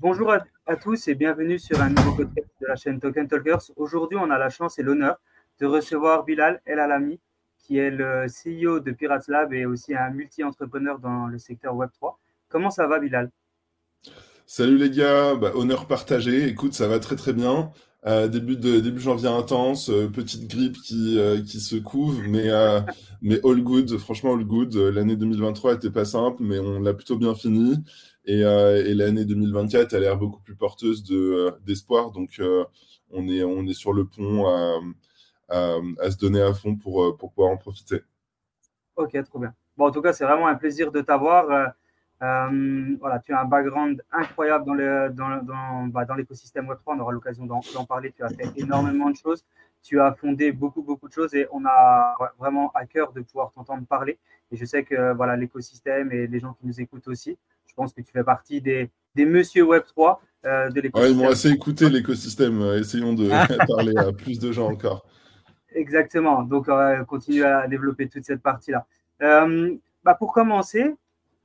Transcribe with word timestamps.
Bonjour 0.00 0.32
à, 0.32 0.76
tous 0.76 1.08
et 1.08 1.14
bienvenue 1.14 1.58
sur 1.58 1.78
un 1.82 1.90
nouveau 1.90 2.12
podcast 2.12 2.48
de 2.58 2.66
la 2.66 2.74
chaîne 2.74 2.98
Token 2.98 3.28
Talkers. 3.28 3.70
Aujourd'hui, 3.76 4.16
on 4.18 4.30
a 4.30 4.38
la 4.38 4.48
chance 4.48 4.78
et 4.78 4.82
l'honneur 4.82 5.20
de 5.60 5.66
recevoir 5.66 6.24
Bilal 6.24 6.62
El 6.64 6.80
Alami, 6.80 7.20
qui 7.58 7.76
est 7.76 7.90
le 7.90 8.24
CEO 8.24 8.80
de 8.80 8.92
Pirates 8.92 9.28
Lab 9.28 9.52
et 9.52 9.66
aussi 9.66 9.94
un 9.94 10.08
multi-entrepreneur 10.08 10.98
dans 11.00 11.26
le 11.26 11.36
secteur 11.36 11.76
Web3. 11.76 12.14
Comment 12.48 12.70
ça 12.70 12.86
va, 12.86 12.98
Bilal? 12.98 13.30
Salut 14.46 14.78
les 14.78 14.88
gars, 14.88 15.34
bah, 15.34 15.50
honneur 15.54 15.86
partagé. 15.86 16.46
Écoute, 16.46 16.72
ça 16.72 16.88
va 16.88 16.98
très 16.98 17.16
très 17.16 17.34
bien. 17.34 17.70
Euh, 18.06 18.26
début 18.26 18.98
janvier 18.98 19.28
intense, 19.28 19.90
euh, 19.90 20.08
petite 20.08 20.48
grippe 20.48 20.78
qui 20.80 21.18
euh, 21.18 21.42
qui 21.42 21.60
se 21.60 21.76
couvre, 21.76 22.22
mais 22.26 22.48
mais 23.20 23.38
all 23.44 23.60
good. 23.62 23.98
Franchement 23.98 24.32
all 24.32 24.44
good. 24.44 24.74
L'année 24.74 25.16
2023 25.16 25.74
était 25.74 25.90
pas 25.90 26.06
simple, 26.06 26.42
mais 26.42 26.58
on 26.58 26.80
l'a 26.80 26.94
plutôt 26.94 27.18
bien 27.18 27.34
fini. 27.34 27.84
Et, 28.26 28.40
et 28.40 28.94
l'année 28.94 29.24
2024 29.24 29.94
a 29.94 29.98
l'air 29.98 30.16
beaucoup 30.16 30.40
plus 30.40 30.54
porteuse 30.54 31.02
de 31.02 31.54
d'espoir. 31.66 32.10
Donc 32.12 32.40
on 33.10 33.28
est 33.28 33.42
on 33.42 33.66
est 33.66 33.74
sur 33.74 33.92
le 33.92 34.04
pont 34.04 34.46
à, 35.48 36.10
se 36.10 36.16
donner 36.16 36.42
à 36.42 36.52
fond 36.52 36.76
pour 36.76 37.16
pour 37.16 37.32
pouvoir 37.32 37.52
en 37.52 37.56
profiter. 37.56 38.02
Ok, 38.96 39.16
trop 39.24 39.38
bien. 39.38 39.54
Bon, 39.76 39.86
en 39.86 39.90
tout 39.90 40.02
cas, 40.02 40.12
c'est 40.12 40.24
vraiment 40.24 40.46
un 40.46 40.56
plaisir 40.56 40.92
de 40.92 41.00
t'avoir. 41.00 41.72
Euh, 42.22 42.96
voilà, 43.00 43.18
tu 43.20 43.32
as 43.32 43.40
un 43.40 43.46
background 43.46 44.02
incroyable 44.12 44.66
dans, 44.66 44.74
le, 44.74 45.08
dans, 45.10 45.42
dans, 45.42 45.86
bah, 45.86 46.06
l'écosystème 46.16 46.66
Web3. 46.66 46.80
On 46.88 47.00
aura 47.00 47.12
l'occasion 47.12 47.46
d'en, 47.46 47.62
parler. 47.86 48.12
Tu 48.12 48.22
as 48.22 48.28
fait 48.28 48.50
énormément 48.56 49.08
de 49.10 49.16
choses. 49.16 49.44
Tu 49.82 49.98
as 49.98 50.12
fondé 50.12 50.52
beaucoup, 50.52 50.82
beaucoup 50.82 51.08
de 51.08 51.14
choses 51.14 51.34
et 51.34 51.46
on 51.50 51.64
a 51.64 52.14
vraiment 52.38 52.70
à 52.72 52.84
cœur 52.84 53.12
de 53.12 53.22
pouvoir 53.22 53.52
t'entendre 53.52 53.86
parler. 53.86 54.18
Et 54.52 54.56
je 54.56 54.64
sais 54.66 54.84
que 54.84 55.14
voilà, 55.14 55.36
l'écosystème 55.36 56.12
et 56.12 56.26
les 56.26 56.40
gens 56.40 56.52
qui 56.52 56.66
nous 56.66 56.78
écoutent 56.78 57.08
aussi, 57.08 57.38
je 57.70 57.74
pense 57.74 57.92
que 57.92 58.00
tu 58.00 58.12
fais 58.12 58.24
partie 58.24 58.60
des, 58.60 58.90
des 59.14 59.24
monsieur 59.24 59.64
Web3 59.64 60.18
euh, 60.44 60.70
de 60.70 60.80
l'écosystème. 60.80 61.18
Ouais, 61.18 61.26
ils 61.26 61.32
assez 61.32 61.50
écouté 61.50 61.88
l'écosystème. 61.88 62.60
Essayons 62.78 63.14
de 63.14 63.28
parler 63.66 63.96
à 63.96 64.12
plus 64.12 64.38
de 64.38 64.50
gens 64.52 64.70
encore. 64.70 65.06
Exactement. 65.72 66.42
Donc, 66.42 66.68
euh, 66.68 67.04
continue 67.04 67.44
à 67.44 67.68
développer 67.68 68.08
toute 68.08 68.24
cette 68.24 68.42
partie-là. 68.42 68.86
Euh, 69.22 69.76
bah, 70.02 70.14
pour 70.14 70.32
commencer, 70.32 70.94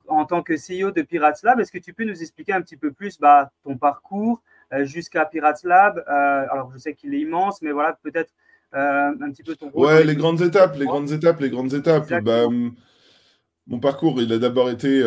en 0.08 0.26
tant 0.26 0.42
que 0.42 0.54
CEO 0.54 0.92
de 0.92 1.02
Pirates 1.02 1.44
Lab, 1.44 1.60
est-ce 1.60 1.72
que 1.72 1.78
tu 1.78 1.94
peux 1.94 2.06
nous 2.06 2.22
expliquer 2.22 2.54
un 2.54 2.62
petit 2.62 2.78
peu 2.78 2.92
plus 2.92 3.20
bah, 3.20 3.52
ton 3.64 3.78
parcours 3.78 4.42
euh, 4.74 4.86
jusqu'à 4.86 5.26
Pirates 5.26 5.64
Lab? 5.64 6.04
Euh, 6.08 6.48
Alors, 6.52 6.72
je 6.74 6.78
sais 6.80 6.94
qu'il 6.94 7.14
est 7.14 7.20
immense, 7.20 7.62
mais 7.62 7.72
voilà, 7.72 7.98
peut-être 8.02 8.34
euh, 8.74 9.12
un 9.22 9.32
petit 9.32 9.44
peu 9.44 9.56
ton 9.56 9.70
rôle. 9.70 9.86
Ouais, 9.86 10.04
les 10.04 10.16
grandes 10.16 10.42
étapes, 10.42 10.76
les 10.78 10.86
grandes 10.86 11.12
étapes, 11.12 11.40
les 11.40 11.50
grandes 11.50 11.74
étapes. 11.74 12.12
Bah, 12.24 12.46
mon 13.68 13.80
parcours, 13.80 14.22
il 14.22 14.32
a 14.32 14.38
d'abord 14.38 14.70
été 14.70 15.00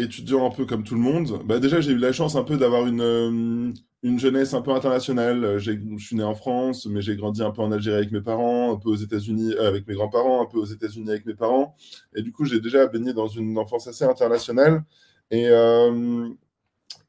étudiant 0.00 0.46
un 0.46 0.50
peu 0.50 0.66
comme 0.66 0.84
tout 0.84 0.94
le 0.94 1.00
monde. 1.00 1.42
Bah, 1.44 1.58
déjà, 1.60 1.80
j'ai 1.80 1.92
eu 1.92 1.98
la 1.98 2.12
chance 2.12 2.36
un 2.36 2.42
peu 2.42 2.56
d'avoir 2.56 2.86
une, 2.86 3.72
une 4.02 4.18
jeunesse 4.18 4.54
un 4.54 4.62
peu 4.62 4.72
internationale. 4.72 5.44
Euh, 5.44 5.58
je 5.58 5.72
suis 5.98 6.16
né 6.16 6.22
en 6.22 6.34
France, 6.34 6.86
mais 6.86 7.02
j'ai 7.02 7.16
grandi 7.16 7.42
un 7.42 7.50
peu 7.50 7.62
en 7.62 7.72
Algérie 7.72 7.98
avec 7.98 8.12
mes 8.12 8.20
parents, 8.20 8.72
un 8.72 8.76
peu 8.76 8.88
aux 8.88 8.96
États-Unis 8.96 9.54
euh, 9.54 9.68
avec 9.68 9.86
mes 9.86 9.94
grands-parents, 9.94 10.42
un 10.42 10.46
peu 10.46 10.58
aux 10.58 10.64
États-Unis 10.64 11.10
avec 11.10 11.26
mes 11.26 11.34
parents. 11.34 11.76
Et 12.14 12.22
du 12.22 12.32
coup, 12.32 12.44
j'ai 12.44 12.60
déjà 12.60 12.86
baigné 12.86 13.12
dans 13.12 13.28
une 13.28 13.58
enfance 13.58 13.86
assez 13.86 14.04
internationale. 14.04 14.84
Et, 15.30 15.48
euh, 15.48 16.28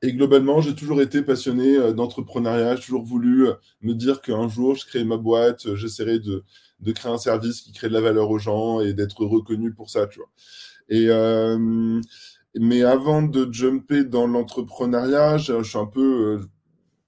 globalement, 0.04 0.62
j'ai 0.62 0.76
toujours 0.76 1.02
été 1.02 1.22
passionné 1.22 1.94
d'entrepreneuriat. 1.94 2.76
J'ai 2.76 2.84
toujours 2.84 3.04
voulu 3.04 3.48
me 3.82 3.94
dire 3.94 4.22
qu'un 4.22 4.48
jour, 4.48 4.76
je 4.76 4.86
crée 4.86 5.04
ma 5.04 5.18
boîte, 5.18 5.76
j'essaierai 5.76 6.20
de, 6.20 6.44
de, 6.80 6.92
créer 6.92 7.12
un 7.12 7.18
service 7.18 7.62
qui 7.62 7.72
crée 7.72 7.88
de 7.88 7.94
la 7.94 8.02
valeur 8.02 8.30
aux 8.30 8.40
gens 8.40 8.80
et 8.82 8.94
d'être 8.94 9.26
reconnu 9.26 9.74
pour 9.74 9.90
ça. 9.90 10.08
Et 10.92 11.10
mais 12.60 12.84
avant 12.84 13.22
de 13.22 13.52
jumper 13.52 14.04
dans 14.04 14.28
l'entrepreneuriat, 14.28 15.38
je, 15.38 15.64
suis 15.64 15.78
un 15.78 15.86
peu 15.86 16.42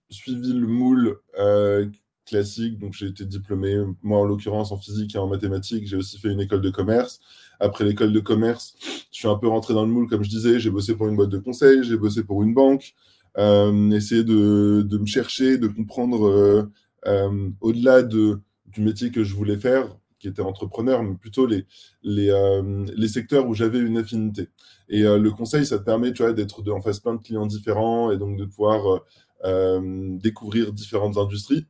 suivi 0.09 0.53
le 0.53 0.67
moule 0.67 1.17
euh, 1.39 1.87
classique, 2.25 2.79
donc 2.79 2.93
j'ai 2.93 3.07
été 3.07 3.25
diplômé, 3.25 3.77
moi 4.01 4.19
en 4.19 4.25
l'occurrence 4.25 4.71
en 4.71 4.77
physique 4.77 5.15
et 5.15 5.17
en 5.17 5.27
mathématiques, 5.27 5.87
j'ai 5.87 5.97
aussi 5.97 6.17
fait 6.19 6.29
une 6.29 6.39
école 6.39 6.61
de 6.61 6.69
commerce. 6.69 7.19
Après 7.59 7.83
l'école 7.83 8.13
de 8.13 8.19
commerce, 8.19 8.75
je 9.11 9.19
suis 9.19 9.27
un 9.27 9.35
peu 9.35 9.47
rentré 9.47 9.73
dans 9.73 9.83
le 9.83 9.91
moule, 9.91 10.07
comme 10.07 10.23
je 10.23 10.29
disais, 10.29 10.59
j'ai 10.59 10.69
bossé 10.69 10.95
pour 10.95 11.07
une 11.07 11.15
boîte 11.15 11.29
de 11.29 11.37
conseil, 11.37 11.83
j'ai 11.83 11.97
bossé 11.97 12.23
pour 12.23 12.43
une 12.43 12.53
banque, 12.53 12.93
euh, 13.37 13.91
essayer 13.91 14.23
de, 14.23 14.81
de, 14.87 14.97
me 14.97 15.05
chercher, 15.05 15.57
de 15.57 15.67
comprendre 15.67 16.27
euh, 16.27 16.71
euh 17.07 17.49
au-delà 17.61 18.03
de, 18.03 18.39
du 18.67 18.81
métier 18.81 19.11
que 19.11 19.23
je 19.23 19.33
voulais 19.35 19.57
faire, 19.57 19.97
qui 20.23 20.29
était 20.29 20.41
entrepreneur, 20.41 21.03
mais 21.03 21.15
plutôt 21.15 21.45
les, 21.45 21.65
les, 22.01 22.29
euh, 22.29 22.85
les 22.95 23.07
secteurs 23.09 23.45
où 23.47 23.53
j'avais 23.53 23.79
une 23.79 23.97
affinité. 23.97 24.47
Et 24.87 25.01
le 25.01 25.31
conseil, 25.31 25.65
ça 25.65 25.79
te 25.79 25.83
permet, 25.83 26.11
d'être 26.11 26.71
en 26.71 26.81
face 26.81 26.99
plein 26.99 27.15
de 27.15 27.21
clients 27.21 27.45
différents 27.45 28.11
et 28.11 28.17
donc 28.17 28.37
de 28.37 28.45
pouvoir 28.45 29.01
euh, 29.45 30.17
découvrir 30.19 30.71
différentes 30.71 31.17
industries. 31.17 31.65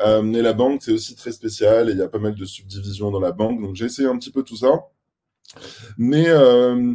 Euh, 0.00 0.32
et 0.32 0.42
la 0.42 0.52
banque, 0.52 0.82
c'est 0.82 0.92
aussi 0.92 1.14
très 1.14 1.30
spécial 1.30 1.88
et 1.88 1.92
il 1.92 1.98
y 1.98 2.02
a 2.02 2.08
pas 2.08 2.18
mal 2.18 2.34
de 2.34 2.44
subdivisions 2.44 3.12
dans 3.12 3.20
la 3.20 3.30
banque. 3.30 3.60
Donc 3.62 3.76
j'ai 3.76 3.84
essayé 3.84 4.08
un 4.08 4.18
petit 4.18 4.32
peu 4.32 4.42
tout 4.42 4.56
ça. 4.56 4.72
Mais 5.98 6.24
euh, 6.28 6.94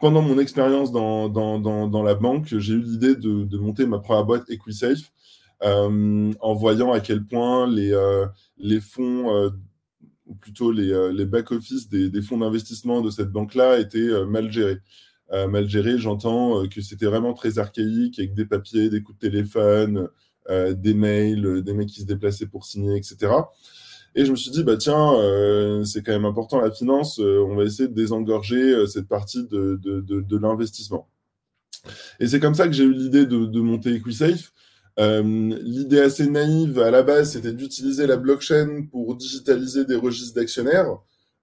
pendant 0.00 0.22
mon 0.22 0.38
expérience 0.38 0.90
dans, 0.90 1.28
dans, 1.28 1.60
dans, 1.60 2.02
la 2.02 2.14
banque, 2.14 2.46
j'ai 2.46 2.72
eu 2.72 2.80
l'idée 2.80 3.14
de, 3.14 3.44
de, 3.44 3.58
monter 3.58 3.86
ma 3.86 3.98
première 3.98 4.24
boîte 4.24 4.50
EquiSafe 4.50 5.12
euh, 5.62 6.32
en 6.40 6.54
voyant 6.54 6.90
à 6.90 7.00
quel 7.00 7.24
point 7.24 7.68
les, 7.68 7.92
euh, 7.92 8.26
les 8.56 8.80
fonds, 8.80 9.50
ou 10.26 10.34
plutôt 10.34 10.70
les, 10.70 11.10
les 11.12 11.26
back-office 11.26 11.88
des, 11.88 12.22
fonds 12.22 12.38
d'investissement 12.38 13.00
de 13.00 13.10
cette 13.10 13.30
banque-là 13.30 13.78
étaient 13.78 14.24
mal 14.26 14.50
gérés. 14.50 14.78
Euh, 15.32 15.48
mal 15.48 15.66
géré, 15.66 15.96
j'entends 15.96 16.62
euh, 16.62 16.68
que 16.68 16.82
c'était 16.82 17.06
vraiment 17.06 17.32
très 17.32 17.58
archaïque, 17.58 18.18
avec 18.18 18.34
des 18.34 18.44
papiers, 18.44 18.90
des 18.90 19.02
coups 19.02 19.18
de 19.18 19.28
téléphone, 19.28 20.08
euh, 20.50 20.74
des 20.74 20.92
mails, 20.92 21.62
des 21.62 21.72
mecs 21.72 21.88
qui 21.88 22.02
se 22.02 22.06
déplaçaient 22.06 22.46
pour 22.46 22.66
signer, 22.66 22.96
etc. 22.96 23.32
Et 24.14 24.26
je 24.26 24.30
me 24.30 24.36
suis 24.36 24.50
dit, 24.50 24.62
bah 24.62 24.76
tiens, 24.76 25.14
c'est 25.86 26.02
quand 26.02 26.12
même 26.12 26.26
important 26.26 26.60
la 26.60 26.70
finance, 26.70 27.18
on 27.18 27.54
va 27.56 27.64
essayer 27.64 27.88
de 27.88 27.94
désengorger 27.94 28.86
cette 28.86 29.08
partie 29.08 29.42
de, 29.48 29.80
de, 29.82 30.00
de, 30.02 30.36
l'investissement. 30.36 31.08
Et 32.20 32.26
c'est 32.26 32.38
comme 32.38 32.54
ça 32.54 32.66
que 32.66 32.74
j'ai 32.74 32.84
eu 32.84 32.92
l'idée 32.92 33.24
de, 33.24 33.46
de, 33.46 33.60
monter 33.60 33.94
EquiSafe. 33.94 34.52
L'idée 34.98 36.00
assez 36.00 36.26
naïve 36.26 36.78
à 36.80 36.90
la 36.90 37.02
base, 37.02 37.32
c'était 37.32 37.52
d'utiliser 37.52 38.06
la 38.06 38.16
blockchain 38.16 38.86
pour 38.90 39.14
digitaliser 39.16 39.84
des 39.84 39.96
registres 39.96 40.34
d'actionnaires. 40.34 40.98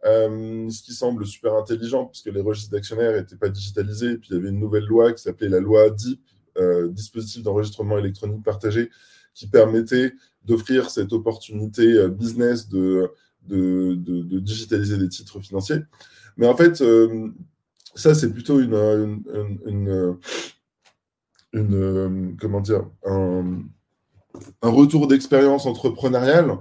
Euh, 0.05 0.69
ce 0.69 0.81
qui 0.81 0.93
semble 0.93 1.25
super 1.25 1.55
intelligent, 1.55 2.05
puisque 2.05 2.27
les 2.27 2.39
registres 2.39 2.71
d'actionnaires 2.71 3.13
n'étaient 3.13 3.35
pas 3.35 3.49
digitalisés, 3.49 4.11
et 4.11 4.17
puis 4.17 4.29
il 4.31 4.37
y 4.37 4.39
avait 4.39 4.49
une 4.49 4.59
nouvelle 4.59 4.85
loi 4.85 5.11
qui 5.11 5.21
s'appelait 5.21 5.49
la 5.49 5.59
loi 5.59 5.89
DIP, 5.89 6.21
euh, 6.57 6.87
dispositif 6.87 7.43
d'enregistrement 7.43 7.97
électronique 7.97 8.43
partagé, 8.43 8.89
qui 9.33 9.47
permettait 9.47 10.13
d'offrir 10.45 10.89
cette 10.89 11.13
opportunité 11.13 11.93
euh, 11.93 12.09
business 12.09 12.67
de, 12.67 13.11
digitaliser 13.47 14.97
des 14.97 15.09
titres 15.09 15.39
financiers. 15.39 15.79
Mais 16.37 16.47
en 16.47 16.55
fait, 16.55 16.81
euh, 16.81 17.29
ça, 17.95 18.13
c'est 18.13 18.31
plutôt 18.31 18.59
une, 18.59 20.17
comment 21.53 22.61
dire, 22.61 22.85
un, 23.05 23.63
retour 24.61 25.07
d'expérience 25.07 25.65
entrepreneuriale 25.65 26.57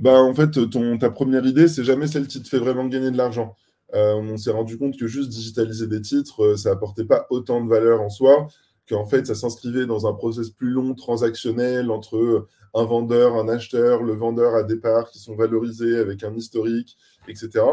bah, 0.00 0.22
en 0.22 0.34
fait, 0.34 0.70
ton, 0.70 0.96
ta 0.96 1.10
première 1.10 1.44
idée, 1.44 1.68
c'est 1.68 1.84
jamais 1.84 2.06
celle 2.06 2.26
qui 2.26 2.42
te 2.42 2.48
fait 2.48 2.58
vraiment 2.58 2.86
gagner 2.86 3.10
de 3.10 3.18
l'argent. 3.18 3.54
Euh, 3.94 4.14
on 4.14 4.38
s'est 4.38 4.50
rendu 4.50 4.78
compte 4.78 4.98
que 4.98 5.06
juste 5.06 5.28
digitaliser 5.28 5.86
des 5.88 6.00
titres, 6.00 6.42
euh, 6.42 6.56
ça 6.56 6.70
apportait 6.70 7.04
pas 7.04 7.26
autant 7.28 7.62
de 7.62 7.68
valeur 7.68 8.00
en 8.00 8.08
soi, 8.08 8.48
qu'en 8.88 9.04
fait, 9.04 9.26
ça 9.26 9.34
s'inscrivait 9.34 9.84
dans 9.84 10.06
un 10.06 10.14
process 10.14 10.48
plus 10.48 10.70
long, 10.70 10.94
transactionnel, 10.94 11.90
entre 11.90 12.16
euh, 12.16 12.48
un 12.72 12.84
vendeur, 12.84 13.34
un 13.36 13.48
acheteur, 13.48 14.02
le 14.02 14.14
vendeur 14.14 14.54
à 14.54 14.62
départ, 14.62 15.10
qui 15.10 15.18
sont 15.18 15.36
valorisés 15.36 15.98
avec 15.98 16.24
un 16.24 16.32
historique, 16.34 16.96
etc. 17.28 17.64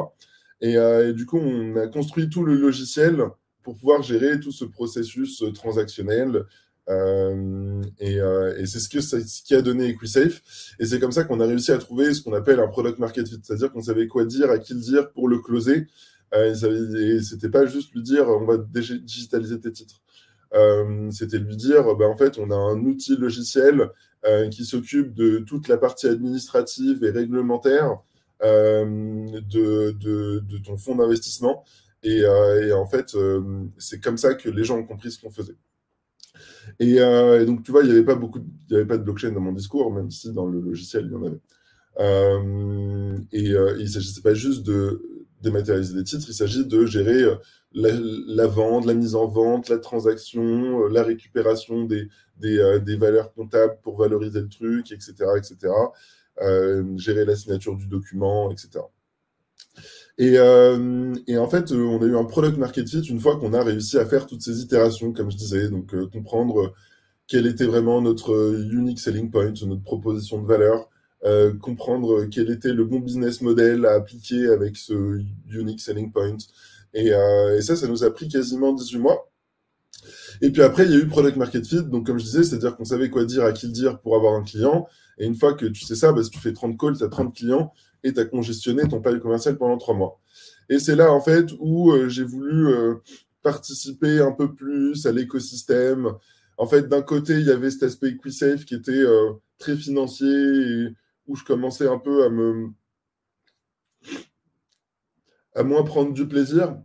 Et, 0.60 0.74
et 0.74 1.14
du 1.14 1.26
coup, 1.28 1.38
on 1.38 1.76
a 1.78 1.88
construit 1.88 2.30
tout 2.30 2.44
le 2.44 2.56
logiciel 2.56 3.24
pour 3.68 3.76
pouvoir 3.76 4.02
gérer 4.02 4.40
tout 4.40 4.54
ce 4.54 4.64
processus 4.64 5.44
transactionnel 5.54 6.46
euh, 6.88 7.82
et, 8.00 8.18
euh, 8.22 8.58
et 8.58 8.66
c'est 8.66 8.80
ce, 8.80 9.02
ce 9.02 9.44
qui 9.44 9.54
a 9.54 9.62
donné 9.62 9.90
EquiSafe. 9.90 10.42
Et 10.80 10.86
c'est 10.86 11.02
comme 11.02 11.12
ça 11.12 11.26
qu'on 11.26 11.42
a 11.42 11.46
réussi 11.46 11.74
à 11.74 11.78
trouver 11.78 12.14
ce 12.14 12.22
qu'on 12.22 12.32
appelle 12.32 12.62
un 12.62 12.70
product 12.70 12.98
market 12.98 13.28
fit, 13.28 13.42
c'est-à-dire 13.44 13.70
qu'on 13.74 13.82
savait 13.82 14.08
quoi 14.08 14.24
dire, 14.24 14.50
à 14.52 14.58
qui 14.58 14.74
le 14.74 14.80
dire 14.80 15.12
pour 15.12 15.28
le 15.28 15.40
closer. 15.40 15.88
Euh, 16.34 16.54
et 16.54 17.22
c'était 17.22 17.50
pas 17.50 17.66
juste 17.66 17.94
lui 17.94 18.04
dire 18.04 18.30
on 18.30 18.46
va 18.46 18.56
digitaliser 18.58 19.60
tes 19.60 19.74
titres. 19.74 20.02
Euh, 20.54 21.12
c'était 21.12 21.40
lui 21.40 21.58
dire 21.58 21.94
bah, 21.98 22.08
en 22.08 22.16
fait, 22.16 22.40
on 22.40 22.50
a 22.52 22.56
un 22.56 22.80
outil 22.86 23.18
logiciel 23.18 23.90
euh, 24.26 24.48
qui 24.48 24.64
s'occupe 24.64 25.14
de 25.14 25.40
toute 25.40 25.68
la 25.68 25.76
partie 25.76 26.08
administrative 26.08 27.04
et 27.04 27.10
réglementaire 27.10 27.98
euh, 28.44 28.86
de, 29.42 29.92
de, 29.92 30.58
ton 30.64 30.78
fonds 30.78 30.96
d'investissement. 30.96 31.66
Et, 32.04 32.20
et, 32.20 32.74
en 32.74 32.86
fait, 32.86 33.16
c'est 33.78 34.00
comme 34.00 34.18
ça 34.18 34.36
que 34.36 34.50
les 34.50 34.64
gens 34.64 34.78
ont 34.78 34.86
compris 34.86 35.12
ce 35.12 35.20
qu'on 35.20 35.32
faisait. 35.32 35.56
Euh, 36.82 37.42
et, 37.42 37.46
donc, 37.46 37.64
tu 37.64 37.72
vois, 37.72 37.82
il 37.82 37.88
n'y 37.88 37.92
avait 37.92 38.06
pas 38.06 38.16
beaucoup, 38.16 38.40
il 38.70 38.76
avait 38.76 38.86
pas 38.86 38.98
de 38.98 39.04
blockchain 39.04 39.32
dans 39.32 39.40
mon 39.40 39.54
discours, 39.54 39.92
même 39.92 40.12
si 40.12 40.32
dans 40.34 40.46
le 40.46 40.60
logiciel, 40.60 41.06
il 41.06 41.12
y 41.12 41.16
en 41.16 41.26
avait. 41.26 41.42
Euh, 42.00 43.18
et 43.32 43.52
euh, 43.52 43.76
il 43.78 43.84
ne 43.84 43.90
s'agissait 43.90 44.22
pas 44.22 44.34
juste 44.34 44.70
dématérialiser 45.42 45.96
des 45.96 46.04
titres, 46.04 46.26
il 46.30 46.34
s'agit 46.34 46.66
de 46.66 46.86
gérer 46.86 47.24
la, 47.74 48.48
vente, 48.48 48.86
la 48.86 48.94
mise 48.94 49.16
en 49.16 49.28
vente, 49.28 49.70
la 49.70 49.80
transaction, 49.80 50.88
la 50.88 51.04
récupération 51.04 51.86
des, 51.86 52.08
des, 52.38 52.98
valeurs 52.98 53.34
comptables 53.34 53.78
pour 53.82 53.98
valoriser 53.98 54.42
le 54.42 54.50
truc, 54.50 54.92
etc. 54.92 55.14
etc. 55.38 55.74
gérer 56.98 57.26
la 57.26 57.36
signature 57.36 57.76
du 57.76 57.88
document, 57.88 58.52
etc. 58.52 58.80
Et, 60.18 60.34
et, 61.28 61.38
en 61.38 61.48
fait, 61.48 61.72
on 61.72 62.02
a 62.02 62.06
eu 62.06 62.18
un 62.18 62.24
product 62.24 62.58
market 62.58 62.90
fit 62.90 63.02
une 63.02 63.20
fois 63.20 63.38
qu'on 63.38 63.54
a 63.54 63.64
réussi 63.64 64.00
à 64.00 64.06
faire 64.06 64.26
toutes 64.26 64.42
ces 64.42 64.62
itérations, 64.62 65.14
comme 65.14 65.30
je 65.30 65.38
disais, 65.38 65.70
donc 65.70 65.96
comprendre 66.12 66.74
quel 67.28 67.46
était 67.46 67.66
vraiment 67.66 68.02
notre 68.02 68.58
unique 68.72 69.00
selling 69.00 69.30
point, 69.30 69.54
notre 69.66 69.84
proposition 69.84 70.42
de 70.42 70.48
valeur, 70.48 70.90
euh, 71.26 71.54
comprendre 71.54 72.26
quel 72.26 72.50
était 72.50 72.74
le 72.74 72.86
bon 72.86 73.00
business 73.00 73.42
model 73.42 73.86
à 73.86 73.94
appliquer 73.96 74.48
avec 74.48 74.78
ce 74.78 75.20
unique 75.50 75.82
selling 75.82 76.12
point. 76.12 76.38
Et, 76.94 77.12
euh, 77.12 77.58
et, 77.58 77.62
ça, 77.62 77.76
ça 77.76 77.88
nous 77.88 78.04
a 78.04 78.14
pris 78.14 78.28
quasiment 78.28 78.74
18 78.74 79.00
mois. 79.00 79.30
Et 80.42 80.52
puis 80.52 80.62
après, 80.62 80.86
il 80.86 80.92
y 80.92 80.96
a 80.96 81.00
eu 81.00 81.08
product 81.08 81.36
market 81.36 81.66
fit. 81.66 81.84
Donc, 81.84 82.06
comme 82.06 82.20
je 82.20 82.24
disais, 82.24 82.44
c'est-à-dire 82.44 82.78
qu'on 82.78 82.86
savait 82.86 83.10
quoi 83.10 83.26
dire, 83.26 83.44
à 83.44 83.52
qui 83.52 83.68
le 83.68 83.74
dire 83.74 84.00
pour 84.00 84.16
avoir 84.16 84.36
un 84.36 84.44
client. 84.44 84.88
Et 85.18 85.26
une 85.26 85.36
fois 85.36 85.54
que 85.54 85.66
tu 85.66 85.84
sais 85.84 85.96
ça, 85.96 86.14
bah, 86.14 86.24
si 86.24 86.30
tu 86.30 86.40
fais 86.40 86.54
30 86.54 86.80
calls, 86.80 86.98
tu 86.98 87.04
as 87.04 87.10
30 87.10 87.36
clients 87.36 87.74
et 88.04 88.14
tu 88.14 88.20
as 88.20 88.26
congestionné 88.26 88.88
ton 88.88 89.02
palier 89.02 89.20
commercial 89.20 89.58
pendant 89.58 89.78
3 89.78 89.96
mois. 89.96 90.20
Et 90.70 90.80
c'est 90.80 90.96
là, 90.96 91.12
en 91.12 91.22
fait, 91.22 91.52
où 91.60 91.92
euh, 91.92 92.10
j'ai 92.10 92.24
voulu 92.24 92.68
participer 93.42 94.20
un 94.20 94.32
peu 94.32 94.54
plus 94.54 95.06
à 95.06 95.12
l'écosystème. 95.12 96.12
En 96.58 96.68
fait, 96.68 96.88
d'un 96.88 97.02
côté, 97.02 97.34
il 97.34 97.46
y 97.46 97.52
avait 97.52 97.72
cet 97.72 97.84
aspect 97.84 98.18
QuickSafe 98.18 98.66
qui 98.66 98.76
était 98.76 99.04
très 99.58 99.76
financier 99.76 100.28
et 100.28 100.88
où 101.28 101.36
je 101.36 101.44
commençais 101.44 101.88
un 101.88 102.00
peu 102.00 102.24
à 102.24 102.30
me 102.30 102.70
à 105.58 105.64
moins 105.64 105.84
prendre 105.84 106.14
du 106.14 106.28
plaisir. 106.28 106.78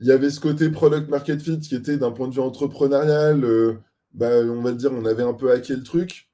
Il 0.00 0.08
y 0.08 0.10
avait 0.10 0.30
ce 0.30 0.40
côté 0.40 0.68
product 0.68 1.08
market 1.08 1.40
fit 1.40 1.60
qui 1.60 1.76
était 1.76 1.96
d'un 1.96 2.10
point 2.10 2.28
de 2.28 2.34
vue 2.34 2.40
entrepreneurial, 2.40 3.44
euh, 3.44 3.74
bah, 4.12 4.30
on 4.44 4.60
va 4.60 4.72
dire, 4.72 4.92
on 4.92 5.04
avait 5.04 5.22
un 5.22 5.32
peu 5.32 5.52
hacké 5.52 5.76
le 5.76 5.84
truc. 5.84 6.28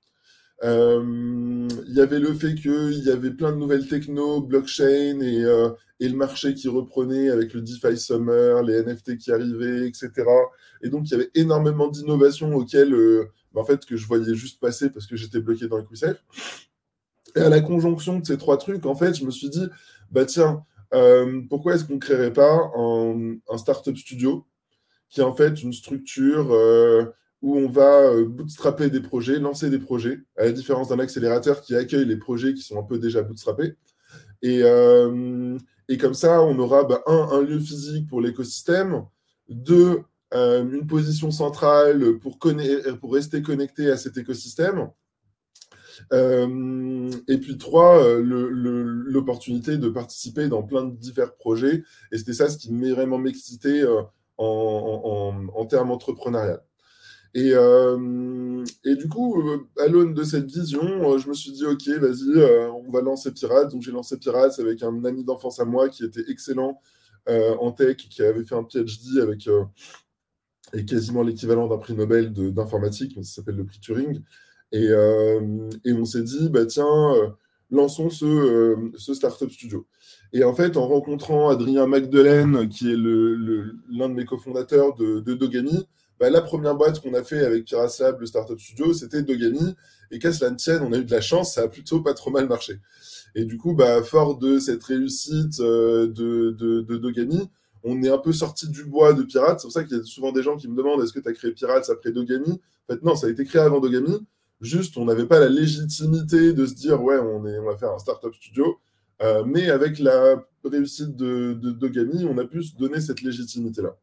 Euh, 0.63 1.69
il 1.87 1.95
y 1.95 2.01
avait 2.01 2.19
le 2.19 2.35
fait 2.35 2.55
qu'il 2.55 3.03
y 3.05 3.11
avait 3.11 3.31
plein 3.31 3.53
de 3.53 3.57
nouvelles 3.57 3.89
techno, 3.89 4.43
blockchain 4.43 5.21
et, 5.21 5.43
euh, 5.43 5.71
et, 6.01 6.09
le 6.09 6.17
marché 6.17 6.53
qui 6.53 6.69
reprenait 6.69 7.31
avec 7.31 7.55
le 7.55 7.63
DeFi 7.63 7.97
Summer, 7.97 8.63
les 8.63 8.83
NFT 8.83 9.17
qui 9.17 9.33
arrivaient, 9.33 9.89
etc. 9.89 10.11
Et 10.83 10.91
donc, 10.91 11.09
il 11.09 11.13
y 11.13 11.15
avait 11.15 11.31
énormément 11.35 11.89
d'innovations 11.89 12.55
auxquelles 12.55 12.95
en 13.55 13.65
fait, 13.65 13.85
que 13.85 13.97
je 13.97 14.07
voyais 14.07 14.35
juste 14.35 14.61
passer 14.61 14.91
parce 14.91 15.07
que 15.07 15.17
j'étais 15.17 15.41
bloqué 15.41 15.67
dans 15.67 15.79
le 15.79 15.85
QSafe. 15.85 16.23
Et 17.37 17.41
à 17.41 17.49
la 17.49 17.61
conjonction 17.61 18.19
de 18.19 18.27
ces 18.27 18.39
trois 18.39 18.59
trucs, 18.59 18.87
en 18.87 18.95
fait, 18.95 19.15
je 19.15 19.25
me 19.25 19.31
suis 19.31 19.49
dit, 19.49 19.67
bah 20.11 20.25
tiens, 20.25 20.65
euh, 20.95 21.43
pourquoi 21.49 21.75
est-ce 21.75 21.85
qu'on 21.85 21.95
ne 21.95 22.01
créerait 22.01 22.33
pas 22.33 22.73
un, 22.77 23.37
un, 23.49 23.59
startup 23.59 23.97
studio 23.97 24.47
qui 25.09 25.21
est 25.21 25.25
en 25.25 25.35
fait 25.35 25.63
une 25.63 25.73
structure 25.73 26.53
euh, 26.53 27.05
où 27.43 27.57
on 27.57 27.69
va 27.69 28.11
euh, 28.11 28.27
bootstrapper 28.27 28.91
des 28.91 29.01
projets, 29.01 29.39
lancer 29.39 29.71
des 29.71 29.79
projets, 29.79 30.21
à 30.37 30.45
la 30.45 30.53
différence 30.53 30.89
d'un 30.89 30.99
accélérateur 30.99 31.63
qui 31.63 31.75
accueille 31.75 32.05
les 32.05 32.17
projets 32.17 32.55
qui 32.55 32.63
sont 32.63 32.79
un 32.79 32.83
peu 32.83 32.99
déjà 32.99 33.23
bootstrappés. 33.23 33.75
Et, 34.43 34.63
et 35.89 35.99
comme 35.99 36.15
ça, 36.15 36.43
on 36.43 36.59
aura 36.59 36.85
bah, 36.85 37.03
un, 37.07 37.29
un 37.33 37.43
lieu 37.43 37.59
physique 37.59 38.09
pour 38.09 38.23
l'écosystème, 38.23 39.05
deux, 39.51 40.03
euh, 40.33 40.63
une 40.63 40.87
position 40.87 41.33
centrale 41.33 42.19
pour, 42.21 42.39
rester 43.13 43.43
connecté 43.43 43.91
à 43.91 43.97
cet 43.97 44.17
écosystème. 44.17 44.91
Euh, 46.13 47.11
et 47.27 47.39
puis 47.39 47.59
trois, 47.59 48.03
euh, 48.05 48.23
l'opportunité 48.23 49.77
de 49.77 49.89
participer 49.89 50.49
dans 50.49 50.63
plein 50.63 50.85
de 50.85 50.95
divers 50.97 51.35
projets. 51.35 51.83
Et 52.13 52.19
c'était 52.19 52.33
ça 52.33 52.49
ce 52.49 52.59
qui 52.59 52.73
m'est 52.73 52.93
vraiment 52.93 53.19
m'excitait 53.19 53.83
en, 54.39 55.49
en, 55.53 55.67
termes 55.67 55.91
entrepreneurial. 55.91 56.63
Et, 57.35 57.53
et, 58.85 58.97
du 58.97 59.09
coup, 59.09 59.41
à 59.79 59.87
l'aune 59.87 60.15
de 60.15 60.25
cette 60.25 60.51
vision, 60.51 61.17
je 61.17 61.29
me 61.29 61.35
suis 61.35 61.53
dit, 61.53 61.65
OK, 61.65 61.89
vas-y, 61.89 62.43
on 62.73 62.91
va 62.91 63.03
lancer 63.03 63.33
Pirates. 63.33 63.71
Donc 63.71 63.83
j'ai 63.83 63.93
lancé 63.93 64.19
Pirates 64.19 64.59
avec 64.59 64.83
un 64.83 65.05
ami 65.05 65.25
d'enfance 65.25 65.61
à 65.61 65.65
moi 65.65 65.89
qui 65.89 66.05
était 66.05 66.25
excellent 66.29 66.81
en 67.29 67.71
tech, 67.71 67.97
qui 67.97 68.23
avait 68.23 68.45
fait 68.45 68.57
un 68.57 68.65
PhD 68.65 69.21
avec 69.21 69.49
est 70.73 70.85
quasiment 70.85 71.23
l'équivalent 71.23 71.67
d'un 71.67 71.79
prix 71.79 71.95
Nobel 71.95 72.33
d'informatique, 72.33 73.15
ça 73.23 73.37
s'appelle 73.37 73.57
le 73.57 73.65
prix 73.65 73.81
Turing. 73.81 74.23
Et, 74.73 74.89
euh, 74.89 75.69
et 75.85 75.93
on 75.93 76.05
s'est 76.05 76.23
dit, 76.23 76.49
bah, 76.49 76.65
tiens, 76.65 77.15
euh, 77.15 77.29
lançons 77.71 78.09
ce, 78.09 78.25
euh, 78.25 78.77
ce, 78.97 79.15
Startup 79.15 79.51
Studio. 79.51 79.87
Et 80.33 80.45
en 80.45 80.55
fait, 80.55 80.77
en 80.77 80.87
rencontrant 80.87 81.49
Adrien 81.49 81.87
Magdelaine, 81.87 82.69
qui 82.69 82.89
est 82.89 82.97
l'un 82.97 84.09
le, 84.09 84.09
de 84.09 84.15
mes 84.15 84.25
cofondateurs 84.25 84.95
de, 84.95 85.21
de 85.21 85.35
Dogami, 85.35 85.89
bah, 86.21 86.31
la 86.31 86.43
première 86.43 86.77
boîte 86.77 87.01
qu'on 87.01 87.15
a 87.15 87.25
fait 87.25 87.45
avec 87.45 87.65
Piraslab, 87.65 88.21
le 88.21 88.27
Startup 88.27 88.61
Studio, 88.61 88.93
c'était 88.93 89.23
Dogami. 89.23 89.75
Et 90.13 90.19
qu'à 90.19 90.33
cela 90.33 90.51
ne 90.51 90.57
tienne, 90.57 90.83
on 90.83 90.93
a 90.93 90.99
eu 90.99 91.05
de 91.05 91.11
la 91.11 91.21
chance, 91.21 91.55
ça 91.55 91.63
a 91.63 91.69
plutôt 91.69 92.01
pas 92.01 92.15
trop 92.15 92.31
mal 92.31 92.49
marché. 92.49 92.81
Et 93.35 93.45
du 93.45 93.57
coup, 93.59 93.75
bah, 93.75 94.03
fort 94.03 94.39
de 94.39 94.59
cette 94.59 94.83
réussite 94.83 95.59
de, 95.59 96.07
de, 96.07 96.81
de 96.81 96.97
Dogami, 96.97 97.49
on 97.83 98.03
est 98.03 98.11
un 98.11 98.19
peu 98.19 98.33
sorti 98.33 98.69
du 98.69 98.85
bois 98.85 99.13
de 99.13 99.23
Pirates. 99.23 99.61
C'est 99.61 99.67
pour 99.67 99.73
ça 99.73 99.85
qu'il 99.85 99.97
y 99.97 100.01
a 100.01 100.05
souvent 100.05 100.33
des 100.33 100.43
gens 100.43 100.57
qui 100.57 100.69
me 100.69 100.77
demandent 100.77 101.03
est-ce 101.03 101.13
que 101.13 101.21
tu 101.21 101.29
as 101.29 101.33
créé 101.33 101.53
Pirates 101.53 101.89
après 101.91 102.13
Dogami? 102.13 102.61
En 102.89 102.93
fait, 102.93 103.03
non, 103.03 103.15
ça 103.15 103.27
a 103.27 103.31
été 103.31 103.45
créé 103.45 103.63
avant 103.63 103.81
Dogami. 103.81 104.19
Juste, 104.61 104.97
on 104.99 105.07
n'avait 105.07 105.27
pas 105.27 105.41
la 105.41 105.49
légitimité 105.49 106.53
de 106.53 106.67
se 106.67 106.75
dire 106.75 107.03
ouais, 107.03 107.19
on, 107.19 107.47
est, 107.47 107.59
on 107.59 107.65
va 107.65 107.77
faire 107.77 107.93
un 107.93 107.99
startup 107.99 108.35
studio. 108.35 108.79
Euh, 109.23 109.45
mais 109.45 109.71
avec 109.71 109.99
la 109.99 110.45
réussite 110.65 111.17
de, 111.17 111.55
Dogami, 111.55 112.25
on 112.25 112.37
a 112.39 112.45
pu 112.45 112.63
se 112.63 112.77
donner 112.77 113.01
cette 113.01 113.23
légitimité-là. 113.23 113.97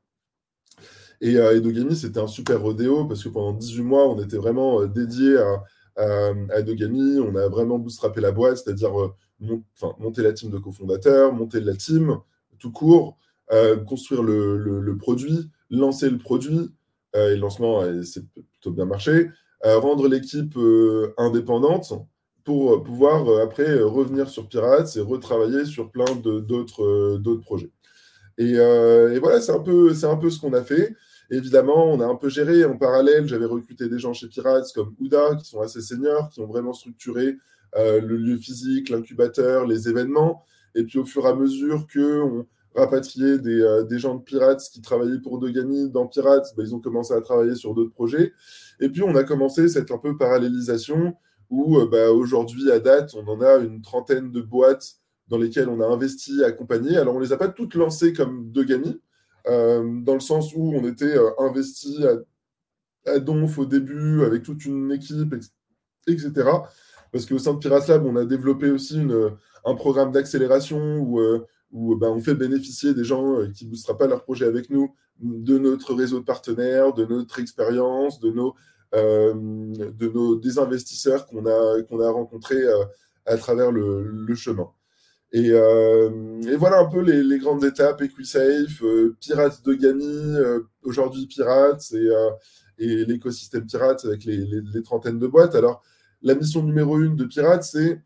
Et, 1.22 1.38
euh, 1.38 1.60
Dogami, 1.60 1.96
c'était 1.96 2.20
un 2.20 2.28
super 2.28 2.62
rodéo 2.62 3.06
parce 3.06 3.24
que 3.24 3.30
pendant 3.30 3.54
18 3.54 3.84
mois, 3.84 4.08
on 4.08 4.22
était 4.22 4.38
vraiment 4.38 4.82
euh, 4.82 4.88
dédié 4.88 5.38
à, 5.38 5.64
à, 6.52 6.62
Dogami. 6.62 7.20
On 7.20 7.36
a 7.36 7.48
vraiment 7.48 7.80
bootstrappé 7.80 8.22
la 8.22 8.32
boîte, 8.32 8.58
c'est-à-dire 8.58 8.92
monter 10.00 10.22
la 10.22 10.34
team 10.34 10.52
de 10.52 10.58
cofondateurs, 10.58 11.34
monter 11.34 11.60
la 11.60 11.76
team 11.76 12.18
tout 12.60 12.72
court. 12.72 13.18
Euh, 13.54 13.78
construire 13.78 14.24
le, 14.24 14.98
produit, 14.98 15.50
lancer 15.70 16.10
le 16.10 16.18
produit, 16.18 16.70
euh, 17.16 17.32
et 17.32 17.36
le 17.36 17.40
lancement, 17.40 17.82
c'est 18.04 18.26
plutôt 18.30 18.72
bien 18.72 18.84
marché, 18.84 19.30
euh, 19.66 19.80
rendre 19.80 20.10
l'équipe 20.10 20.58
indépendante 21.18 21.94
pour 22.44 22.84
pouvoir 22.84 23.40
après 23.42 23.80
revenir 23.80 24.30
sur 24.30 24.50
Pirates 24.50 24.98
et 24.98 25.00
retravailler 25.00 25.64
sur 25.64 25.92
plein 25.92 26.14
d'autres 26.16 27.42
projets. 27.42 27.72
Et, 28.38 28.56
voilà, 29.20 29.40
c'est 29.40 29.54
un, 29.54 29.60
peu, 29.60 29.94
un 30.04 30.18
peu 30.18 30.30
ce 30.30 30.42
qu'on 30.42 30.54
a 30.54 30.64
fait. 30.64 30.94
Évidemment, 31.30 31.92
on 31.92 32.00
a 32.00 32.06
un 32.06 32.16
peu 32.16 32.30
géré 32.30 32.64
en 32.66 32.78
parallèle. 32.78 33.28
J'avais 33.28 33.46
recruté 33.46 33.90
des 33.90 34.00
gens 34.00 34.14
chez 34.14 34.28
Pirates 34.28 34.72
comme 34.74 34.96
Ouda, 35.00 35.36
qui 35.36 35.46
sont 35.46 35.62
assez 35.62 35.82
seniors, 35.82 36.30
qui 36.30 36.40
ont 36.40 36.48
vraiment 36.48 36.74
structuré 36.74 37.38
le 37.76 38.16
lieu 38.16 38.38
physique, 38.38 38.90
l'incubateur, 38.90 39.68
les 39.68 39.88
événements. 39.88 40.44
Et 40.74 40.84
puis 40.84 40.98
au 41.00 41.06
fur 41.06 41.26
et 41.26 41.30
à 41.30 41.36
mesure 41.36 41.86
qu'on 41.94 42.48
rapatrier 42.78 43.40
des, 43.40 43.62
euh, 43.62 43.84
des, 43.84 44.00
gens 44.00 44.16
de 44.16 44.22
Pirates 44.22 44.62
qui 44.72 44.82
travaillaient 44.82 45.20
pour 45.20 45.40
Dogami 45.40 45.90
dans 45.90 46.08
Pirates, 46.08 46.54
bah, 46.56 46.64
ils 46.66 46.76
ont 46.76 46.80
commencé 46.80 47.14
à 47.14 47.22
travailler 47.22 47.56
sur 47.56 47.74
d'autres 47.74 47.92
projets. 47.92 48.34
Et 48.80 48.90
puis, 48.90 49.02
on 49.02 49.16
a 49.16 49.24
commencé 49.24 49.68
cette 49.68 49.92
un 49.92 49.98
peu 49.98 50.16
parallélisation 50.18 51.16
où 51.50 51.78
euh, 51.78 51.88
bah, 51.88 52.12
aujourd'hui, 52.12 52.72
à 52.72 52.80
date, 52.80 53.16
on 53.16 53.28
en 53.28 53.42
a 53.42 53.58
une 53.58 53.82
trentaine 53.82 54.32
de 54.32 54.42
boîtes 54.42 54.98
dans 55.28 55.38
lesquelles 55.38 55.70
on 55.70 55.82
a 55.82 55.86
investi, 55.86 56.44
accompagné. 56.44 56.98
Alors, 56.98 57.16
on 57.16 57.20
ne 57.20 57.26
les 57.26 57.34
a 57.34 57.38
pas 57.38 57.50
toutes 57.50 57.76
lancées 57.76 58.14
comme 58.14 58.52
Dogami, 58.52 58.90
euh, 58.90 58.98
dans 59.48 60.14
le 60.14 60.20
sens 60.20 60.54
où 60.56 60.74
on 60.76 60.86
était 60.88 61.16
investi 61.40 62.06
à, 63.06 63.20
Donf 63.20 63.58
au 63.58 63.66
début 63.66 64.24
avec 64.24 64.44
toute 64.44 64.66
une 64.66 64.92
équipe, 64.92 65.34
etc. 66.08 66.32
Parce 67.12 67.26
qu'au 67.26 67.40
sein 67.40 67.54
de 67.54 67.60
Pirates 67.60 67.88
Lab, 67.88 68.06
on 68.06 68.18
a 68.18 68.26
développé 68.26 68.70
aussi 68.70 69.00
un 69.66 69.76
programme 69.76 70.12
d'accélération 70.12 70.98
où 70.98 71.20
où 71.72 71.96
ben, 71.96 72.10
on 72.10 72.20
fait 72.20 72.36
bénéficier 72.36 72.94
des 72.94 73.04
gens 73.04 73.40
euh, 73.40 73.48
qui 73.52 73.66
ne 73.66 73.72
boostera 73.72 73.98
pas 73.98 74.08
leur 74.08 74.24
projet 74.24 74.46
avec 74.46 74.70
nous 74.70 74.94
de 75.20 75.58
notre 75.58 75.94
réseau 75.94 76.20
de 76.20 76.26
partenaires, 76.26 76.94
de 76.94 77.06
notre 77.06 77.40
expérience, 77.40 78.20
de 78.20 78.32
nos, 78.32 78.56
euh, 78.96 79.34
de 79.34 80.08
nos 80.08 80.36
des 80.36 80.60
investisseurs 80.60 81.26
qu'on 81.26 81.46
a, 81.46 82.12
rencontrés 82.12 82.64
euh, 82.64 82.86
à 83.26 83.38
travers 83.38 83.72
le 83.72 84.36
chemin. 84.36 84.70
Et, 85.34 85.48
et, 85.50 86.56
voilà 86.56 86.80
un 86.80 86.86
peu 86.86 87.02
les, 87.02 87.38
grandes 87.40 87.64
étapes, 87.64 88.02
EquiSafe, 88.02 88.82
Pirates 89.20 89.64
de 89.66 89.74
Gami, 89.74 90.36
aujourd'hui 90.84 91.28
Pirates 91.28 91.94
et, 92.80 93.06
l'écosystème 93.06 93.66
Pirates 93.66 94.06
avec 94.06 94.24
les, 94.24 94.38
les, 94.38 94.82
trentaines 94.84 95.20
de 95.20 95.28
boîtes. 95.28 95.56
Alors, 95.56 95.84
la 96.22 96.34
mission 96.34 96.64
numéro 96.64 97.00
une 97.00 97.16
de 97.16 97.26
Pirates, 97.26 97.64
c'est 97.64 98.02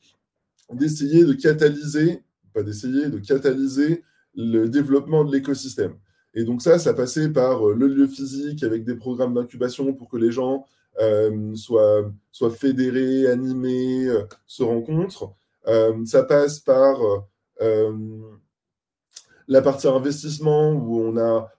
d'essayer 0.73 1.23
de 1.23 1.33
catalyser 1.33 2.23
pas 2.53 2.63
d'essayer, 2.63 3.09
de 3.09 3.19
catalyser 3.19 4.03
le 4.35 4.67
développement 4.67 5.23
de 5.23 5.31
l'écosystème. 5.31 5.95
Et 6.33 6.43
donc 6.43 6.61
ça, 6.61 6.79
ça 6.79 6.93
passait 6.93 7.29
par 7.29 7.67
euh, 7.67 7.75
le 7.75 7.87
lieu 7.87 8.07
physique 8.07 8.63
avec 8.63 8.83
des 8.85 8.95
programmes 8.95 9.33
d'incubation 9.33 9.93
pour 9.93 10.09
que 10.09 10.17
les 10.17 10.31
gens 10.31 10.65
euh, 11.01 11.53
soient, 11.55 12.11
fédérés, 12.51 13.27
animés, 13.27 14.07
euh, 14.07 14.23
se 14.47 14.63
rencontrent. 14.63 15.33
Ça 15.65 16.24
passe 16.24 16.60
par 16.60 17.00
la 19.48 19.62
partie 19.62 19.88
investissement 19.88 20.72
où 20.72 21.13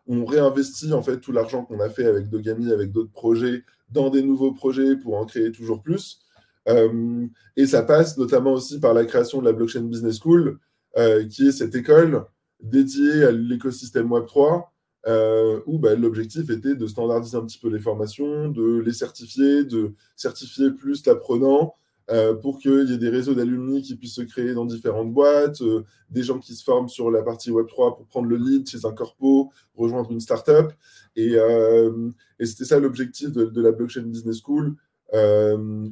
on, 0.08 0.24
réinvestit 0.24 0.92
en 0.94 1.02
fait 1.02 1.20
tout 1.20 1.30
l'argent 1.30 1.64
qu'on 1.64 1.78
a 1.80 1.90
fait 1.90 2.06
avec 2.06 2.30
Dogami, 2.30 2.72
avec 2.72 2.90
d'autres 2.90 3.12
projets, 3.12 3.64
dans 3.90 4.08
des 4.08 4.22
nouveaux 4.22 4.52
projets 4.52 4.96
pour 4.96 5.16
en 5.16 5.26
créer 5.26 5.52
toujours 5.52 5.82
plus. 5.82 6.20
Euh, 6.68 7.26
et 7.56 7.66
ça 7.66 7.82
passe 7.82 8.16
notamment 8.16 8.52
aussi 8.52 8.80
par 8.80 8.94
la 8.94 9.04
création 9.04 9.40
de 9.40 9.44
la 9.44 9.52
Blockchain 9.52 9.82
Business 9.82 10.18
School, 10.20 10.58
euh, 10.96 11.26
qui 11.26 11.48
est 11.48 11.52
cette 11.52 11.74
école 11.74 12.24
dédiée 12.62 13.24
à 13.24 13.30
l'écosystème 13.30 14.08
Web3, 14.08 14.64
euh, 15.08 15.60
où 15.66 15.78
bah, 15.78 15.94
l'objectif 15.94 16.48
était 16.48 16.76
de 16.76 16.86
standardiser 16.86 17.36
un 17.36 17.44
petit 17.44 17.58
peu 17.58 17.68
les 17.68 17.80
formations, 17.80 18.48
de 18.48 18.78
les 18.78 18.92
certifier, 18.92 19.64
de 19.64 19.92
certifier 20.16 20.70
plus 20.70 21.04
l'apprenant, 21.04 21.74
euh, 22.10 22.34
pour 22.34 22.58
qu'il 22.58 22.88
y 22.88 22.92
ait 22.94 22.98
des 22.98 23.08
réseaux 23.08 23.34
d'alumni 23.34 23.80
qui 23.80 23.96
puissent 23.96 24.16
se 24.16 24.22
créer 24.22 24.54
dans 24.54 24.64
différentes 24.64 25.12
boîtes, 25.12 25.62
euh, 25.62 25.84
des 26.10 26.22
gens 26.22 26.38
qui 26.38 26.54
se 26.54 26.64
forment 26.64 26.88
sur 26.88 27.10
la 27.10 27.22
partie 27.22 27.50
Web3 27.50 27.96
pour 27.96 28.06
prendre 28.06 28.28
le 28.28 28.36
lead 28.36 28.68
chez 28.68 28.84
un 28.84 28.92
corpo, 28.92 29.52
rejoindre 29.76 30.10
une 30.10 30.20
startup. 30.20 30.72
Et, 31.14 31.36
euh, 31.36 32.10
et 32.40 32.46
c'était 32.46 32.64
ça 32.64 32.80
l'objectif 32.80 33.30
de, 33.30 33.62
la 33.62 33.70
Blockchain 33.70 34.02
Business 34.02 34.40
School, 34.44 34.74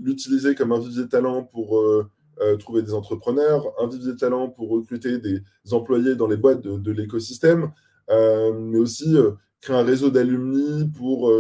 l'utiliser 0.03 0.55
comme 0.55 0.73
un 0.73 0.81
vivier 0.81 1.03
de 1.03 1.09
talent 1.09 1.45
pour 1.45 1.83
trouver 2.59 2.83
des 2.83 2.95
entrepreneurs, 2.95 3.67
un 3.79 3.87
vivier 3.87 4.13
de 4.13 4.19
talent 4.19 4.49
pour 4.49 4.71
recruter 4.71 5.19
des 5.19 5.43
employés 5.73 6.17
dans 6.17 6.27
les 6.27 6.39
boîtes 6.39 6.63
de, 6.63 6.79
de 6.79 6.91
l'écosystème, 6.91 7.71
mais 8.09 8.79
aussi 8.79 9.15
créer 9.61 9.77
un 9.77 9.85
réseau 9.85 10.09
d'alumni 10.09 10.89
pour 10.97 11.31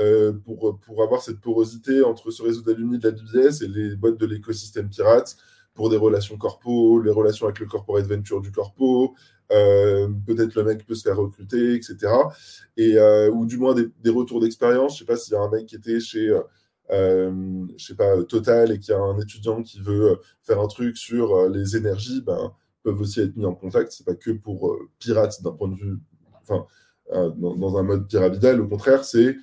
euh, 0.00 0.32
pour, 0.32 0.80
pour 0.80 1.04
avoir 1.04 1.22
cette 1.22 1.40
porosité 1.40 2.02
entre 2.02 2.32
ce 2.32 2.42
réseau 2.42 2.62
d'alumni 2.62 2.98
de 2.98 3.08
la 3.08 3.12
BBS 3.12 3.62
et 3.62 3.68
les 3.68 3.94
boîtes 3.94 4.18
de 4.18 4.26
l'écosystème 4.26 4.88
pirate 4.88 5.36
pour 5.72 5.88
des 5.88 5.96
relations 5.96 6.36
corpo, 6.36 7.00
les 7.00 7.12
relations 7.12 7.46
avec 7.46 7.60
le 7.60 7.66
corporate 7.66 8.06
venture 8.06 8.40
du 8.40 8.50
corpo, 8.50 9.14
euh, 9.52 10.08
peut-être 10.26 10.56
le 10.56 10.64
mec 10.64 10.84
peut 10.84 10.96
se 10.96 11.02
faire 11.02 11.16
recruter, 11.16 11.74
etc. 11.74 12.12
Et, 12.76 12.98
euh, 12.98 13.30
ou 13.30 13.46
du 13.46 13.56
moins 13.56 13.74
des, 13.74 14.10
retours 14.10 14.40
d'expérience. 14.40 14.94
Je 14.94 15.00
sais 15.00 15.04
pas 15.04 15.16
s'il 15.16 15.34
y 15.34 15.36
a 15.36 15.40
un 15.40 15.50
mec 15.50 15.66
qui 15.66 15.76
était 15.76 16.00
chez, 16.00 16.36
je 16.90 17.64
sais 17.78 17.94
pas, 17.94 18.20
Total 18.24 18.72
et 18.72 18.80
qui 18.80 18.92
a 18.92 18.98
un 18.98 19.18
étudiant 19.20 19.62
qui 19.62 19.80
veut 19.80 20.18
faire 20.42 20.60
un 20.60 20.68
truc 20.68 20.96
sur 20.96 21.48
les 21.48 21.76
énergies, 21.76 22.20
ben, 22.20 22.52
peuvent 22.82 23.00
aussi 23.00 23.20
être 23.20 23.36
mis 23.36 23.46
en 23.46 23.54
contact. 23.54 23.92
C'est 23.92 24.04
pas 24.06 24.16
que 24.16 24.32
pour 24.32 24.76
pirates 24.98 25.40
d'un 25.42 25.52
point 25.52 25.68
de 25.68 25.76
vue, 25.76 25.98
enfin, 26.42 26.66
dans, 27.12 27.54
dans, 27.54 27.78
un 27.78 27.84
mode 27.84 28.08
pyramidal. 28.08 28.60
Au 28.60 28.66
contraire, 28.66 29.04
c'est 29.04 29.36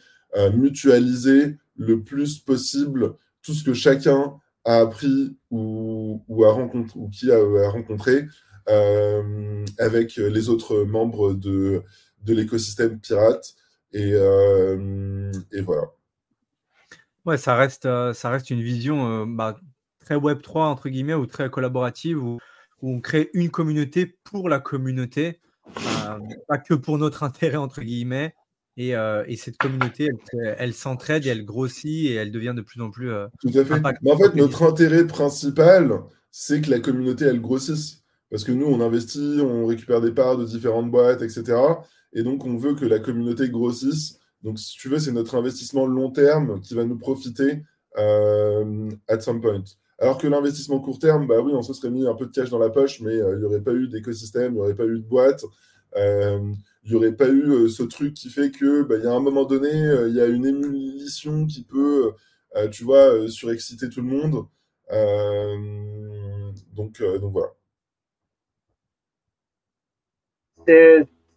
mutualiser 0.53 1.57
le 1.75 2.03
plus 2.03 2.39
possible 2.39 3.15
tout 3.43 3.53
ce 3.53 3.63
que 3.63 3.73
chacun 3.73 4.39
a 4.65 4.77
appris 4.77 5.37
ou, 5.49 6.21
a 6.45 6.51
rencontré, 6.51 6.99
ou 6.99 7.09
qui 7.09 7.31
a, 7.31 7.69
rencontré 7.69 8.25
euh, 8.69 9.65
avec 9.79 10.15
les 10.15 10.49
autres 10.49 10.83
membres 10.83 11.33
de, 11.33 11.83
de 12.23 12.33
l'écosystème 12.33 12.99
pirate. 12.99 13.55
Et, 13.93 14.11
euh, 14.13 15.31
et, 15.51 15.61
voilà. 15.61 15.91
Ouais, 17.25 17.37
ça 17.37 17.55
reste, 17.55 17.85
euh, 17.85 18.13
ça 18.13 18.29
reste 18.29 18.49
une 18.49 18.61
vision 18.61 19.25
bah, 19.25 19.57
très 19.99 20.15
Web3, 20.15 20.59
entre 20.59 20.89
guillemets, 20.89 21.13
ou 21.13 21.25
très 21.25 21.49
collaborative, 21.49 22.23
où, 22.23 22.39
on 22.83 22.99
crée 22.99 23.29
une 23.35 23.51
communauté 23.51 24.07
pour 24.23 24.49
la 24.49 24.59
communauté, 24.59 25.39
pas 26.47 26.57
que 26.57 26.73
pour 26.73 26.97
notre 26.97 27.21
intérêt, 27.21 27.57
entre 27.57 27.81
guillemets, 27.81 28.33
euh, 28.79 29.23
et, 29.27 29.35
cette 29.35 29.57
communauté, 29.57 30.09
elle, 30.57 30.73
s'entraide 30.73 31.25
et 31.25 31.29
elle 31.29 31.45
grossit 31.45 32.09
et 32.09 32.13
elle 32.13 32.31
devient 32.31 32.53
de 32.55 32.61
plus 32.61 32.81
en 32.81 32.89
plus. 32.89 33.11
Euh, 33.11 33.27
Tout 33.41 33.51
à 33.57 33.65
fait. 33.65 33.81
Mais 34.01 34.11
en 34.11 34.17
fait, 34.17 34.35
notre 34.35 34.63
intérêt 34.63 35.05
principal, 35.05 36.01
c'est 36.31 36.61
que 36.61 36.69
la 36.69 36.79
communauté, 36.79 37.25
elle 37.25 37.41
grossisse. 37.41 38.03
Parce 38.29 38.45
que 38.45 38.53
nous, 38.53 38.65
on 38.65 38.79
investit, 38.79 39.39
on 39.41 39.65
récupère 39.65 39.99
des 39.99 40.11
parts 40.11 40.37
de 40.37 40.45
différentes 40.45 40.89
boîtes, 40.89 41.21
etc. 41.21 41.57
Et 42.13 42.23
donc, 42.23 42.45
on 42.45 42.55
veut 42.55 42.75
que 42.75 42.85
la 42.85 42.99
communauté 42.99 43.49
grossisse. 43.49 44.19
Donc, 44.41 44.57
si 44.57 44.77
tu 44.77 44.87
veux, 44.87 44.99
c'est 44.99 45.11
notre 45.11 45.35
investissement 45.35 45.85
long 45.85 46.11
terme 46.11 46.61
qui 46.61 46.73
va 46.73 46.85
nous 46.85 46.97
profiter 46.97 47.63
euh, 47.97 48.89
at 49.09 49.19
some 49.19 49.41
point. 49.41 49.63
Alors 49.99 50.17
que 50.17 50.27
l'investissement 50.27 50.79
court 50.79 50.97
terme, 50.97 51.27
bah 51.27 51.41
oui, 51.41 51.51
on 51.53 51.61
se 51.61 51.73
serait 51.73 51.91
mis 51.91 52.07
un 52.07 52.15
peu 52.15 52.25
de 52.25 52.31
cash 52.31 52.49
dans 52.49 52.57
la 52.57 52.69
poche, 52.69 53.01
mais 53.01 53.17
il 53.17 53.37
n'y 53.37 53.43
aurait 53.43 53.61
pas 53.61 53.73
eu 53.73 53.87
d'écosystème, 53.87 54.53
il 54.53 54.55
n'y 54.55 54.61
aurait 54.61 54.75
pas 54.75 54.85
eu 54.85 54.97
de 54.97 55.07
boîte 55.07 55.43
il 56.83 56.89
n'y 56.91 56.95
aurait 56.95 57.15
pas 57.15 57.27
eu 57.29 57.43
euh, 57.49 57.67
ce 57.69 57.83
truc 57.83 58.13
qui 58.13 58.29
fait 58.29 58.51
que 58.51 58.83
bah, 58.83 58.95
il 58.97 59.03
y 59.03 59.07
a 59.07 59.11
un 59.11 59.19
moment 59.19 59.45
donné, 59.45 59.69
euh, 59.71 60.09
il 60.09 60.15
y 60.15 60.21
a 60.21 60.25
une 60.27 60.45
émulsion 60.45 61.45
qui 61.45 61.63
peut, 61.63 62.13
euh, 62.55 62.69
tu 62.69 62.83
vois, 62.83 63.27
surexciter 63.29 63.89
tout 63.89 64.01
le 64.01 64.07
monde. 64.07 64.47
donc, 66.73 67.01
donc 67.01 67.31
voilà. 67.31 67.53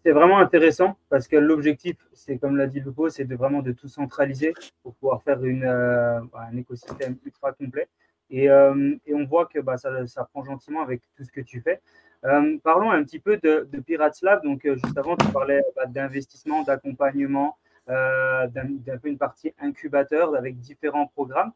C'est 0.07 0.13
vraiment 0.13 0.39
intéressant 0.39 0.99
parce 1.09 1.29
que 1.29 1.37
l'objectif, 1.37 1.97
c'est 2.13 2.37
comme 2.37 2.57
l'a 2.57 2.67
dit 2.67 2.81
Lupo, 2.81 3.09
c'est 3.09 3.25
de 3.25 3.35
vraiment 3.35 3.63
de 3.63 3.73
tout 3.73 3.89
centraliser 3.89 4.53
pour 4.83 4.95
pouvoir 4.97 5.23
faire 5.23 5.43
une, 5.45 5.65
un 5.65 6.57
écosystème 6.57 7.17
ultra 7.25 7.53
complet. 7.53 7.89
Et, 8.37 8.47
et 8.47 9.15
on 9.15 9.25
voit 9.25 9.47
que 9.47 9.61
bah, 9.61 9.77
ça, 9.77 10.25
prend 10.33 10.45
gentiment 10.45 10.83
avec 10.83 11.03
tout 11.17 11.25
ce 11.25 11.31
que 11.31 11.41
tu 11.41 11.61
fais. 11.61 11.81
Euh, 12.25 12.57
parlons 12.63 12.91
un 12.91 13.05
petit 13.05 13.19
peu 13.19 13.37
de, 13.37 13.69
de 13.71 13.81
Pirates 13.81 14.23
Lab. 14.23 14.43
Donc, 14.43 14.65
euh, 14.65 14.77
juste 14.77 14.97
avant, 14.97 15.17
tu 15.17 15.29
parlais 15.29 15.63
bah, 15.77 15.87
d'investissement, 15.87 16.63
d'accompagnement, 16.63 17.59
euh, 17.91 18.47
d'un 18.49 18.99
peu 18.99 19.09
une 19.09 19.19
partie 19.19 19.53
incubateur 19.59 20.35
avec 20.35 20.59
différents 20.59 21.07
programmes. 21.07 21.53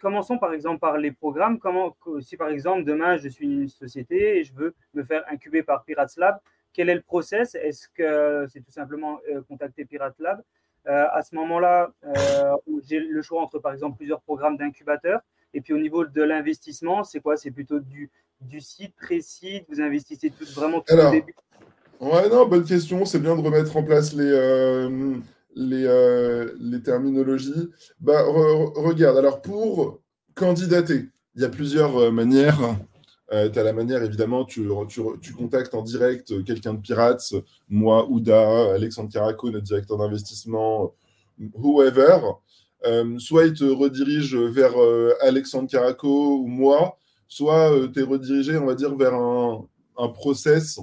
commençons 0.00 0.38
par 0.38 0.52
exemple 0.52 0.80
par 0.80 0.98
les 0.98 1.12
programmes. 1.12 1.58
Comment, 1.58 1.96
si 2.20 2.36
par 2.36 2.50
exemple 2.50 2.84
demain 2.84 3.16
je 3.16 3.28
suis 3.28 3.46
une 3.46 3.68
société 3.68 4.38
et 4.38 4.44
je 4.44 4.54
veux 4.54 4.74
me 4.94 5.02
faire 5.02 5.24
incuber 5.28 5.62
par 5.62 5.82
Pirates 5.84 6.16
Lab, 6.18 6.38
quel 6.72 6.88
est 6.90 6.94
le 6.94 7.00
process? 7.00 7.54
Est-ce 7.54 7.88
que 7.88 8.46
c'est 8.48 8.60
tout 8.60 8.70
simplement 8.70 9.18
contacter 9.48 9.84
Pirates 9.86 10.18
Lab? 10.20 10.42
À 10.84 11.22
ce 11.22 11.34
moment-là, 11.34 11.90
j'ai 12.84 13.00
le 13.00 13.22
choix 13.22 13.42
entre 13.42 13.58
par 13.58 13.72
exemple 13.72 13.96
plusieurs 13.96 14.20
programmes 14.20 14.58
d'incubateur. 14.58 15.20
Et 15.54 15.60
puis 15.60 15.72
au 15.72 15.78
niveau 15.78 16.04
de 16.04 16.22
l'investissement, 16.22 17.04
c'est 17.04 17.20
quoi? 17.20 17.36
C'est 17.36 17.50
plutôt 17.50 17.80
du, 17.80 18.10
du 18.40 18.60
site, 18.60 18.94
pré-site 18.96 19.64
Vous 19.68 19.80
investissez 19.80 20.30
tout, 20.30 20.44
vraiment 20.54 20.80
tout 20.80 20.94
au 20.94 21.10
début? 21.10 21.34
Ouais, 22.00 22.28
non, 22.28 22.46
bonne 22.46 22.64
question. 22.64 23.04
C'est 23.04 23.18
bien 23.18 23.34
de 23.34 23.40
remettre 23.40 23.76
en 23.76 23.82
place 23.82 24.14
les, 24.14 24.30
euh, 24.30 25.16
les, 25.54 25.84
euh, 25.84 26.52
les, 26.60 26.80
terminologies. 26.82 27.70
Bah, 28.00 28.22
regarde, 28.24 29.16
alors 29.16 29.42
pour 29.42 30.00
candidater, 30.34 31.08
il 31.34 31.42
y 31.42 31.44
a 31.44 31.48
plusieurs 31.48 31.96
euh, 31.96 32.10
manières. 32.12 32.76
tu 33.30 33.58
as 33.58 33.62
la 33.62 33.72
manière, 33.72 34.02
évidemment, 34.02 34.44
tu, 34.44 34.68
tu, 34.88 35.02
tu 35.20 35.32
contactes 35.34 35.74
en 35.74 35.82
direct 35.82 36.44
quelqu'un 36.44 36.74
de 36.74 36.80
Pirates, 36.80 37.34
moi, 37.68 38.08
Ouda, 38.08 38.74
Alexandre 38.74 39.12
Caraco, 39.12 39.50
notre 39.50 39.64
directeur 39.64 39.98
d'investissement, 39.98 40.94
whoever. 41.54 42.20
Soit 43.18 43.46
il 43.46 43.54
te 43.54 43.64
redirige 43.64 44.36
vers 44.36 44.74
Alexandre 45.20 45.68
Caraco 45.68 46.38
ou 46.38 46.46
moi, 46.46 46.98
soit 47.28 47.72
euh, 47.72 47.88
tu 47.88 48.00
es 48.00 48.02
redirigé, 48.02 48.56
on 48.56 48.66
va 48.66 48.74
dire, 48.74 48.96
vers 48.96 49.14
un, 49.14 49.68
process. 50.14 50.80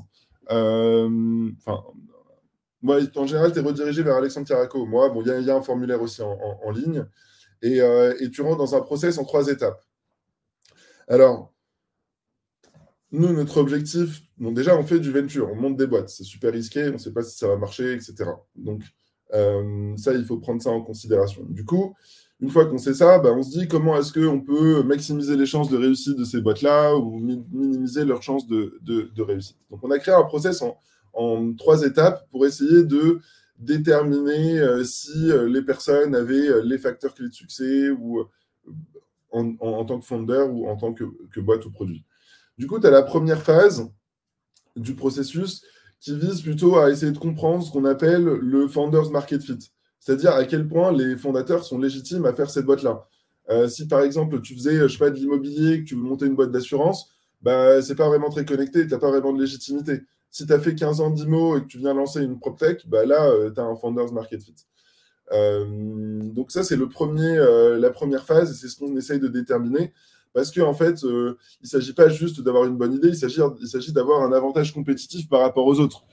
Euh, 0.52 1.50
enfin, 1.58 1.84
en 3.16 3.26
général, 3.26 3.52
tu 3.52 3.60
es 3.60 3.62
redirigé 3.62 4.04
vers 4.04 4.16
Alexandre 4.16 4.48
Caraco. 4.48 4.86
Moi, 4.86 5.10
bon, 5.10 5.24
il 5.26 5.44
y, 5.44 5.50
a 5.50 5.56
un 5.56 5.62
formulaire 5.62 6.02
aussi 6.02 6.22
en, 6.22 6.72
ligne. 6.72 7.06
Euh, 7.64 8.16
et, 8.20 8.30
tu 8.30 8.42
rentres 8.42 8.58
dans 8.58 8.76
un 8.76 8.82
process 8.82 9.18
en 9.18 9.24
trois 9.26 9.48
étapes. 9.48 9.82
Alors, 11.08 11.52
nous, 13.12 13.34
notre 13.34 13.58
objectif, 13.58 14.22
bon, 14.38 14.52
déjà, 14.52 14.78
on 14.78 14.84
fait 14.84 15.00
du 15.00 15.12
venture, 15.12 15.50
on 15.52 15.56
monte 15.56 15.78
des 15.78 15.88
boîtes. 15.88 16.10
C'est 16.10 16.24
super 16.24 16.54
risqué, 16.54 16.90
on 16.90 16.94
ne 16.94 16.98
sait 16.98 17.14
pas 17.14 17.24
si 17.24 17.38
ça 17.38 17.48
va 17.48 17.58
marcher, 17.58 17.94
etc. 17.94 18.26
Donc, 18.56 18.84
ça, 19.32 20.14
il 20.14 20.26
faut 20.26 20.38
prendre 20.38 20.62
ça 20.62 20.70
en 20.70 20.82
considération. 20.82 21.44
Du 21.50 21.66
coup, 21.66 21.96
une 22.42 22.50
fois 22.50 22.66
qu'on 22.66 22.78
sait 22.78 22.94
ça, 22.94 23.20
bah, 23.20 23.34
on 23.34 23.44
se 23.44 23.58
dit 23.58 23.68
comment 23.68 23.98
est-ce 23.98 24.12
qu'on 24.12 24.42
peut 24.42 24.84
maximiser 24.84 25.38
les 25.38 25.46
chances 25.46 25.70
de 25.70 25.78
réussite 25.78 26.18
de 26.18 26.26
ces 26.26 26.42
boîtes-là 26.42 26.96
ou 26.96 27.20
minimiser 27.20 28.04
leurs 28.04 28.24
chances 28.24 28.46
de, 28.48 28.80
réussite. 29.18 29.58
Donc, 29.70 29.80
on 29.84 29.92
a 29.92 30.00
créé 30.00 30.14
un 30.14 30.24
process 30.24 30.62
en, 31.14 31.54
trois 31.58 31.84
étapes 31.84 32.28
pour 32.30 32.46
essayer 32.46 32.84
de 32.84 33.20
déterminer 33.58 34.60
euh, 34.60 34.84
si 34.84 35.32
euh, 35.32 35.48
les 35.48 35.62
personnes 35.62 36.14
avaient 36.14 36.50
euh, 36.50 36.62
les 36.62 36.78
facteurs 36.78 37.14
clés 37.14 37.30
de 37.30 37.34
succès 37.34 37.90
ou 37.90 38.26
en, 39.32 39.86
tant 39.86 39.98
que 40.00 40.06
founder 40.06 40.46
ou 40.50 40.68
en 40.68 40.76
tant 40.76 40.94
que, 40.94 41.06
que 41.32 41.40
boîte 41.40 41.66
ou 41.66 41.72
produit. 41.72 42.04
Du 42.58 42.68
coup, 42.68 42.80
tu 42.80 42.88
as 42.88 42.92
la 42.92 43.02
première 43.02 43.42
phase 43.42 43.90
du 44.76 44.94
processus 44.94 45.64
qui 46.06 46.16
vise 46.16 46.44
plutôt 46.44 46.78
à 46.78 46.92
essayer 46.92 47.12
de 47.12 47.18
comprendre 47.18 47.64
ce 47.64 47.72
qu'on 47.72 47.84
appelle 47.84 48.24
le 48.24 48.68
Founders 48.68 49.10
Market 49.10 49.42
Fit. 49.42 49.58
C'est-à-dire 50.00 50.34
à 50.34 50.46
quel 50.46 50.68
point 50.68 50.92
les 50.92 51.18
fondateurs 51.18 51.66
sont 51.66 51.80
légitimes 51.80 52.28
à 52.28 52.34
faire 52.34 52.52
cette 52.52 52.66
boîte-là. 52.66 53.08
Euh, 53.50 53.68
si 53.68 53.88
par 53.88 54.02
exemple 54.02 54.40
tu 54.42 54.54
faisais, 54.54 54.78
je 54.82 54.88
sais 54.88 55.00
pas, 55.00 55.10
de 55.10 55.16
l'immobilier, 55.16 55.80
que 55.80 55.86
tu 55.86 55.96
veux 55.96 56.04
monter 56.04 56.28
une 56.28 56.36
boîte 56.36 56.52
d'assurance, 56.52 57.10
bah, 57.42 57.82
c'est 57.82 57.96
pas 57.96 58.08
vraiment 58.08 58.30
très 58.30 58.46
connecté, 58.46 58.86
tu 58.86 58.94
n'as 58.94 59.00
pas 59.00 59.10
vraiment 59.10 59.34
de 59.34 59.42
légitimité. 59.42 60.04
Si 60.30 60.46
tu 60.46 60.54
as 60.54 60.60
fait 60.60 60.76
15 60.76 61.02
ans 61.02 61.10
d'IMO 61.10 61.58
et 61.58 61.62
que 61.62 61.66
tu 61.66 61.80
viens 61.80 61.96
lancer 61.96 62.22
une 62.22 62.38
PropTech, 62.38 62.88
bah, 62.88 63.04
là, 63.04 63.26
euh, 63.26 63.50
tu 63.50 63.60
as 63.60 63.64
un 63.64 63.76
Founders 63.76 64.14
Market 64.14 64.44
Fit. 64.44 64.54
Euh, 65.32 65.66
donc 66.22 66.52
ça, 66.52 66.64
c'est 66.64 66.76
le 66.76 66.88
premier, 66.88 67.36
la 67.80 67.90
première 67.90 68.26
phase 68.26 68.52
et 68.52 68.54
c'est 68.54 68.68
ce 68.68 68.78
qu'on 68.78 68.96
essaye 68.96 69.20
de 69.20 69.28
déterminer. 69.28 69.92
Parce 70.36 70.52
qu'en 70.52 70.68
en 70.68 70.74
fait, 70.76 71.02
il 71.02 71.08
ne 71.64 71.68
s'agit 71.68 71.94
pas 71.94 72.10
juste 72.10 72.42
d'avoir 72.42 72.66
une 72.66 72.78
bonne 72.78 72.94
idée, 72.94 73.08
il 73.08 73.18
s'agit 73.18 73.92
d'avoir 73.92 74.22
un 74.22 74.32
avantage 74.32 74.72
compétitif 74.72 75.28
par 75.28 75.42
rapport 75.42 75.66
aux 75.66 75.80
autres. 75.80 76.06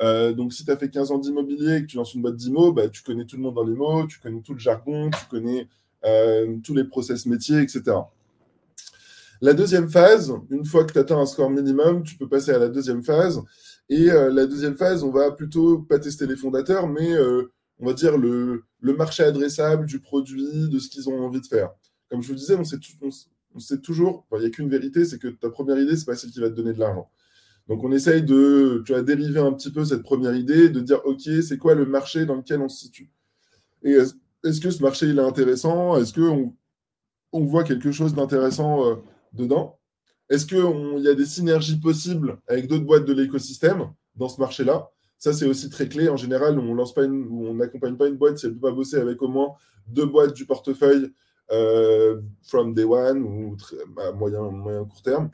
donc, 0.00 0.52
si 0.52 0.64
tu 0.64 0.70
as 0.70 0.76
fait 0.76 0.88
15 0.88 1.10
ans 1.10 1.18
d'immobilier 1.18 1.78
et 1.78 1.80
que 1.82 1.86
tu 1.86 1.96
lances 1.96 2.14
une 2.14 2.22
boîte 2.22 2.36
d'IMO, 2.36 2.72
bah, 2.72 2.88
tu 2.88 3.02
connais 3.02 3.24
tout 3.24 3.36
le 3.36 3.42
monde 3.42 3.56
dans 3.56 3.66
mots, 3.66 4.06
tu 4.06 4.20
connais 4.20 4.40
tout 4.42 4.52
le 4.52 4.60
jargon, 4.60 5.10
tu 5.10 5.26
connais 5.28 5.66
tous 6.62 6.74
les 6.74 6.84
process 6.84 7.26
métiers, 7.26 7.60
etc. 7.60 7.96
La 9.42 9.54
deuxième 9.54 9.88
phase, 9.88 10.34
une 10.50 10.66
fois 10.66 10.84
que 10.84 10.92
tu 10.92 10.98
atteins 10.98 11.18
un 11.18 11.24
score 11.24 11.48
minimum, 11.48 12.02
tu 12.02 12.16
peux 12.16 12.28
passer 12.28 12.50
à 12.50 12.58
la 12.58 12.68
deuxième 12.68 13.02
phase. 13.02 13.40
Et 13.88 14.10
euh, 14.10 14.30
la 14.30 14.46
deuxième 14.46 14.76
phase, 14.76 15.02
on 15.02 15.10
va 15.10 15.32
plutôt 15.32 15.78
pas 15.78 15.98
tester 15.98 16.26
les 16.26 16.36
fondateurs, 16.36 16.86
mais 16.86 17.10
euh, 17.12 17.50
on 17.78 17.86
va 17.86 17.94
dire 17.94 18.18
le, 18.18 18.64
marché 18.82 19.22
adressable 19.22 19.86
du 19.86 19.98
produit, 19.98 20.68
de 20.68 20.78
ce 20.78 20.88
qu'ils 20.88 21.08
ont 21.08 21.24
envie 21.24 21.40
de 21.40 21.46
faire. 21.46 21.70
Comme 22.10 22.22
je 22.22 22.28
vous 22.28 22.34
disais, 22.34 22.54
on 22.54 22.64
sait, 22.64 22.76
on, 23.02 23.10
sait 23.58 23.80
toujours, 23.80 24.26
il 24.32 24.40
n'y 24.40 24.46
a 24.46 24.50
qu'une 24.50 24.68
vérité, 24.68 25.04
c'est 25.04 25.18
que 25.18 25.28
ta 25.28 25.50
première 25.50 25.78
idée, 25.78 25.96
c'est 25.96 26.04
pas 26.04 26.14
celle 26.14 26.30
qui 26.30 26.40
va 26.40 26.50
te 26.50 26.54
donner 26.54 26.72
de 26.72 26.78
l'argent. 26.78 27.10
Donc 27.68 27.84
on 27.84 27.92
essaye 27.92 28.22
de 28.22 28.82
tu 28.86 29.02
dériver 29.02 29.40
un 29.40 29.52
petit 29.52 29.70
peu 29.70 29.84
cette 29.84 30.02
première 30.02 30.34
idée, 30.34 30.68
de 30.68 30.80
dire, 30.80 31.00
OK, 31.04 31.22
c'est 31.42 31.58
quoi 31.58 31.74
le 31.74 31.86
marché 31.86 32.26
dans 32.26 32.36
lequel 32.36 32.60
on 32.60 32.68
se 32.68 32.80
situe? 32.80 33.10
Et 33.82 33.96
est-ce 34.44 34.60
que 34.60 34.70
ce 34.70 34.82
marché, 34.82 35.06
il 35.06 35.18
est 35.18 35.22
intéressant? 35.22 35.96
Est-ce 35.96 36.12
qu'on 36.12 36.54
on 37.32 37.44
voit 37.44 37.64
quelque 37.64 37.92
chose 37.92 38.14
d'intéressant 38.14 38.86
euh, 38.86 38.96
dedans? 39.32 39.78
Est-ce 40.28 40.46
qu'il 40.46 41.04
y 41.04 41.08
a 41.08 41.14
des 41.14 41.26
synergies 41.26 41.78
possibles 41.78 42.38
avec 42.46 42.68
d'autres 42.68 42.84
boîtes 42.84 43.04
de 43.04 43.12
l'écosystème 43.12 43.90
dans 44.16 44.28
ce 44.28 44.40
marché-là? 44.40 44.90
Ça, 45.18 45.32
c'est 45.32 45.46
aussi 45.46 45.68
très 45.68 45.88
clé. 45.88 46.08
En 46.08 46.16
général, 46.16 46.58
on 46.58 46.74
lance 46.74 46.94
pas 46.94 47.02
on 47.02 47.54
n'accompagne 47.54 47.96
pas 47.96 48.08
une 48.08 48.16
boîte 48.16 48.38
si 48.38 48.46
elle 48.46 48.52
ne 48.52 48.58
peut 48.58 48.68
pas 48.68 48.74
bosser 48.74 48.96
avec 48.96 49.20
au 49.22 49.28
moins 49.28 49.54
deux 49.86 50.06
boîtes 50.06 50.34
du 50.34 50.46
portefeuille 50.46 51.12
from 52.42 52.74
day 52.74 52.84
one 52.84 53.22
ou 53.22 53.56
à 54.00 54.12
moyen, 54.12 54.50
moyen 54.50 54.84
court 54.84 55.02
terme. 55.02 55.30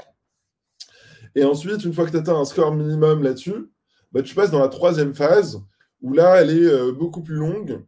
Et 1.34 1.44
ensuite, 1.44 1.84
une 1.84 1.92
fois 1.92 2.06
que 2.06 2.10
tu 2.10 2.16
atteins 2.16 2.38
un 2.38 2.44
score 2.44 2.74
minimum 2.74 3.22
là-dessus, 3.22 3.70
bah, 4.12 4.22
tu 4.22 4.34
passes 4.34 4.50
dans 4.50 4.60
la 4.60 4.68
troisième 4.68 5.14
phase 5.14 5.62
où 6.00 6.12
là, 6.12 6.40
elle 6.40 6.50
est 6.50 6.66
euh, 6.66 6.92
beaucoup 6.92 7.22
plus 7.22 7.36
longue 7.36 7.82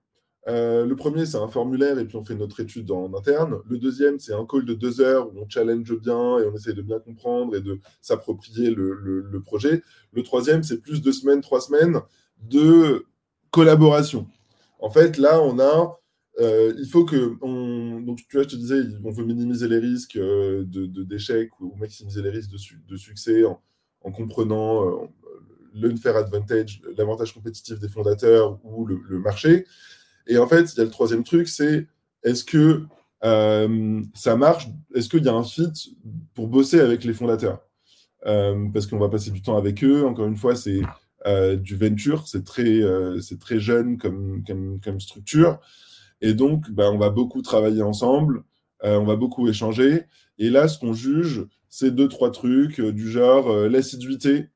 euh, 0.48 0.86
le 0.86 0.96
premier, 0.96 1.26
c'est 1.26 1.36
un 1.36 1.48
formulaire 1.48 1.98
et 1.98 2.06
puis 2.06 2.16
on 2.16 2.24
fait 2.24 2.34
notre 2.34 2.60
étude 2.60 2.90
en 2.90 3.12
interne. 3.12 3.58
Le 3.68 3.76
deuxième, 3.76 4.18
c'est 4.18 4.32
un 4.32 4.46
call 4.46 4.64
de 4.64 4.72
deux 4.72 5.00
heures 5.02 5.28
où 5.28 5.38
on 5.38 5.48
challenge 5.48 5.94
bien 5.98 6.38
et 6.38 6.46
on 6.46 6.54
essaie 6.54 6.72
de 6.72 6.80
bien 6.80 6.98
comprendre 7.00 7.54
et 7.54 7.60
de 7.60 7.78
s'approprier 8.00 8.70
le, 8.70 9.42
projet. 9.44 9.82
Le 10.12 10.22
troisième, 10.22 10.62
c'est 10.62 10.78
plus 10.78 11.02
de 11.02 11.12
semaines, 11.12 11.42
trois 11.42 11.60
semaines 11.60 12.00
de 12.40 13.04
collaboration. 13.50 14.26
En 14.80 14.90
fait, 14.90 15.18
là, 15.18 15.42
on 15.42 15.58
a. 15.58 16.00
Euh, 16.38 16.72
il 16.78 16.86
faut 16.86 17.04
que. 17.04 17.36
On, 17.42 18.00
donc, 18.00 18.18
tu 18.28 18.36
vois, 18.36 18.44
je 18.44 18.48
te 18.48 18.56
disais, 18.56 18.82
on 19.04 19.10
veut 19.10 19.24
minimiser 19.24 19.68
les 19.68 19.78
risques 19.78 20.16
euh, 20.16 20.64
d'échec 20.66 21.50
ou 21.60 21.74
maximiser 21.76 22.22
les 22.22 22.30
risques 22.30 22.50
de, 22.50 22.96
succès 22.96 23.44
en, 23.44 23.60
comprenant 24.12 25.10
l'unfair 25.74 26.16
advantage, 26.16 26.80
l'avantage 26.96 27.34
compétitif 27.34 27.78
des 27.78 27.88
fondateurs 27.88 28.58
ou 28.64 28.86
le 28.86 29.18
marché. 29.18 29.66
Et 30.28 30.38
en 30.38 30.46
fait, 30.46 30.72
il 30.72 30.78
y 30.78 30.80
a 30.80 30.84
le 30.84 30.90
troisième 30.90 31.24
truc, 31.24 31.48
c'est 31.48 31.86
est-ce 32.22 32.44
que 32.44 32.82
euh, 33.24 34.02
ça 34.14 34.36
marche 34.36 34.68
Est-ce 34.94 35.08
qu'il 35.08 35.24
y 35.24 35.28
a 35.28 35.34
un 35.34 35.42
fit 35.42 35.96
pour 36.34 36.48
bosser 36.48 36.80
avec 36.80 37.04
les 37.04 37.14
fondateurs? 37.14 37.60
Euh, 38.26 38.68
Parce 38.72 38.86
qu'on 38.86 38.98
va 38.98 39.08
passer 39.08 39.30
du 39.30 39.42
temps 39.42 39.56
avec 39.56 39.82
eux. 39.82 40.04
Encore 40.04 40.26
une 40.26 40.36
fois, 40.36 40.54
c'est 40.54 40.82
euh, 41.26 41.56
du 41.56 41.76
venture, 41.76 42.28
c'est 42.28 42.44
très, 42.44 42.82
c'est 43.20 43.40
très 43.40 43.58
jeune 43.58 43.96
comme, 43.96 44.44
comme, 44.84 45.00
structure. 45.00 45.58
Et 46.20 46.34
donc, 46.34 46.70
bah, 46.70 46.90
on 46.92 46.98
va 46.98 47.10
beaucoup 47.10 47.42
travailler 47.42 47.82
ensemble, 47.82 48.44
on 48.82 49.04
va 49.04 49.16
beaucoup 49.16 49.48
échanger. 49.48 50.04
Et 50.38 50.50
là, 50.50 50.68
ce 50.68 50.78
qu'on 50.78 50.92
juge, 50.92 51.46
c'est 51.68 51.94
deux, 51.94 52.08
trois 52.08 52.30
trucs 52.30 52.80
du 52.80 53.10
genre 53.10 53.52
l'assiduité. 53.68 54.46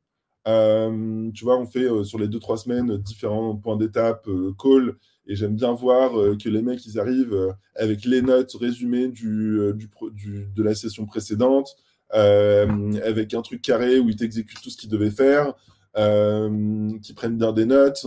tu 0.46 1.44
vois, 1.44 1.58
on 1.58 1.66
fait 1.66 1.88
sur 2.04 2.18
les 2.18 2.28
deux, 2.28 2.38
trois 2.38 2.56
semaines 2.56 2.98
différents 2.98 3.56
points 3.56 3.76
d'étape, 3.76 4.28
call 4.58 4.96
et 5.26 5.36
j'aime 5.36 5.54
bien 5.54 5.72
voir 5.72 6.18
euh, 6.18 6.36
que 6.36 6.48
les 6.48 6.62
mecs, 6.62 6.84
ils 6.86 6.98
arrivent 6.98 7.34
euh, 7.34 7.52
avec 7.76 8.04
les 8.04 8.22
notes 8.22 8.54
résumées 8.54 9.12
euh, 9.24 9.72
de 9.72 10.62
la 10.62 10.74
session 10.74 11.06
précédente, 11.06 11.76
avec 12.10 13.32
un 13.32 13.40
truc 13.40 13.62
carré 13.62 13.98
où 13.98 14.10
ils 14.10 14.16
t'exécutent 14.16 14.60
tout 14.60 14.68
ce 14.68 14.76
qu'ils 14.76 14.90
devaient 14.90 15.10
faire, 15.10 15.54
qu'ils 15.94 17.14
prennent 17.14 17.38
bien 17.38 17.52
des 17.52 17.64
notes, 17.64 18.06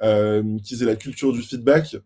qu'ils 0.00 0.82
aient 0.82 0.86
la 0.86 0.96
culture 0.96 1.32
du 1.32 1.40
feedback. 1.40 1.96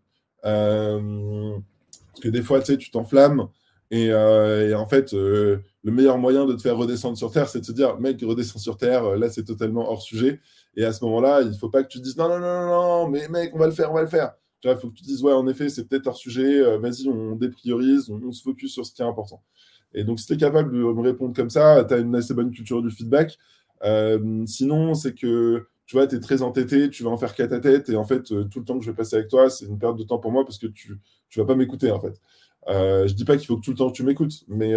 Parce 0.43 2.21
que 2.21 2.29
des 2.29 2.41
fois, 2.41 2.61
tu 2.61 2.79
sais, 2.79 2.91
t'enflammes. 2.91 3.47
Et, 3.91 4.13
en 4.13 4.85
fait, 4.87 5.13
le 5.13 5.63
meilleur 5.83 6.17
moyen 6.17 6.45
de 6.45 6.53
te 6.53 6.61
faire 6.61 6.77
redescendre 6.77 7.17
sur 7.17 7.31
Terre, 7.31 7.49
c'est 7.49 7.61
de 7.61 7.65
se 7.65 7.71
dire, 7.71 7.99
mec, 7.99 8.21
redescends 8.21 8.59
sur 8.59 8.77
Terre, 8.77 9.15
là, 9.15 9.29
c'est 9.29 9.43
totalement 9.43 9.89
hors 9.89 10.01
sujet. 10.01 10.39
Et 10.75 10.85
à 10.85 10.93
ce 10.93 11.03
moment-là, 11.05 11.41
il 11.41 11.49
ne 11.49 11.53
faut 11.53 11.69
pas 11.69 11.83
que 11.83 11.89
tu 11.89 11.99
dises, 11.99 12.17
non, 12.17 12.29
non, 12.29 12.39
non, 12.39 12.67
non, 12.67 13.09
mais 13.09 13.27
mec, 13.27 13.51
on 13.53 13.59
va 13.59 13.67
le 13.67 13.73
faire, 13.73 13.91
on 13.91 13.95
va 13.95 14.01
le 14.01 14.07
faire. 14.07 14.33
Il 14.63 14.75
faut 14.77 14.89
que 14.89 14.95
tu 14.95 15.03
dises, 15.03 15.23
ouais, 15.23 15.33
en 15.33 15.47
effet, 15.47 15.69
c'est 15.69 15.87
peut-être 15.87 16.07
hors 16.07 16.17
sujet, 16.17 16.59
euh, 16.59 16.77
vas-y, 16.79 17.07
on 17.07 17.35
dépriorise, 17.35 18.09
on, 18.09 18.31
se 18.31 18.41
focus 18.41 18.73
sur 18.73 18.85
ce 18.85 18.91
qui 18.91 19.01
est 19.01 19.05
important. 19.05 19.41
Et 19.93 20.03
donc, 20.03 20.19
si 20.19 20.27
tu 20.27 20.33
es 20.33 20.37
capable 20.37 20.71
de 20.71 20.77
me 20.77 21.01
répondre 21.01 21.33
comme 21.33 21.49
ça, 21.49 21.83
tu 21.85 21.93
as 21.93 21.97
une 21.97 22.15
assez 22.15 22.33
bonne 22.33 22.51
culture 22.51 22.81
du 22.81 22.91
feedback. 22.91 23.37
Euh, 23.83 24.43
sinon, 24.45 24.93
c'est 24.93 25.15
que 25.15 25.65
tu 25.89 25.95
vois, 25.95 26.05
tu 26.05 26.15
es 26.15 26.19
très 26.19 26.43
entêté, 26.43 26.91
tu 26.91 27.03
vas 27.03 27.09
en 27.09 27.17
faire 27.17 27.33
qu'à 27.33 27.47
ta 27.47 27.59
tête, 27.59 27.89
et 27.89 27.95
en 27.95 28.05
fait, 28.05 28.31
euh, 28.31 28.43
tout 28.43 28.59
le 28.59 28.65
temps 28.65 28.77
que 28.77 28.85
je 28.85 28.91
vais 28.91 28.95
passer 28.95 29.15
avec 29.15 29.27
toi, 29.27 29.49
c'est 29.49 29.65
une 29.65 29.79
perte 29.79 29.97
de 29.97 30.03
temps 30.03 30.19
pour 30.19 30.31
moi 30.31 30.45
parce 30.45 30.59
que 30.59 30.67
tu 30.67 30.91
ne 30.91 31.41
vas 31.41 31.47
pas 31.47 31.55
m'écouter, 31.55 31.89
en 31.91 31.99
fait. 31.99 32.21
je 32.67 33.13
dis 33.13 33.25
pas 33.25 33.37
qu'il 33.37 33.47
faut 33.47 33.57
que 33.57 33.61
tout 33.61 33.71
le 33.71 33.77
temps 33.77 33.89
tu 33.89 34.03
m'écoutes, 34.03 34.43
mais, 34.47 34.73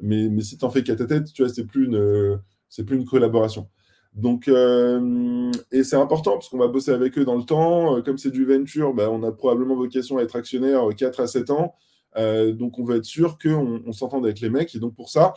mais, 0.00 0.28
mais 0.28 0.42
si 0.42 0.58
tu 0.58 0.64
en 0.66 0.70
fais 0.70 0.82
qu'à 0.82 0.94
ta 0.94 1.06
tête, 1.06 1.32
tu 1.32 1.42
vois, 1.42 1.50
c'est 1.50 1.64
plus, 1.64 1.86
une, 1.86 2.38
plus 2.84 2.96
une 2.96 3.06
collaboration. 3.06 3.68
Donc, 4.16 4.48
euh, 4.48 5.52
et 5.70 5.84
c'est 5.84 5.96
important 5.96 6.32
parce 6.32 6.48
qu'on 6.48 6.58
va 6.58 6.68
bosser 6.68 6.90
avec 6.90 7.18
eux 7.18 7.24
dans 7.24 7.36
le 7.36 7.44
temps. 7.44 7.98
Euh, 7.98 8.02
comme 8.02 8.16
c'est 8.16 8.30
du 8.30 8.46
venture, 8.46 8.94
bah, 8.94 9.10
on 9.10 9.22
a 9.22 9.30
probablement 9.30 9.76
vocation 9.76 10.16
à 10.16 10.22
être 10.22 10.36
actionnaire 10.36 10.88
4 10.96 11.20
à 11.20 11.26
7 11.26 11.50
ans. 11.50 11.74
Euh, 12.16 12.52
donc, 12.52 12.78
on 12.78 12.84
va 12.84 12.96
être 12.96 13.04
sûr 13.04 13.36
qu'on 13.38 13.82
on, 13.86 13.92
s'entende 13.92 14.24
avec 14.24 14.40
les 14.40 14.48
mecs. 14.48 14.74
Et 14.74 14.78
donc, 14.78 14.94
pour 14.94 15.10
ça, 15.10 15.34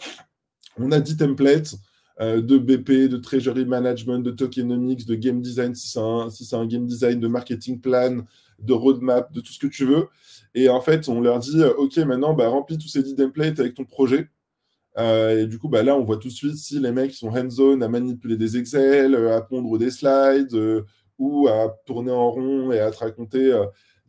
on 0.78 0.94
a 0.94 1.02
10 1.02 1.18
templates 1.18 1.76
de 2.20 2.58
BP, 2.58 3.10
de 3.10 3.18
treasury 3.18 3.66
management, 3.66 4.20
de 4.20 4.32
tokenomics, 4.32 5.06
de 5.06 5.16
game 5.16 5.42
design, 5.42 5.74
si 5.74 5.88
c'est 5.90 6.56
un, 6.56 6.66
game 6.66 6.86
design, 6.86 7.20
de 7.20 7.28
marketing 7.28 7.80
plan, 7.80 8.26
de 8.60 8.74
roadmap, 8.74 9.32
de 9.32 9.40
tout 9.40 9.54
ce 9.54 9.60
que 9.60 9.68
tu 9.68 9.86
veux. 9.86 10.08
Et 10.54 10.68
en 10.68 10.82
fait, 10.82 11.08
on 11.08 11.22
leur 11.22 11.40
dit, 11.40 11.64
OK, 11.78 11.96
maintenant, 11.98 12.34
bah, 12.34 12.50
remplis 12.50 12.78
tous 12.78 12.90
ces 12.90 13.04
10 13.04 13.16
templates 13.16 13.60
avec 13.60 13.74
ton 13.74 13.86
projet. 13.86 14.30
Euh, 14.98 15.44
et 15.44 15.48
du 15.48 15.60
coup, 15.60 15.70
bah, 15.70 15.84
là, 15.84 15.96
on 15.96 16.04
voit 16.04 16.18
tout 16.18 16.28
de 16.28 16.34
suite 16.34 16.58
si 16.58 16.80
les 16.80 16.92
mecs 16.92 17.14
sont 17.14 17.30
hands-on 17.30 17.82
à 17.82 17.88
manipuler 17.88 18.38
des 18.38 18.58
Excel, 18.58 19.16
euh, 19.16 19.38
à 19.38 19.42
pondre 19.42 19.78
des 19.78 19.92
slides 19.92 20.54
euh, 20.54 20.84
ou 21.18 21.48
à 21.48 21.76
tourner 21.86 22.12
en 22.12 22.32
rond 22.32 22.72
et 22.72 22.80
à 22.80 22.92
te 22.92 22.98
raconter 22.98 23.54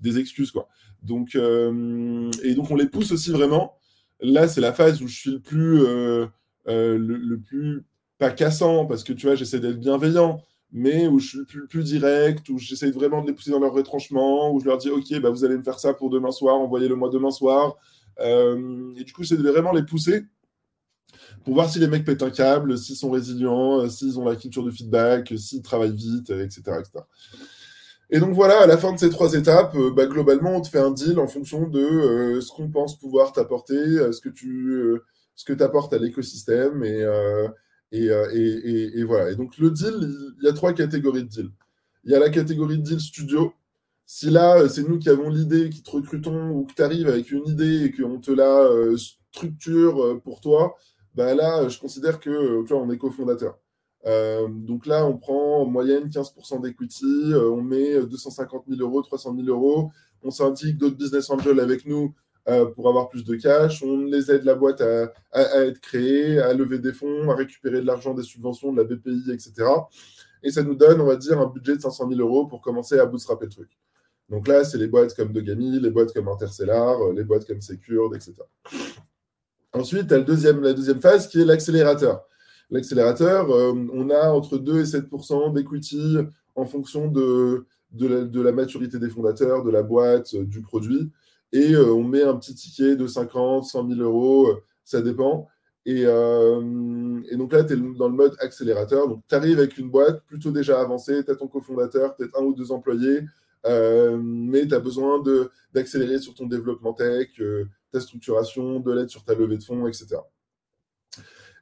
des 0.00 0.18
excuses. 0.18 0.50
Quoi. 0.52 0.68
Donc, 1.02 1.34
et 1.34 2.54
donc, 2.54 2.70
on 2.70 2.76
les 2.76 2.86
pousse 2.86 3.10
aussi 3.10 3.30
vraiment. 3.30 3.74
Là, 4.20 4.46
c'est 4.46 4.60
la 4.60 4.72
phase 4.72 5.02
où 5.02 5.08
je 5.08 5.16
suis 5.16 5.30
le 5.32 5.40
plus, 5.40 5.80
le, 6.66 7.36
plus 7.36 7.84
pas 8.20 8.30
cassant 8.30 8.86
parce 8.86 9.02
que 9.02 9.12
tu 9.12 9.26
vois, 9.26 9.34
j'essaie 9.34 9.58
d'être 9.58 9.80
bienveillant, 9.80 10.40
mais 10.72 11.08
où 11.08 11.18
je 11.18 11.28
suis 11.28 11.66
plus, 11.68 11.82
direct, 11.82 12.48
où 12.50 12.58
j'essaie 12.58 12.92
vraiment 12.92 13.22
de 13.22 13.26
les 13.26 13.32
pousser 13.32 13.50
dans 13.50 13.58
leur 13.58 13.72
retranchement, 13.72 14.52
où 14.52 14.60
je 14.60 14.66
leur 14.66 14.78
dis 14.78 14.90
Ok, 14.90 15.18
bah, 15.20 15.30
vous 15.30 15.44
allez 15.44 15.56
me 15.56 15.62
faire 15.62 15.80
ça 15.80 15.94
pour 15.94 16.10
demain 16.10 16.30
soir, 16.30 16.56
envoyez-le 16.56 16.94
moi 16.94 17.10
demain 17.10 17.32
soir. 17.32 17.76
et 18.20 19.04
du 19.04 19.12
coup, 19.12 19.22
de 19.22 19.50
vraiment 19.50 19.72
les 19.72 19.82
pousser 19.82 20.24
pour 21.44 21.54
voir 21.54 21.70
si 21.70 21.78
les 21.78 21.88
mecs 21.88 22.04
pètent 22.04 22.22
un 22.22 22.30
câble, 22.30 22.76
s'ils 22.78 22.96
sont 22.96 23.10
résilients, 23.10 23.80
euh, 23.80 23.88
s'ils 23.88 24.18
ont 24.18 24.24
la 24.24 24.36
culture 24.36 24.64
de 24.64 24.70
feedback, 24.70 25.32
s'ils 25.36 25.62
travaillent 25.62 25.96
vite, 25.96 26.30
etc., 26.30 26.62
Et 28.10 28.20
donc 28.20 28.34
voilà, 28.34 28.62
à 28.62 28.66
la 28.66 28.76
fin 28.76 28.92
de 28.92 28.98
ces 28.98 29.10
trois 29.10 29.34
étapes, 29.34 29.74
euh, 29.76 29.90
bah, 29.90 30.06
globalement, 30.06 30.56
on 30.56 30.60
te 30.60 30.68
fait 30.68 30.80
un 30.80 30.90
deal 30.90 31.18
en 31.18 31.28
fonction 31.28 31.68
de 31.68 31.80
euh, 31.80 32.40
ce 32.40 32.50
qu'on 32.52 32.68
pense 32.68 32.98
pouvoir 32.98 33.32
t'apporter, 33.32 33.74
ce 34.12 34.20
que 34.20 34.28
tu 35.52 35.62
apportes 35.62 35.92
à 35.92 35.98
l'écosystème. 35.98 36.84
Et, 36.84 37.04
et, 37.92 39.04
voilà. 39.04 39.30
Et 39.30 39.36
donc 39.36 39.58
le 39.58 39.70
deal, 39.70 39.94
il 40.38 40.44
y 40.44 40.48
a 40.48 40.52
trois 40.52 40.72
catégories 40.72 41.24
de 41.24 41.28
deal. 41.28 41.50
Il 42.04 42.12
y 42.12 42.14
a 42.14 42.18
la 42.18 42.30
catégorie 42.30 42.78
de 42.78 42.82
deal 42.82 43.00
studio. 43.00 43.52
Si 44.06 44.30
là, 44.30 44.68
c'est 44.68 44.88
nous 44.88 44.98
qui 44.98 45.08
avons 45.08 45.28
l'idée, 45.30 45.70
qui 45.70 45.82
te 45.82 45.90
recrutons, 45.90 46.50
ou 46.50 46.64
que 46.64 46.74
tu 46.74 46.82
arrives 46.82 47.08
avec 47.08 47.30
une 47.30 47.46
idée 47.46 47.84
et 47.84 47.92
qu'on 47.92 48.18
te 48.18 48.32
la 48.32 48.68
structure 48.96 50.20
pour 50.24 50.40
toi, 50.40 50.76
bah 51.14 51.34
là, 51.34 51.68
je 51.68 51.78
considère 51.78 52.20
que 52.20 52.30
euh, 52.30 52.64
tu 52.64 52.72
on 52.72 52.90
est 52.90 52.98
cofondateur. 52.98 53.58
Euh, 54.06 54.48
donc 54.48 54.86
là, 54.86 55.06
on 55.06 55.18
prend 55.18 55.62
en 55.62 55.66
moyenne 55.66 56.08
15% 56.08 56.62
d'equity, 56.62 57.04
euh, 57.04 57.50
on 57.50 57.62
met 57.62 58.00
250 58.06 58.64
000 58.68 58.80
euros, 58.80 59.02
300 59.02 59.36
000 59.36 59.48
euros, 59.48 59.90
on 60.22 60.30
s'indique 60.30 60.78
d'autres 60.78 60.96
business 60.96 61.28
angels 61.30 61.60
avec 61.60 61.84
nous 61.86 62.14
pour 62.74 62.88
avoir 62.88 63.08
plus 63.08 63.24
de 63.24 63.36
cash, 63.36 63.82
on 63.82 63.98
les 64.04 64.30
aide 64.30 64.44
la 64.44 64.54
boîte 64.54 64.80
à, 64.80 65.12
être 65.64 65.80
créée, 65.80 66.38
à 66.38 66.52
lever 66.52 66.78
des 66.78 66.92
fonds, 66.92 67.30
à 67.30 67.34
récupérer 67.34 67.80
de 67.80 67.86
l'argent 67.86 68.14
des 68.14 68.22
subventions 68.22 68.72
de 68.72 68.78
la 68.78 68.84
BPI, 68.84 69.30
etc. 69.32 69.52
Et 70.42 70.50
ça 70.50 70.62
nous 70.62 70.74
donne, 70.74 71.00
on 71.00 71.06
va 71.06 71.16
dire, 71.16 71.38
un 71.38 71.46
budget 71.46 71.76
de 71.76 71.82
500 71.82 72.08
000 72.08 72.20
euros 72.20 72.46
pour 72.46 72.60
commencer 72.60 72.98
à 72.98 73.06
bootstrapper 73.06 73.44
le 73.46 73.50
truc. 73.50 73.70
Donc 74.28 74.46
là, 74.46 74.64
c'est 74.64 74.78
les 74.78 74.86
boîtes 74.86 75.14
comme 75.14 75.32
Dogami, 75.32 75.80
les 75.80 75.90
boîtes 75.90 76.12
comme 76.12 76.28
Intercellar, 76.28 76.96
les 77.14 77.24
boîtes 77.24 77.46
comme 77.46 77.60
Secured, 77.60 78.14
etc. 78.14 78.34
Ensuite, 79.72 80.08
tu 80.08 80.14
as 80.14 80.18
le 80.18 80.24
deuxième, 80.24 80.62
la 80.62 80.72
deuxième 80.72 81.00
phase 81.00 81.28
qui 81.28 81.40
est 81.40 81.44
l'accélérateur. 81.44 82.24
L'accélérateur, 82.70 83.48
on 83.50 84.10
a 84.10 84.30
entre 84.30 84.58
2 84.58 84.80
et 84.80 84.84
7% 84.84 85.52
d'equity 85.52 86.18
en 86.54 86.64
fonction 86.64 87.08
de, 87.08 87.66
de 87.92 88.40
la, 88.40 88.52
maturité 88.52 88.98
des 88.98 89.10
fondateurs, 89.10 89.64
de 89.64 89.70
la 89.70 89.82
boîte, 89.82 90.36
du 90.36 90.60
produit. 90.60 91.10
Et 91.52 91.76
on 91.76 92.04
met 92.04 92.22
un 92.22 92.36
petit 92.36 92.54
ticket 92.54 92.96
de 92.96 93.06
50, 93.06 93.64
100 93.64 93.88
000 93.88 94.00
euros, 94.00 94.48
ça 94.84 95.02
dépend. 95.02 95.48
Et, 95.84 96.04
donc 96.04 97.52
là, 97.52 97.64
tu 97.64 97.72
es 97.72 97.76
dans 97.76 98.08
le 98.08 98.14
mode 98.14 98.36
accélérateur. 98.40 99.08
Donc, 99.08 99.22
tu 99.28 99.34
arrives 99.34 99.58
avec 99.58 99.76
une 99.78 99.90
boîte 99.90 100.22
plutôt 100.26 100.50
déjà 100.50 100.80
avancée, 100.80 101.24
tu 101.24 101.30
as 101.30 101.36
ton 101.36 101.48
cofondateur, 101.48 102.14
peut-être 102.14 102.38
un 102.38 102.44
ou 102.44 102.54
deux 102.54 102.70
employés, 102.70 103.22
mais 103.64 104.66
tu 104.68 104.74
as 104.74 104.78
besoin 104.80 105.22
d'accélérer 105.74 106.18
sur 106.18 106.34
ton 106.34 106.46
développement 106.46 106.92
tech, 106.92 107.28
ta 107.92 108.00
structuration, 108.00 108.78
de 108.80 108.92
l'aide 108.92 109.10
sur 109.10 109.24
ta 109.24 109.34
levée 109.34 109.56
de 109.56 109.64
fonds, 109.64 109.86
etc. 109.88 110.16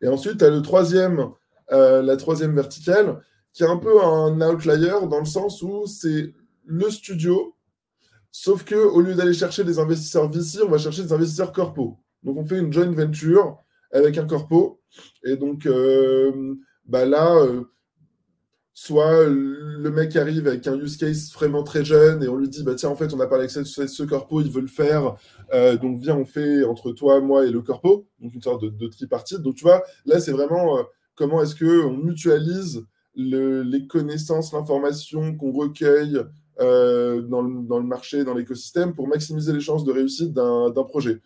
Et 0.03 0.09
ensuite, 0.09 0.38
tu 0.38 0.44
as 0.44 0.51
le 0.51 0.62
troisième, 0.62 1.31
la 1.70 2.16
troisième 2.16 2.55
verticale, 2.55 3.22
qui 3.53 3.62
est 3.62 3.66
un 3.68 3.79
peu 3.79 4.03
un 4.03 4.40
outlier 4.42 4.92
dans 5.09 5.20
le 5.20 5.24
sens 5.24 5.62
où 5.62 5.87
c'est 5.87 6.35
le 6.64 6.90
studio, 6.90 7.57
sauf 8.40 8.62
que 8.62 8.77
au 8.77 9.01
lieu 9.01 9.14
d'aller 9.14 9.35
chercher 9.35 9.64
des 9.64 9.81
investisseurs 9.81 10.31
VC, 10.31 10.61
on 10.64 10.68
va 10.68 10.79
chercher 10.79 11.03
des 11.03 11.12
investisseurs 11.12 11.53
corpo. 11.53 11.98
Donc, 12.22 12.37
on 12.37 12.44
fait 12.44 12.61
une 12.61 12.72
joint 12.72 12.92
venture 12.92 13.59
avec 13.90 14.16
un 14.16 14.27
corpo. 14.27 14.81
Et 15.24 15.37
donc, 15.37 15.66
euh, 15.66 16.55
bah 16.85 17.05
là, 17.05 17.35
euh, 17.35 17.64
soit 18.74 19.27
le 19.27 19.90
mec 19.90 20.14
arrive 20.14 20.46
avec 20.46 20.68
un 20.68 20.79
use 20.79 20.96
case 20.96 21.33
vraiment 21.33 21.64
très 21.64 21.85
jeune 21.85 22.22
et 22.22 22.29
on 22.29 22.37
lui 22.37 22.48
dit, 22.48 22.62
bah 22.62 22.77
tiens, 22.77 22.90
en 22.90 22.94
fait, 22.94 23.12
on 23.12 23.18
a 23.18 23.27
parlé 23.27 23.48
avec 23.53 23.66
ce, 23.66 24.03
corpo, 24.05 24.40
il 24.40 24.53
veut 24.53 24.61
le 24.61 24.68
faire. 24.68 25.16
Euh, 25.53 25.77
donc, 25.77 25.98
viens, 25.98 26.16
on 26.16 26.24
fait 26.24 26.62
entre 26.62 26.92
toi, 26.92 27.20
moi 27.20 27.44
et 27.44 27.51
le 27.51 27.61
corpo. 27.61 28.07
Donc, 28.20 28.35
une 28.35 28.42
sorte 28.42 28.62
de, 28.62 28.87
tripartite. 28.87 29.38
Donc, 29.38 29.57
tu 29.57 29.64
vois, 29.64 29.83
là, 30.07 30.20
c'est 30.20 30.33
vraiment 30.33 30.79
comment 31.16 31.42
est-ce 31.42 31.57
qu'on 31.57 31.92
mutualise 31.92 32.85
les 33.16 33.88
connaissances, 33.88 34.53
l'information 34.53 35.37
qu'on 35.37 35.51
recueille 35.51 36.20
dans, 36.58 37.42
le, 37.42 37.62
dans, 37.66 37.78
le, 37.78 37.86
marché, 37.86 38.24
dans 38.24 38.34
l'écosystème 38.34 38.94
pour 38.94 39.06
maximiser 39.08 39.52
les 39.52 39.60
chances 39.60 39.84
de 39.84 39.92
réussite 39.92 40.32
d'un 40.32 40.84
projet 40.84 41.20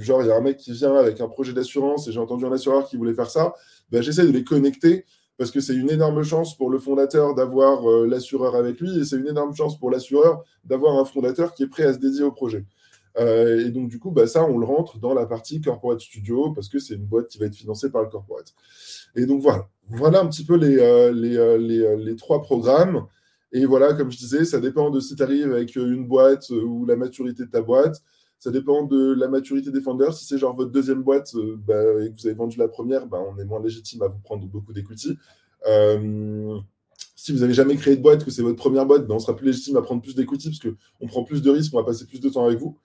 genre, 0.00 0.22
il 0.22 0.28
y 0.28 0.30
a 0.30 0.36
un 0.36 0.40
mec 0.40 0.56
qui 0.56 0.72
vient 0.72 0.94
avec 0.94 1.20
un 1.20 1.28
projet 1.28 1.52
d'assurance 1.52 2.08
et 2.08 2.12
j'ai 2.12 2.20
entendu 2.20 2.44
un 2.44 2.52
assureur 2.52 2.86
qui 2.88 2.96
voulait 2.96 3.14
faire 3.14 3.30
ça, 3.30 3.54
ben, 3.90 4.02
j'essaie 4.02 4.26
de 4.26 4.32
les 4.32 4.44
connecter 4.44 5.04
parce 5.36 5.50
que 5.50 5.60
c'est 5.60 5.74
une 5.74 5.90
énorme 5.90 6.22
chance 6.22 6.56
pour 6.56 6.70
le 6.70 6.78
fondateur 6.78 7.34
d'avoir 7.34 7.88
euh, 7.90 8.06
l'assureur 8.06 8.54
avec 8.54 8.80
lui 8.80 8.98
et 8.98 9.04
c'est 9.04 9.16
une 9.16 9.26
énorme 9.26 9.54
chance 9.54 9.78
pour 9.78 9.90
l'assureur 9.90 10.44
d'avoir 10.64 10.96
un 10.96 11.04
fondateur 11.04 11.54
qui 11.54 11.64
est 11.64 11.68
prêt 11.68 11.84
à 11.84 11.92
se 11.92 11.98
dédier 11.98 12.22
au 12.22 12.32
projet. 12.32 12.64
Euh, 13.16 13.64
et 13.66 13.70
donc, 13.70 13.88
du 13.88 13.98
coup, 13.98 14.10
bah, 14.10 14.26
ça, 14.26 14.44
on 14.44 14.58
le 14.58 14.66
rentre 14.66 14.98
dans 14.98 15.14
la 15.14 15.26
partie 15.26 15.60
corporate 15.60 16.00
studio 16.00 16.52
parce 16.52 16.68
que 16.68 16.78
c'est 16.78 16.94
une 16.94 17.04
boîte 17.04 17.28
qui 17.28 17.38
va 17.38 17.46
être 17.46 17.54
financée 17.54 17.90
par 17.90 18.02
le 18.02 18.08
corporate. 18.08 18.54
Et 19.16 19.26
donc, 19.26 19.40
voilà. 19.40 19.68
Voilà 19.88 20.20
un 20.20 20.26
petit 20.26 20.44
peu 20.44 20.56
les, 20.56 20.78
euh, 20.78 21.12
les, 21.12 21.96
les, 21.96 22.16
trois 22.16 22.42
programmes. 22.42 23.06
Et 23.54 23.66
voilà, 23.66 23.94
comme 23.94 24.10
je 24.10 24.18
disais, 24.18 24.44
ça 24.44 24.58
dépend 24.58 24.90
de 24.90 24.98
si 24.98 25.14
tu 25.14 25.22
arrives 25.22 25.52
avec 25.52 25.76
une 25.76 26.06
boîte 26.08 26.50
ou 26.50 26.84
la 26.86 26.96
maturité 26.96 27.44
de 27.44 27.50
ta 27.50 27.62
boîte. 27.62 28.02
Ça 28.40 28.50
dépend 28.50 28.82
de 28.82 29.14
la 29.14 29.28
maturité 29.28 29.70
des 29.70 29.80
founders. 29.80 30.12
Si 30.12 30.26
c'est 30.26 30.38
genre 30.38 30.56
votre 30.56 30.72
deuxième 30.72 31.02
boîte 31.02 31.32
euh, 31.36 31.56
bah, 31.56 31.80
et 32.02 32.10
que 32.10 32.20
vous 32.20 32.26
avez 32.26 32.34
vendu 32.34 32.58
la 32.58 32.66
première, 32.66 33.06
bah, 33.06 33.18
on 33.26 33.38
est 33.38 33.44
moins 33.44 33.62
légitime 33.62 34.02
à 34.02 34.08
vous 34.08 34.18
prendre 34.18 34.44
beaucoup 34.48 34.72
d'equity. 34.72 35.16
Euh, 35.68 36.58
si 37.14 37.32
vous 37.32 37.38
n'avez 37.38 37.54
jamais 37.54 37.76
créé 37.76 37.96
de 37.96 38.02
boîte, 38.02 38.24
que 38.24 38.32
c'est 38.32 38.42
votre 38.42 38.56
première 38.56 38.86
boîte, 38.86 39.06
bah, 39.06 39.14
on 39.14 39.20
sera 39.20 39.36
plus 39.36 39.46
légitime 39.46 39.76
à 39.76 39.82
prendre 39.82 40.02
plus 40.02 40.16
d'equity 40.16 40.50
parce 40.50 40.58
qu'on 40.58 41.06
prend 41.06 41.22
plus 41.22 41.40
de 41.40 41.50
risques, 41.50 41.72
on 41.74 41.78
va 41.78 41.84
passer 41.84 42.06
plus 42.06 42.20
de 42.20 42.28
temps 42.28 42.44
avec 42.44 42.58
vous. 42.58 42.76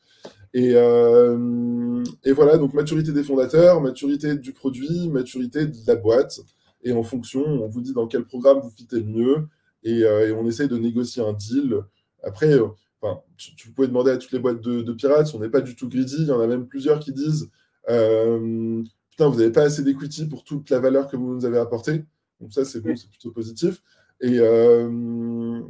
Et, 0.54 0.74
euh, 0.76 2.04
et, 2.24 2.32
voilà, 2.32 2.60
donc 2.60 2.76
maturité 2.76 3.12
des 3.12 3.24
fondateurs, 3.24 3.82
maturité 3.82 4.36
du 4.36 4.54
produit, 4.54 5.10
maturité 5.10 5.66
de 5.66 5.78
la 5.88 5.96
boîte. 5.96 6.42
Et 6.84 6.94
en 6.94 7.04
fonction, 7.04 7.44
on 7.44 7.68
vous 7.68 7.82
dit 7.82 7.94
dans 7.94 8.06
quel 8.06 8.24
programme 8.24 8.60
vous 8.60 8.70
fitez 8.70 8.98
le 8.98 9.06
mieux. 9.06 9.48
Et, 9.84 10.00
et 10.00 10.32
on 10.32 10.46
essaye 10.48 10.68
de 10.68 10.78
négocier 10.78 11.22
un 11.22 11.34
deal. 11.34 11.84
Après, 12.24 12.60
Enfin, 13.02 13.22
tu, 13.38 13.72
pouvais 13.72 13.88
demander 13.88 14.12
à 14.12 14.18
toutes 14.18 14.32
les 14.32 14.40
boîtes 14.40 14.60
de, 14.62 14.94
pirates, 14.94 15.34
on 15.34 15.40
n'est 15.40 15.50
pas 15.50 15.62
du 15.62 15.76
tout 15.76 15.88
greedy. 15.88 16.18
Il 16.20 16.28
y 16.28 16.32
en 16.32 16.42
a 16.42 16.48
même 16.48 16.68
plusieurs 16.68 17.00
qui 17.00 17.14
disent 17.14 17.50
euh, 17.90 18.84
Putain, 19.12 19.30
vous 19.30 19.40
n'avez 19.40 19.52
pas 19.52 19.64
assez 19.64 19.84
d'equity 19.84 20.28
pour 20.28 20.44
toute 20.44 20.70
la 20.70 20.80
valeur 20.80 21.08
que 21.08 21.16
vous 21.16 21.34
nous 21.34 21.46
avez 21.46 21.60
apportée. 21.60 22.04
Donc, 22.42 22.52
ça, 22.54 22.66
c'est 22.66 22.82
bon, 22.82 22.96
c'est 22.96 23.10
plutôt 23.10 23.32
positif. 23.32 23.82
Et, 24.22 24.38
euh, 24.40 25.62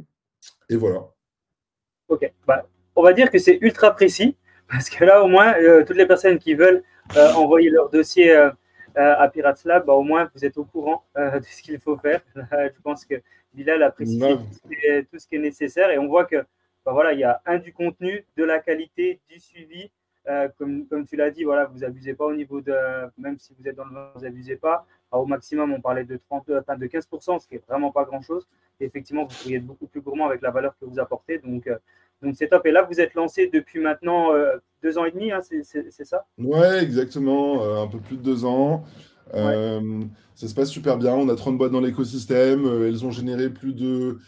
et 0.68 0.76
voilà. 0.76 1.04
Ok. 2.08 2.32
Bah, 2.46 2.66
on 2.96 3.02
va 3.02 3.12
dire 3.12 3.30
que 3.30 3.38
c'est 3.38 3.58
ultra 3.60 3.92
précis. 3.92 4.36
Parce 4.68 4.90
que 4.90 5.04
là, 5.04 5.22
au 5.22 5.28
moins, 5.28 5.54
euh, 5.54 5.84
toutes 5.84 5.96
les 5.96 6.06
personnes 6.06 6.38
qui 6.38 6.54
veulent 6.54 6.82
envoyer 7.34 7.70
leur 7.70 7.90
dossier 7.90 8.50
à 8.94 9.28
Pirates 9.28 9.64
Lab, 9.64 9.86
bah, 9.86 9.94
au 9.94 10.02
moins, 10.02 10.30
vous 10.34 10.44
êtes 10.44 10.58
au 10.58 10.64
courant 10.64 11.04
de 11.16 11.42
ce 11.42 11.62
qu'il 11.62 11.78
faut 11.78 11.96
faire. 11.96 12.20
je 12.36 12.80
pense 12.82 13.04
que 13.04 13.14
Bilal 13.54 13.82
a 13.82 13.90
précisé 13.90 14.36
tout 15.10 15.18
ce 15.18 15.26
qui 15.26 15.36
est 15.36 15.40
nécessaire. 15.40 15.90
Et 15.90 15.98
on 15.98 16.06
voit 16.06 16.24
que 16.24 16.44
voilà, 16.92 17.12
il 17.12 17.20
y 17.20 17.24
a 17.24 17.40
un 17.46 17.58
du 17.58 17.72
contenu, 17.72 18.24
de 18.36 18.44
la 18.44 18.58
qualité, 18.58 19.20
du 19.28 19.38
suivi. 19.38 19.90
Euh, 20.28 20.48
comme, 20.58 20.86
comme, 20.86 21.06
tu 21.06 21.16
l'as 21.16 21.30
dit, 21.30 21.44
voilà, 21.44 21.64
vous 21.66 21.82
abusez 21.82 22.14
pas 22.14 22.26
au 22.26 22.34
niveau 22.34 22.60
de, 22.60 22.74
même 23.16 23.38
si 23.38 23.54
vous 23.58 23.66
êtes 23.66 23.74
dans 23.74 23.86
le 23.86 23.94
vin, 23.94 24.10
vous 24.14 24.24
abusez 24.24 24.56
pas. 24.56 24.86
au 25.12 25.24
maximum, 25.24 25.72
on 25.72 25.80
parlait 25.80 26.04
de 26.04 26.18
30, 26.28 26.50
enfin 26.60 26.76
de 26.76 26.86
15%, 26.86 27.40
ce 27.40 27.48
qui 27.48 27.54
est 27.56 27.66
vraiment 27.66 27.90
pas 27.90 28.04
grand 28.04 28.20
chose. 28.20 28.46
Et 28.80 28.84
effectivement, 28.84 29.24
vous 29.24 29.34
pourriez 29.34 29.56
être 29.56 29.66
beaucoup 29.66 29.86
plus 29.86 30.00
gourmand 30.00 30.26
avec 30.26 30.42
la 30.42 30.50
valeur 30.50 30.76
que 30.78 30.84
vous 30.84 30.98
apportez. 30.98 31.38
Donc, 31.38 31.66
euh, 31.66 31.78
donc 32.22 32.34
c'est 32.36 32.48
top. 32.48 32.66
Et 32.66 32.70
là, 32.70 32.82
vous 32.82 33.00
êtes 33.00 33.14
lancé 33.14 33.48
depuis 33.48 33.80
maintenant 33.80 34.34
euh, 34.34 34.58
deux 34.82 34.98
ans 34.98 35.04
et 35.04 35.10
demi, 35.10 35.30
hein, 35.32 35.40
c'est 35.42 36.04
ça? 36.04 36.26
Ouais, 36.38 36.82
exactement, 36.82 37.82
un 37.82 37.86
peu 37.86 37.98
plus 37.98 38.16
de 38.16 38.22
deux 38.22 38.44
ans. 38.44 38.84
Ça 39.32 40.48
se 40.48 40.54
passe 40.54 40.70
super 40.70 40.96
bien. 40.96 41.14
On 41.14 41.28
a 41.28 41.34
30 41.34 41.58
boîtes 41.58 41.72
dans 41.72 41.80
l'écosystème. 41.80 42.66
Elles 42.66 43.04
ont 43.04 43.10
généré 43.10 43.50
plus 43.50 43.74
de 43.74 44.18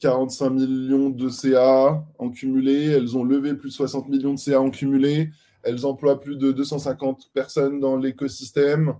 45 0.00 0.50
millions 0.50 1.10
de 1.10 1.28
CA 1.28 2.04
en 2.18 2.30
cumulé. 2.30 2.90
Elles 2.90 3.16
ont 3.16 3.24
levé 3.24 3.54
plus 3.54 3.70
de 3.70 3.74
60 3.74 4.08
millions 4.08 4.34
de 4.34 4.38
CA 4.38 4.60
en 4.60 4.70
cumulé. 4.70 5.30
Elles 5.62 5.86
emploient 5.86 6.20
plus 6.20 6.36
de 6.36 6.52
250 6.52 7.30
personnes 7.32 7.80
dans 7.80 7.96
l'écosystème. 7.96 8.94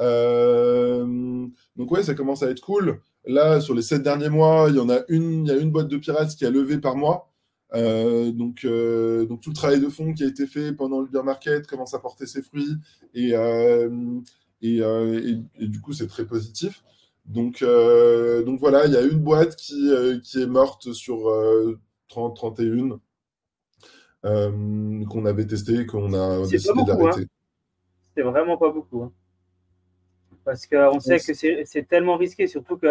Euh, 0.00 1.46
donc 1.76 1.90
ouais, 1.90 2.02
ça 2.02 2.14
commence 2.14 2.42
à 2.42 2.50
être 2.50 2.60
cool. 2.60 3.00
Là, 3.24 3.60
sur 3.60 3.74
les 3.74 3.82
sept 3.82 4.02
derniers 4.02 4.28
mois, 4.28 4.66
il 4.68 4.76
y 4.76 4.80
en 4.80 4.88
a 4.88 5.00
une, 5.08 5.46
il 5.46 5.48
y 5.48 5.52
a 5.52 5.56
une 5.56 5.70
boîte 5.70 5.88
de 5.88 5.96
pirates 5.96 6.34
qui 6.34 6.44
a 6.44 6.50
levé 6.50 6.78
par 6.78 6.96
mois. 6.96 7.30
Euh, 7.74 8.32
donc, 8.32 8.64
euh, 8.64 9.26
donc 9.26 9.42
tout 9.42 9.50
le 9.50 9.54
travail 9.54 9.80
de 9.80 9.88
fond 9.88 10.14
qui 10.14 10.24
a 10.24 10.26
été 10.26 10.46
fait 10.46 10.72
pendant 10.72 11.00
le 11.00 11.06
bear 11.06 11.22
market 11.22 11.66
commence 11.66 11.92
à 11.92 11.98
porter 11.98 12.26
ses 12.26 12.40
fruits 12.40 12.76
et, 13.14 13.32
et 14.62 15.66
du 15.66 15.80
coup 15.80 15.92
c'est 15.92 16.06
très 16.06 16.26
positif. 16.26 16.82
Donc, 17.28 17.60
euh, 17.60 18.42
donc 18.42 18.58
voilà, 18.58 18.86
il 18.86 18.92
y 18.92 18.96
a 18.96 19.02
une 19.02 19.18
boîte 19.18 19.54
qui, 19.54 19.92
euh, 19.92 20.18
qui 20.18 20.42
est 20.42 20.46
morte 20.46 20.92
sur 20.94 21.30
30, 22.08 22.34
31 22.34 22.98
euh, 24.24 25.04
qu'on 25.04 25.26
avait 25.26 25.46
testé, 25.46 25.84
qu'on 25.86 26.14
a 26.14 26.46
décidé 26.48 26.80
hein. 26.80 26.84
d'arrêter. 26.84 27.26
C'est 28.16 28.22
vraiment 28.22 28.56
pas 28.56 28.70
beaucoup. 28.70 29.02
Hein. 29.02 29.12
Parce 30.44 30.66
qu'on 30.66 30.98
sait 31.00 31.18
que 31.18 31.34
c'est 31.66 31.86
tellement 31.86 32.16
risqué, 32.16 32.46
surtout 32.46 32.78
que 32.78 32.86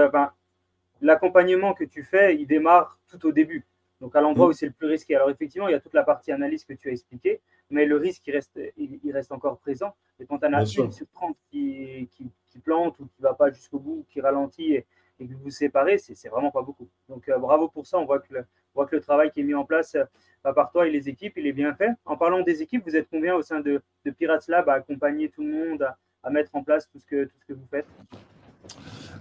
l'accompagnement 1.01 1.73
que 1.73 1.83
tu 1.83 2.03
fais, 2.03 2.35
il 2.35 2.45
démarre 2.45 2.99
tout 3.09 3.25
au 3.25 3.31
début. 3.31 3.65
Donc 4.01 4.15
à 4.15 4.21
l'endroit 4.21 4.47
mm. 4.47 4.49
où 4.49 4.53
c'est 4.53 4.65
le 4.65 4.71
plus 4.71 4.87
risqué. 4.87 5.15
Alors 5.15 5.29
effectivement, 5.29 5.67
il 5.67 5.71
y 5.71 5.75
a 5.75 5.79
toute 5.79 5.93
la 5.93 6.03
partie 6.03 6.31
analyse 6.31 6.63
que 6.65 6.73
tu 6.73 6.89
as 6.89 6.91
expliquée, 6.91 7.41
mais 7.69 7.85
le 7.85 7.97
risque, 7.97 8.23
il 8.27 8.33
reste, 8.33 8.59
il, 8.77 9.11
reste 9.11 9.31
encore 9.31 9.57
présent. 9.59 9.95
Et 10.19 10.25
quand 10.25 10.39
tu 10.39 10.45
en 10.45 10.53
as 10.53 10.63
une 10.77 10.89
30 11.13 11.37
qui, 11.49 12.09
qui, 12.15 12.59
plante 12.59 12.99
ou 12.99 13.05
qui 13.05 13.21
ne 13.21 13.23
va 13.23 13.35
pas 13.35 13.51
jusqu'au 13.51 13.77
bout, 13.77 14.03
qui 14.09 14.19
ralentit 14.19 14.73
et, 14.73 14.85
que 15.19 15.23
vous 15.33 15.43
vous 15.43 15.49
séparez, 15.51 15.97
c'est 15.97 16.27
vraiment 16.27 16.51
pas 16.51 16.61
beaucoup. 16.61 16.87
Donc 17.09 17.27
euh, 17.29 17.37
bravo 17.37 17.67
pour 17.69 17.85
ça. 17.85 17.97
On 17.97 18.05
voit, 18.05 18.19
que 18.19 18.33
le, 18.33 18.45
voit 18.73 18.85
que 18.85 18.95
le 18.95 19.01
travail 19.01 19.31
qui 19.31 19.41
est 19.41 19.43
mis 19.43 19.55
en 19.55 19.65
place 19.65 19.95
euh, 19.95 20.53
par 20.53 20.71
toi 20.71 20.87
et 20.87 20.91
les 20.91 21.09
équipes, 21.09 21.33
il 21.37 21.47
est 21.47 21.53
bien 21.53 21.73
fait. 21.73 21.89
En 22.05 22.17
parlant 22.17 22.41
des 22.41 22.61
équipes, 22.61 22.83
vous 22.85 22.95
êtes 22.95 23.07
combien 23.09 23.35
au 23.35 23.41
sein 23.41 23.59
de, 23.59 23.81
de 24.05 24.11
Pirates 24.11 24.47
Lab 24.47 24.69
à 24.69 24.73
accompagner 24.73 25.29
tout 25.29 25.43
le 25.43 25.51
monde, 25.51 25.87
à, 26.23 26.29
mettre 26.29 26.55
en 26.55 26.63
place 26.63 26.89
tout 26.89 26.99
ce 26.99 27.05
que, 27.05 27.25
tout 27.25 27.37
ce 27.39 27.45
que 27.45 27.53
vous 27.53 27.67
faites? 27.69 27.87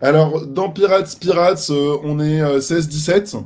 Alors, 0.03 0.47
dans 0.47 0.71
Pirates 0.71 1.19
Pirates, 1.19 1.69
euh, 1.71 1.99
on 2.03 2.21
est 2.21 2.43
16-17. 2.59 3.43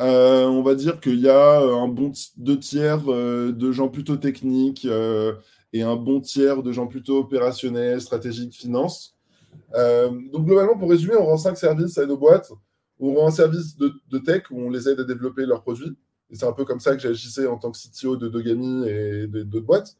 On 0.00 0.62
va 0.62 0.74
dire 0.74 1.00
qu'il 1.00 1.20
y 1.20 1.28
a 1.28 1.60
un 1.60 1.88
bon 1.88 2.12
deux 2.36 2.58
tiers 2.58 3.02
de 3.04 3.72
gens 3.72 3.88
plutôt 3.88 4.16
techniques 4.16 4.86
et 5.72 5.82
un 5.82 5.96
bon 5.96 6.20
tiers 6.20 6.62
de 6.62 6.72
gens 6.72 6.86
plutôt 6.86 7.18
opérationnels, 7.18 8.00
stratégiques, 8.00 8.54
finance. 8.54 9.16
Euh, 9.74 10.10
donc 10.32 10.46
globalement, 10.46 10.76
pour 10.76 10.90
résumer, 10.90 11.16
on 11.16 11.26
rend 11.26 11.36
cinq 11.36 11.56
services 11.56 11.98
à 11.98 12.06
nos 12.06 12.16
boîtes. 12.16 12.50
On 12.98 13.14
rend 13.14 13.28
un 13.28 13.30
service 13.30 13.76
de, 13.76 14.18
tech 14.18 14.44
où 14.50 14.60
on 14.60 14.70
les 14.70 14.88
aide 14.88 15.00
à 15.00 15.04
développer 15.04 15.46
leurs 15.46 15.62
produits. 15.62 15.96
Et 16.30 16.36
c'est 16.36 16.46
un 16.46 16.52
peu 16.52 16.64
comme 16.64 16.80
ça 16.80 16.94
que 16.94 17.02
j'agissais 17.02 17.46
en 17.46 17.56
tant 17.56 17.70
que 17.70 17.78
CTO 17.78 18.16
de 18.16 18.28
Dogami 18.28 18.88
et 18.88 19.26
d'autres 19.26 19.66
boîtes. 19.66 19.96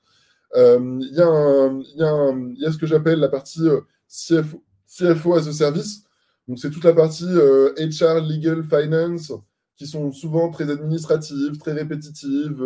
Euh, 0.57 0.99
il 1.01 1.15
y, 1.15 2.65
a 2.67 2.73
ce 2.73 2.77
que 2.77 2.87
j'appelle 2.87 3.21
la 3.21 3.29
partie 3.29 3.67
euh, 3.69 3.81
CFO, 4.09 4.63
CFO 4.87 5.35
as 5.35 5.47
a 5.47 5.53
service. 5.53 6.05
Donc 6.49 6.59
c'est 6.59 6.71
toute 6.71 6.85
la 6.85 6.93
partie 6.93 7.25
HR, 7.25 8.27
legal, 8.27 8.65
finance, 8.65 9.33
qui 9.81 9.87
sont 9.87 10.13
souvent 10.13 10.51
très 10.51 10.71
administratives, 10.71 11.57
très 11.57 11.73
répétitives, 11.73 12.63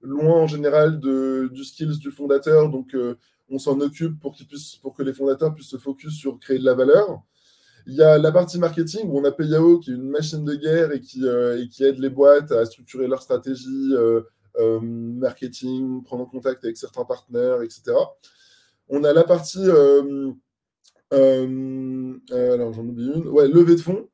loin 0.00 0.42
en 0.42 0.46
général 0.46 1.00
de, 1.00 1.50
du 1.52 1.64
skills 1.64 1.98
du 1.98 2.12
fondateur. 2.12 2.70
Donc 2.70 2.96
on 3.50 3.58
s'en 3.58 3.80
occupe 3.80 4.20
pour, 4.20 4.36
puissent, 4.36 4.76
pour 4.76 4.94
que 4.94 5.02
les 5.02 5.12
fondateurs 5.12 5.52
puissent 5.56 5.70
se 5.70 5.76
focus 5.76 6.14
sur 6.14 6.38
créer 6.38 6.60
de 6.60 6.64
la 6.64 6.74
valeur. 6.74 7.20
Il 7.88 7.94
y 7.94 8.02
a 8.02 8.16
la 8.16 8.30
partie 8.30 8.60
marketing 8.60 9.08
où 9.08 9.18
on 9.18 9.24
a 9.24 9.32
Payao 9.32 9.80
qui 9.80 9.90
est 9.90 9.94
une 9.94 10.08
machine 10.08 10.44
de 10.44 10.54
guerre 10.54 10.92
et 10.92 11.00
qui, 11.00 11.26
et 11.26 11.68
qui 11.68 11.82
aide 11.82 11.98
les 11.98 12.10
boîtes 12.10 12.52
à 12.52 12.64
structurer 12.64 13.08
leur 13.08 13.22
stratégie 13.22 13.94
marketing, 14.56 16.04
prendre 16.04 16.30
contact 16.30 16.62
avec 16.64 16.76
certains 16.76 17.04
partenaires, 17.04 17.60
etc. 17.62 17.92
On 18.88 19.02
a 19.02 19.12
la 19.12 19.24
partie, 19.24 19.68
alors 21.10 22.72
j'en 22.72 22.86
oublie 22.86 23.10
une, 23.16 23.26
ouais, 23.26 23.48
levée 23.48 23.74
de 23.74 23.80
fonds 23.80 24.06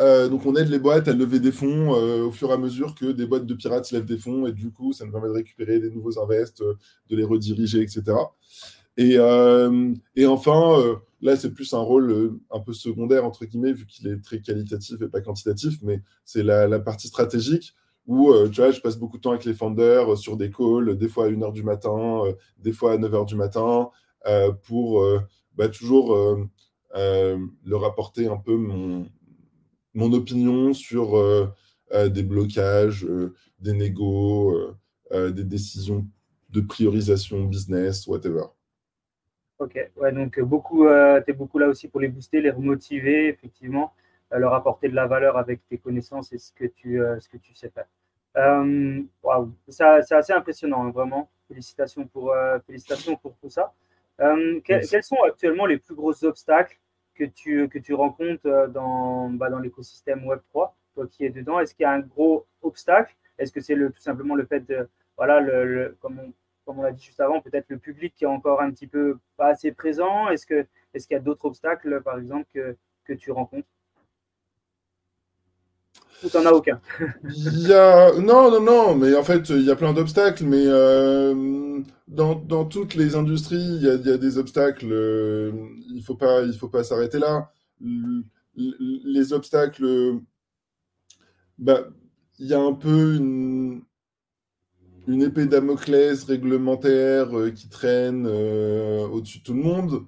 euh, 0.00 0.28
donc 0.28 0.46
on 0.46 0.54
aide 0.54 0.68
les 0.68 0.78
boîtes 0.78 1.08
à 1.08 1.12
lever 1.12 1.40
des 1.40 1.50
fonds 1.50 1.94
euh, 1.96 2.26
au 2.26 2.30
fur 2.30 2.50
et 2.50 2.52
à 2.52 2.56
mesure 2.56 2.94
que 2.94 3.06
des 3.06 3.26
boîtes 3.26 3.46
de 3.46 3.54
pirates 3.54 3.90
lèvent 3.90 4.04
des 4.04 4.18
fonds 4.18 4.46
et 4.46 4.52
du 4.52 4.70
coup 4.70 4.92
ça 4.92 5.04
nous 5.04 5.10
permet 5.10 5.26
de 5.26 5.32
récupérer 5.32 5.80
des 5.80 5.90
nouveaux 5.90 6.20
invests, 6.20 6.60
euh, 6.60 6.74
de 7.10 7.16
les 7.16 7.24
rediriger, 7.24 7.82
etc. 7.82 8.04
Et, 8.96 9.16
et 10.16 10.26
enfin, 10.26 10.98
là 11.20 11.36
c'est 11.36 11.52
plus 11.52 11.72
un 11.72 11.78
rôle 11.78 12.36
un 12.50 12.58
peu 12.58 12.72
secondaire 12.72 13.24
entre 13.24 13.44
guillemets 13.44 13.72
vu 13.72 13.86
qu'il 13.86 14.08
est 14.08 14.20
très 14.20 14.40
qualitatif 14.40 15.00
et 15.00 15.06
pas 15.06 15.20
quantitatif, 15.20 15.78
mais 15.82 16.02
c'est 16.24 16.42
la, 16.42 16.80
partie 16.80 17.06
stratégique 17.06 17.74
où 18.08 18.34
tu 18.48 18.60
vois, 18.60 18.72
je 18.72 18.80
passe 18.80 18.96
beaucoup 18.96 19.18
de 19.18 19.22
temps 19.22 19.30
avec 19.30 19.44
les 19.44 19.54
founders 19.54 20.18
sur 20.18 20.36
des 20.36 20.50
calls, 20.50 20.98
des 20.98 21.06
fois 21.06 21.26
à 21.26 21.28
1h 21.30 21.52
du 21.52 21.62
matin, 21.62 22.22
des 22.58 22.72
fois 22.72 22.94
à 22.94 22.98
9h 22.98 23.24
du 23.24 23.36
matin, 23.36 23.90
pour 24.64 25.06
bah, 25.54 25.68
toujours 25.68 26.18
leur 26.92 27.84
apporter 27.84 28.26
un 28.26 28.38
peu 28.38 28.56
mon, 28.56 29.06
mon 29.98 30.12
opinion 30.12 30.72
sur 30.72 31.16
euh, 31.16 31.52
euh, 31.92 32.08
des 32.08 32.22
blocages, 32.22 33.04
euh, 33.04 33.34
des 33.58 33.72
négos, 33.72 34.76
des 35.10 35.44
décisions 35.44 36.06
de 36.50 36.60
priorisation 36.60 37.44
business, 37.44 38.06
whatever. 38.06 38.44
Ok, 39.58 39.74
ouais, 39.96 40.12
donc 40.12 40.38
beaucoup, 40.40 40.86
tu 40.86 41.30
es 41.30 41.32
beaucoup 41.32 41.58
là 41.58 41.66
aussi 41.66 41.88
pour 41.88 42.00
les 42.00 42.08
booster, 42.08 42.42
les 42.42 42.50
remotiver, 42.50 43.28
effectivement, 43.28 43.94
leur 44.30 44.52
apporter 44.52 44.88
de 44.90 44.94
la 44.94 45.06
valeur 45.06 45.38
avec 45.38 45.66
tes 45.66 45.78
connaissances 45.78 46.30
et 46.34 46.38
ce 46.38 46.52
que 46.52 46.66
tu, 46.66 47.00
ce 47.18 47.28
que 47.28 47.38
tu 47.38 47.54
sais 47.54 47.70
faire. 47.70 47.88
Waouh, 49.22 49.52
c'est 49.66 50.12
assez 50.12 50.34
impressionnant, 50.34 50.84
hein, 50.84 50.90
vraiment. 50.90 51.30
Félicitations 51.48 52.06
pour, 52.06 52.34
félicitations 52.66 53.16
pour 53.16 53.34
tout 53.38 53.50
ça. 53.50 53.72
quels 54.64 55.02
sont 55.02 55.22
actuellement 55.26 55.64
les 55.64 55.78
plus 55.78 55.94
gros 55.94 56.22
obstacles 56.22 56.78
que 57.18 57.24
tu, 57.24 57.68
que 57.68 57.78
tu 57.78 57.94
rencontres 57.94 58.46
euh, 58.46 58.68
dans, 58.68 59.28
bah, 59.30 59.50
dans 59.50 59.58
l'écosystème 59.58 60.24
Web3, 60.24 60.72
toi 60.94 61.06
qui 61.10 61.24
es 61.24 61.30
dedans 61.30 61.60
Est-ce 61.60 61.74
qu'il 61.74 61.82
y 61.82 61.86
a 61.86 61.92
un 61.92 62.00
gros 62.00 62.46
obstacle? 62.62 63.14
Est-ce 63.38 63.52
que 63.52 63.60
c'est 63.60 63.74
le, 63.74 63.90
tout 63.90 64.00
simplement 64.00 64.34
le 64.34 64.46
fait 64.46 64.60
de, 64.60 64.88
voilà, 65.16 65.40
le, 65.40 65.96
comme 66.00 66.18
on, 66.20 66.32
comme 66.64 66.78
on 66.78 66.82
l'a 66.82 66.92
dit 66.92 67.02
juste 67.02 67.20
avant, 67.20 67.40
peut-être 67.40 67.68
le 67.68 67.78
public 67.78 68.14
qui 68.14 68.24
est 68.24 68.28
encore 68.28 68.60
un 68.60 68.70
petit 68.70 68.86
peu 68.86 69.18
pas 69.36 69.48
assez 69.48 69.72
présent? 69.72 70.28
Est-ce 70.28 70.46
qu'il 70.46 70.66
est 70.94 71.06
qu'il 71.06 71.14
y 71.14 71.16
a 71.16 71.20
d'autres 71.20 71.44
obstacles, 71.44 72.00
par 72.02 72.18
exemple, 72.18 72.46
que, 72.54 72.76
que 73.04 73.12
tu 73.12 73.30
rencontres? 73.32 73.68
Ou 76.24 76.28
t'en 76.28 76.44
as 76.44 76.52
aucun 76.52 76.80
y 77.30 77.72
a... 77.72 78.12
Non, 78.20 78.50
non, 78.50 78.60
non, 78.60 78.94
mais 78.96 79.14
en 79.14 79.22
fait, 79.22 79.48
il 79.50 79.62
y 79.62 79.70
a 79.70 79.76
plein 79.76 79.92
d'obstacles, 79.92 80.44
mais 80.44 80.64
euh, 80.66 81.80
dans, 82.08 82.34
dans, 82.34 82.64
toutes 82.64 82.94
les 82.94 83.14
industries, 83.14 83.56
il 83.56 83.82
y 83.82 83.88
a, 83.88 84.18
des 84.18 84.38
obstacles. 84.38 84.90
Euh, 84.90 85.52
il 85.90 86.02
faut 86.02 86.16
pas, 86.16 86.50
faut 86.52 86.68
pas 86.68 86.84
s'arrêter 86.84 87.18
là. 87.18 87.50
Les 88.56 89.32
obstacles, 89.32 90.20
bah, 91.58 91.84
il 92.38 92.46
y 92.46 92.54
a 92.54 92.60
un 92.60 92.72
peu 92.72 93.14
une, 93.16 93.82
une 95.06 95.22
épée 95.22 95.46
Damoclès 95.46 96.24
réglementaire 96.24 97.36
euh, 97.38 97.50
qui 97.50 97.68
traîne 97.68 98.26
au-dessus 98.26 99.38
de 99.38 99.44
tout 99.44 99.54
le 99.54 99.62
monde, 99.62 100.04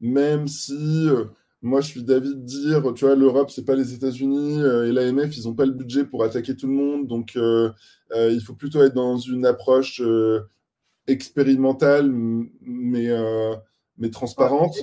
même 0.00 0.48
si 0.48 1.08
moi, 1.62 1.80
je 1.80 1.86
suis 1.86 2.02
d'avis 2.02 2.34
de 2.34 2.40
dire, 2.40 2.92
tu 2.94 3.04
vois, 3.04 3.14
l'Europe, 3.14 3.50
c'est 3.50 3.64
pas 3.64 3.76
les 3.76 3.94
États-Unis 3.94 4.60
euh, 4.60 4.88
et 4.88 4.92
l'AMF, 4.92 5.36
ils 5.36 5.44
n'ont 5.44 5.54
pas 5.54 5.64
le 5.64 5.70
budget 5.70 6.04
pour 6.04 6.24
attaquer 6.24 6.56
tout 6.56 6.66
le 6.66 6.72
monde. 6.72 7.06
Donc, 7.06 7.36
euh, 7.36 7.70
euh, 8.12 8.32
il 8.32 8.40
faut 8.40 8.54
plutôt 8.54 8.82
être 8.82 8.94
dans 8.94 9.16
une 9.16 9.46
approche 9.46 10.02
expérimentale, 11.06 12.10
mais, 12.62 13.10
mais 13.96 14.10
transparente, 14.10 14.76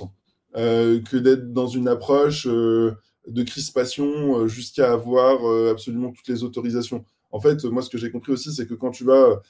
que 0.54 1.16
d'être 1.16 1.52
dans 1.52 1.66
une 1.66 1.86
approche 1.86 2.46
de 2.46 3.42
crispation 3.44 4.48
jusqu'à 4.48 4.92
avoir 4.92 5.70
absolument 5.70 6.12
toutes 6.12 6.28
les 6.28 6.42
autorisations. 6.44 7.04
En 7.30 7.40
fait, 7.40 7.62
moi, 7.64 7.82
ce 7.82 7.90
que 7.90 7.98
j'ai 7.98 8.10
compris 8.10 8.32
aussi, 8.32 8.52
c'est 8.54 8.66
que 8.66 8.74
quand 8.74 8.90
tu 8.90 9.04
vas 9.04 9.40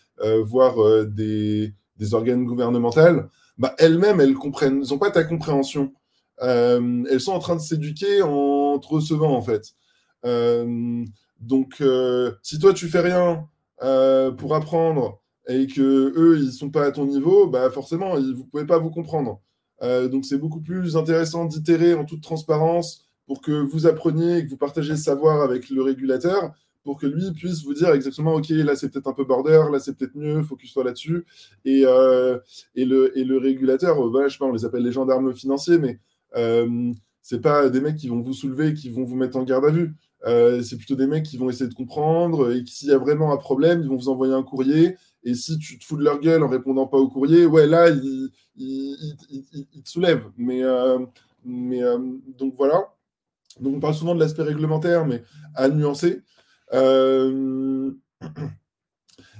voir 0.42 1.06
des, 1.06 1.72
des, 1.96 2.14
organes 2.14 2.44
gouvernementales, 2.44 3.28
bah, 3.56 3.74
elles-mêmes, 3.78 4.20
elles 4.20 4.34
comprennent, 4.34 4.80
n'ont 4.80 4.98
pas 4.98 5.10
ta 5.10 5.24
compréhension. 5.24 5.92
Euh, 6.42 7.04
elles 7.10 7.20
sont 7.20 7.32
en 7.32 7.38
train 7.38 7.56
de 7.56 7.60
s'éduquer 7.60 8.22
en 8.22 8.78
te 8.78 8.88
recevant, 8.88 9.34
en 9.36 9.42
fait. 9.42 9.74
Euh, 10.24 11.04
donc, 11.40 11.76
euh, 11.80 12.32
si 12.42 12.58
toi, 12.58 12.72
tu 12.74 12.88
fais 12.88 13.00
rien 13.00 13.46
pour 14.36 14.54
apprendre 14.54 15.22
et 15.48 15.66
que 15.66 16.12
eux, 16.14 16.38
ils 16.38 16.52
sont 16.52 16.70
pas 16.70 16.84
à 16.84 16.92
ton 16.92 17.06
niveau, 17.06 17.46
bah 17.46 17.70
forcément, 17.70 18.18
ils, 18.18 18.34
vous 18.34 18.44
pouvez 18.44 18.66
pas 18.66 18.78
vous 18.78 18.90
comprendre. 18.90 19.40
donc, 19.80 20.26
c'est 20.26 20.38
beaucoup 20.38 20.60
plus 20.60 20.96
intéressant 20.96 21.46
d'itérer 21.46 21.94
en 21.94 22.04
toute 22.04 22.22
transparence 22.22 23.06
pour 23.26 23.40
que 23.40 23.52
vous 23.52 23.86
appreniez 23.86 24.38
et 24.38 24.44
que 24.44 24.50
vous 24.50 24.58
partagez 24.58 24.90
le 24.90 24.98
savoir 24.98 25.40
avec 25.40 25.70
le 25.70 25.82
régulateur 25.82 26.52
pour 26.82 26.98
que 26.98 27.06
lui 27.06 27.32
puisse 27.32 27.62
vous 27.62 27.74
dire 27.74 27.90
exactement, 27.90 28.34
OK, 28.34 28.48
là 28.50 28.76
c'est 28.76 28.90
peut-être 28.90 29.06
un 29.06 29.12
peu 29.14 29.24
border, 29.24 29.62
là 29.72 29.78
c'est 29.78 29.96
peut-être 29.96 30.14
mieux, 30.14 30.42
focus-toi 30.42 30.84
là-dessus. 30.84 31.24
Et, 31.64 31.80
et, 32.74 32.84
le, 32.84 33.18
et 33.18 33.24
le 33.24 33.38
régulateur, 33.38 33.96
voilà, 34.10 34.28
je 34.28 34.34
sais 34.34 34.38
pas, 34.38 34.46
on 34.46 34.52
les 34.52 34.66
appelle 34.66 34.82
les 34.82 34.92
gendarmes 34.92 35.34
financiers, 35.34 35.78
mais 35.78 36.00
euh, 36.36 36.92
c'est 37.22 37.40
pas 37.40 37.68
des 37.68 37.80
mecs 37.80 37.96
qui 37.96 38.08
vont 38.08 38.20
vous 38.20 38.32
soulever, 38.32 38.74
qui 38.74 38.90
vont 38.90 39.04
vous 39.04 39.16
mettre 39.16 39.36
en 39.36 39.44
garde 39.44 39.64
à 39.64 39.70
vue. 39.70 39.94
Euh, 40.26 40.62
c'est 40.62 40.76
plutôt 40.76 40.96
des 40.96 41.06
mecs 41.06 41.24
qui 41.24 41.38
vont 41.38 41.48
essayer 41.48 41.68
de 41.68 41.74
comprendre 41.74 42.52
et 42.52 42.62
s'il 42.66 42.88
y 42.88 42.92
a 42.92 42.98
vraiment 42.98 43.32
un 43.32 43.38
problème, 43.38 43.80
ils 43.82 43.88
vont 43.88 43.96
vous 43.96 44.08
envoyer 44.08 44.34
un 44.34 44.42
courrier. 44.42 44.96
Et 45.24 45.34
si 45.34 45.58
tu 45.58 45.78
te 45.78 45.84
fous 45.84 45.96
de 45.96 46.04
leur 46.04 46.20
gueule 46.20 46.42
en 46.42 46.48
répondant 46.48 46.86
pas 46.86 46.98
au 46.98 47.08
courrier, 47.08 47.46
ouais, 47.46 47.66
là, 47.66 47.88
ils, 47.90 48.30
te 48.56 49.88
soulèvent. 49.88 50.30
Mais, 50.36 50.62
euh, 50.62 50.98
mais 51.44 51.80
donc 52.38 52.54
voilà. 52.56 52.94
Donc 53.60 53.76
on 53.76 53.80
parle 53.80 53.94
souvent 53.94 54.14
de 54.14 54.20
l'aspect 54.20 54.42
réglementaire, 54.42 55.06
mais 55.06 55.22
à 55.54 55.68
nuancer. 55.68 56.22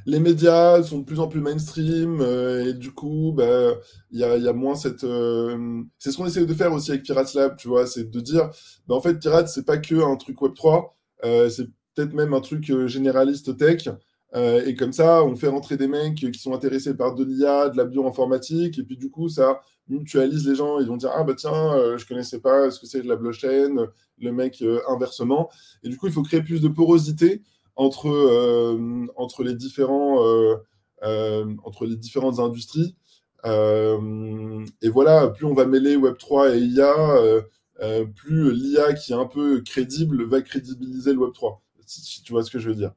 les 0.07 0.21
médias 0.21 0.83
sont 0.83 0.99
de 0.99 1.05
plus 1.05 1.21
en 1.21 1.29
plus 1.29 1.41
mainstream 1.41 2.21
euh, 2.21 2.67
et 2.67 2.75
du 2.75 2.93
coup, 2.93 3.33
bah, 3.37 3.75
il 4.11 4.19
y, 4.19 4.25
a, 4.25 4.53
moins 4.53 4.75
cette. 4.75 5.05
Euh, 5.05 5.83
c'est 5.99 6.11
ce 6.11 6.17
qu'on 6.17 6.27
essaie 6.27 6.45
de 6.45 6.55
faire 6.55 6.73
aussi 6.73 6.91
avec 6.91 7.03
Pirates 7.03 7.35
Lab, 7.35 7.57
tu 7.57 7.69
vois, 7.69 7.87
c'est 7.87 8.11
de 8.11 8.21
dire, 8.21 8.51
bah, 8.87 8.95
en 8.95 9.01
fait, 9.01 9.19
Pirates, 9.19 9.49
c'est 9.49 9.65
pas 9.67 9.79
que 9.79 9.95
un 9.95 10.17
truc 10.17 10.41
Web 10.43 10.55
3, 10.55 10.97
euh, 11.25 11.49
c'est 11.49 11.67
peut-être 11.95 12.15
même 12.15 12.35
un 12.35 12.41
truc 12.41 12.73
généraliste 12.87 13.57
tech. 13.57 13.89
et 14.35 14.75
comme 14.77 14.93
ça, 14.93 15.25
on 15.25 15.35
fait 15.37 15.49
rentrer 15.49 15.77
des 15.77 15.89
mecs 15.89 16.15
qui 16.15 16.39
sont 16.39 16.55
intéressés 16.55 16.95
par 16.95 17.15
de 17.15 17.25
l'IA, 17.25 17.69
de 17.69 17.77
la 17.77 17.85
bioinformatique, 17.85 18.79
et 18.79 18.85
puis 18.85 18.97
du 18.97 19.11
coup, 19.11 19.29
ça 19.29 19.61
mutualise 19.89 20.47
les 20.49 20.55
gens. 20.55 20.79
Ils 20.79 20.87
vont 20.87 20.97
dire 20.97 21.11
Ah, 21.15 21.25
bah 21.25 21.35
tiens, 21.37 21.97
je 21.97 22.07
connaissais 22.07 22.41
pas 22.41 22.71
ce 22.71 22.81
que 22.81 22.87
c'est 22.87 23.03
de 23.03 23.09
la 23.09 23.17
blockchain, 23.17 23.89
le 24.19 24.33
mec 24.33 24.65
inversement. 24.89 25.51
Et 25.83 25.89
du 25.89 25.97
coup, 25.97 26.07
il 26.07 26.13
faut 26.13 26.23
créer 26.23 26.43
plus 26.43 26.61
de 26.61 26.69
porosité 26.69 27.43
entre, 27.77 28.09
euh, 28.09 29.07
entre, 29.17 29.43
les, 29.43 29.55
différents, 29.55 30.25
euh, 30.25 30.57
euh, 31.03 31.47
entre 31.65 31.87
les 31.87 31.97
différentes 31.97 32.39
industries. 32.39 32.97
et 33.45 34.89
voilà, 34.89 35.29
plus 35.29 35.47
on 35.47 35.55
va 35.55 35.67
mêler 35.67 35.97
Web3 35.97 36.55
et 36.55 36.59
IA, 36.59 38.05
plus 38.15 38.53
l'IA 38.53 38.93
qui 38.95 39.13
est 39.13 39.17
un 39.17 39.27
peu 39.27 39.63
crédible 39.63 40.25
va 40.25 40.43
crédibiliser 40.43 41.13
le 41.13 41.19
Web3, 41.21 41.59
si, 41.87 42.23
tu 42.23 42.33
vois 42.33 42.43
ce 42.43 42.51
que 42.51 42.59
je 42.59 42.69
veux 42.69 42.75
dire. 42.75 42.93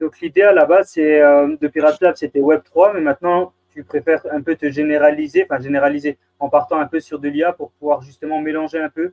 Donc 0.00 0.20
l'idée 0.20 0.42
à 0.42 0.52
la 0.52 0.66
base, 0.66 0.90
c'est 0.90 1.20
de 1.20 1.68
Pirate 1.68 2.00
Lab, 2.00 2.16
c'était 2.16 2.40
Web3, 2.40 2.92
mais 2.94 3.00
maintenant 3.00 3.52
tu 3.72 3.82
préfères 3.82 4.22
un 4.30 4.40
peu 4.42 4.56
te 4.56 4.70
généraliser, 4.70 5.44
enfin 5.44 5.60
généraliser 5.60 6.18
en 6.38 6.48
partant 6.48 6.78
un 6.78 6.86
peu 6.86 7.00
sur 7.00 7.18
de 7.18 7.28
l'IA 7.28 7.52
pour 7.52 7.72
pouvoir 7.72 8.02
justement 8.02 8.40
mélanger 8.40 8.78
un 8.78 8.90
peu 8.90 9.12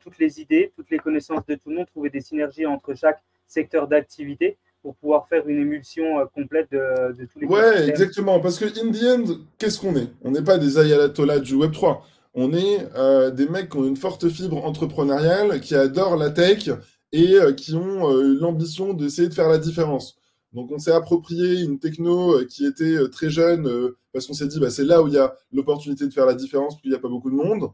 toutes 0.00 0.18
les 0.18 0.40
idées, 0.40 0.72
toutes 0.76 0.90
les 0.90 0.98
connaissances 0.98 1.44
de 1.46 1.54
tout 1.54 1.70
le 1.70 1.76
monde, 1.76 1.86
trouver 1.86 2.10
des 2.10 2.20
synergies 2.20 2.66
entre 2.66 2.94
chaque 2.94 3.22
secteur 3.50 3.88
d'activité 3.88 4.58
pour 4.82 4.96
pouvoir 4.96 5.28
faire 5.28 5.46
une 5.46 5.58
émulsion 5.58 6.18
euh, 6.18 6.24
complète 6.34 6.70
de, 6.70 7.24
tous 7.26 7.40
les 7.40 7.46
Ouais, 7.46 7.88
exactement. 7.88 8.40
Parce 8.40 8.58
que, 8.58 8.64
in 8.64 8.92
the 8.92 9.04
end, 9.04 9.34
qu'est-ce 9.58 9.78
qu'on 9.78 9.96
est? 9.96 10.08
On 10.22 10.30
n'est 10.30 10.42
pas 10.42 10.58
des 10.58 10.78
ayatollahs 10.78 11.40
du 11.40 11.54
Web3. 11.54 12.00
On 12.34 12.52
est 12.52 12.88
euh, 12.96 13.30
des 13.30 13.48
mecs 13.48 13.70
qui 13.70 13.76
ont 13.76 13.86
une 13.86 13.96
forte 13.96 14.28
fibre 14.28 14.64
entrepreneuriale, 14.64 15.60
qui 15.60 15.74
adorent 15.74 16.16
la 16.16 16.30
tech 16.30 16.70
et 17.12 17.34
euh, 17.34 17.52
qui 17.52 17.74
ont 17.74 18.08
l'ambition 18.08 18.94
d'essayer 18.94 19.28
de 19.28 19.34
faire 19.34 19.48
la 19.48 19.58
différence. 19.58 20.16
Donc, 20.52 20.70
on 20.72 20.78
s'est 20.78 20.92
approprié 20.92 21.60
une 21.60 21.78
techno 21.78 22.44
qui 22.46 22.66
était 22.66 22.96
très 23.10 23.30
jeune 23.30 23.70
parce 24.12 24.26
qu'on 24.26 24.34
s'est 24.34 24.48
dit, 24.48 24.58
bah, 24.58 24.70
c'est 24.70 24.84
là 24.84 25.02
où 25.02 25.06
il 25.06 25.14
y 25.14 25.18
a 25.18 25.34
l'opportunité 25.52 26.06
de 26.06 26.12
faire 26.12 26.26
la 26.26 26.34
différence, 26.34 26.74
parce 26.74 26.82
qu'il 26.82 26.90
n'y 26.90 26.96
a 26.96 27.00
pas 27.00 27.08
beaucoup 27.08 27.30
de 27.30 27.36
monde. 27.36 27.70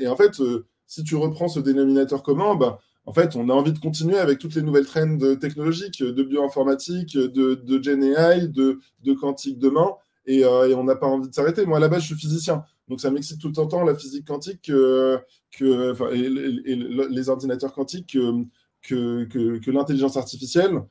et 0.00 0.06
en 0.06 0.16
fait, 0.16 0.40
si 0.86 1.04
tu 1.04 1.16
reprends 1.16 1.48
ce 1.48 1.60
dénominateur 1.60 2.22
commun, 2.22 2.54
bah, 2.54 2.78
en 3.06 3.12
fait, 3.12 3.36
on 3.36 3.48
a 3.48 3.52
envie 3.52 3.72
de 3.72 3.78
continuer 3.78 4.18
avec 4.18 4.40
toutes 4.40 4.56
les 4.56 4.62
nouvelles 4.62 4.86
trends 4.86 5.18
technologiques, 5.40 6.02
de 6.02 6.22
bioinformatique, 6.24 7.16
de, 7.16 7.54
de 7.54 7.82
Gen 7.82 8.02
AI, 8.02 8.48
de, 8.48 8.80
de 9.04 9.14
quantique 9.14 9.58
demain. 9.58 9.94
et, 10.26 10.44
on 10.44 10.84
n'a 10.84 10.96
pas 10.96 11.06
envie 11.06 11.28
de 11.28 11.34
s'arrêter. 11.34 11.64
Moi, 11.66 11.78
à 11.78 11.80
la 11.80 11.88
base, 11.88 12.02
je 12.02 12.08
suis 12.08 12.16
physicien, 12.16 12.64
donc 12.88 13.00
ça 13.00 13.10
m'excite 13.10 13.40
tout 13.40 13.52
temps 13.52 13.84
la 13.84 13.94
physique 13.94 14.26
quantique 14.26 14.62
que, 14.62 15.20
et, 16.12 16.76
les 17.08 17.28
ordinateurs 17.28 17.72
quantiques 17.72 18.18
que, 18.82 19.24
que, 19.24 19.70
l'intelligence 19.70 20.16
artificielle, 20.16 20.82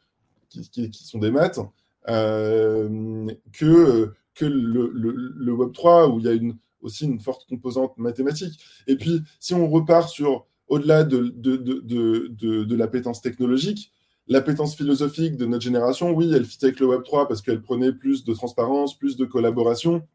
qui, 0.49 0.91
sont 0.93 1.19
des 1.19 1.31
maths, 1.31 1.59
que, 2.07 4.13
que 4.33 4.45
le, 4.45 4.91
le, 4.93 5.53
Web3, 5.53 6.13
où 6.13 6.19
il 6.19 6.25
y 6.25 6.29
a 6.29 6.33
une, 6.33 6.57
aussi 6.81 7.05
une 7.05 7.19
forte 7.19 7.47
composante 7.47 7.97
mathématique. 7.97 8.59
Et 8.87 8.95
puis, 8.95 9.21
si 9.39 9.53
on 9.53 9.67
repart 9.67 10.07
sur 10.07 10.45
au-delà 10.67 11.03
de, 11.03 11.33
de, 11.35 11.55
de, 11.57 12.63
de, 12.63 12.75
l'appétence 12.75 13.21
technologique, 13.21 13.91
l'appétence 14.27 14.75
philosophique 14.75 15.37
de 15.37 15.45
notre 15.45 15.63
génération, 15.63 16.11
oui, 16.11 16.31
elle 16.33 16.45
fit 16.45 16.57
avec 16.63 16.79
le 16.79 16.87
Web 16.87 17.03
3 17.03 17.27
parce 17.27 17.41
qu'elle 17.41 17.61
prenait 17.61 17.93
plus 17.93 18.23
de 18.23 18.33
transparence, 18.33 18.97
plus 18.97 19.15
de 19.15 19.25
collaboration. 19.25 20.07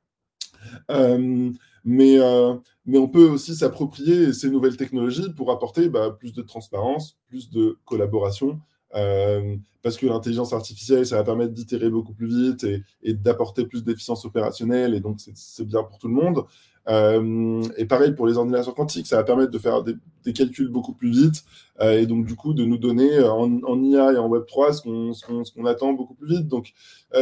Euh, 0.91 1.51
mais, 1.85 2.19
euh, 2.19 2.55
mais 2.85 2.99
on 2.99 3.09
peut 3.09 3.29
aussi 3.29 3.55
s'approprier 3.55 4.33
ces 4.33 4.51
nouvelles 4.51 4.77
technologies 4.77 5.33
pour 5.37 5.51
apporter 5.51 5.89
bah, 5.89 6.11
plus 6.19 6.33
de 6.33 6.43
transparence, 6.43 7.19
plus 7.29 7.51
de 7.51 7.79
collaboration, 7.85 8.61
euh, 8.95 9.57
parce 9.83 9.97
que 9.97 10.07
l'intelligence 10.07 10.53
artificielle, 10.53 11.07
ça 11.07 11.17
va 11.17 11.25
permettre 11.25 11.55
d'itérer 11.55 11.89
beaucoup 11.89 12.13
plus 12.13 12.27
vite 12.27 12.67
et 13.03 13.15
d'apporter 13.15 13.65
plus 13.65 13.85
d'efficience 13.85 14.25
opérationnelle, 14.25 14.95
et 14.95 15.01
donc 15.01 15.21
c'est 15.35 15.65
bien 15.65 15.83
pour 15.83 15.99
tout 15.99 16.09
le 16.09 16.15
monde. 16.15 16.45
Euh, 16.89 17.63
et 17.77 17.85
pareil 17.85 18.13
pour 18.13 18.27
les 18.27 18.37
ordinateurs 18.37 18.75
quantiques, 18.75 19.07
ça 19.07 19.17
va 19.17 19.25
permettre 19.25 19.51
de 19.51 19.59
faire 19.59 19.83
des, 19.83 19.97
calculs 20.33 20.69
beaucoup 20.69 20.95
plus 20.95 21.11
vite 21.11 21.45
euh, 21.81 21.99
et 21.99 22.07
donc 22.07 22.25
du 22.25 22.37
coup 22.37 22.55
de 22.55 22.65
nous 22.65 22.79
donner 22.79 23.19
euh, 23.19 23.31
en, 23.31 23.83
IA 23.83 24.13
et 24.13 24.17
en 24.17 24.29
Web 24.29 24.45
3 24.47 24.73
ce 24.73 25.55
qu'on 25.55 25.65
attend 25.67 25.93
beaucoup 25.93 26.15
plus 26.15 26.29
vite. 26.29 26.49
Donc 26.49 26.73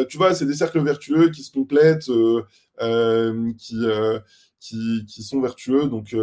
tu 0.08 0.16
vois, 0.16 0.34
c'est 0.34 0.46
des 0.46 0.54
cercles 0.54 0.80
vertueux 0.82 1.30
qui 1.30 1.42
se 1.42 1.52
complètent, 1.52 2.10
qui, 3.58 3.76
qui, 4.60 5.04
qui, 5.06 5.22
sont 5.22 5.40
vertueux. 5.40 5.88
Donc 5.88 6.14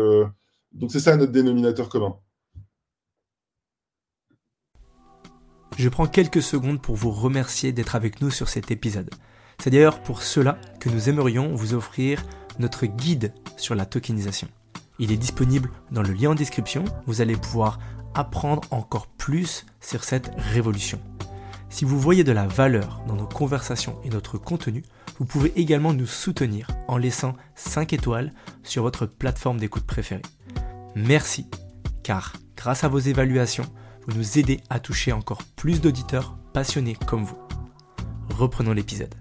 donc 0.71 0.91
c'est 0.91 0.99
ça 0.99 1.15
notre 1.15 1.31
dénominateur 1.31 1.89
commun. 1.89 2.15
Je 5.77 5.89
prends 5.89 6.07
quelques 6.07 6.41
secondes 6.41 6.81
pour 6.81 6.95
vous 6.95 7.11
remercier 7.11 7.73
d'être 7.73 7.95
avec 7.95 8.21
nous 8.21 8.31
sur 8.31 8.47
cet 8.47 8.71
épisode. 8.71 9.09
C'est 9.59 9.69
d'ailleurs 9.69 10.01
pour 10.01 10.21
cela 10.21 10.59
que 10.79 10.89
nous 10.89 11.09
aimerions 11.09 11.53
vous 11.53 11.73
offrir 11.73 12.23
notre 12.59 12.85
guide 12.85 13.33
sur 13.57 13.75
la 13.75 13.85
tokenisation. 13.85 14.47
Il 14.99 15.11
est 15.11 15.17
disponible 15.17 15.69
dans 15.91 16.01
le 16.01 16.13
lien 16.13 16.31
en 16.31 16.35
description, 16.35 16.85
vous 17.05 17.21
allez 17.21 17.35
pouvoir 17.35 17.79
apprendre 18.13 18.61
encore 18.71 19.07
plus 19.07 19.65
sur 19.81 20.03
cette 20.03 20.31
révolution. 20.37 20.99
Si 21.69 21.83
vous 21.83 21.99
voyez 21.99 22.23
de 22.23 22.31
la 22.31 22.47
valeur 22.47 23.01
dans 23.07 23.15
nos 23.15 23.27
conversations 23.27 23.99
et 24.03 24.09
notre 24.09 24.37
contenu, 24.37 24.83
vous 25.19 25.25
pouvez 25.25 25.51
également 25.59 25.93
nous 25.93 26.05
soutenir 26.05 26.67
en 26.87 26.97
laissant 26.97 27.35
5 27.55 27.91
étoiles 27.93 28.33
sur 28.63 28.83
votre 28.83 29.05
plateforme 29.05 29.59
d'écoute 29.59 29.85
préférée. 29.85 30.21
Merci, 30.95 31.49
car 32.03 32.33
grâce 32.55 32.83
à 32.83 32.87
vos 32.87 32.99
évaluations, 32.99 33.65
vous 34.07 34.17
nous 34.17 34.39
aidez 34.39 34.61
à 34.69 34.79
toucher 34.79 35.11
encore 35.11 35.43
plus 35.55 35.81
d'auditeurs 35.81 36.37
passionnés 36.53 36.95
comme 37.07 37.23
vous. 37.23 37.37
Reprenons 38.29 38.73
l'épisode. 38.73 39.13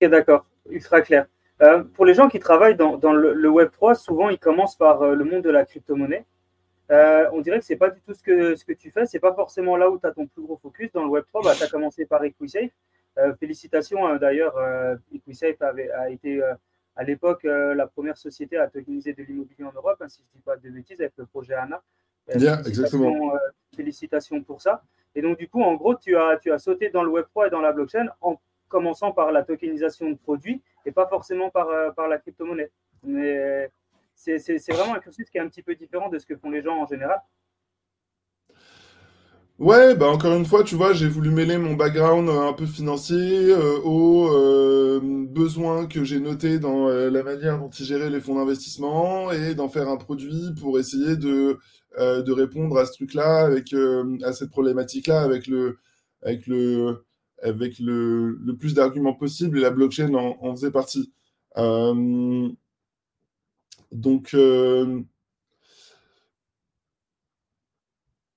D'accord 0.00 0.49
ultra 0.70 1.00
clair. 1.00 1.26
Euh, 1.62 1.84
pour 1.84 2.06
les 2.06 2.14
gens 2.14 2.28
qui 2.28 2.38
travaillent 2.38 2.76
dans, 2.76 3.12
le, 3.12 3.48
Web 3.48 3.70
3, 3.70 3.94
souvent 3.94 4.30
ils 4.30 4.38
commencent 4.38 4.76
par 4.76 5.02
euh, 5.02 5.14
le 5.14 5.24
monde 5.24 5.42
de 5.42 5.50
la 5.50 5.64
crypto-monnaie. 5.64 6.24
Euh, 6.90 7.28
on 7.32 7.40
dirait 7.40 7.58
que 7.58 7.64
c'est 7.64 7.76
pas 7.76 7.90
du 7.90 8.00
tout 8.00 8.14
ce 8.14 8.22
que, 8.22 8.56
ce 8.56 8.64
que 8.64 8.72
tu 8.72 8.90
fais, 8.90 9.06
c'est 9.06 9.20
pas 9.20 9.34
forcément 9.34 9.76
là 9.76 9.90
où 9.90 9.98
tu 9.98 10.06
as 10.06 10.12
ton 10.12 10.26
plus 10.26 10.42
gros 10.42 10.56
focus. 10.56 10.90
Dans 10.92 11.04
le 11.04 11.10
Web 11.10 11.24
3, 11.28 11.42
bah, 11.42 11.52
tu 11.56 11.62
as 11.62 11.68
commencé 11.68 12.06
par 12.06 12.24
EquiSafe. 12.24 12.70
félicitations 13.38 14.06
hein, 14.06 14.16
d'ailleurs, 14.16 14.56
EquiSafe 15.14 15.60
avait, 15.60 15.90
a 15.90 16.10
été 16.10 16.42
à 16.96 17.04
l'époque 17.04 17.44
la 17.44 17.86
première 17.86 18.16
société 18.16 18.56
à 18.56 18.66
tokeniser 18.66 19.12
de 19.12 19.22
l'immobilier 19.22 19.64
en 19.64 19.72
Europe, 19.72 19.98
hein, 20.00 20.08
si 20.08 20.22
je 20.22 20.24
ne 20.24 20.38
dis 20.38 20.42
pas 20.42 20.56
de 20.56 20.68
bêtises, 20.68 21.00
avec 21.00 21.12
le 21.16 21.26
projet 21.26 21.54
ANA. 21.54 21.80
Bien, 22.34 22.60
exactement. 22.64 23.32
félicitations 23.76 24.42
pour 24.42 24.60
ça. 24.60 24.82
Et 25.14 25.22
donc, 25.22 25.38
du 25.38 25.48
coup, 25.48 25.62
en 25.62 25.74
gros, 25.74 25.94
tu 25.94 26.16
as, 26.16 26.38
tu 26.38 26.50
as 26.50 26.58
sauté 26.58 26.88
dans 26.88 27.02
le 27.02 27.10
Web 27.10 27.26
3 27.30 27.48
et 27.48 27.50
dans 27.50 27.60
la 27.60 27.72
blockchain 27.72 28.08
en 28.20 28.40
commençant 28.70 29.12
par 29.12 29.32
la 29.32 29.42
tokenisation 29.42 30.08
de 30.08 30.16
produits 30.16 30.62
et 30.86 30.92
pas 30.92 31.06
forcément 31.06 31.50
par, 31.50 31.68
euh, 31.68 31.90
par 31.90 32.08
la 32.08 32.16
crypto-monnaie. 32.16 32.70
Mais 33.02 33.70
c'est 34.14 34.38
vraiment 34.70 34.94
un 34.94 35.00
cursus 35.00 35.28
qui 35.28 35.36
est 35.36 35.40
un 35.40 35.48
petit 35.48 35.62
peu 35.62 35.74
différent 35.74 36.08
de 36.08 36.18
ce 36.18 36.24
que 36.24 36.36
font 36.36 36.50
les 36.50 36.62
gens 36.62 36.76
en 36.76 36.86
général. 36.86 37.20
Ouais, 39.58 39.94
bah 39.94 40.08
encore 40.08 40.34
une 40.34 40.46
fois, 40.46 40.64
tu 40.64 40.74
vois, 40.74 40.94
j'ai 40.94 41.06
voulu 41.06 41.30
mêler 41.30 41.58
mon 41.58 41.74
background 41.74 42.30
un 42.30 42.54
peu 42.54 42.64
financier 42.64 43.50
euh, 43.50 43.78
aux 43.84 44.34
euh, 44.34 45.00
besoins 45.02 45.86
que 45.86 46.02
j'ai 46.02 46.18
notés 46.18 46.58
dans 46.58 46.88
la 46.88 47.22
manière 47.22 47.58
dont 47.58 47.68
ils 47.68 47.84
géraient 47.84 48.08
les 48.08 48.20
fonds 48.20 48.36
d'investissement 48.36 49.30
et 49.30 49.54
d'en 49.54 49.68
faire 49.68 49.88
un 49.88 49.98
produit 49.98 50.54
pour 50.58 50.78
essayer 50.78 51.16
de, 51.16 51.58
de 51.98 52.32
répondre 52.32 52.78
à 52.78 52.86
ce 52.86 52.92
truc-là, 52.92 53.44
avec 53.44 53.74
à 54.24 54.32
cette 54.32 54.50
problématique-là, 54.50 55.20
avec 55.20 55.46
le, 55.46 55.78
avec 56.22 56.46
le, 56.46 57.04
avec 57.42 57.78
le, 57.78 58.38
plus 58.58 58.74
d'arguments 58.74 59.14
possible 59.14 59.58
et 59.58 59.60
la 59.60 59.70
blockchain 59.70 60.14
en, 60.14 60.54
faisait 60.54 60.70
partie. 60.70 61.12
Euh, 61.56 62.48
donc, 63.92 64.34
euh, 64.34 65.00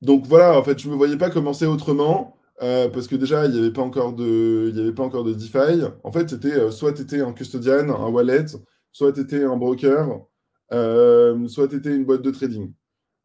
donc 0.01 0.25
voilà, 0.25 0.57
en 0.57 0.63
fait, 0.63 0.79
je 0.79 0.87
ne 0.87 0.93
me 0.93 0.97
voyais 0.97 1.17
pas 1.17 1.29
commencer 1.29 1.65
autrement. 1.65 2.37
Euh, 2.61 2.87
parce 2.87 3.07
que 3.07 3.15
déjà, 3.15 3.45
il 3.45 3.51
n'y 3.51 3.59
avait 3.59 3.73
pas 3.73 3.81
encore 3.81 4.13
de, 4.13 4.71
avait 4.77 4.93
pas 4.93 5.03
encore 5.03 5.23
de 5.23 5.33
DeFi. 5.33 5.83
En 6.03 6.11
fait, 6.11 6.29
c'était 6.29 6.71
soit 6.71 6.93
tu 6.93 7.01
étais 7.01 7.21
un 7.21 7.33
custodian, 7.33 7.89
un 7.89 8.09
wallet, 8.09 8.45
soit 8.91 9.11
tu 9.11 9.21
étais 9.21 9.43
un 9.43 9.57
broker, 9.57 10.21
soit 10.69 11.67
tu 11.67 11.75
étais 11.75 11.95
une 11.95 12.05
boîte 12.05 12.21
de 12.21 12.31
trading. 12.31 12.71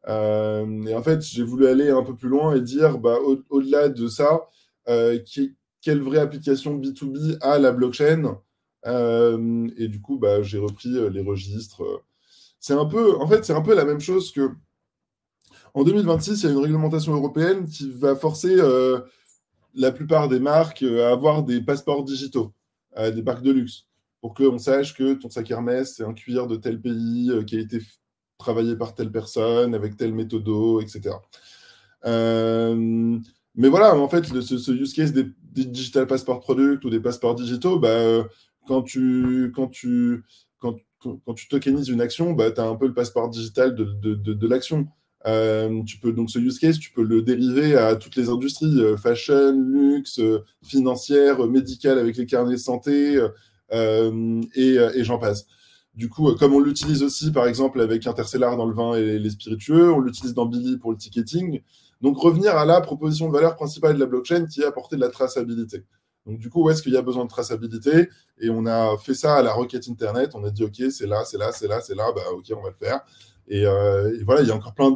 et 0.07 0.95
en 0.95 1.03
fait, 1.03 1.21
j'ai 1.21 1.43
voulu 1.43 1.67
aller 1.67 1.89
un 1.89 2.03
peu 2.03 2.15
plus 2.15 2.27
loin 2.27 2.55
et 2.55 2.61
dire, 2.61 2.97
bah, 2.97 3.17
au-delà 3.49 3.89
de 3.89 4.07
ça, 4.07 4.49
quelle 5.81 6.01
vraie 6.01 6.19
application 6.19 6.77
B2B 6.77 7.37
a 7.41 7.57
la 7.59 7.71
blockchain 7.71 8.37
euh, 8.85 9.67
Et 9.77 9.87
du 9.87 10.01
coup, 10.01 10.17
bah, 10.17 10.41
j'ai 10.41 10.59
repris 10.59 10.95
euh, 10.97 11.09
les 11.09 11.21
registres. 11.21 12.03
C'est 12.59 12.73
un 12.73 12.85
peu, 12.85 13.17
en 13.17 13.27
fait, 13.27 13.45
c'est 13.45 13.53
un 13.53 13.61
peu 13.61 13.73
la 13.73 13.85
même 13.85 14.01
chose 14.01 14.31
que 14.31 14.51
en 15.73 15.83
2026, 15.83 16.41
il 16.41 16.45
y 16.45 16.49
a 16.49 16.51
une 16.51 16.61
réglementation 16.61 17.13
européenne 17.13 17.65
qui 17.65 17.89
va 17.91 18.15
forcer 18.15 18.55
euh, 18.57 18.99
la 19.75 19.91
plupart 19.91 20.27
des 20.27 20.39
marques 20.39 20.83
à 20.83 21.11
avoir 21.11 21.43
des 21.43 21.61
passeports 21.61 22.03
digitaux, 22.03 22.53
des 22.97 23.21
marques 23.21 23.43
de 23.43 23.51
luxe, 23.51 23.85
pour 24.19 24.33
qu'on 24.33 24.57
sache 24.57 24.95
que 24.95 25.13
ton 25.13 25.29
sac 25.29 25.49
Hermès, 25.51 25.93
c'est 25.95 26.03
un 26.03 26.13
cuir 26.13 26.47
de 26.47 26.55
tel 26.55 26.81
pays 26.81 27.31
qui 27.45 27.55
a 27.55 27.59
été 27.59 27.79
travaillé 28.39 28.75
par 28.75 28.95
telle 28.95 29.11
personne, 29.11 29.75
avec 29.75 29.95
tel 29.95 30.11
méthodo, 30.11 30.81
etc. 30.81 31.15
mais 32.03 33.69
voilà, 33.69 33.95
en 33.95 34.09
fait, 34.09 34.25
ce, 34.25 34.71
use 34.71 34.93
case 34.93 35.13
des, 35.13 35.27
digital 35.51 36.07
passport 36.07 36.39
product 36.39 36.85
ou 36.85 36.89
des 36.89 36.99
passeports 36.99 37.35
digitaux, 37.35 37.79
bah, 37.79 37.89
euh, 37.89 38.23
quand, 38.67 38.81
tu, 38.83 39.51
quand, 39.55 39.67
tu, 39.67 40.23
quand, 40.59 40.75
quand, 40.99 41.33
tu 41.33 41.47
tokenises 41.47 41.89
une 41.89 42.01
action, 42.01 42.33
bah, 42.33 42.51
tu 42.51 42.61
as 42.61 42.65
un 42.65 42.75
peu 42.75 42.87
le 42.87 42.93
passeport 42.93 43.29
digital 43.29 43.75
de, 43.75 43.85
de, 43.85 44.33
de, 44.33 44.47
l'action. 44.47 44.87
Euh, 45.25 45.83
tu 45.83 45.97
peux 45.97 46.13
donc 46.13 46.29
ce 46.29 46.39
use 46.39 46.59
case, 46.59 46.79
tu 46.79 46.91
peux 46.91 47.03
le 47.03 47.21
dériver 47.21 47.75
à 47.75 47.95
toutes 47.95 48.15
les 48.15 48.29
industries, 48.29 48.79
euh, 48.79 48.95
fashion, 48.95 49.51
luxe, 49.51 50.21
financière, 50.63 51.45
médicale 51.47 51.99
avec 51.99 52.15
les 52.17 52.25
carnets 52.25 52.53
de 52.53 52.57
santé 52.57 53.19
et, 53.71 54.75
et 54.75 55.03
j'en 55.03 55.19
passe. 55.19 55.45
Du 55.95 56.07
coup, 56.07 56.33
comme 56.35 56.53
on 56.53 56.59
l'utilise 56.59 57.03
aussi, 57.03 57.31
par 57.31 57.47
exemple, 57.47 57.81
avec 57.81 58.07
Interstellar 58.07 58.55
dans 58.55 58.65
le 58.65 58.73
vin 58.73 58.93
et 58.93 59.19
les 59.19 59.29
spiritueux, 59.31 59.91
on 59.91 59.99
l'utilise 59.99 60.33
dans 60.33 60.45
Billy 60.45 60.77
pour 60.77 60.91
le 60.91 60.97
ticketing. 60.97 61.61
Donc, 62.01 62.17
revenir 62.17 62.55
à 62.55 62.65
la 62.65 62.81
proposition 62.81 63.27
de 63.27 63.33
valeur 63.33 63.55
principale 63.55 63.95
de 63.95 63.99
la 63.99 64.05
blockchain 64.05 64.45
qui 64.45 64.61
est 64.61 64.65
apporter 64.65 64.95
de 64.95 65.01
la 65.01 65.09
traçabilité. 65.09 65.83
Donc, 66.25 66.39
du 66.39 66.49
coup, 66.49 66.63
où 66.63 66.69
est-ce 66.69 66.81
qu'il 66.81 66.93
y 66.93 66.97
a 66.97 67.01
besoin 67.01 67.25
de 67.25 67.29
traçabilité? 67.29 68.09
Et 68.39 68.49
on 68.49 68.65
a 68.65 68.97
fait 68.97 69.15
ça 69.15 69.35
à 69.35 69.43
la 69.43 69.53
requête 69.53 69.87
Internet. 69.89 70.31
On 70.35 70.43
a 70.43 70.51
dit, 70.51 70.63
OK, 70.63 70.81
c'est 70.91 71.07
là, 71.07 71.25
c'est 71.25 71.37
là, 71.37 71.51
c'est 71.51 71.67
là, 71.67 71.81
c'est 71.81 71.95
là. 71.95 72.11
Bah, 72.15 72.21
OK, 72.33 72.45
on 72.55 72.61
va 72.61 72.69
le 72.69 72.75
faire. 72.75 73.01
Et, 73.47 73.65
euh, 73.65 74.17
voilà, 74.23 74.41
il 74.41 74.47
y 74.47 74.51
a 74.51 74.55
encore 74.55 74.73
plein 74.73 74.91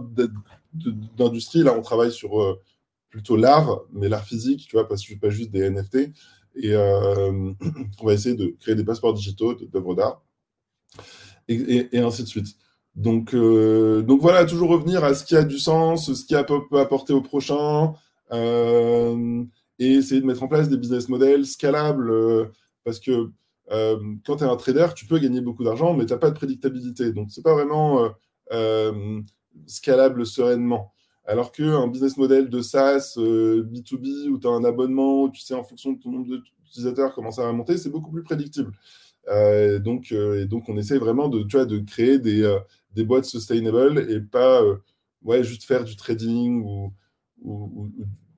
d'industries. 1.17 1.63
Là, 1.63 1.75
on 1.78 1.82
travaille 1.82 2.11
sur 2.11 2.41
euh, 2.41 2.61
plutôt 3.09 3.36
l'art, 3.36 3.82
mais 3.91 4.09
l'art 4.09 4.25
physique, 4.25 4.67
tu 4.67 4.75
vois, 4.75 4.88
pas, 4.88 4.95
pas 5.21 5.30
juste 5.30 5.51
des 5.51 5.69
NFT. 5.69 5.95
Et 6.55 6.73
euh, 6.73 7.51
on 7.99 8.05
va 8.05 8.13
essayer 8.13 8.36
de 8.36 8.55
créer 8.59 8.75
des 8.75 8.84
passeports 8.84 9.13
digitaux 9.13 9.55
d'œuvres 9.55 9.95
d'art. 9.95 10.21
et, 11.47 11.89
ainsi 11.99 12.23
de 12.23 12.28
suite. 12.28 12.55
Donc, 12.95 13.33
euh, 13.33 14.03
donc 14.03 14.21
voilà, 14.21 14.45
toujours 14.45 14.69
revenir 14.69 15.03
à 15.03 15.13
ce 15.13 15.25
qui 15.25 15.35
a 15.35 15.43
du 15.43 15.57
sens, 15.57 16.13
ce 16.13 16.25
qui 16.25 16.35
peut 16.69 16.79
apporter 16.79 17.13
au 17.13 17.21
prochain, 17.21 17.93
euh, 18.31 19.43
et 19.79 19.93
essayer 19.95 20.21
de 20.21 20.25
mettre 20.25 20.43
en 20.43 20.47
place 20.47 20.69
des 20.69 20.77
business 20.77 21.09
models 21.09 21.45
scalables, 21.45 22.11
euh, 22.11 22.45
parce 22.83 22.99
que 22.99 23.31
quand 24.25 24.35
tu 24.35 24.43
es 24.43 24.47
un 24.47 24.55
trader, 24.55 24.87
tu 24.95 25.07
peux 25.07 25.17
gagner 25.17 25.41
beaucoup 25.41 25.63
d'argent, 25.63 25.93
mais 25.93 26.05
tu 26.05 26.13
n'as 26.13 26.19
pas 26.19 26.29
de 26.29 26.35
prédictabilité. 26.35 27.11
Donc, 27.11 27.31
ce 27.31 27.39
n'est 27.39 27.43
pas 27.43 27.55
vraiment 27.55 28.11
scalable 29.65 30.25
sereinement. 30.25 30.93
Alors 31.25 31.51
qu'un 31.51 31.87
business 31.87 32.17
model 32.17 32.49
de 32.49 32.61
SaaS, 32.61 33.15
B2B, 33.17 34.27
où 34.27 34.37
tu 34.37 34.47
as 34.47 34.51
un 34.51 34.63
abonnement, 34.63 35.23
où 35.23 35.29
tu 35.29 35.41
sais 35.41 35.55
en 35.55 35.63
fonction 35.63 35.93
de 35.93 35.99
ton 35.99 36.11
nombre 36.11 36.27
d'utilisateurs 36.27 37.15
comment 37.15 37.31
ça 37.31 37.43
va 37.45 37.51
monter, 37.53 37.77
c'est 37.77 37.89
beaucoup 37.89 38.11
plus 38.11 38.23
prédictible. 38.23 38.73
Donc, 39.28 40.11
et 40.11 40.45
donc, 40.45 40.69
on 40.69 40.78
essaie 40.78 40.97
vraiment 40.97 41.30
de, 41.30 41.43
tu 41.43 41.57
vois, 41.57 41.65
de 41.65 41.80
créer 41.80 42.19
des, 42.19 42.57
des 42.93 43.03
boîtes 43.03 43.26
sustainable 43.26 44.11
et 44.11 44.19
pas 44.19 44.61
ouais, 45.24 45.43
juste 45.43 45.63
faire 45.63 45.84
du 45.84 45.95
trading 45.95 46.61
ou, 46.63 46.93
ou, 47.41 47.89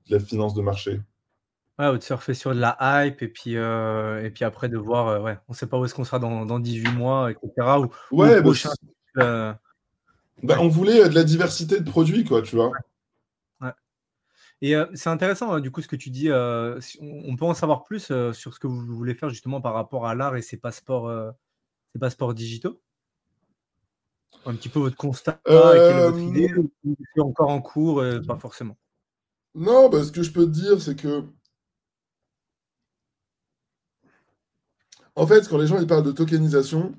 de 0.08 0.12
la 0.12 0.20
finance 0.20 0.54
de 0.54 0.62
marché. 0.62 1.00
Ouais, 1.78 1.88
ou 1.88 1.98
de 1.98 2.02
surfer 2.02 2.32
sur 2.32 2.54
de 2.54 2.60
la 2.60 2.76
hype 2.80 3.20
et 3.22 3.28
puis, 3.28 3.56
euh, 3.56 4.24
et 4.24 4.30
puis 4.30 4.44
après 4.44 4.68
de 4.68 4.78
voir, 4.78 5.08
euh, 5.08 5.20
ouais, 5.20 5.36
on 5.48 5.52
ne 5.52 5.56
sait 5.56 5.66
pas 5.66 5.78
où 5.78 5.84
est-ce 5.84 5.94
qu'on 5.94 6.04
sera 6.04 6.18
dans, 6.18 6.46
dans, 6.46 6.58
18 6.58 6.92
mois, 6.92 7.30
etc. 7.30 7.78
Ou, 7.78 7.90
ouais, 8.16 8.40
bah, 8.40 8.52
euh, 9.18 9.52
bah, 10.42 10.56
on 10.60 10.68
voulait 10.68 11.08
de 11.08 11.14
la 11.14 11.24
diversité 11.24 11.80
de 11.80 11.88
produits, 11.88 12.24
quoi, 12.24 12.40
tu 12.40 12.56
vois. 12.56 12.72
Et 14.62 14.74
c'est 14.94 15.10
intéressant, 15.10 15.52
hein, 15.52 15.60
du 15.60 15.70
coup, 15.70 15.82
ce 15.82 15.88
que 15.88 15.96
tu 15.96 16.10
dis. 16.10 16.30
on 16.30 17.36
peut 17.36 17.44
en 17.44 17.54
savoir 17.54 17.84
plus 17.84 18.12
sur 18.32 18.54
ce 18.54 18.58
que 18.58 18.66
vous 18.66 18.84
voulez 18.94 19.14
faire 19.14 19.28
justement 19.28 19.60
par 19.60 19.74
rapport 19.74 20.06
à 20.06 20.14
l'art 20.14 20.36
et 20.36 20.42
ses 20.42 20.56
passeports, 20.56 21.12
ses 21.92 21.98
passeports 21.98 22.34
digitaux? 22.34 22.80
Un 24.44 24.54
petit 24.54 24.68
peu 24.68 24.78
votre 24.78 24.96
constat 24.96 25.40
et 25.46 25.50
quelle 25.50 25.98
est 25.98 26.10
votre 26.10 26.20
idée 26.20 26.50
C'est 27.14 27.22
encore 27.22 27.50
en 27.50 27.60
cours, 27.60 28.02
pas 28.26 28.36
forcément? 28.36 28.76
Non, 29.54 29.88
bah, 29.88 30.04
ce 30.04 30.12
que 30.12 30.22
je 30.22 30.32
peux 30.32 30.44
te 30.44 30.50
dire, 30.50 30.80
c'est 30.80 30.96
que 30.96 31.24
En 35.16 35.26
fait, 35.26 35.48
quand 35.48 35.56
les 35.56 35.66
gens 35.66 35.80
ils 35.80 35.86
parlent 35.86 36.04
de 36.04 36.12
tokenisation, 36.12 36.94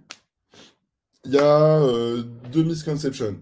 il 1.23 1.33
y 1.33 1.37
a 1.37 1.79
deux 2.51 2.63
misconceptions. 2.63 3.39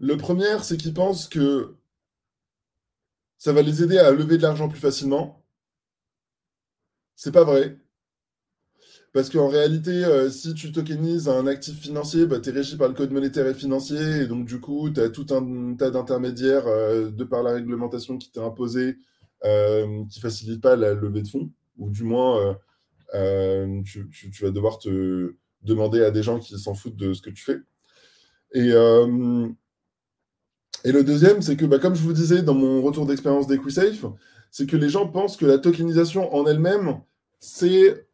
Le 0.00 0.16
premier, 0.16 0.58
c'est 0.62 0.76
qu'ils 0.76 0.94
pensent 0.94 1.28
que 1.28 1.76
ça 3.38 3.52
va 3.52 3.62
les 3.62 3.82
aider 3.82 3.98
à 3.98 4.10
lever 4.10 4.36
de 4.36 4.42
l'argent 4.42 4.68
plus 4.68 4.80
facilement. 4.80 5.44
C'est 7.16 7.32
pas 7.32 7.44
vrai. 7.44 7.78
Parce 9.12 9.30
qu'en 9.30 9.48
réalité, 9.48 10.04
euh, 10.04 10.30
si 10.30 10.54
tu 10.54 10.70
tokenises 10.70 11.28
un 11.28 11.46
actif 11.46 11.80
financier, 11.80 12.26
bah, 12.26 12.40
tu 12.40 12.50
es 12.50 12.52
régi 12.52 12.76
par 12.76 12.88
le 12.88 12.94
code 12.94 13.10
monétaire 13.10 13.46
et 13.46 13.54
financier, 13.54 13.98
et 14.22 14.26
donc 14.26 14.46
du 14.46 14.60
coup, 14.60 14.90
tu 14.90 15.00
as 15.00 15.08
tout 15.08 15.26
un 15.30 15.74
tas 15.76 15.90
d'intermédiaires 15.90 16.66
euh, 16.66 17.10
de 17.10 17.24
par 17.24 17.42
la 17.42 17.52
réglementation 17.54 18.18
qui 18.18 18.30
t'est 18.30 18.40
imposée, 18.40 18.98
qui 19.42 19.48
ne 19.48 20.20
facilite 20.20 20.60
pas 20.60 20.76
la 20.76 20.94
levée 20.94 21.22
de 21.22 21.28
fonds, 21.28 21.50
ou 21.78 21.90
du 21.90 22.02
moins 22.04 22.56
euh, 23.14 23.82
tu, 23.84 24.08
vas 24.42 24.50
devoir 24.50 24.78
te 24.78 25.34
demander 25.62 26.02
à 26.02 26.10
des 26.10 26.22
gens 26.22 26.38
qui 26.38 26.58
s'en 26.58 26.74
foutent 26.74 26.96
de 26.96 27.12
ce 27.12 27.22
que 27.22 27.30
tu 27.30 27.42
fais. 27.44 27.58
Et, 28.54 28.70
euh, 28.72 29.48
et 30.84 30.92
le 30.92 31.02
deuxième, 31.02 31.42
c'est 31.42 31.56
que, 31.56 31.64
bah, 31.64 31.78
comme 31.78 31.94
je 31.94 32.02
vous 32.02 32.12
disais 32.12 32.42
dans 32.42 32.54
mon 32.54 32.82
retour 32.82 33.06
d'expérience 33.06 33.46
d'EquiSafe, 33.46 34.04
c'est 34.50 34.66
que 34.66 34.76
les 34.76 34.88
gens 34.88 35.08
pensent 35.08 35.36
que 35.36 35.46
la 35.46 35.58
tokenisation 35.58 36.34
en 36.34 36.46
elle-même, 36.46 37.00
c'est 37.40 38.06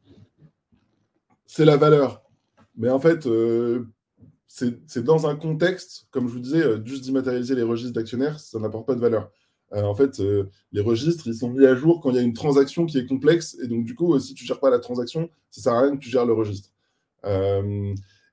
la 1.59 1.77
valeur. 1.77 2.23
Mais 2.77 2.91
en 2.91 2.99
fait, 2.99 3.27
euh, 3.27 3.87
c'est 4.47 5.05
dans 5.05 5.27
un 5.27 5.37
contexte, 5.37 6.09
comme 6.11 6.29
je 6.29 6.33
vous 6.33 6.41
disais, 6.41 6.63
juste 6.85 7.05
d'immatérialiser 7.05 7.55
les 7.55 7.63
registres 7.63 7.95
d'actionnaires, 7.95 8.41
ça 8.41 8.59
n'apporte 8.59 8.87
pas 8.87 8.95
de 8.95 9.01
valeur. 9.01 9.31
Euh, 9.73 9.83
en 9.83 9.95
fait, 9.95 10.21
euh, 10.21 10.51
les 10.73 10.81
registres, 10.81 11.27
ils 11.27 11.35
sont 11.35 11.51
mis 11.51 11.67
à 11.67 11.75
jour 11.75 12.01
quand 12.01 12.11
il 12.11 12.17
y 12.17 12.19
a 12.19 12.23
une 12.23 12.33
transaction 12.33 12.87
qui 12.87 12.99
est 12.99 13.07
complexe. 13.07 13.57
Et 13.63 13.69
donc, 13.69 13.85
du 13.85 13.95
coup, 13.95 14.19
si 14.19 14.35
tu 14.35 14.45
ne 14.45 14.49
gères 14.49 14.61
pas 14.61 14.71
la 14.71 14.79
transaction, 14.79 15.29
ça 15.51 15.61
ne 15.61 15.63
sert 15.63 15.73
à 15.73 15.83
rien 15.83 15.97
que 15.97 16.03
tu 16.03 16.11
gères 16.11 16.27
le 16.27 16.33
registre. 16.33 16.71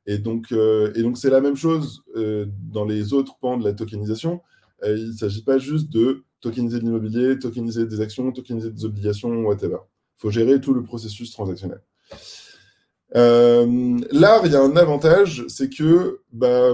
Euh, 0.08 0.14
et 0.14 0.18
donc, 0.18 0.52
et 0.52 1.04
donc 1.04 1.18
c'est 1.18 1.30
la 1.30 1.42
même 1.42 1.56
chose 1.56 2.04
dans 2.16 2.86
les 2.86 3.14
autres 3.14 3.38
pans 3.40 3.58
de 3.58 3.64
la 3.64 3.74
tokenisation. 3.74 4.42
il 4.86 5.10
ne 5.10 5.14
s'agit 5.14 5.44
pas 5.44 5.58
juste 5.58 5.92
de 5.92 6.24
tokeniser 6.40 6.80
de 6.80 6.86
l'immobilier, 6.86 7.38
tokeniser 7.38 7.86
des 7.86 8.02
actions, 8.02 8.32
tokeniser 8.32 8.72
des 8.72 8.86
obligations, 8.86 9.44
whatever. 9.44 9.78
Il 10.18 10.22
faut 10.22 10.32
gérer 10.32 10.60
tout 10.60 10.74
le 10.74 10.84
processus 10.84 11.32
transactionnel. 11.32 11.82
L'art, 13.14 14.46
il 14.46 14.52
y 14.52 14.56
a 14.56 14.62
un 14.62 14.76
avantage, 14.76 15.46
c'est 15.48 15.70
que 15.70 16.22
bah, 16.32 16.74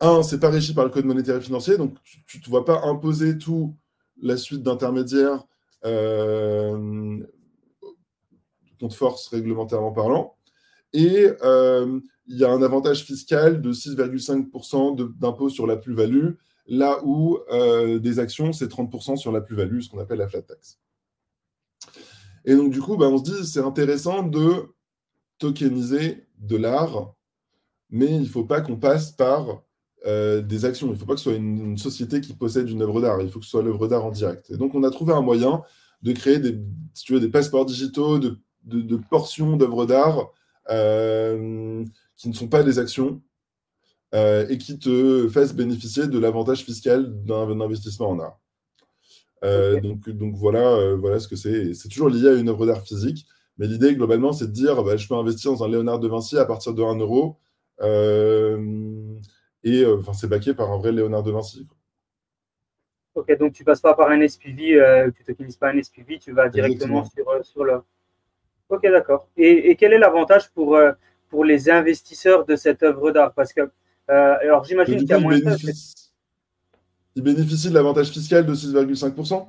un, 0.00 0.22
c'est 0.22 0.40
pas 0.40 0.50
régi 0.50 0.74
par 0.74 0.84
le 0.84 0.90
code 0.90 1.04
monétaire 1.04 1.36
et 1.36 1.40
financier, 1.40 1.76
donc 1.76 1.96
tu 2.26 2.38
ne 2.38 2.42
te 2.42 2.50
vois 2.50 2.64
pas 2.64 2.82
imposer 2.84 3.38
tout 3.38 3.74
la 4.20 4.36
suite 4.36 4.62
d'intermédiaires 4.62 5.44
euh, 5.84 7.18
contre 8.80 8.96
force 8.96 9.28
réglementairement 9.28 9.92
parlant. 9.92 10.36
Et 10.92 11.28
euh, 11.42 12.00
il 12.26 12.38
y 12.38 12.44
a 12.44 12.50
un 12.50 12.62
avantage 12.62 13.04
fiscal 13.04 13.60
de 13.60 13.72
6,5% 13.72 15.18
d'impôt 15.18 15.48
sur 15.48 15.66
la 15.66 15.76
plus-value, 15.76 16.32
là 16.66 17.00
où 17.04 17.38
euh, 17.52 17.98
des 17.98 18.18
actions, 18.18 18.52
c'est 18.52 18.70
30% 18.70 19.16
sur 19.16 19.32
la 19.32 19.40
plus-value, 19.40 19.80
ce 19.80 19.90
qu'on 19.90 19.98
appelle 19.98 20.18
la 20.18 20.28
flat 20.28 20.42
tax. 20.42 20.78
Et 22.44 22.54
donc, 22.54 22.72
du 22.72 22.80
coup, 22.80 22.96
bah, 22.96 23.08
on 23.08 23.18
se 23.18 23.24
dit, 23.24 23.46
c'est 23.46 23.60
intéressant 23.60 24.22
de 24.22 24.74
tokeniser 25.38 26.26
de 26.38 26.56
l'art, 26.56 27.14
mais 27.90 28.06
il 28.06 28.22
ne 28.22 28.26
faut 28.26 28.44
pas 28.44 28.60
qu'on 28.60 28.76
passe 28.76 29.12
par 29.12 29.62
euh, 30.06 30.42
des 30.42 30.64
actions. 30.64 30.88
Il 30.88 30.92
ne 30.92 30.96
faut 30.96 31.06
pas 31.06 31.14
que 31.14 31.20
ce 31.20 31.30
soit 31.30 31.38
une, 31.38 31.78
société 31.78 32.20
qui 32.20 32.34
possède 32.34 32.68
une 32.68 32.82
œuvre 32.82 33.00
d'art. 33.00 33.20
Il 33.20 33.30
faut 33.30 33.38
que 33.38 33.44
ce 33.44 33.50
soit 33.50 33.62
l'œuvre 33.62 33.88
d'art 33.88 34.04
en 34.04 34.10
direct. 34.10 34.50
Et 34.50 34.56
donc, 34.56 34.74
on 34.74 34.82
a 34.84 34.90
trouvé 34.90 35.12
un 35.12 35.22
moyen 35.22 35.62
de 36.02 36.12
créer 36.12 36.38
des, 36.38 36.58
si 36.92 37.04
tu 37.04 37.14
veux, 37.14 37.20
des 37.20 37.30
passeports 37.30 37.64
digitaux 37.64 38.18
de, 38.18 38.38
de, 38.64 38.96
portions 38.96 39.56
d'œuvres 39.56 39.86
d'art 39.86 40.30
euh, 40.70 41.84
qui 42.16 42.28
ne 42.28 42.34
sont 42.34 42.48
pas 42.48 42.62
des 42.62 42.78
actions 42.78 43.22
euh, 44.14 44.46
et 44.48 44.58
qui 44.58 44.78
te 44.78 45.28
fassent 45.28 45.54
bénéficier 45.54 46.06
de 46.06 46.18
l'avantage 46.18 46.64
fiscal 46.64 47.24
d'un 47.24 47.60
investissement 47.60 48.10
en 48.10 48.20
art. 48.20 48.40
donc, 49.82 50.08
donc 50.08 50.34
voilà, 50.36 50.94
voilà 50.94 51.18
ce 51.18 51.28
que 51.28 51.36
c'est. 51.36 51.74
C'est 51.74 51.88
toujours 51.88 52.08
lié 52.08 52.28
à 52.28 52.34
une 52.34 52.48
œuvre 52.48 52.66
d'art 52.66 52.82
physique. 52.82 53.26
Mais 53.58 53.66
l'idée, 53.66 53.94
globalement, 53.94 54.32
c'est 54.32 54.46
de 54.46 54.52
dire 54.52 54.82
bah, 54.82 54.96
je 54.96 55.06
peux 55.06 55.14
investir 55.14 55.52
dans 55.52 55.64
un 55.64 55.68
Léonard 55.68 56.00
de 56.00 56.08
Vinci 56.08 56.38
à 56.38 56.44
partir 56.44 56.74
de 56.74 56.82
1 56.82 56.98
euro. 56.98 57.38
Et 59.64 59.82
euh, 59.82 59.96
enfin, 59.98 60.12
c'est 60.12 60.28
baqué 60.28 60.54
par 60.54 60.70
un 60.70 60.78
vrai 60.78 60.92
Léonard 60.92 61.22
de 61.22 61.32
Vinci. 61.32 61.66
Ok, 63.14 63.36
donc 63.38 63.52
tu 63.54 63.64
passes 63.64 63.80
pas 63.80 63.94
par 63.94 64.10
un 64.10 64.26
SPV, 64.26 64.74
euh, 64.74 65.10
tu 65.16 65.24
n'utilises 65.26 65.56
pas 65.56 65.70
un 65.70 65.82
SPV, 65.82 66.18
tu 66.18 66.32
vas 66.32 66.48
directement 66.48 67.04
sur, 67.04 67.28
euh, 67.30 67.42
sur 67.42 67.64
le. 67.64 67.80
Ok, 68.68 68.82
d'accord. 68.82 69.28
Et, 69.36 69.74
quel 69.76 69.92
est 69.92 69.98
l'avantage 69.98 70.50
pour, 70.52 70.78
pour 71.34 71.44
les 71.44 71.68
investisseurs 71.68 72.44
de 72.44 72.54
cette 72.54 72.84
œuvre 72.84 73.10
d'art 73.10 73.34
Parce 73.34 73.52
que, 73.52 73.68
alors 74.06 74.62
j'imagine 74.62 74.98
qu'il 74.98 75.08
y 75.08 75.12
a 75.12 75.18
moins 75.18 75.36
de. 75.36 75.56
Ils 77.16 77.22
bénéficient 77.24 77.70
de 77.70 77.74
l'avantage 77.74 78.10
fiscal 78.10 78.46
de 78.46 78.54
6,5%. 78.54 79.48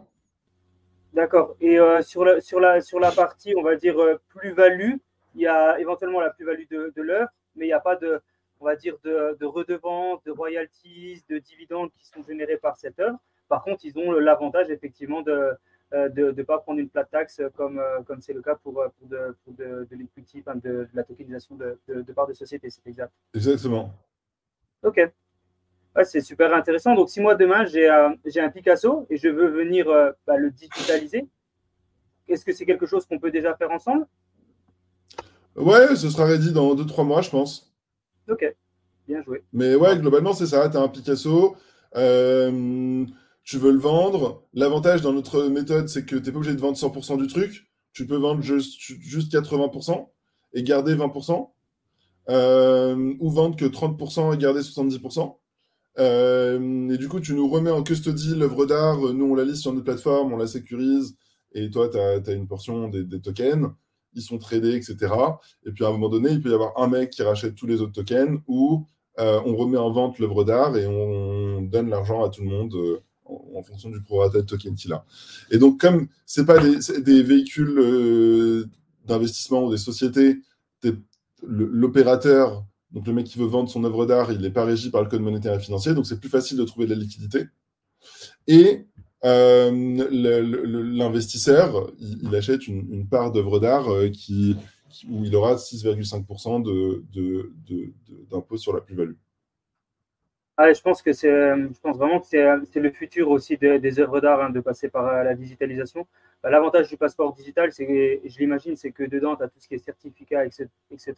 D'accord. 1.14 1.56
Et 1.62 1.78
sur, 2.02 2.26
la, 2.26 2.42
sur, 2.42 2.60
la, 2.60 2.82
sur 2.82 3.00
la 3.00 3.12
partie, 3.12 3.54
on 3.56 3.62
va 3.62 3.76
dire, 3.76 3.98
plus-value, 4.30 4.94
il 5.36 5.42
y 5.42 5.48
a 5.48 5.80
éventuellement 5.80 6.22
la 6.22 6.32
plus-value 6.32 6.68
de, 6.72 6.92
de 6.96 7.02
l'œuvre, 7.04 7.30
mais 7.56 7.66
il 7.66 7.70
n'y 7.70 7.74
a 7.74 7.80
pas 7.80 7.96
de, 7.98 8.20
on 8.60 8.66
va 8.66 8.76
dire, 8.76 8.96
de, 9.04 9.38
de 9.40 9.46
redevances, 9.46 10.24
de 10.24 10.32
royalties, 10.32 11.24
de 11.30 11.38
dividendes 11.38 11.92
qui 12.00 12.08
sont 12.08 12.24
générés 12.28 12.58
par 12.58 12.78
cette 12.78 13.00
œuvre. 13.00 13.20
Par 13.48 13.64
contre, 13.64 13.86
ils 13.86 13.96
ont 14.00 14.12
l'avantage 14.12 14.72
effectivement 14.72 15.22
de 15.22 15.52
ne 15.92 16.24
euh, 16.24 16.44
pas 16.44 16.60
prendre 16.60 16.80
une 16.80 16.90
plate 16.90 17.10
taxe 17.12 17.42
comme 17.56 17.80
euh, 17.80 18.02
comme 18.04 18.22
c'est 18.22 18.34
le 18.34 18.42
cas 18.42 18.56
pour, 18.56 18.80
euh, 18.82 18.88
pour 18.98 19.08
de, 19.08 19.36
pour 19.44 19.54
de, 19.54 19.88
de 19.90 19.96
l'equity, 19.96 20.44
de, 20.64 20.88
la 20.94 21.04
tokenisation 21.04 21.56
de, 21.56 21.78
de, 21.88 22.14
part 22.14 22.28
de 22.28 22.34
société, 22.34 22.70
c'est 22.70 22.86
exact. 22.88 23.14
Exactement. 23.34 23.94
Ok. 24.84 25.00
c'est 26.04 26.22
super 26.22 26.54
intéressant. 26.54 26.96
Donc, 26.96 27.10
si 27.10 27.22
moi 27.22 27.36
demain 27.36 27.66
j'ai 27.66 27.88
un 27.88 28.50
Picasso 28.50 29.06
et 29.10 29.18
je 29.18 29.30
veux 29.30 29.48
venir 29.48 29.86
bah, 30.28 30.38
le 30.38 30.52
digitaliser, 30.52 31.28
est-ce 32.28 32.44
que 32.44 32.52
c'est 32.52 32.66
quelque 32.66 32.86
chose 32.86 33.06
qu'on 33.06 33.20
peut 33.20 33.32
déjà 33.32 33.56
faire 33.56 33.72
ensemble? 33.72 34.06
Ouais, 35.56 35.96
ce 35.96 36.10
sera 36.10 36.26
ready 36.26 36.52
dans 36.52 36.76
2-3 36.76 37.06
mois, 37.06 37.22
je 37.22 37.30
pense. 37.30 37.74
Ok, 38.28 38.54
bien 39.08 39.22
joué. 39.24 39.44
Mais 39.54 39.76
ouais, 39.76 39.98
globalement, 39.98 40.34
c'est 40.34 40.48
ça. 40.48 40.68
Tu 40.70 40.76
as 40.76 40.82
un 40.82 40.90
Picasso, 40.90 41.56
euh, 41.96 43.06
tu 43.46 43.58
veux 43.58 43.72
le 43.72 43.80
vendre. 43.80 44.44
L'avantage 44.54 45.02
dans 45.02 45.14
notre 45.14 45.44
méthode, 45.44 45.88
c'est 45.88 46.06
que 46.06 46.16
tu 46.16 46.24
n'es 46.24 46.32
pas 46.32 46.38
obligé 46.38 46.56
de 46.56 46.62
vendre 46.62 46.78
100% 46.78 47.18
du 47.18 47.28
truc. 47.28 47.68
Tu 47.94 48.06
peux 48.06 48.18
vendre 48.18 48.42
juste, 48.42 48.80
juste 48.80 49.32
80% 49.32 50.10
et 50.54 50.64
garder 50.64 50.96
20%. 50.96 51.52
Euh, 52.28 53.14
ou 53.20 53.30
vendre 53.30 53.56
que 53.56 53.66
30% 53.66 54.34
et 54.34 54.38
garder 54.38 54.62
70%. 54.62 55.38
Euh, 55.98 56.90
et 56.90 56.98
du 56.98 57.08
coup, 57.08 57.20
tu 57.20 57.36
nous 57.36 57.48
remets 57.48 57.72
en 57.72 57.84
custody 57.84 58.36
l'œuvre 58.36 58.66
d'art. 58.66 59.00
Nous, 59.00 59.26
on 59.26 59.36
la 59.36 59.46
liste 59.46 59.62
sur 59.62 59.72
notre 59.72 59.86
plateforme, 59.86 60.34
on 60.34 60.38
la 60.38 60.48
sécurise. 60.48 61.16
Et 61.54 61.70
toi, 61.70 61.88
tu 61.88 61.98
as, 61.98 62.34
une 62.34 62.48
portion 62.48 62.90
des, 62.90 63.04
des 63.04 63.22
tokens 63.22 63.72
ils 64.16 64.22
sont 64.22 64.38
tradés, 64.38 64.76
etc. 64.76 65.14
Et 65.66 65.72
puis 65.72 65.84
à 65.84 65.90
un 65.90 65.92
moment 65.92 66.10
donné, 66.10 66.32
il 66.32 66.42
peut 66.42 66.50
y 66.50 66.54
avoir 66.54 66.78
un 66.80 66.88
mec 66.88 67.12
qui 67.12 67.22
rachète 67.22 67.56
tous 67.56 67.68
les 67.68 67.82
autres 67.82 67.92
tokens 67.92 68.40
ou 68.48 68.86
euh, 69.20 69.42
on 69.46 69.56
remet 69.56 69.78
en 69.78 69.92
vente 69.92 70.20
l'œuvre 70.20 70.44
d'art 70.44 70.76
et 70.78 70.88
on 70.88 71.62
donne 71.62 71.90
l'argent 71.90 72.24
à 72.24 72.30
tout 72.30 72.42
le 72.42 72.50
monde 72.50 73.02
euh, 73.30 73.34
en, 73.56 73.64
fonction 73.64 73.90
du 73.90 74.02
prorata 74.02 74.40
de 74.40 74.46
token 74.46 74.76
qu'il 74.76 74.94
a. 74.94 75.06
Et 75.52 75.58
donc, 75.58 75.80
comme 75.80 76.08
ce 76.26 76.42
pas 76.42 76.60
des, 76.60 77.24
véhicules 77.24 77.80
euh, 77.80 78.66
d'investissement 79.06 79.66
ou 79.66 79.72
des 79.72 79.78
sociétés, 79.78 80.42
l'opérateur 81.42 82.66
Donc 82.92 83.08
le 83.08 83.14
mec 83.14 83.26
qui 83.26 83.38
veut 83.38 83.46
vendre 83.46 83.70
son 83.70 83.84
œuvre 83.84 84.06
d'art, 84.06 84.32
il 84.32 84.42
n'est 84.42 84.52
pas 84.52 84.66
régi 84.66 84.90
par 84.90 85.04
le 85.04 85.10
code 85.10 85.22
monétaire 85.22 85.54
et 85.54 85.60
financier, 85.60 85.94
donc 85.94 86.06
c'est 86.06 86.20
plus 86.20 86.30
facile 86.30 86.58
de 86.58 86.64
trouver 86.64 86.86
de 86.86 86.94
la 86.94 87.00
liquidité. 87.00 87.46
Et 88.48 88.86
l'investisseur, 89.24 91.92
il, 92.00 92.36
achète 92.36 92.68
une, 92.68 93.08
part 93.08 93.32
d'œuvre 93.32 93.60
d'art 93.60 93.88
qui, 94.14 94.56
où 95.10 95.26
il 95.26 95.36
aura 95.36 95.56
6,5% 95.56 96.64
d'impôt 98.30 98.58
sur 98.58 98.74
la 98.74 98.82
plus-value. 98.82 99.16
Ah, 100.58 100.72
je 100.72 100.82
pense 100.82 101.02
que 101.02 101.12
c'est, 101.12 101.30
je 101.30 101.80
pense 101.82 101.98
vraiment 101.98 102.22
que 102.22 102.28
c'est, 102.28 102.80
le 102.80 102.92
futur 102.92 103.30
aussi 103.30 103.58
des 103.58 104.00
œuvres 104.00 104.22
d'art 104.22 104.42
hein, 104.42 104.50
de 104.50 104.62
passer 104.62 104.88
par 104.88 105.06
euh, 105.08 105.24
la 105.24 105.36
digitalisation. 105.36 106.08
Bah, 106.42 106.50
l'avantage 106.50 106.88
du 106.88 106.96
passeport 106.96 107.34
digital, 107.34 107.74
c'est, 107.74 108.22
je 108.24 108.40
l'imagine, 108.40 108.78
c'est 108.78 108.92
que 108.92 109.04
dedans, 109.04 109.36
tu 109.36 109.44
as 109.44 109.50
tout 109.50 109.60
ce 109.60 109.68
qui 109.68 109.76
est 109.76 109.80
certificat, 109.80 110.46
etc. 110.46 111.14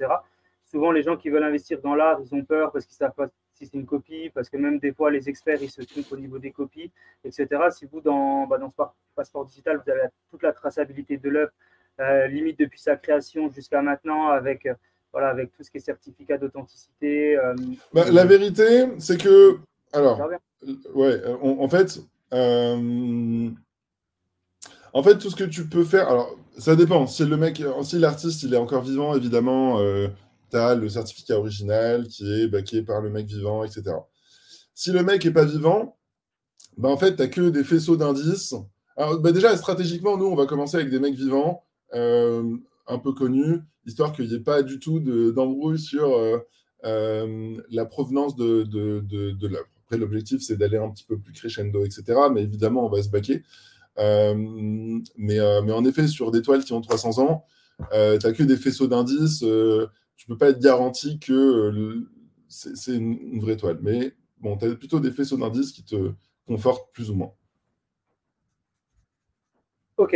Souvent, 0.63 0.91
les 0.91 1.03
gens 1.03 1.17
qui 1.17 1.29
veulent 1.29 1.43
investir 1.43 1.79
dans 1.81 1.93
l'art, 1.93 2.19
ils 2.19 2.33
ont 2.33 2.43
peur 2.43 2.71
parce 2.71 2.85
qu'ils 2.85 2.95
ne 2.95 3.07
savent 3.09 3.13
pas 3.13 3.27
si 3.53 3.67
c'est 3.67 3.77
une 3.77 3.85
copie, 3.85 4.31
parce 4.33 4.49
que 4.49 4.57
même 4.57 4.79
des 4.79 4.91
fois, 4.91 5.11
les 5.11 5.29
experts, 5.29 5.61
ils 5.61 5.69
se 5.69 5.83
trompent 5.83 6.11
au 6.11 6.17
niveau 6.17 6.39
des 6.39 6.51
copies, 6.51 6.91
etc. 7.23 7.69
Si 7.69 7.85
vous, 7.85 8.01
dans, 8.01 8.47
bah, 8.47 8.57
ce 8.59 8.83
passeport 9.15 9.45
digital, 9.45 9.79
vous 9.85 9.91
avez 9.91 10.07
toute 10.31 10.41
la 10.41 10.51
traçabilité 10.51 11.17
de 11.17 11.29
l'œuvre, 11.29 11.51
euh, 11.99 12.27
limite 12.27 12.57
depuis 12.59 12.79
sa 12.79 12.95
création 12.95 13.51
jusqu'à 13.51 13.83
maintenant, 13.83 14.29
avec 14.29 14.67
voilà, 15.17 15.31
avec 15.31 15.51
tout 15.51 15.63
ce 15.63 15.71
qui 15.71 15.77
est 15.77 15.81
certificat 15.81 16.37
d'authenticité. 16.37 17.35
Euh, 17.37 17.55
bah, 17.91 18.05
la 18.11 18.23
vérité, 18.23 18.87
c'est 18.99 19.19
que, 19.19 19.57
alors, 19.91 20.21
ouais, 20.93 21.19
en 21.41 21.67
fait, 21.67 21.99
euh, 22.35 23.49
en 24.93 25.01
fait, 25.01 25.17
tout 25.17 25.31
ce 25.31 25.35
que 25.35 25.43
tu 25.43 25.67
peux 25.67 25.83
faire, 25.83 26.07
alors, 26.07 26.37
ça 26.59 26.75
dépend. 26.75 27.07
Si 27.07 27.25
le 27.25 27.35
mec, 27.35 27.63
si 27.81 27.97
l'artiste, 27.97 28.43
il 28.43 28.53
est 28.53 28.57
encore 28.57 28.83
vivant, 28.83 29.15
évidemment, 29.15 29.79
euh, 29.79 30.07
tu 30.51 30.57
as 30.57 30.75
le 30.75 30.87
certificat 30.87 31.39
original 31.39 32.07
qui 32.07 32.31
est 32.31 32.47
baqué 32.47 32.83
par 32.83 33.01
le 33.01 33.09
mec 33.09 33.25
vivant, 33.25 33.63
etc. 33.63 33.95
Si 34.75 34.91
le 34.91 35.01
mec 35.01 35.25
est 35.25 35.31
pas 35.31 35.45
vivant, 35.45 35.97
bah, 36.77 36.89
en 36.89 36.97
fait, 36.97 37.15
tu 37.15 37.23
n'as 37.23 37.27
que 37.27 37.49
des 37.49 37.63
faisceaux 37.63 37.97
d'indices. 37.97 38.53
Alors, 38.95 39.19
bah, 39.19 39.31
déjà, 39.31 39.57
stratégiquement, 39.57 40.15
nous, 40.15 40.27
on 40.27 40.35
va 40.35 40.45
commencer 40.45 40.77
avec 40.77 40.91
des 40.91 40.99
mecs 40.99 41.15
vivants 41.15 41.63
un 42.87 42.99
peu 42.99 43.13
connu, 43.13 43.61
histoire 43.85 44.13
qu'il 44.13 44.27
n'y 44.27 44.35
ait 44.35 44.39
pas 44.39 44.63
du 44.63 44.79
tout 44.79 44.99
d'embrouille 44.99 45.79
sur 45.79 46.15
euh, 46.15 46.39
euh, 46.85 47.57
la 47.69 47.85
provenance 47.85 48.35
de, 48.35 48.63
de, 48.63 49.47
l'œuvre. 49.47 49.67
Après, 49.83 49.97
l'objectif, 49.97 50.41
c'est 50.41 50.57
d'aller 50.57 50.77
un 50.77 50.89
petit 50.89 51.05
peu 51.05 51.17
plus 51.17 51.33
crescendo, 51.33 51.85
etc. 51.85 52.03
Mais 52.33 52.43
évidemment, 52.43 52.85
on 52.85 52.89
va 52.89 53.01
se 53.01 53.09
baquer. 53.09 53.43
Euh, 53.99 54.35
mais, 55.17 55.39
en 55.39 55.85
effet, 55.85 56.07
sur 56.07 56.31
des 56.31 56.41
toiles 56.41 56.63
qui 56.63 56.73
ont 56.73 56.81
300 56.81 57.19
ans, 57.19 57.45
tu 57.79 57.95
n'as 57.95 58.33
que 58.33 58.43
des 58.43 58.57
faisceaux 58.57 58.87
d'indices. 58.87 59.39
tu 59.39 59.45
ne 59.45 60.27
peux 60.27 60.37
pas 60.37 60.49
être 60.49 60.59
garanti 60.59 61.19
que 61.19 62.05
c'est 62.49 62.95
une, 62.95 63.39
vraie 63.39 63.57
toile. 63.57 63.79
Mais 63.81 64.13
bon, 64.39 64.57
tu 64.57 64.65
as 64.65 64.75
plutôt 64.75 64.99
des 64.99 65.11
faisceaux 65.11 65.37
d'indices 65.37 65.71
qui 65.71 65.83
te 65.83 66.11
confortent 66.45 66.91
plus 66.93 67.09
ou 67.09 67.15
moins. 67.15 67.33
Ok, 69.97 70.15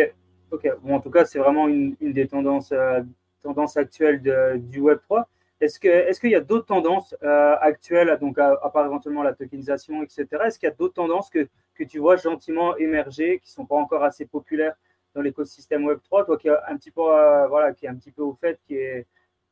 Ok, 0.51 0.67
en 0.83 0.99
tout 0.99 1.09
cas, 1.09 1.23
c'est 1.23 1.39
vraiment 1.39 1.69
une, 1.69 1.95
des 2.01 2.27
tendances, 2.27 2.73
euh, 2.73 3.01
tendances 3.41 3.77
actuelles 3.77 4.21
du 4.69 4.81
Web 4.81 4.99
3. 5.01 5.29
Est-ce 5.61 5.79
qu'il 5.79 5.89
est 5.91 6.31
y 6.31 6.35
a 6.35 6.41
d'autres 6.41 6.65
tendances 6.65 7.15
euh, 7.23 7.55
actuelles, 7.61 8.17
donc 8.19 8.37
à, 8.37 8.57
part 8.73 8.85
éventuellement 8.85 9.23
la 9.23 9.33
tokenisation, 9.33 10.03
etc. 10.03 10.25
Est-ce 10.45 10.59
qu'il 10.59 10.67
y 10.67 10.71
a 10.71 10.75
d'autres 10.75 10.95
tendances 10.95 11.29
que, 11.29 11.47
que, 11.75 11.83
tu 11.85 11.99
vois 11.99 12.17
gentiment 12.17 12.75
émerger, 12.77 13.39
qui 13.39 13.49
ne 13.51 13.53
sont 13.53 13.65
pas 13.65 13.75
encore 13.75 14.03
assez 14.03 14.25
populaires 14.25 14.73
dans 15.15 15.21
l'écosystème 15.21 15.85
Web 15.85 15.99
3 16.03 16.25
Toi 16.25 16.37
qui 16.37 16.49
est 16.49 16.57
un 16.67 16.75
petit 16.77 16.91
peu, 16.91 17.01
euh, 17.01 17.47
voilà, 17.47 17.73
qui 17.73 17.85
est 17.85 17.89
un 17.89 17.95
petit 17.95 18.11
peu 18.11 18.23
au 18.23 18.33
fait, 18.33 18.59
qui 18.67 18.75
est 18.75 19.05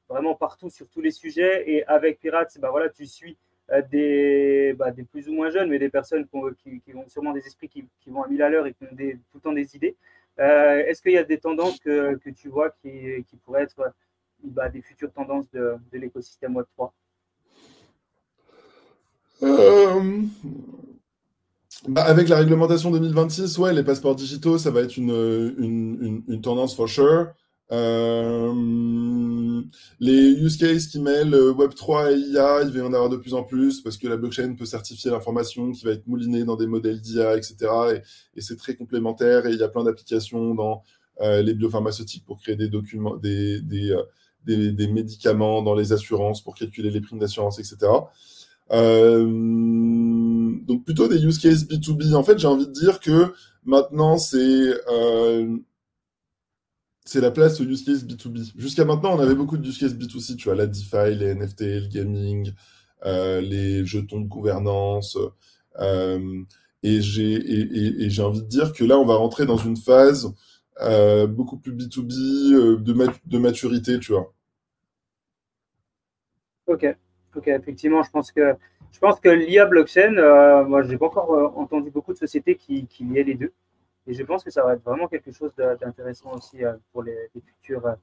vraiment 0.10 0.36
partout 0.36 0.70
sur 0.70 0.90
tous 0.90 1.02
les 1.02 1.12
sujets, 1.12 1.64
et 1.70 1.86
avec 1.86 2.20
Pirates, 2.20 2.58
bah, 2.60 2.72
voilà, 2.72 2.90
tu 2.90 3.06
suis 3.06 3.38
des, 3.92 4.74
bah, 4.78 4.92
des 4.92 5.04
plus 5.04 5.30
ou 5.30 5.34
moins 5.34 5.50
jeunes, 5.52 5.70
mais 5.70 5.80
des 5.80 5.90
personnes 5.90 6.28
qui, 6.58 6.82
qui, 6.82 6.96
ont 6.96 7.08
sûrement 7.08 7.32
des 7.32 7.46
esprits 7.46 7.70
qui, 7.70 7.86
qui 8.02 8.10
vont 8.10 8.24
à 8.24 8.28
mille 8.28 8.42
à 8.42 8.50
l'heure 8.50 8.66
et 8.66 8.74
qui 8.74 8.84
ont 8.84 8.96
des, 8.96 9.14
tout 9.32 9.38
le 9.38 9.42
temps 9.42 9.54
des 9.54 9.76
idées. 9.76 9.96
Euh, 10.40 10.84
est-ce 10.86 11.02
qu'il 11.02 11.12
y 11.12 11.18
a 11.18 11.24
des 11.24 11.40
tendances 11.40 11.80
que, 11.80 12.18
tu 12.36 12.50
vois 12.50 12.70
qui, 12.82 13.24
pourraient 13.44 13.64
être 13.64 13.94
bah, 14.44 14.70
des 14.70 14.82
futures 14.82 15.12
tendances 15.12 15.50
de, 15.52 15.76
l'écosystème 15.94 16.56
Web3 16.56 16.92
euh, 19.42 20.22
bah, 21.88 22.04
avec 22.04 22.28
la 22.28 22.38
réglementation 22.38 22.92
2026, 22.92 23.58
ouais, 23.58 23.74
les 23.74 23.84
passeports 23.84 24.16
digitaux, 24.16 24.58
ça 24.58 24.70
va 24.70 24.82
être 24.82 24.98
une 24.98 26.42
tendance 26.42 26.76
for 26.76 26.90
sure. 26.90 27.34
Euh, 27.72 29.62
les 30.00 30.32
use 30.32 30.58
cases 30.58 30.88
qui 30.88 31.00
mêlent 31.00 31.36
euh, 31.36 31.54
Web3 31.54 32.14
et 32.14 32.18
IA, 32.18 32.64
il 32.64 32.72
va 32.72 32.80
y 32.80 32.82
en 32.82 32.94
avoir 32.94 33.10
de 33.10 33.18
plus 33.18 33.36
en 33.36 33.44
plus 33.44 33.82
parce 33.82 33.98
que 33.98 34.08
la 34.08 34.18
blockchain 34.18 34.56
peut 34.56 34.66
certifier 34.66 35.12
l'information 35.12 35.72
qui 35.72 35.86
va 35.86 35.92
être 35.92 36.08
moulinée 36.08 36.46
dans 36.46 36.56
des 36.56 36.66
modèles 36.66 37.00
d'IA, 37.00 37.38
etc. 37.38 38.02
Et, 38.36 38.42
c'est 38.42 38.58
très 38.58 38.76
complémentaire 38.76 39.46
et 39.46 39.52
il 39.52 39.60
y 39.60 39.64
a 39.64 39.68
plein 39.68 39.84
d'applications 39.84 40.56
dans 40.56 40.82
euh, 41.22 41.44
les 41.44 41.54
biopharmaceutiques 41.54 42.26
pour 42.26 42.40
créer 42.40 42.56
des 42.56 42.70
documents, 42.70 43.18
des, 43.18 43.62
des, 43.62 43.96
des, 44.46 44.88
médicaments 44.88 45.62
dans 45.62 45.76
les 45.76 45.94
assurances 45.94 46.44
pour 46.44 46.56
calculer 46.56 46.90
les 46.90 47.02
primes 47.02 47.20
d'assurance, 47.20 47.60
etc. 47.60 47.78
donc 48.72 50.86
plutôt 50.86 51.08
des 51.08 51.24
use 51.24 51.38
cases 51.38 51.66
B2B. 51.66 52.16
En 52.16 52.24
fait, 52.24 52.40
j'ai 52.40 52.48
envie 52.48 52.68
de 52.68 52.72
dire 52.72 53.00
que 53.00 53.34
maintenant, 53.66 54.18
c'est 54.18 54.74
c'est 57.10 57.22
la 57.22 57.32
place 57.32 57.60
au 57.60 57.64
use 57.64 57.84
case 57.84 58.06
B2B. 58.06 58.52
Jusqu'à 58.56 58.86
maintenant, 58.86 59.16
on 59.16 59.20
avait 59.20 59.34
beaucoup 59.34 59.58
de 59.58 59.68
use 59.68 59.80
case 59.80 59.96
B2C, 59.96 60.36
tu 60.36 60.46
vois, 60.46 60.54
la 60.56 60.68
DeFi, 60.68 61.16
les 61.16 61.34
NFT, 61.34 61.62
le 61.62 61.88
gaming, 61.88 62.52
euh, 63.04 63.42
les 63.42 63.84
jetons 63.84 64.22
de 64.22 64.28
gouvernance. 64.28 65.18
Euh, 65.80 66.44
et 66.84 67.02
j'ai 67.02 68.22
envie 68.22 68.44
de 68.44 68.48
dire 68.48 68.74
que 68.74 68.84
là, 68.84 69.00
on 69.00 69.06
va 69.06 69.16
rentrer 69.16 69.48
dans 69.48 69.58
une 69.58 69.76
phase 69.76 70.32
euh, 70.82 71.26
beaucoup 71.26 71.58
plus 71.58 71.74
B2B, 71.74 72.84
de, 72.84 73.08
de 73.26 73.38
maturité, 73.40 74.00
tu 74.00 74.12
vois. 74.12 74.32
Ok, 76.68 76.86
ok, 77.36 77.48
effectivement, 77.48 78.04
je 78.04 78.12
pense 78.12 78.32
que 78.32 78.54
je 78.92 79.00
pense 79.00 79.20
que 79.20 79.30
l'IA 79.30 79.66
blockchain, 79.66 80.12
moi, 80.66 80.84
j'ai 80.84 80.98
pas 80.98 81.08
encore 81.08 81.58
entendu 81.58 81.90
beaucoup 81.90 82.14
de 82.14 82.20
sociétés 82.20 82.56
qui, 82.56 82.86
qui 82.86 83.04
liaient 83.04 83.24
les 83.24 83.36
deux. 83.36 83.52
Et 84.10 84.14
je 84.16 84.24
pense 84.24 84.44
que 84.44 84.50
ça 84.50 84.64
va 84.64 84.74
être 84.74 84.84
vraiment 84.84 85.08
quelque 85.08 85.32
chose 85.32 85.54
d'intéressant 85.56 86.36
aussi 86.36 86.66
euh, 86.66 86.74
pour 86.92 87.04
les, 87.04 87.30
futures, 87.46 87.96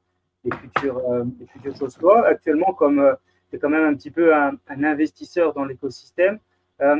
les, 0.45 0.57
futures, 0.57 0.99
euh, 0.99 1.25
les 1.41 1.47
futures 1.49 1.77
choses. 1.77 1.97
Toi, 1.97 2.25
actuellement, 2.25 2.73
comme 2.75 3.01
euh, 3.01 3.15
tu 3.51 3.57
es 3.57 3.59
quand 3.59 3.69
même 3.69 3.83
un 3.83 3.95
petit 3.95 4.13
peu 4.13 4.33
un, 4.33 4.57
investisseur 4.69 5.53
dans 5.53 5.65
l'écosystème, 5.65 6.39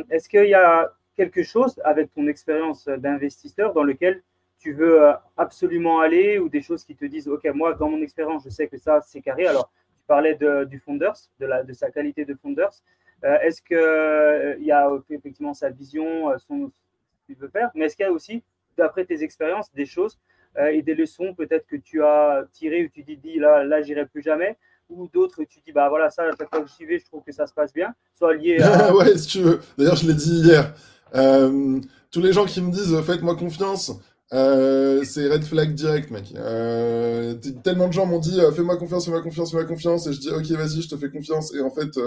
est-ce 0.09 0.29
qu'il 0.29 0.49
y 0.49 0.55
a 0.55 0.91
quelque 1.17 1.43
chose 1.43 1.79
avec 1.85 2.13
ton 2.15 2.27
expérience 2.27 2.89
d'investisseur 2.89 3.75
dans 3.75 3.85
lequel 3.85 4.23
tu 4.59 4.73
veux 4.73 5.13
absolument 5.37 6.01
aller 6.01 6.39
ou 6.39 6.49
des 6.49 6.63
choses 6.63 6.83
qui 6.83 6.97
te 6.97 7.05
disent, 7.05 7.29
OK, 7.29 7.45
moi, 7.55 7.75
dans 7.75 7.91
mon 7.91 8.01
expérience, 8.01 8.45
je 8.45 8.49
sais 8.49 8.69
que 8.69 8.79
ça, 8.79 9.03
c'est 9.03 9.21
carré. 9.21 9.47
Alors, 9.47 9.71
tu 9.99 10.07
parlais 10.07 10.35
de, 10.35 10.65
du 10.65 10.79
Founders, 10.81 11.19
de, 11.41 11.47
la, 11.47 11.63
de 11.63 11.75
sa 11.75 11.91
qualité 11.91 12.25
de 12.25 12.35
Founders. 12.35 12.83
est-ce 13.23 13.61
qu'il 13.61 14.63
il 14.63 14.67
y 14.67 14.73
a 14.73 14.91
effectivement 15.11 15.53
sa 15.53 15.69
vision, 15.69 16.37
ce 16.39 16.47
qu'il 17.27 17.37
veut 17.37 17.49
faire, 17.49 17.71
mais 17.75 17.85
est-ce 17.85 17.97
qu'il 17.97 18.07
y 18.07 18.09
a 18.09 18.13
aussi 18.13 18.43
d'après 18.77 19.05
tes 19.05 19.23
expériences, 19.23 19.73
des 19.75 19.87
choses 19.87 20.19
euh, 20.59 20.69
et 20.69 20.83
des 20.83 20.95
leçons 20.95 21.35
peut-être 21.35 21.67
que 21.67 21.77
tu 21.77 22.03
as 22.03 22.45
tirées 22.53 22.85
où 22.85 22.89
tu 22.89 23.03
dis, 23.03 23.17
dis 23.17 23.39
là, 23.39 23.65
là, 23.65 23.83
j'irai 23.83 24.07
plus 24.07 24.23
jamais 24.23 24.57
ou 24.89 25.09
d'autres 25.09 25.43
tu 25.45 25.59
dis 25.67 25.73
bah 25.73 25.89
voilà 25.89 26.11
ça 26.11 26.23
à 26.23 26.31
chaque 26.39 26.49
fois 26.49 26.61
que 26.61 26.71
j'y 26.79 26.85
vais 26.85 27.01
je 27.01 27.05
trouve 27.07 27.21
que 27.25 27.33
ça 27.33 27.49
se 27.49 27.53
passe 27.53 27.73
bien 27.73 27.93
soit 28.17 28.35
lié 28.35 28.63
à... 28.63 28.95
ouais 28.95 29.19
si 29.19 29.27
tu 29.27 29.41
veux. 29.41 29.61
D'ailleurs 29.77 29.97
je 29.97 30.07
l'ai 30.07 30.15
dit 30.15 30.43
hier. 30.43 30.75
Euh, 31.17 31.81
tous 32.13 32.21
les 32.21 32.33
gens 32.33 32.47
qui 32.47 32.61
me 32.63 32.71
disent 32.71 32.97
faites-moi 33.03 33.35
confiance 33.35 33.93
euh, 34.33 35.03
c'est 35.03 35.29
red 35.29 35.43
flag 35.43 35.75
direct 35.75 36.11
mec. 36.13 36.33
Tellement 37.65 37.89
de 37.89 37.93
gens 37.93 38.07
m'ont 38.07 38.21
dit 38.21 38.41
fais-moi 38.55 38.77
confiance 38.77 39.07
fais-moi 39.07 39.23
confiance 39.23 39.51
fais-moi 39.51 39.67
confiance 39.67 40.07
et 40.07 40.13
je 40.13 40.21
dis 40.21 40.31
ok 40.31 40.47
vas-y 40.53 40.83
je 40.83 40.89
te 40.89 40.97
fais 40.97 41.11
confiance 41.11 41.53
et 41.53 41.61
en 41.61 41.71
fait 41.71 41.99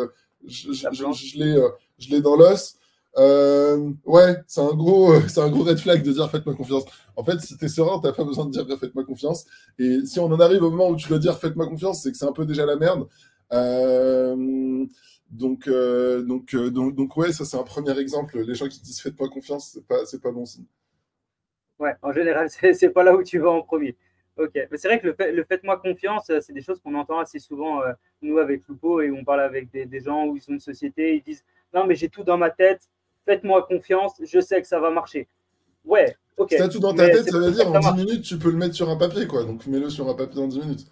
je, 0.48 0.72
je, 0.72 0.88
je, 0.94 1.70
je 2.00 2.10
l'ai 2.10 2.22
dans 2.22 2.38
l'os 2.38 2.78
euh, 3.18 3.92
ouais, 4.06 4.38
c'est 4.48 4.62
un 4.62 4.74
gros, 4.74 5.14
euh, 5.14 5.22
c'est 5.28 5.42
un 5.42 5.50
gros 5.50 5.64
red 5.64 5.80
flag 5.80 6.04
de 6.04 6.12
dire 6.12 6.30
faites-moi 6.30 6.56
confiance. 6.56 6.86
En 7.16 7.24
fait, 7.24 7.40
si 7.40 7.58
t'es 7.58 7.68
serein, 7.68 8.00
t'as 8.00 8.14
pas 8.14 8.24
besoin 8.24 8.46
de 8.46 8.52
dire 8.52 8.66
faites-moi 8.80 9.04
confiance. 9.04 9.46
Et 9.80 10.06
si 10.06 10.20
on 10.20 10.26
en 10.26 10.40
arrive 10.40 10.64
au 10.64 10.70
moment 10.70 10.90
où 10.90 10.96
tu 10.96 11.10
dois 11.10 11.20
dire 11.20 11.38
faites-moi 11.40 11.68
confiance, 11.68 12.04
c'est 12.04 12.12
que 12.12 12.18
c'est 12.18 12.26
un 12.26 12.32
peu 12.32 12.46
déjà 12.46 12.66
la 12.66 12.76
merde. 12.76 13.08
Euh, 13.52 14.86
donc, 15.32 15.68
euh, 15.68 16.22
donc, 16.22 16.56
donc, 16.56 16.96
donc, 16.96 17.18
ouais, 17.18 17.34
ça 17.34 17.46
c'est 17.46 17.58
un 17.58 17.64
premier 17.64 17.98
exemple. 18.00 18.40
Les 18.40 18.56
gens 18.56 18.68
qui 18.68 18.82
disent 18.82 19.02
faites-moi 19.02 19.30
confiance, 19.30 19.72
c'est 19.74 19.86
pas, 19.86 20.06
c'est 20.06 20.22
pas 20.22 20.32
bon 20.32 20.46
signe. 20.46 20.66
Ouais, 21.80 21.96
en 22.02 22.12
général, 22.12 22.50
c'est 22.74 22.90
pas 22.90 23.04
là 23.04 23.16
où 23.16 23.24
tu 23.24 23.40
vas 23.40 23.50
en 23.50 23.62
premier. 23.64 23.96
Ok, 24.38 24.52
mais 24.56 24.78
c'est 24.78 24.88
vrai 24.88 25.02
que 25.02 25.08
le, 25.08 25.32
le 25.36 25.44
faites-moi 25.44 25.78
confiance, 25.78 26.32
c'est 26.40 26.54
des 26.54 26.62
choses 26.62 26.80
qu'on 26.80 26.96
entend 26.96 27.20
assez 27.20 27.40
souvent, 27.40 27.82
nous, 28.22 28.38
avec 28.38 28.66
Lupo, 28.70 29.02
et 29.02 29.12
on 29.12 29.26
parle 29.26 29.42
avec 29.42 29.70
des, 29.70 29.86
des 29.86 30.00
gens 30.00 30.28
où 30.28 30.38
ils 30.38 30.42
sont 30.42 30.54
une 30.54 30.62
société, 30.62 31.16
ils 31.16 31.22
disent 31.22 31.44
non, 31.74 31.86
mais 31.86 31.96
j'ai 31.96 32.10
tout 32.10 32.24
dans 32.24 32.38
ma 32.38 32.50
tête, 32.50 32.90
faites-moi 33.30 33.62
confiance, 33.62 34.14
je 34.24 34.40
sais 34.40 34.60
que 34.60 34.68
ça 34.68 34.80
va 34.80 34.90
marcher. 34.90 35.28
Ouais, 35.86 36.16
ok. 36.36 36.52
Si 36.52 36.70
tout 36.70 36.80
dans 36.80 36.96
ta 36.96 37.08
tête, 37.10 37.30
ça 37.30 37.38
veut 37.38 37.52
dire 37.52 37.68
en 37.72 37.80
10 37.80 38.06
minutes, 38.06 38.24
tu 38.24 38.40
peux 38.40 38.50
le 38.50 38.58
mettre 38.58 38.74
sur 38.74 38.90
un 38.90 38.96
papier, 38.96 39.28
quoi. 39.28 39.44
Donc 39.44 39.68
mets-le 39.68 39.90
sur 39.92 40.10
un 40.10 40.16
papier 40.16 40.42
en 40.42 40.48
10 40.48 40.60
minutes. 40.60 40.88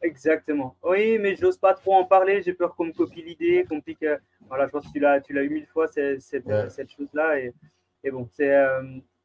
Exactement. 0.00 0.76
Oui, 0.82 1.18
mais 1.18 1.36
j'ose 1.36 1.58
pas 1.58 1.74
trop 1.74 1.94
en 1.94 2.04
parler. 2.04 2.42
J'ai 2.42 2.54
peur 2.54 2.74
qu'on 2.74 2.86
me 2.86 2.92
copie 2.92 3.22
l'idée, 3.22 3.66
qu'on 3.68 3.82
pique. 3.82 4.06
Voilà, 4.48 4.66
je 4.66 4.72
pense 4.72 4.86
que 4.86 4.92
tu 4.92 4.98
l'as, 4.98 5.20
tu 5.20 5.34
l'as 5.34 5.42
eu 5.42 5.50
mille 5.50 5.66
fois 5.66 5.86
cette, 5.88 6.22
cette, 6.22 6.90
chose-là. 6.90 7.38
Et, 7.38 7.52
et, 8.02 8.10
bon, 8.10 8.26
c'est, 8.32 8.54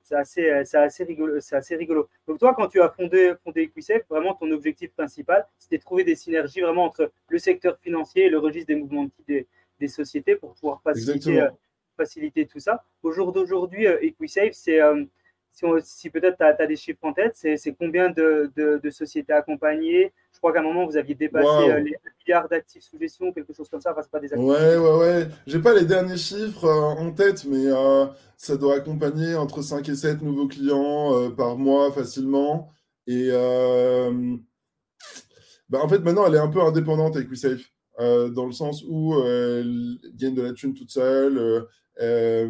c'est 0.03 0.15
assez, 0.15 0.61
c'est 0.65 0.77
assez 0.77 1.05
rigolo. 1.05 1.39
C'est 1.39 1.55
assez 1.55 1.77
rigolo. 1.77 2.09
Donc 2.27 2.39
toi, 2.39 2.53
quand 2.53 2.67
tu 2.67 2.81
as 2.81 2.89
fondé, 2.89 3.33
fondé 3.41 3.61
Equisafe, 3.61 4.03
vraiment 4.09 4.33
ton 4.33 4.51
objectif 4.51 4.91
principal, 4.91 5.45
c'était 5.57 5.77
de 5.77 5.83
trouver 5.83 6.03
des 6.03 6.15
synergies 6.15 6.59
vraiment 6.59 6.83
entre 6.85 7.09
le 7.29 7.39
secteur 7.39 7.77
financier 7.79 8.25
et 8.25 8.29
le 8.29 8.39
registre 8.39 8.67
des 8.67 8.75
mouvements 8.75 9.05
de 9.05 9.11
des, 9.27 9.47
des 9.79 9.87
sociétés 9.87 10.35
pour 10.35 10.53
pouvoir 10.55 10.81
faciliter, 10.81 11.47
faciliter 11.99 12.45
tout 12.45 12.59
ça. 12.59 12.83
Au 13.03 13.11
jour 13.11 13.31
d'aujourd'hui, 13.31 13.85
Equisafe, 13.85 14.53
c'est 14.53 14.79
si, 15.83 16.09
peut-être 16.09 16.37
tu 16.37 16.43
as, 16.43 16.67
des 16.67 16.75
chiffres 16.75 16.99
en 17.03 17.13
tête, 17.13 17.33
c'est 17.35 17.75
combien 17.77 18.09
de, 18.09 18.51
de, 18.55 18.89
sociétés 18.89 19.33
accompagnées? 19.33 20.11
Je 20.33 20.37
crois 20.37 20.53
qu'à 20.53 20.59
un 20.59 20.63
moment, 20.63 20.85
vous 20.85 20.97
aviez 20.97 21.15
dépassé 21.15 21.69
euh, 21.69 21.79
les 21.79 21.95
milliards 22.25 22.47
d'actifs 22.47 22.83
sous 22.83 22.97
gestion, 22.97 23.33
quelque 23.33 23.53
chose 23.53 23.67
comme 23.69 23.81
ça. 23.81 23.91
Enfin, 23.91 24.01
pas 24.09 24.19
des 24.19 24.31
actifs 24.31 24.47
ouais, 24.47 24.77
ouais, 24.77 24.97
ouais. 24.97 25.27
J'ai 25.47 25.59
pas 25.59 25.73
les 25.73 25.85
derniers 25.85 26.17
chiffres 26.17 26.65
euh, 26.65 27.01
en 27.01 27.11
tête, 27.11 27.45
mais 27.45 27.65
euh, 27.65 28.05
ça 28.37 28.55
doit 28.55 28.75
accompagner 28.75 29.35
entre 29.35 29.61
5 29.61 29.87
et 29.89 29.95
7 29.95 30.21
nouveaux 30.21 30.47
clients 30.47 31.29
par 31.31 31.57
mois 31.57 31.91
facilement. 31.91 32.71
Et 33.07 33.29
bah, 35.69 35.79
en 35.83 35.89
fait, 35.89 35.99
maintenant, 35.99 36.25
elle 36.25 36.35
est 36.35 36.39
un 36.39 36.47
peu 36.47 36.61
indépendante 36.61 37.15
avec 37.15 37.29
WeSafe. 37.29 37.71
dans 37.97 38.45
le 38.45 38.53
sens 38.53 38.83
où 38.87 39.15
elle 39.23 39.97
gagne 40.15 40.35
de 40.35 40.41
la 40.41 40.53
thune 40.53 40.73
toute 40.73 40.91
seule, 40.91 41.67
euh, 42.01 42.47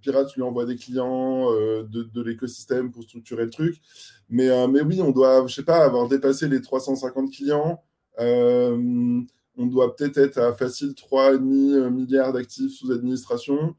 Pirate 0.00 0.34
lui 0.34 0.42
envoie 0.42 0.64
des 0.64 0.76
clients 0.76 1.52
euh, 1.52 1.82
de, 1.84 2.22
l'écosystème 2.22 2.90
pour 2.90 3.02
structurer 3.02 3.44
le 3.44 3.50
truc. 3.50 3.76
Mais, 4.28 4.48
euh, 4.48 4.68
mais 4.68 4.80
oui, 4.82 5.00
on 5.02 5.10
doit, 5.10 5.46
je 5.46 5.54
sais 5.54 5.64
pas, 5.64 5.84
avoir 5.84 6.08
dépassé 6.08 6.48
les 6.48 6.60
350 6.60 7.30
clients. 7.30 7.82
on 8.18 9.26
doit 9.58 9.94
peut-être 9.96 10.18
être 10.18 10.38
à 10.38 10.54
facile 10.54 10.94
3,5 10.94 11.90
milliards 11.90 12.32
d'actifs 12.32 12.72
sous 12.72 12.90
administration. 12.90 13.74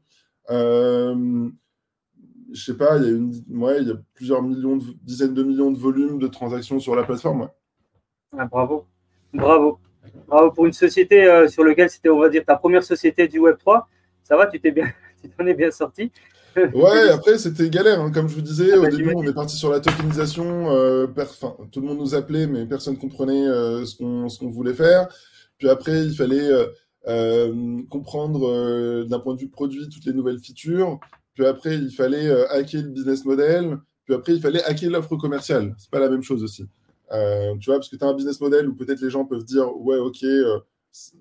je 0.48 1.50
sais 2.54 2.76
pas, 2.76 2.96
il 2.98 3.04
y, 3.04 3.06
a 3.06 3.10
une, 3.10 3.32
ouais, 3.50 3.82
il 3.82 3.88
y 3.88 3.90
a 3.90 3.96
plusieurs 4.14 4.42
millions, 4.42 4.78
dizaines 5.02 5.34
de 5.34 5.42
millions 5.42 5.70
de 5.72 5.78
volumes 5.78 6.18
de 6.18 6.28
transactions 6.28 6.78
sur 6.78 6.94
la 6.94 7.02
plateforme. 7.02 7.50
Ah, 8.36 8.46
bravo, 8.46 8.86
bravo. 9.32 9.78
Bravo 10.26 10.52
pour 10.52 10.64
une 10.64 10.72
société 10.72 11.46
sur 11.48 11.64
laquelle 11.64 11.90
c'était, 11.90 12.08
on 12.08 12.18
va 12.20 12.28
dire, 12.28 12.44
ta 12.44 12.56
première 12.56 12.82
société 12.82 13.28
du 13.28 13.40
Web3. 13.40 13.84
Ça 14.22 14.36
va, 14.36 14.46
tu 14.46 14.60
t'es 14.60 14.70
bien, 14.70 14.90
tu 15.22 15.28
t'en 15.30 15.46
es 15.46 15.54
bien 15.54 15.70
sorti. 15.70 16.10
ouais, 16.56 17.08
après, 17.12 17.38
c'était 17.38 17.68
galère. 17.70 18.00
Hein. 18.00 18.10
Comme 18.12 18.28
je 18.28 18.34
vous 18.34 18.42
disais, 18.42 18.72
ah, 18.72 18.78
au 18.78 18.82
bah, 18.82 18.90
début, 18.90 19.12
on 19.14 19.22
est 19.22 19.32
parti 19.32 19.56
sur 19.56 19.70
la 19.70 19.80
tokenisation. 19.80 20.70
Euh, 20.70 21.06
tout 21.70 21.80
le 21.80 21.86
monde 21.86 21.98
nous 21.98 22.14
appelait, 22.14 22.46
mais 22.46 22.66
personne 22.66 22.94
ne 22.94 22.98
comprenait 22.98 23.46
euh, 23.46 23.84
ce 23.84 23.96
qu'on 23.96 24.50
voulait 24.50 24.74
faire. 24.74 25.08
Puis 25.58 25.68
après, 25.68 26.04
il 26.04 26.14
fallait 26.14 26.50
euh, 27.08 27.82
comprendre 27.90 29.04
d'un 29.04 29.18
point 29.18 29.34
de 29.34 29.40
vue 29.40 29.48
produit 29.48 29.88
toutes 29.88 30.04
les 30.04 30.12
nouvelles 30.12 30.38
features. 30.38 31.00
Puis 31.34 31.46
après, 31.46 31.76
il 31.76 31.90
fallait 31.90 32.30
hacker 32.50 32.82
le 32.82 32.88
business 32.88 33.24
model. 33.24 33.78
Puis 34.04 34.14
après, 34.14 34.34
il 34.34 34.40
fallait 34.40 34.62
hacker 34.64 34.90
l'offre 34.90 35.16
commerciale. 35.16 35.74
C'est 35.78 35.90
pas 35.90 36.00
la 36.00 36.08
même 36.08 36.22
chose 36.22 36.42
aussi. 36.42 36.68
tu 37.10 37.66
vois, 37.66 37.76
parce 37.76 37.88
que 37.88 37.96
tu 37.96 38.04
as 38.04 38.08
un 38.08 38.14
business 38.14 38.40
model 38.40 38.68
où 38.68 38.74
peut-être 38.74 39.00
les 39.00 39.10
gens 39.10 39.24
peuvent 39.24 39.44
dire 39.44 39.76
Ouais, 39.80 39.98
ok, 39.98 40.24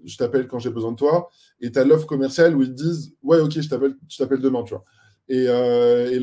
je 0.05 0.17
t'appelle 0.17 0.47
quand 0.47 0.59
j'ai 0.59 0.69
besoin 0.69 0.91
de 0.91 0.97
toi. 0.97 1.29
Et 1.61 1.71
tu 1.71 1.79
as 1.79 1.83
l'offre 1.83 2.07
commerciale 2.07 2.55
où 2.55 2.61
ils 2.61 2.69
te 2.69 2.81
disent 2.83 3.15
Ouais, 3.23 3.39
ok, 3.39 3.59
je 3.59 3.69
t'appelle, 3.69 4.41
demain, 4.41 4.63
tu 4.63 4.73
vois. 4.73 4.83
Et, 5.29 5.47
euh, 5.47 6.09
et 6.11 6.19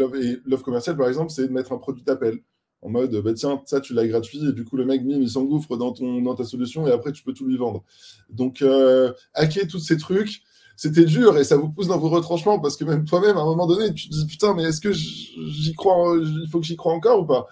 l'offre 0.47 0.65
commerciale, 0.65 0.97
par 0.97 1.09
exemple, 1.09 1.31
c'est 1.31 1.47
de 1.47 1.53
mettre 1.53 1.73
un 1.73 1.79
produit 1.79 2.05
d'appel 2.05 2.41
en 2.85 2.91
mode 2.91 3.17
bah, 3.23 3.33
tiens, 3.33 3.63
ça 3.65 3.81
tu 3.81 3.95
l'as 3.95 4.07
gratuit, 4.07 4.47
et 4.47 4.53
du 4.53 4.65
coup, 4.65 4.77
le 4.77 4.85
mec, 4.85 5.01
il 5.05 5.29
s'engouffre 5.29 5.77
dans, 5.77 5.93
dans 5.93 6.35
ta 6.35 6.45
solution 6.45 6.87
et 6.87 6.93
après, 6.93 7.13
tu 7.13 7.23
peux 7.25 7.33
tout 7.33 7.47
lui 7.47 7.57
vendre. 7.57 7.83
Donc, 8.29 8.61
euh, 8.61 9.13
hacker 9.33 9.67
tous 9.67 9.79
ces 9.79 9.97
trucs, 9.97 10.43
c'était 10.77 11.05
dur 11.05 11.39
et 11.39 11.45
ça 11.45 11.57
vous 11.57 11.71
pousse 11.71 11.87
dans 11.89 11.99
vos 11.99 12.11
retranchements 12.11 12.61
parce 12.61 12.77
que 12.77 12.85
même 12.85 13.05
toi-même, 13.05 13.39
à 13.39 13.41
un 13.41 13.45
moment 13.47 13.67
donné, 13.67 13.93
tu 13.95 14.09
te 14.09 14.15
dis 14.15 14.27
putain, 14.27 14.55
mais 14.55 14.65
est-ce 14.65 14.83
que 14.83 14.93
j'y 14.93 15.73
crois, 15.75 16.15
il 16.21 16.49
faut 16.51 16.61
que 16.61 16.67
j'y 16.67 16.77
crois 16.77 16.93
encore 16.93 17.21
ou 17.21 17.27
pas? 17.27 17.47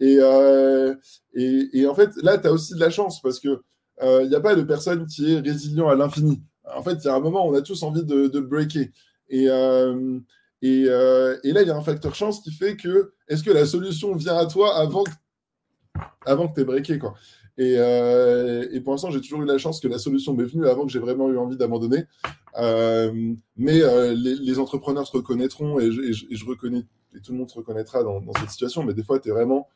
Et, 0.00 0.16
euh, 0.20 0.94
et, 1.34 1.68
et, 1.74 1.86
en 1.86 1.94
fait, 1.94 2.10
là, 2.22 2.38
tu 2.38 2.46
as 2.46 2.52
aussi 2.52 2.74
de 2.74 2.80
la 2.80 2.90
chance 2.90 3.20
parce 3.20 3.40
que 3.40 3.62
il 4.00 4.06
euh, 4.06 4.28
n'y 4.28 4.34
a 4.34 4.40
pas 4.40 4.54
de 4.54 4.62
personne 4.62 5.06
qui 5.06 5.34
est 5.34 5.40
résilient 5.40 5.88
à 5.88 5.94
l'infini. 5.94 6.42
En 6.74 6.82
fait, 6.82 6.94
il 7.02 7.04
y 7.04 7.08
a 7.08 7.14
un 7.14 7.20
moment 7.20 7.46
où 7.46 7.52
on 7.52 7.54
a 7.54 7.62
tous 7.62 7.82
envie 7.82 8.04
de, 8.04 8.28
de 8.28 8.40
breaker. 8.40 8.90
Et, 9.28 9.48
euh, 9.48 10.18
et, 10.62 10.84
euh, 10.88 11.36
et, 11.42 11.52
là, 11.52 11.62
il 11.62 11.68
y 11.68 11.70
a 11.70 11.76
un 11.76 11.82
facteur 11.82 12.14
chance 12.14 12.40
qui 12.40 12.52
fait 12.52 12.76
que 12.76 13.12
est-ce 13.28 13.42
que 13.42 13.50
la 13.50 13.66
solution 13.66 14.14
vient 14.14 14.36
à 14.36 14.46
toi 14.46 14.76
avant 14.76 15.04
que, 15.04 15.10
avant 16.26 16.48
que 16.48 16.54
tu 16.54 16.60
aies 16.60 16.64
breaké 16.64 16.98
quoi? 16.98 17.14
Et, 17.60 17.72
et, 17.72 18.80
pour 18.80 18.92
l'instant, 18.92 19.10
j'ai 19.10 19.20
toujours 19.20 19.42
eu 19.42 19.46
la 19.46 19.58
chance 19.58 19.80
que 19.80 19.88
la 19.88 19.98
solution 19.98 20.32
m'est 20.32 20.44
venue 20.44 20.68
avant 20.68 20.86
que 20.86 20.92
j'ai 20.92 21.00
vraiment 21.00 21.28
eu 21.28 21.36
envie 21.38 21.56
d'abandonner. 21.56 22.04
mais 22.54 23.82
les, 24.14 24.58
entrepreneurs 24.60 25.08
se 25.08 25.16
reconnaîtront 25.16 25.80
et 25.80 25.90
je, 25.90 26.46
reconnais, 26.46 26.84
et 27.16 27.20
tout 27.20 27.32
le 27.32 27.38
monde 27.38 27.50
se 27.50 27.56
reconnaîtra 27.56 28.04
dans, 28.04 28.20
dans 28.20 28.32
cette 28.34 28.50
situation. 28.50 28.84
Mais 28.84 28.94
des 28.94 29.02
fois, 29.02 29.18
tu 29.18 29.30
es 29.30 29.32
vraiment 29.32 29.68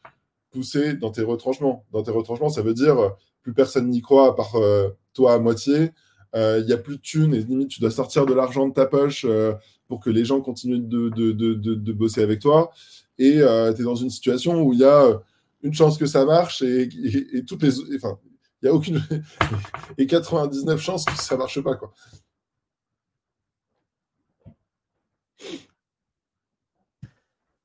poussé 0.52 0.94
dans 0.94 1.10
tes 1.10 1.22
retranchements. 1.22 1.84
Dans 1.90 2.04
tes 2.04 2.12
retranchements, 2.12 2.50
ça 2.50 2.62
veut 2.62 2.74
dire 2.74 3.16
plus 3.42 3.52
personne 3.52 3.88
n'y 3.88 4.00
croit 4.00 4.28
à 4.28 4.32
part 4.32 4.56
euh, 4.56 4.88
toi 5.12 5.34
à 5.34 5.38
moitié. 5.38 5.90
Il 6.34 6.38
euh, 6.38 6.64
n'y 6.64 6.72
a 6.72 6.78
plus 6.78 6.96
de 6.96 7.02
thunes 7.02 7.34
et 7.34 7.40
limite, 7.40 7.68
tu 7.68 7.80
dois 7.80 7.90
sortir 7.90 8.24
de 8.24 8.32
l'argent 8.32 8.66
de 8.66 8.72
ta 8.72 8.86
poche 8.86 9.26
euh, 9.28 9.52
pour 9.86 10.00
que 10.00 10.08
les 10.08 10.24
gens 10.24 10.40
continuent 10.40 10.80
de, 10.80 11.10
de, 11.10 11.32
de, 11.32 11.54
de 11.54 11.92
bosser 11.92 12.22
avec 12.22 12.40
toi. 12.40 12.70
Et 13.18 13.34
tu 13.34 13.82
es 13.82 13.84
dans 13.84 13.94
une 13.94 14.08
situation 14.08 14.62
où 14.62 14.72
il 14.72 14.78
y 14.78 14.84
a 14.84 15.20
une 15.62 15.74
chance 15.74 15.98
que 15.98 16.06
ça 16.06 16.24
marche 16.24 16.62
et, 16.62 16.88
et, 17.36 17.44
toutes 17.44 17.62
les. 17.62 17.78
Enfin, 17.96 18.18
il 18.62 18.68
a 18.68 18.72
aucune. 18.72 19.02
et 19.98 20.06
99 20.06 20.80
chances 20.80 21.04
que 21.04 21.12
ça 21.12 21.34
ne 21.34 21.40
marche 21.40 21.60
pas. 21.60 21.76
Quoi. 21.76 21.92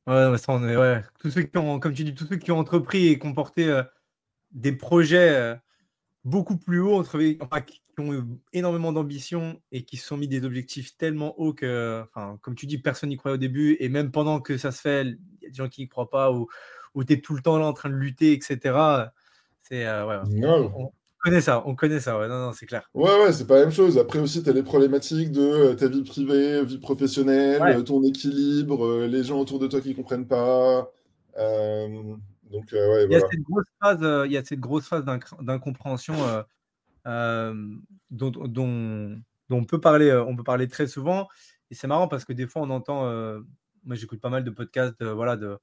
Ouais, 0.06 0.38
ça, 0.38 0.52
on 0.54 0.68
est, 0.68 0.76
ouais. 0.76 1.02
Tous 1.20 1.32
ceux 1.32 1.44
qui 1.44 1.58
ont, 1.58 1.80
comme 1.80 1.94
tu 1.94 2.04
dis, 2.04 2.14
tous 2.14 2.28
ceux 2.28 2.38
qui 2.38 2.52
ont 2.52 2.60
entrepris 2.60 3.08
et 3.08 3.20
qui 3.20 3.26
ont 3.26 3.34
porté 3.34 3.82
des 4.52 4.74
projets 4.74 5.58
beaucoup 6.28 6.58
plus 6.58 6.82
haut, 6.82 6.96
entre, 6.96 7.20
qui 7.20 7.82
ont 8.00 8.28
énormément 8.54 8.92
d'ambition 8.92 9.60
et 9.72 9.84
qui 9.84 9.98
se 9.98 10.06
sont 10.06 10.18
mis 10.18 10.28
des 10.28 10.44
objectifs 10.44 10.98
tellement 10.98 11.40
hauts 11.40 11.54
que, 11.54 12.04
enfin, 12.04 12.38
comme 12.42 12.56
tu 12.56 12.66
dis, 12.66 12.78
personne 12.78 13.10
n'y 13.10 13.18
croyait 13.18 13.36
au 13.36 13.40
début. 13.40 13.78
Et 13.80 13.90
même 13.90 14.12
pendant 14.12 14.42
que 14.42 14.58
ça 14.58 14.72
se 14.72 14.82
fait, 14.82 15.04
il 15.04 15.18
y 15.42 15.46
a 15.46 15.50
des 15.50 15.56
gens 15.56 15.70
qui 15.70 15.82
n'y 15.82 15.88
croient 15.88 16.10
pas 16.10 16.32
ou, 16.32 16.48
ou 16.96 17.04
tu 17.04 17.14
es 17.14 17.22
tout 17.22 17.34
le 17.34 17.42
temps 17.42 17.58
là 17.58 17.66
en 17.66 17.74
train 17.74 17.90
de 17.90 17.96
lutter, 17.96 18.34
etc. 18.34 18.58
C'est, 19.64 19.86
euh, 19.86 20.06
ouais, 20.06 20.18
on, 20.76 20.92
connaît 21.24 21.42
ça, 21.42 21.64
on 21.66 21.76
connaît 21.76 22.00
ça, 22.00 22.20
ouais, 22.20 22.28
non, 22.28 22.40
non, 22.40 22.52
c'est 22.54 22.66
clair. 22.66 22.90
Ouais, 22.94 23.24
ouais, 23.24 23.32
c'est 23.32 23.48
pas 23.48 23.56
la 23.56 23.62
même 23.62 23.72
chose. 23.72 23.98
Après 23.98 24.20
aussi, 24.20 24.44
tu 24.44 24.50
as 24.50 24.54
les 24.54 24.64
problématiques 24.64 25.32
de 25.32 25.42
euh, 25.42 25.76
ta 25.76 25.88
vie 25.88 26.04
privée, 26.04 26.64
vie 26.66 26.78
professionnelle, 26.80 27.84
ton 27.86 28.04
équilibre, 28.04 28.86
euh, 28.86 29.08
les 29.08 29.24
gens 29.24 29.40
autour 29.40 29.60
de 29.60 29.68
toi 29.68 29.80
qui 29.80 29.96
comprennent 29.96 30.28
pas. 30.28 30.92
Donc, 32.52 32.74
euh, 32.74 33.06
il, 33.10 33.12
y 33.12 33.16
a 33.16 33.20
cette 33.20 33.42
grosse 33.42 33.66
phase, 33.82 34.00
euh, 34.02 34.26
il 34.26 34.32
y 34.32 34.38
a 34.38 34.44
cette 34.44 34.60
grosse 34.60 34.88
phase 34.88 35.04
d'incompréhension 35.04 36.16
euh, 37.06 37.54
dont, 38.10 38.32
dont, 38.32 39.22
on, 39.50 39.66
peut 39.66 39.80
parler, 39.80 40.14
on 40.14 40.36
peut 40.36 40.44
parler 40.44 40.68
très 40.68 40.88
souvent. 40.88 41.28
Et 41.72 41.76
c'est 41.76 41.88
marrant 41.88 42.08
parce 42.08 42.26
que 42.26 42.34
des 42.34 42.48
fois, 42.48 42.62
on 42.62 42.70
entend. 42.70 43.04
moi, 43.84 43.96
j'écoute 43.96 44.22
pas 44.22 44.30
mal 44.30 44.44
de 44.44 44.50
podcasts 44.50 45.04
voilà, 45.04 45.36
de 45.36 45.58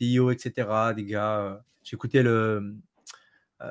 CEO, 0.00 0.30
etc. 0.30 0.68
Des 0.94 1.04
gars. 1.04 1.62
J'écoutais 1.82 2.22
le. 2.22 2.74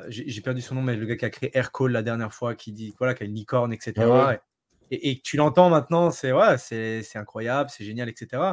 j'ai 0.07 0.41
perdu 0.41 0.61
son 0.61 0.75
nom, 0.75 0.81
mais 0.81 0.95
le 0.95 1.05
gars 1.05 1.17
qui 1.17 1.25
a 1.25 1.29
créé 1.29 1.55
Aircall 1.55 1.91
la 1.91 2.03
dernière 2.03 2.33
fois, 2.33 2.55
qui 2.55 2.71
dit 2.71 2.93
voilà, 2.97 3.13
qui 3.13 3.23
a 3.23 3.25
une 3.25 3.35
licorne, 3.35 3.73
etc. 3.73 3.93
Ah 3.97 4.37
et, 4.91 5.09
et, 5.09 5.19
tu 5.19 5.35
l'entends 5.35 5.71
maintenant, 5.71 6.11
c'est 6.11 6.31
ouais, 6.31 6.57
c'est 6.59 7.03
incroyable, 7.15 7.71
c'est 7.71 7.83
génial, 7.83 8.07
etc. 8.07 8.43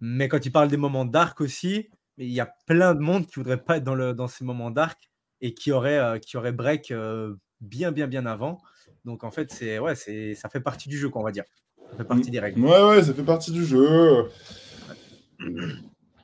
Mais 0.00 0.28
quand 0.28 0.46
il 0.46 0.52
parle 0.52 0.68
des 0.68 0.76
moments 0.76 1.04
dark 1.04 1.40
aussi, 1.40 1.88
mais 2.18 2.26
il 2.26 2.32
y 2.32 2.40
a 2.40 2.52
plein 2.66 2.94
de 2.94 3.00
monde 3.00 3.26
qui 3.26 3.36
voudrait 3.36 3.62
pas 3.62 3.76
être 3.76 3.84
dans, 3.84 3.94
le, 3.94 4.12
dans 4.12 4.26
ces 4.26 4.44
moments 4.44 4.72
dark 4.72 5.08
et 5.40 5.54
qui 5.54 5.70
aurait, 5.70 5.98
euh, 5.98 6.18
qui 6.18 6.36
aurait 6.36 6.52
break 6.52 6.90
euh, 6.90 7.34
bien, 7.60 7.92
bien, 7.92 8.08
bien 8.08 8.26
avant. 8.26 8.60
Donc 9.04 9.22
en 9.22 9.30
fait, 9.30 9.52
c'est 9.52 9.78
ouais, 9.78 9.94
c'est 9.94 10.34
ça 10.34 10.48
fait 10.48 10.60
partie 10.60 10.88
du 10.88 10.98
jeu, 10.98 11.08
qu'on 11.08 11.22
va 11.22 11.30
dire. 11.30 11.44
Ça 11.92 11.98
fait 11.98 12.04
partie 12.04 12.30
des 12.30 12.40
règles. 12.40 12.60
Ouais, 12.60 12.82
ouais, 12.88 13.02
ça 13.02 13.14
fait 13.14 13.22
partie 13.22 13.52
du 13.52 13.64
jeu. 13.64 14.28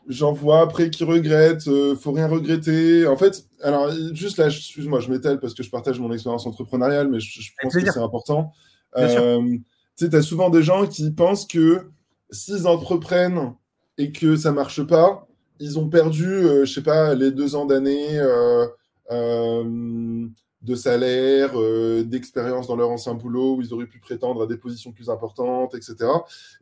J'en 0.08 0.32
vois 0.32 0.60
après 0.60 0.90
qui 0.90 1.04
regrettent, 1.04 1.68
euh, 1.68 1.94
faut 1.96 2.12
rien 2.12 2.26
regretter. 2.26 3.06
En 3.06 3.16
fait, 3.16 3.46
alors 3.62 3.90
juste 4.12 4.36
là, 4.36 4.48
excuse-moi, 4.48 5.00
je 5.00 5.10
m'étale 5.10 5.38
parce 5.40 5.54
que 5.54 5.62
je 5.62 5.70
partage 5.70 5.98
mon 6.00 6.12
expérience 6.12 6.44
entrepreneuriale, 6.46 7.08
mais 7.08 7.20
je, 7.20 7.50
pense 7.62 7.72
que 7.72 7.90
c'est 7.90 7.98
important. 8.00 8.52
tu 8.96 9.04
sais, 9.94 10.10
tu 10.10 10.16
as 10.16 10.22
souvent 10.22 10.50
des 10.50 10.62
gens 10.62 10.86
qui 10.86 11.10
pensent 11.12 11.46
que 11.46 11.88
s'ils 12.30 12.66
entreprennent 12.66 13.54
et 13.96 14.12
que 14.12 14.36
ça 14.36 14.50
marche 14.52 14.82
pas, 14.82 15.26
ils 15.60 15.78
ont 15.78 15.88
perdu, 15.88 16.26
euh, 16.26 16.64
je 16.64 16.72
sais 16.72 16.82
pas, 16.82 17.14
les 17.14 17.30
deux 17.30 17.54
ans 17.54 17.64
d'année 17.64 18.18
euh, 18.18 18.66
euh, 19.10 20.26
de 20.62 20.74
salaire, 20.74 21.52
d'expérience 22.04 22.68
dans 22.68 22.76
leur 22.76 22.90
ancien 22.90 23.14
boulot, 23.14 23.56
où 23.56 23.62
ils 23.62 23.72
auraient 23.74 23.86
pu 23.86 23.98
prétendre 23.98 24.42
à 24.42 24.46
des 24.46 24.56
positions 24.56 24.92
plus 24.92 25.10
importantes, 25.10 25.74
etc. 25.74 25.96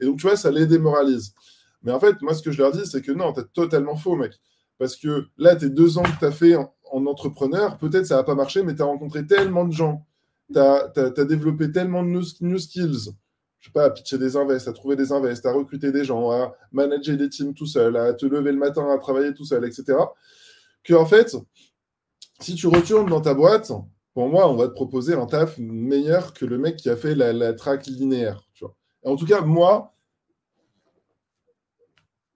Et 0.01 0.07
donc, 0.07 0.17
tu 0.19 0.27
vois, 0.27 0.37
ça 0.37 0.51
les 0.51 0.67
démoralise. 0.67 1.35
Mais 1.83 1.93
en 1.93 2.01
fait, 2.01 2.21
moi, 2.21 2.35
ce 2.35 2.43
que 2.43 2.51
je 2.51 2.59
leur 2.59 2.73
dis, 2.73 2.85
c'est 2.85 3.01
que 3.01 3.13
non, 3.13 3.33
tu 3.33 3.41
es 3.41 3.45
totalement 3.53 3.97
faux, 3.97 4.17
mec. 4.17 4.33
Parce 4.79 4.97
que 4.97 5.27
là, 5.39 5.55
tes 5.55 5.69
deux 5.71 5.99
ans 5.99 6.03
que 6.03 6.19
tu 6.19 6.25
as 6.25 6.33
fait 6.33 6.57
en 6.57 7.07
entrepreneur, 7.07 7.79
peut-être 7.79 8.07
ça 8.07 8.17
va 8.17 8.25
pas 8.25 8.35
marcher, 8.35 8.65
mais 8.65 8.75
tu 8.75 8.83
as 8.83 8.87
rencontré 8.87 9.25
tellement 9.27 9.65
de 9.65 9.73
gens, 9.73 10.05
tu 10.53 10.59
as, 10.59 11.25
développé 11.25 11.71
tellement 11.71 12.03
de 12.03 12.09
new, 12.41 12.59
skills, 12.59 13.13
je 13.63 13.69
sais 13.69 13.73
pas, 13.73 13.85
à 13.85 13.91
pitcher 13.91 14.19
des 14.19 14.37
invests, 14.37 14.67
à 14.67 14.73
trouver 14.73 14.97
des 14.97 15.13
invests, 15.13 15.47
à 15.47 15.53
recruter 15.53 15.93
des 15.93 16.05
gens, 16.05 16.33
à 16.33 16.53
manager 16.73 17.17
des 17.17 17.29
teams 17.29 17.55
tout 17.55 17.67
seul, 17.67 17.97
à 17.97 18.13
te 18.13 18.27
lever 18.27 18.51
le 18.51 18.59
matin, 18.59 18.91
à 18.91 18.99
travailler 18.99 19.33
tout 19.33 19.45
seul, 19.45 19.65
etc. 19.65 19.99
Que 20.83 20.95
en 20.95 21.07
fait, 21.07 21.37
si 22.41 22.57
tu 22.57 22.67
retournes 22.67 23.09
dans 23.09 23.21
ta 23.21 23.35
boîte, 23.35 23.71
pour 24.15 24.29
moi, 24.29 24.51
on 24.51 24.57
va 24.57 24.67
te 24.67 24.73
proposer 24.73 25.15
un 25.15 25.27
taf 25.27 25.59
meilleur 25.59 26.35
que 26.35 26.45
le 26.45 26.59
mec 26.59 26.77
qui 26.77 26.91
a 26.91 26.97
fait 26.97 27.15
la, 27.15 27.33
la 27.33 27.53
track 27.53 27.87
linéaire. 27.87 28.43
En 29.05 29.15
tout 29.15 29.27
cas, 29.27 29.41
moi, 29.43 29.95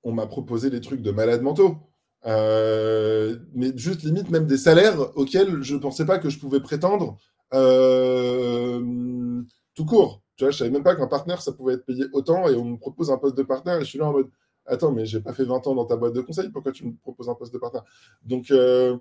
on 0.05 0.13
m'a 0.13 0.27
proposé 0.27 0.71
des 0.71 0.81
trucs 0.81 1.03
de 1.03 1.11
malades 1.11 1.43
mentaux. 1.43 1.77
Euh, 2.25 3.37
mais 3.53 3.77
juste 3.77 4.03
limite 4.03 4.31
même 4.31 4.47
des 4.47 4.57
salaires 4.57 5.17
auxquels 5.17 5.63
je 5.63 5.75
ne 5.75 5.81
pensais 5.81 6.07
pas 6.07 6.19
que 6.19 6.29
je 6.29 6.39
pouvais 6.39 6.61
prétendre 6.61 7.19
euh, 7.53 9.43
tout 9.75 9.85
court. 9.85 10.23
Tu 10.37 10.45
vois, 10.45 10.51
je 10.51 10.59
savais 10.59 10.71
même 10.71 10.83
pas 10.83 10.95
qu'un 10.97 11.07
partenaire, 11.07 11.41
ça 11.41 11.53
pouvait 11.53 11.75
être 11.75 11.85
payé 11.87 12.05
autant 12.13 12.49
et 12.49 12.55
on 12.55 12.65
me 12.65 12.77
propose 12.77 13.11
un 13.11 13.19
poste 13.19 13.37
de 13.37 13.43
partenaire 13.43 13.79
et 13.79 13.85
je 13.85 13.91
suis 13.91 13.99
là 13.99 14.07
en 14.07 14.13
mode 14.13 14.31
Attends, 14.69 14.91
mais 14.91 15.07
j'ai 15.07 15.21
pas 15.21 15.33
fait 15.33 15.45
20 15.45 15.65
ans 15.69 15.77
dans 15.77 15.85
ta 15.85 15.97
boîte 15.97 16.13
de 16.13 16.21
conseil, 16.21 16.49
pourquoi 16.49 16.73
tu 16.73 16.85
me 16.85 16.93
proposes 16.97 17.29
un 17.29 17.37
poste 17.37 17.53
de 17.53 17.59
partenaire? 17.59 17.85
Donc, 18.25 18.51
euh, 18.51 18.99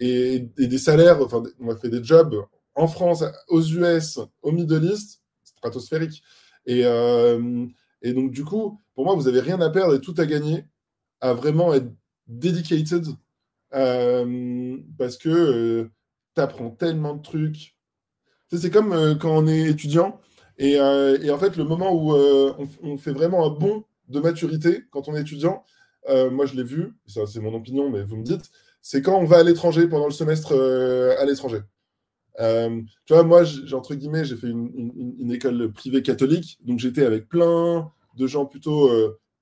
et, 0.00 0.40
des 0.56 0.78
salaires, 0.78 1.20
enfin, 1.20 1.42
on 1.60 1.68
a 1.68 1.76
fait 1.76 1.90
des 1.90 2.02
jobs 2.02 2.42
en 2.74 2.88
France, 2.88 3.22
aux 3.48 3.60
US, 3.60 4.18
au 4.40 4.50
Middle 4.50 4.82
East, 4.82 5.20
stratosphérique. 5.44 6.22
Et, 6.64 6.84
et 8.02 8.12
donc, 8.14 8.30
du 8.30 8.44
coup, 8.44 8.80
pour 8.94 9.04
moi, 9.04 9.14
vous 9.14 9.24
n'avez 9.24 9.40
rien 9.40 9.60
à 9.60 9.68
perdre 9.68 9.94
et 9.94 10.00
tout 10.00 10.14
à 10.16 10.24
gagner 10.24 10.64
à 11.20 11.34
vraiment 11.34 11.74
être 11.74 11.92
dedicated 12.26 13.06
euh, 13.74 14.78
parce 14.98 15.16
que 15.16 15.28
euh, 15.28 15.90
tu 16.34 16.40
apprends 16.40 16.70
tellement 16.70 17.14
de 17.14 17.22
trucs. 17.22 17.75
C'est 18.52 18.70
comme 18.70 18.92
euh, 18.92 19.14
quand 19.14 19.36
on 19.36 19.46
est 19.46 19.68
étudiant 19.70 20.20
et, 20.58 20.80
en 20.80 21.38
fait, 21.38 21.56
le 21.56 21.64
moment 21.64 21.92
où 21.92 22.14
on, 22.14 22.96
fait 22.96 23.12
vraiment 23.12 23.44
un 23.44 23.50
bond 23.50 23.84
de 24.08 24.20
maturité 24.20 24.84
quand 24.90 25.06
on 25.06 25.14
est 25.14 25.20
étudiant, 25.20 25.62
moi 26.08 26.46
je 26.46 26.54
l'ai 26.54 26.64
vu, 26.64 26.94
ça 27.06 27.26
c'est 27.26 27.40
mon 27.40 27.52
opinion, 27.52 27.90
mais 27.90 28.02
vous 28.02 28.16
me 28.16 28.22
dites, 28.22 28.50
c'est 28.80 29.02
quand 29.02 29.18
on 29.18 29.26
va 29.26 29.40
à 29.40 29.42
l'étranger 29.42 29.86
pendant 29.86 30.06
le 30.06 30.12
semestre 30.12 30.54
à 30.54 31.24
l'étranger. 31.26 31.60
tu 32.38 33.12
vois, 33.12 33.22
moi, 33.22 33.44
j'ai 33.44 33.74
entre 33.74 33.94
guillemets, 33.94 34.24
j'ai 34.24 34.36
fait 34.36 34.48
une, 34.48 35.30
école 35.30 35.72
privée 35.72 36.00
catholique, 36.00 36.58
donc 36.64 36.78
j'étais 36.78 37.04
avec 37.04 37.28
plein 37.28 37.92
de 38.16 38.26
gens 38.26 38.46
plutôt 38.46 38.90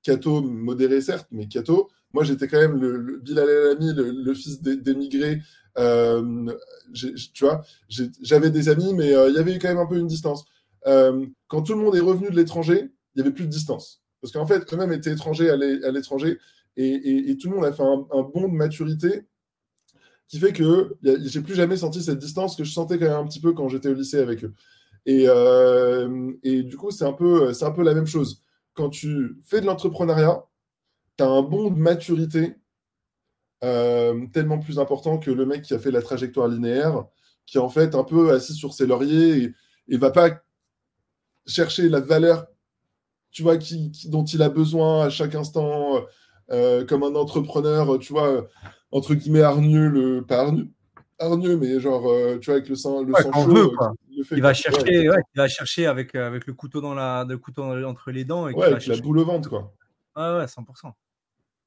Cato 0.05 0.43
modéré 0.43 1.01
certes, 1.01 1.29
mais 1.33 1.47
Cato, 1.47 1.91
moi 2.13 2.25
j'étais 2.25 2.47
quand 2.47 2.61
même 2.61 2.81
le, 2.81 2.99
le 2.99 3.19
Bilal 3.19 3.49
El 3.49 4.23
le, 4.25 4.35
fils 4.35 4.61
d'émigrés. 4.63 5.41
Euh, 5.79 6.53
tu 6.93 7.45
vois, 7.45 7.65
j'avais 7.89 8.51
des 8.51 8.69
amis, 8.69 8.95
mais 8.95 9.13
euh, 9.13 9.29
il 9.29 9.35
y 9.35 9.39
avait 9.39 9.59
quand 9.59 9.69
même 9.69 9.79
un 9.79 9.87
peu 9.87 9.99
une 9.99 10.07
distance. 10.07 10.45
Euh, 10.87 11.27
quand 11.49 11.63
tout 11.63 11.75
le 11.75 11.81
monde 11.81 11.97
est 11.97 12.01
revenu 12.01 12.31
de 12.31 12.37
l'étranger, 12.37 12.91
il 13.15 13.17
n'y 13.17 13.23
avait 13.23 13.35
plus 13.35 13.45
de 13.45 13.51
distance. 13.51 14.03
Parce 14.21 14.33
qu'en 14.33 14.47
fait, 14.47 14.73
eux-mêmes 14.73 14.93
étaient 14.93 15.13
étrangers 15.13 15.51
à 15.51 15.57
l'étranger 15.57 16.39
et, 16.77 17.37
tout 17.41 17.51
le 17.51 17.57
monde 17.57 17.65
a 17.65 17.73
fait 17.73 17.83
un, 17.83 18.23
bond 18.23 18.49
de 18.49 18.55
maturité 18.55 19.27
qui 20.29 20.39
fait 20.39 20.53
que 20.53 20.97
j'ai 21.03 21.43
plus 21.43 21.55
jamais 21.55 21.77
senti 21.77 22.03
cette 22.03 22.19
distance 22.19 22.57
que 22.57 22.65
je 22.65 22.73
sentais 22.73 22.99
quand 22.99 23.05
même 23.05 23.15
un 23.15 23.27
petit 23.27 23.41
peu 23.41 23.53
quand 23.53 23.69
j'étais 23.69 23.91
au 23.91 23.95
lycée 23.95 24.19
avec 24.19 24.45
eux. 24.45 24.55
Et, 25.05 25.27
du 26.63 26.77
coup, 26.77 26.91
c'est 26.91 27.05
un, 27.05 27.11
un 27.11 27.71
peu 27.71 27.83
la 27.83 27.95
même 27.95 28.07
chose 28.07 28.45
quand 28.75 28.91
tu 28.91 29.39
fais 29.45 29.61
de 29.61 29.67
l'entrepreneuriat, 29.67 30.45
tu 31.17 31.25
as 31.25 31.29
un 31.29 31.43
bond 31.43 31.71
de 31.71 31.79
maturité 31.79 32.57
euh, 33.65 34.27
tellement 34.33 34.59
plus 34.59 34.79
important 34.79 35.19
que 35.19 35.31
le 35.31 35.47
mec 35.47 35.63
qui 35.63 35.75
a 35.75 35.79
fait 35.79 35.91
la 35.91 36.03
trajectoire 36.03 36.49
linéaire, 36.49 37.05
qui 37.47 37.59
est 37.59 37.61
en 37.61 37.69
fait 37.69 37.95
un 37.95 38.05
peu 38.05 38.33
assis 38.33 38.55
sur 38.55 38.75
ses 38.75 38.87
lauriers 38.87 39.43
et, 39.43 39.55
ne 39.89 39.99
va 39.99 40.11
pas 40.11 40.31
chercher 41.47 41.89
la 41.89 42.01
valeur 42.01 42.47
tu 43.31 43.43
vois, 43.43 43.59
qui, 43.59 43.91
dont 44.09 44.25
il 44.25 44.43
a 44.43 44.49
besoin 44.49 45.07
à 45.07 45.11
chaque 45.11 45.35
instant, 45.35 46.01
euh, 46.53 46.87
comme 46.87 47.03
un 47.03 47.17
entrepreneur, 47.17 47.99
tu 47.99 48.13
vois, 48.13 48.47
entre 48.93 49.15
guillemets, 49.15 49.43
hargneux, 49.43 49.89
le, 49.89 50.23
pas 50.25 50.49
hargneux, 51.19 51.57
mais 51.57 51.81
genre, 51.81 52.07
euh, 52.09 52.39
tu 52.39 52.47
vois, 52.47 52.55
avec 52.55 52.69
le 52.69 52.77
sang, 52.77 53.03
le 53.03 53.13
sang 53.13 53.33
chaud 53.33 53.73
il 54.31 54.41
va 54.41 54.55
chercher, 54.55 55.03
il 55.03 55.37
va 55.37 55.49
chercher 55.49 55.87
avec, 55.87 56.15
avec 56.15 56.47
le 56.47 56.53
couteau 56.53 56.81
dans 56.81 56.95
la, 56.95 57.27
le 57.29 57.37
couteau 57.37 57.65
entre 57.85 58.13
les 58.13 58.25
dents. 58.25 58.49
Et 58.49 58.63
avec 58.63 58.87
la 58.87 58.97
boule 58.99 59.19
au 59.19 59.25
ventre, 59.25 59.49
quoi. 59.49 59.73
Ah 60.15 60.39
ouais, 60.39 60.45
100%. 60.45 60.93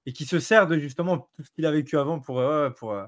Et 0.07 0.13
qui 0.13 0.25
se 0.25 0.39
sert 0.39 0.67
de 0.67 0.79
justement 0.79 1.29
tout 1.35 1.43
ce 1.43 1.51
qu'il 1.51 1.65
a 1.65 1.71
vécu 1.71 1.97
avant 1.97 2.19
pour, 2.19 2.41
pour, 2.77 2.93
euh, 2.93 3.05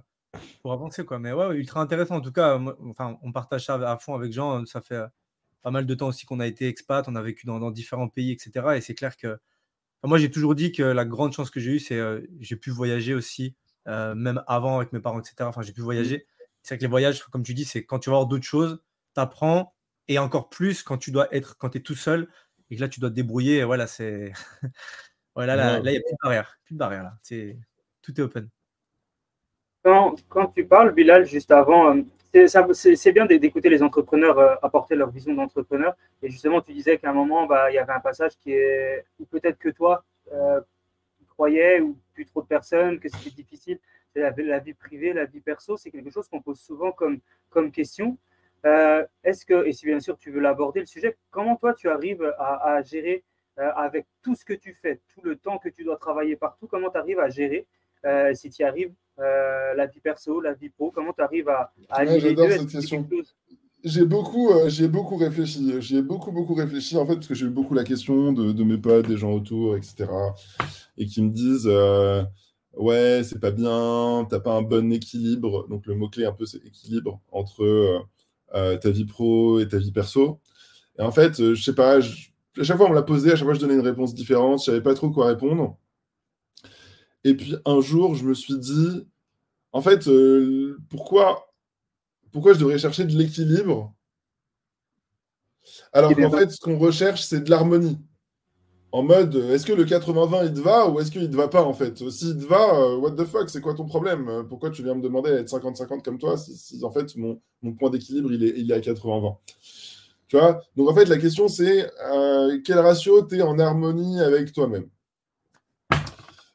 pour 0.62 0.74
avancer, 0.74 1.06
quoi. 1.06 1.18
Mais 1.18 1.32
ouais, 1.32 1.56
ultra 1.56 1.80
intéressant. 1.82 2.18
En 2.18 2.22
tout 2.22 2.32
cas, 2.34 2.60
enfin, 2.90 3.18
on 3.24 3.32
partage 3.32 3.66
ça 3.66 3.76
à 3.76 3.98
fond 3.98 4.14
avec 4.14 4.32
Jean. 4.34 4.66
Ça 4.66 4.82
fait 4.82 4.96
euh, 4.96 5.08
pas 5.62 5.72
mal 5.72 5.86
de 5.86 5.96
temps 5.96 6.10
aussi 6.10 6.26
qu'on 6.26 6.40
a 6.40 6.46
été 6.46 6.68
expat, 6.68 7.08
on 7.08 7.16
a 7.16 7.22
vécu 7.22 7.48
dans, 7.48 7.60
dans 7.60 7.72
différents 7.72 8.10
pays, 8.10 8.32
etc. 8.32 8.76
Et 8.76 8.82
c'est 8.82 8.96
clair 8.96 9.18
que 9.18 9.40
moi, 10.04 10.18
j'ai 10.18 10.30
toujours 10.30 10.56
dit 10.56 10.72
que 10.72 10.84
la 10.84 11.06
grande 11.06 11.34
chance 11.34 11.50
que 11.50 11.60
j'ai 11.60 11.72
eue, 11.72 11.80
c'est 11.80 12.00
j'ai 12.40 12.56
pu 12.56 12.70
voyager 12.70 13.14
aussi, 13.14 13.56
même 13.86 14.44
avant 14.48 14.78
avec 14.78 14.94
mes 14.94 15.00
parents, 15.02 15.20
etc. 15.20 15.36
Enfin, 15.42 15.62
j'ai 15.62 15.74
pu 15.74 15.82
voyager. 15.82 16.26
C'est 16.64 16.78
que 16.78 16.82
les 16.84 16.88
voyages, 16.88 17.24
comme 17.26 17.44
tu 17.44 17.54
dis, 17.54 17.66
c'est 17.66 17.86
quand 17.86 18.00
tu 18.00 18.10
vas 18.10 18.18
voir 18.18 18.28
d'autres 18.28 18.46
choses, 18.46 18.82
t'apprends, 19.14 19.74
et 20.08 20.20
encore 20.20 20.50
plus 20.50 20.84
quand 20.84 20.98
tu 20.98 21.12
dois 21.12 21.34
être, 21.36 21.58
quand 21.58 21.72
tu 21.72 21.80
es 21.80 21.82
tout 21.82 21.96
seul, 21.96 22.30
et 22.70 22.76
que 22.76 22.82
là, 22.82 22.90
tu 22.90 23.00
dois 23.00 23.10
te 23.10 23.16
débrouiller. 23.16 23.64
voilà, 23.64 23.88
c'est. 23.88 24.34
voilà, 25.46 25.56
là, 25.56 25.80
il 25.80 25.92
n'y 25.92 25.98
a 25.98 26.02
plus 26.02 26.12
de 26.12 26.18
barrière. 26.22 26.60
Plus 26.66 26.74
de 26.74 26.80
barrière, 26.80 27.04
là. 27.04 27.14
C'est... 27.22 27.58
Tout 28.02 28.20
est 28.20 28.24
open. 28.24 28.50
Quand, 29.84 30.16
quand, 30.28 30.48
tu 30.48 30.66
parles, 30.66 30.94
Bilal, 30.94 31.26
juste 31.26 31.52
avant, 31.52 31.96
euh, 31.96 32.04
c'est, 32.74 33.12
bien 33.14 33.26
d'écouter 33.26 33.70
les 33.70 33.82
entrepreneurs 33.82 34.38
euh, 34.38 34.56
apporter 34.62 34.96
leur 34.96 35.10
vision 35.12 35.34
d'entrepreneur. 35.34 35.96
Et 36.22 36.30
justement, 36.30 36.60
tu 36.60 36.74
disais 36.74 36.98
qu'à 36.98 37.12
un 37.12 37.14
moment, 37.14 37.46
bah, 37.46 37.72
il 37.72 37.76
y 37.76 37.78
avait 37.78 37.94
un 37.94 38.02
passage 38.02 38.34
qui 38.38 38.52
est, 38.52 39.06
ou 39.18 39.26
peut-être 39.26 39.58
que 39.58 39.70
toi, 39.70 40.04
euh, 40.34 40.60
croyais, 41.30 41.80
ou 41.80 41.98
plus 42.14 42.26
trop 42.26 42.42
de 42.42 42.48
personnes, 42.48 43.00
que 43.00 43.08
c'était 43.08 43.30
difficile. 43.30 43.80
La, 44.16 44.34
la, 44.36 44.60
vie 44.60 44.74
privée, 44.74 45.14
la 45.14 45.24
vie 45.24 45.40
perso, 45.40 45.78
c'est 45.78 45.90
quelque 45.90 46.12
chose 46.12 46.28
qu'on 46.28 46.42
pose 46.42 46.60
souvent 46.60 46.92
comme, 46.92 47.20
comme 47.50 47.72
question. 47.72 48.18
Euh, 48.66 49.06
est-ce 49.24 49.46
que, 49.46 49.66
et 49.66 49.72
si 49.72 49.86
bien 49.86 50.00
sûr 50.00 50.18
tu 50.18 50.32
veux 50.32 50.42
l'aborder, 50.42 50.82
le 50.82 50.86
sujet, 50.86 51.18
comment 51.32 51.56
toi 51.56 51.74
tu 51.74 51.90
arrives 51.90 52.34
à, 52.38 52.82
gérer 52.84 53.24
euh, 53.60 53.72
avec 53.76 54.06
tout 54.22 54.36
ce 54.36 54.46
que 54.46 54.54
tu 54.54 54.74
fais, 54.74 55.02
tout 55.14 55.22
le 55.24 55.36
temps 55.36 55.58
que 55.58 55.70
tu 55.70 55.84
dois 55.84 55.98
travailler 55.98 56.36
partout, 56.36 56.68
comment 56.68 56.90
tu 56.90 56.98
arrives 56.98 57.20
à 57.20 57.30
gérer, 57.30 57.68
euh, 58.06 58.34
si 58.34 58.50
tu 58.50 58.62
y 58.62 58.66
arrives, 58.66 58.94
la 59.18 59.86
vie 59.86 60.00
perso, 60.00 60.40
la 60.40 60.54
vie 60.54 60.70
pro, 60.70 60.92
comment 60.92 61.12
tu 61.12 61.22
arrives 61.22 61.50
à, 61.50 61.74
à 61.90 62.06
ouais, 62.06 62.20
cette 62.22 62.70
question. 62.70 63.08
J'ai 63.84 64.06
beaucoup, 64.06 64.50
j'ai 64.68 64.88
beaucoup 64.88 65.18
réfléchi. 65.18 65.74
J'ai 65.80 66.02
beaucoup, 66.02 66.32
beaucoup 66.32 66.54
réfléchi 66.54 66.98
en 66.98 67.06
fait 67.06 67.16
parce 67.16 67.28
que 67.28 67.34
j'ai 67.34 67.46
eu 67.46 67.50
beaucoup 67.50 67.74
la 67.74 67.84
question 67.84 68.32
de, 68.32 68.54
de, 68.54 68.64
mes 68.64 68.78
potes, 68.78 69.08
des 69.08 69.18
gens 69.18 69.32
autour, 69.32 69.76
etc. 69.76 70.06
Et 70.98 71.06
qui 71.06 71.22
me 71.22 71.30
disent 71.30 71.70
ouais, 72.78 73.22
c'est 73.24 73.40
pas 73.40 73.52
bien, 73.52 74.26
t'as 74.30 74.40
pas 74.40 74.54
un 74.54 74.62
bon 74.62 74.92
équilibre. 74.94 75.68
Donc 75.68 75.86
le 75.86 75.96
mot 75.96 76.10
clé 76.10 76.26
un 76.26 76.34
peu 76.34 76.46
c'est 76.46 76.66
équilibre 76.66 77.20
entre 77.32 78.06
euh, 78.56 78.78
ta 78.78 78.90
vie 78.90 79.06
pro 79.06 79.60
et 79.60 79.68
ta 79.68 79.78
vie 79.78 79.92
perso. 79.92 80.40
Et 80.98 81.02
en 81.02 81.12
fait, 81.12 81.40
euh, 81.40 81.54
je 81.54 81.64
sais 81.64 81.76
pas, 81.76 82.00
à 82.60 82.64
chaque 82.64 82.78
fois 82.78 82.88
on 82.88 82.90
me 82.90 82.96
l'a 82.96 83.04
posé, 83.04 83.32
à 83.32 83.36
chaque 83.36 83.46
fois 83.46 83.54
je 83.54 83.60
donnais 83.60 83.76
une 83.76 83.80
réponse 83.82 84.14
différente, 84.14 84.60
je 84.60 84.66
savais 84.66 84.82
pas 84.82 84.94
trop 84.94 85.10
quoi 85.10 85.28
répondre. 85.28 85.78
Et 87.24 87.36
puis 87.36 87.56
un 87.66 87.82
jour, 87.82 88.16
je 88.16 88.24
me 88.24 88.34
suis 88.34 88.58
dit, 88.58 89.08
en 89.72 89.82
fait, 89.82 90.08
euh, 90.08 90.78
pourquoi, 90.90 91.54
pourquoi 92.32 92.54
je 92.54 92.60
devrais 92.60 92.80
chercher 92.80 93.06
de 93.06 93.16
l'équilibre? 93.18 93.94
Alors 95.94 96.16
qu'en 96.16 96.32
fait, 96.32 96.50
ce 96.52 96.60
qu'on 96.60 96.78
recherche, 96.78 97.22
c'est 97.22 97.42
de 97.42 97.50
l'harmonie. 97.50 97.98
En 98.92 99.04
mode 99.04 99.36
est-ce 99.36 99.68
que 99.68 99.74
le 99.74 99.86
80-20 99.86 100.48
il 100.48 100.54
te 100.56 100.60
va 100.62 100.90
ou 100.90 101.00
est-ce 101.00 101.12
qu'il 101.12 101.30
te 101.30 101.36
va 101.36 101.48
pas 101.48 101.64
en 101.64 101.74
fait? 101.74 102.10
S'il 102.10 102.40
te 102.40 102.46
va, 102.46 102.74
euh, 102.74 102.98
what 102.98 103.12
the 103.12 103.24
fuck, 103.24 103.48
c'est 103.48 103.62
quoi 103.62 103.76
ton 103.76 103.86
problème? 103.86 104.48
Pourquoi 104.50 104.72
tu 104.72 104.82
viens 104.82 104.96
me 104.96 105.02
demander 105.02 105.30
à 105.30 105.36
être 105.36 105.56
50-50 105.56 106.02
comme 106.02 106.18
toi 106.18 106.38
si, 106.38 106.84
en 106.84 106.90
fait 106.90 107.16
mon, 107.16 107.40
point 107.78 107.92
d'équilibre 107.92 108.34
il 108.34 108.44
est, 108.44 108.54
il 108.58 108.72
est 108.72 108.74
à 108.74 108.80
80-20 108.80 109.38
Tu 110.30 110.38
vois 110.38 110.62
Donc 110.78 110.90
en 110.90 110.96
fait 110.96 111.06
la 111.06 111.18
question 111.18 111.48
c'est 111.48 111.92
euh, 112.06 112.60
quel 112.64 112.80
ratio 112.80 113.26
tu 113.26 113.38
es 113.38 113.42
en 113.42 113.60
harmonie 113.60 114.22
avec 114.22 114.54
toi-même? 114.54 114.88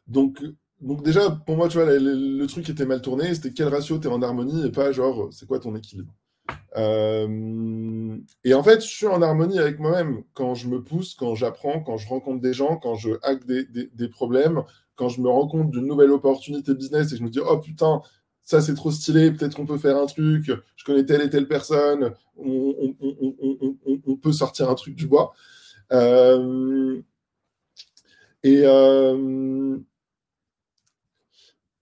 Donc, 0.06 0.42
donc 0.80 1.02
déjà 1.02 1.30
pour 1.30 1.56
moi 1.56 1.68
tu 1.68 1.78
vois 1.78 1.86
le, 1.86 1.98
le 1.98 2.46
truc 2.46 2.68
était 2.70 2.86
mal 2.86 3.02
tourné, 3.02 3.34
c'était 3.34 3.52
quel 3.52 3.68
ratio 3.68 3.98
tu 3.98 4.08
es 4.08 4.10
en 4.10 4.22
harmonie 4.22 4.66
et 4.66 4.70
pas 4.70 4.92
genre 4.92 5.28
c'est 5.32 5.46
quoi 5.46 5.58
ton 5.58 5.74
équilibre? 5.76 6.14
Euh, 6.76 8.18
et 8.42 8.54
en 8.54 8.62
fait, 8.62 8.80
je 8.82 8.88
suis 8.88 9.06
en 9.06 9.22
harmonie 9.22 9.58
avec 9.58 9.78
moi-même. 9.78 10.24
Quand 10.34 10.54
je 10.54 10.68
me 10.68 10.82
pousse, 10.82 11.14
quand 11.14 11.34
j'apprends, 11.34 11.80
quand 11.80 11.96
je 11.96 12.08
rencontre 12.08 12.40
des 12.40 12.52
gens, 12.52 12.76
quand 12.76 12.94
je 12.96 13.10
hack 13.22 13.44
des, 13.46 13.64
des, 13.64 14.08
problèmes, 14.08 14.62
quand 14.96 15.08
je 15.08 15.20
me 15.20 15.28
rends 15.28 15.48
compte 15.48 15.70
d'une 15.70 15.86
nouvelle 15.86 16.10
opportunité 16.10 16.74
business 16.74 17.12
et 17.12 17.16
je 17.16 17.22
me 17.22 17.30
dis, 17.30 17.40
oh 17.40 17.58
putain, 17.58 18.02
ça 18.44 18.60
c'est 18.60 18.74
trop 18.74 18.90
stylé, 18.90 19.30
peut-être 19.30 19.56
qu'on 19.56 19.66
peut 19.66 19.78
faire 19.78 19.96
un 19.96 20.06
truc, 20.06 20.52
je 20.76 20.84
connais 20.84 21.04
telle 21.04 21.22
et 21.22 21.30
telle 21.30 21.48
personne, 21.48 22.12
on, 22.36 22.94
peut 24.22 24.32
sortir 24.32 24.70
un 24.70 24.74
truc 24.74 24.94
du 24.94 25.06
bois. 25.06 25.32
Euh, 25.92 27.00
et, 28.42 28.62
euh, 28.64 29.78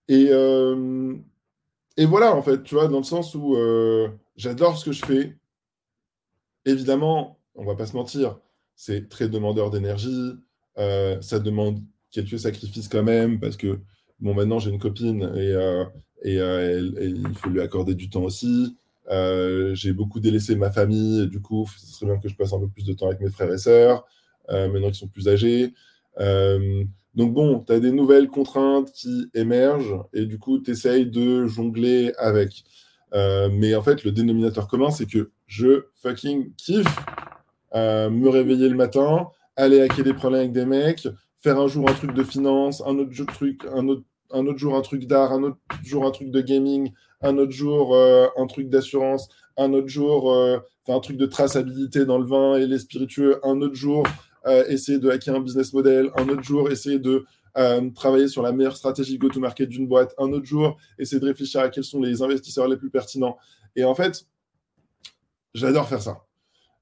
Et, 0.08 0.30
et 1.96 2.06
voilà, 2.06 2.34
en 2.34 2.42
fait, 2.42 2.62
tu 2.62 2.74
vois, 2.74 2.88
dans 2.88 2.98
le 2.98 3.04
sens 3.04 3.34
où 3.34 3.56
j'adore 4.36 4.78
ce 4.78 4.84
que 4.86 4.92
je 4.92 5.04
fais. 5.04 5.36
Évidemment, 6.64 7.40
on 7.56 7.64
va 7.64 7.74
pas 7.74 7.86
se 7.86 7.96
mentir, 7.96 8.38
c'est 8.76 9.08
très 9.08 9.28
demandeur 9.28 9.70
d'énergie. 9.70 10.32
ça 10.76 11.38
demande 11.40 11.82
quelques 12.10 12.38
sacrifices 12.38 12.88
quand 12.88 13.02
même, 13.02 13.40
parce 13.40 13.56
que, 13.56 13.80
bon, 14.20 14.34
maintenant 14.34 14.58
j'ai 14.60 14.70
une 14.70 14.78
copine 14.78 15.32
et, 15.36 15.54
et, 16.22 16.36
il 16.36 17.34
faut 17.34 17.50
lui 17.50 17.60
accorder 17.60 17.94
du 17.94 18.08
temps 18.10 18.22
aussi. 18.22 18.76
j'ai 19.08 19.92
beaucoup 19.92 20.20
délaissé 20.20 20.56
ma 20.56 20.70
famille, 20.70 21.28
du 21.28 21.40
coup, 21.40 21.66
ce 21.76 21.86
serait 21.86 22.06
bien 22.06 22.18
que 22.18 22.28
je 22.28 22.36
passe 22.36 22.52
un 22.52 22.60
peu 22.60 22.68
plus 22.68 22.84
de 22.84 22.92
temps 22.92 23.06
avec 23.06 23.20
mes 23.20 23.30
frères 23.30 23.52
et 23.52 23.58
sœurs, 23.58 24.04
maintenant 24.48 24.88
qu'ils 24.88 24.94
sont 24.94 25.08
plus 25.08 25.28
âgés. 25.28 25.72
Donc 27.14 27.34
bon, 27.34 27.60
tu 27.60 27.72
as 27.72 27.80
des 27.80 27.92
nouvelles 27.92 28.28
contraintes 28.28 28.90
qui 28.92 29.30
émergent 29.34 30.04
et 30.14 30.24
du 30.24 30.38
coup, 30.38 30.58
tu 30.58 30.70
essayes 30.70 31.06
de 31.06 31.46
jongler 31.46 32.12
avec. 32.16 32.64
Euh, 33.14 33.50
mais 33.52 33.74
en 33.74 33.82
fait, 33.82 34.04
le 34.04 34.12
dénominateur 34.12 34.66
commun, 34.66 34.90
c'est 34.90 35.06
que 35.06 35.30
je 35.46 35.84
fucking 35.96 36.54
kiffe 36.54 36.96
euh, 37.74 38.08
me 38.08 38.30
réveiller 38.30 38.68
le 38.68 38.76
matin, 38.76 39.28
aller 39.56 39.80
hacker 39.80 40.04
des 40.04 40.14
problèmes 40.14 40.40
avec 40.40 40.52
des 40.52 40.64
mecs, 40.64 41.06
faire 41.36 41.58
un 41.58 41.66
jour 41.66 41.88
un 41.90 41.92
truc 41.92 42.14
de 42.14 42.22
finance, 42.22 42.82
un 42.86 42.96
autre, 42.98 43.10
truc, 43.34 43.66
un 43.70 43.88
autre, 43.88 44.04
un 44.32 44.46
autre 44.46 44.58
jour 44.58 44.74
un 44.74 44.82
truc 44.82 45.06
d'art, 45.06 45.32
un 45.32 45.42
autre 45.42 45.58
jour 45.82 46.04
un 46.04 46.10
truc 46.10 46.30
de 46.30 46.40
gaming, 46.40 46.92
un 47.20 47.38
autre 47.38 47.52
jour 47.52 47.94
euh, 47.94 48.26
un 48.36 48.46
truc 48.46 48.68
d'assurance, 48.68 49.28
un 49.56 49.72
autre 49.72 49.88
jour 49.88 50.34
un 50.88 51.00
truc 51.00 51.16
de 51.16 51.26
traçabilité 51.26 52.04
dans 52.04 52.18
le 52.18 52.26
vin 52.26 52.56
et 52.56 52.66
les 52.66 52.78
spiritueux, 52.78 53.40
un 53.44 53.60
autre 53.60 53.74
jour 53.74 54.04
euh, 54.46 54.64
essayer 54.66 54.98
de 54.98 55.08
hacker 55.08 55.36
un 55.36 55.40
business 55.40 55.72
model, 55.72 56.10
un 56.16 56.28
autre 56.28 56.42
jour, 56.42 56.70
essayer 56.70 56.98
de 56.98 57.24
euh, 57.56 57.90
travailler 57.90 58.26
sur 58.26 58.42
la 58.42 58.50
meilleure 58.50 58.76
stratégie 58.76 59.16
go-to-market 59.16 59.68
d'une 59.68 59.86
boîte, 59.86 60.14
un 60.18 60.32
autre 60.32 60.46
jour, 60.46 60.78
essayer 60.98 61.20
de 61.20 61.26
réfléchir 61.26 61.60
à 61.60 61.68
quels 61.68 61.84
sont 61.84 62.00
les 62.00 62.22
investisseurs 62.22 62.66
les 62.66 62.76
plus 62.76 62.90
pertinents. 62.90 63.36
Et 63.76 63.84
en 63.84 63.94
fait, 63.94 64.26
j'adore 65.54 65.88
faire 65.88 66.02
ça. 66.02 66.24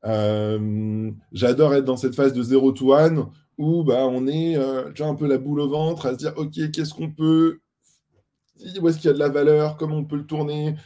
Euh, 0.07 1.11
j'adore 1.33 1.75
être 1.75 1.85
dans 1.85 1.99
cette 1.99 2.15
phase 2.15 2.33
de 2.33 2.43
0 2.43 2.73
to 2.73 2.95
1 2.95 3.31
où 3.61 3.85
bah, 3.85 4.07
on 4.07 4.27
est 4.27 4.57
déjà 4.89 5.07
un 5.07 5.15
peu 5.15 5.29
la 5.29 5.39
boule 5.39 5.61
au 5.61 5.69
ventre 5.69 6.07
à 6.07 6.13
se 6.13 6.17
dire 6.17 6.33
ok, 6.37 6.71
qu'est-ce 6.73 6.95
qu'on 6.95 7.11
peut, 7.11 7.61
où 8.81 8.89
est-ce 8.89 8.97
qu'il 8.97 9.07
y 9.07 9.11
a 9.11 9.15
de 9.15 9.19
la 9.19 9.29
valeur, 9.29 9.77
comment 9.77 9.97
on 9.97 10.05
peut 10.05 10.17
le 10.17 10.27
tourner, 10.27 10.77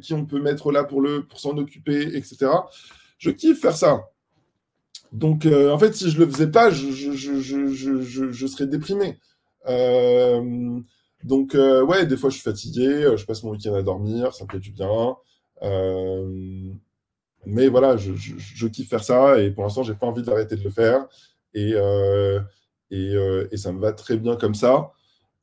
qui 0.00 0.14
on 0.14 0.24
peut 0.24 0.40
mettre 0.40 0.72
là 0.72 0.84
pour, 0.84 1.00
le, 1.00 1.26
pour 1.26 1.40
s'en 1.40 1.56
occuper, 1.58 2.16
etc. 2.16 2.50
Je 3.18 3.30
kiffe 3.30 3.60
faire 3.60 3.76
ça. 3.76 4.04
Donc, 5.12 5.44
euh, 5.44 5.70
en 5.70 5.78
fait, 5.78 5.94
si 5.94 6.10
je 6.10 6.18
le 6.18 6.26
faisais 6.26 6.50
pas, 6.50 6.70
je, 6.70 6.90
je, 6.90 8.46
serais 8.46 8.66
déprimé. 8.66 9.18
Euh, 9.68 10.80
donc, 11.22 11.54
euh, 11.54 11.84
ouais, 11.84 12.06
des 12.06 12.16
fois, 12.16 12.30
je 12.30 12.36
suis 12.36 12.42
fatigué, 12.42 13.14
je 13.16 13.24
passe 13.26 13.42
mon 13.42 13.50
week-end 13.50 13.74
à 13.74 13.82
dormir, 13.82 14.34
ça 14.34 14.44
me 14.44 14.50
fait 14.50 14.58
du 14.58 14.72
bien. 14.72 15.16
mais 17.44 17.68
voilà, 17.68 17.96
je, 17.96 18.66
kiffe 18.68 18.88
faire 18.88 19.04
ça 19.04 19.38
et 19.38 19.50
pour 19.50 19.64
l'instant, 19.64 19.82
j'ai 19.82 19.94
pas 19.94 20.06
envie 20.06 20.22
d'arrêter 20.22 20.56
de 20.56 20.64
le 20.64 20.70
faire. 20.70 21.06
Et, 21.54 21.74
et, 22.90 23.56
ça 23.56 23.72
me 23.72 23.80
va 23.80 23.92
très 23.92 24.16
bien 24.16 24.36
comme 24.36 24.54
ça. 24.54 24.92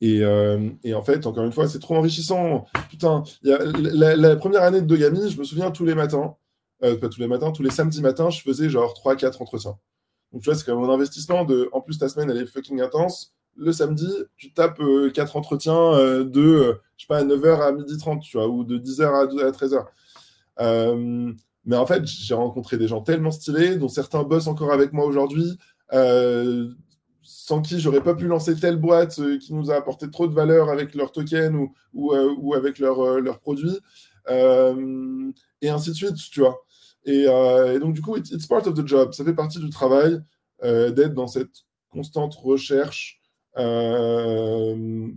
Et, 0.01 0.23
en 0.25 1.03
fait, 1.03 1.25
encore 1.25 1.43
une 1.43 1.51
fois, 1.51 1.67
c'est 1.67 1.79
trop 1.79 1.95
enrichissant. 1.95 2.65
Putain, 2.89 3.23
la, 3.43 4.35
première 4.35 4.63
année 4.63 4.81
de 4.81 4.85
Dogami, 4.85 5.29
je 5.29 5.37
me 5.37 5.43
souviens 5.43 5.71
tous 5.71 5.85
les 5.85 5.95
matins, 5.95 6.35
euh, 6.83 6.97
pas 6.97 7.09
tous 7.09 7.19
les 7.19 7.27
matins, 7.27 7.51
tous 7.51 7.63
les 7.63 7.71
samedis 7.71 8.01
matins, 8.01 8.29
je 8.29 8.41
faisais 8.41 8.69
genre 8.69 8.93
3-4 8.93 9.41
entretiens. 9.41 9.77
Donc, 10.31 10.41
tu 10.41 10.49
vois, 10.49 10.55
c'est 10.55 10.65
quand 10.65 10.79
même 10.79 10.89
un 10.89 10.93
investissement 10.93 11.43
de. 11.43 11.69
En 11.73 11.81
plus, 11.81 11.97
ta 11.97 12.07
semaine, 12.07 12.29
elle 12.29 12.37
est 12.37 12.45
fucking 12.45 12.81
intense. 12.81 13.33
Le 13.55 13.73
samedi, 13.73 14.07
tu 14.37 14.53
tapes 14.53 14.77
4 14.77 14.81
euh, 14.81 15.39
entretiens 15.39 15.93
euh, 15.93 16.23
de, 16.23 16.79
je 16.95 17.03
sais 17.03 17.07
pas, 17.07 17.23
9h 17.23 17.61
à 17.61 17.71
12h30, 17.73 18.21
tu 18.21 18.37
vois, 18.37 18.47
ou 18.47 18.63
de 18.63 18.77
10h 18.77 19.03
à, 19.03 19.51
13h. 19.51 21.35
mais 21.65 21.75
en 21.75 21.85
fait, 21.85 22.05
j'ai 22.05 22.35
rencontré 22.35 22.77
des 22.77 22.87
gens 22.87 23.01
tellement 23.01 23.31
stylés, 23.31 23.75
dont 23.75 23.89
certains 23.89 24.23
bossent 24.23 24.47
encore 24.47 24.71
avec 24.71 24.93
moi 24.93 25.05
aujourd'hui, 25.05 25.57
sans 25.91 27.61
qui 27.61 27.79
j'aurais 27.79 28.03
pas 28.03 28.15
pu 28.15 28.27
lancer 28.27 28.55
telle 28.55 28.77
boîte 28.77 29.19
qui 29.39 29.53
nous 29.53 29.71
a 29.71 29.75
apporté 29.75 30.09
trop 30.09 30.27
de 30.27 30.33
valeur 30.33 30.69
avec 30.69 30.95
leurs 30.95 31.11
tokens 31.11 31.55
ou, 31.93 32.13
ou 32.13 32.53
avec 32.53 32.79
leurs 32.79 33.19
leur 33.19 33.39
produits. 33.39 33.79
et 34.27 35.69
ainsi 35.69 35.89
de 35.89 35.95
suite, 35.95 36.15
tu 36.31 36.41
vois. 36.41 36.59
Euh, 37.07 37.75
et, 37.75 37.79
donc, 37.79 37.93
du 37.93 38.01
coup, 38.01 38.17
it's, 38.17 38.47
part 38.47 38.65
of 38.67 38.73
the 38.75 38.85
job. 38.85 39.13
Ça 39.13 39.23
fait 39.23 39.33
partie 39.33 39.59
du 39.59 39.69
travail 39.69 40.19
euh, 40.63 40.91
d'être 40.91 41.13
dans 41.13 41.27
cette 41.27 41.65
constante 41.89 42.35
recherche 42.35 43.19
euh, 43.57 45.07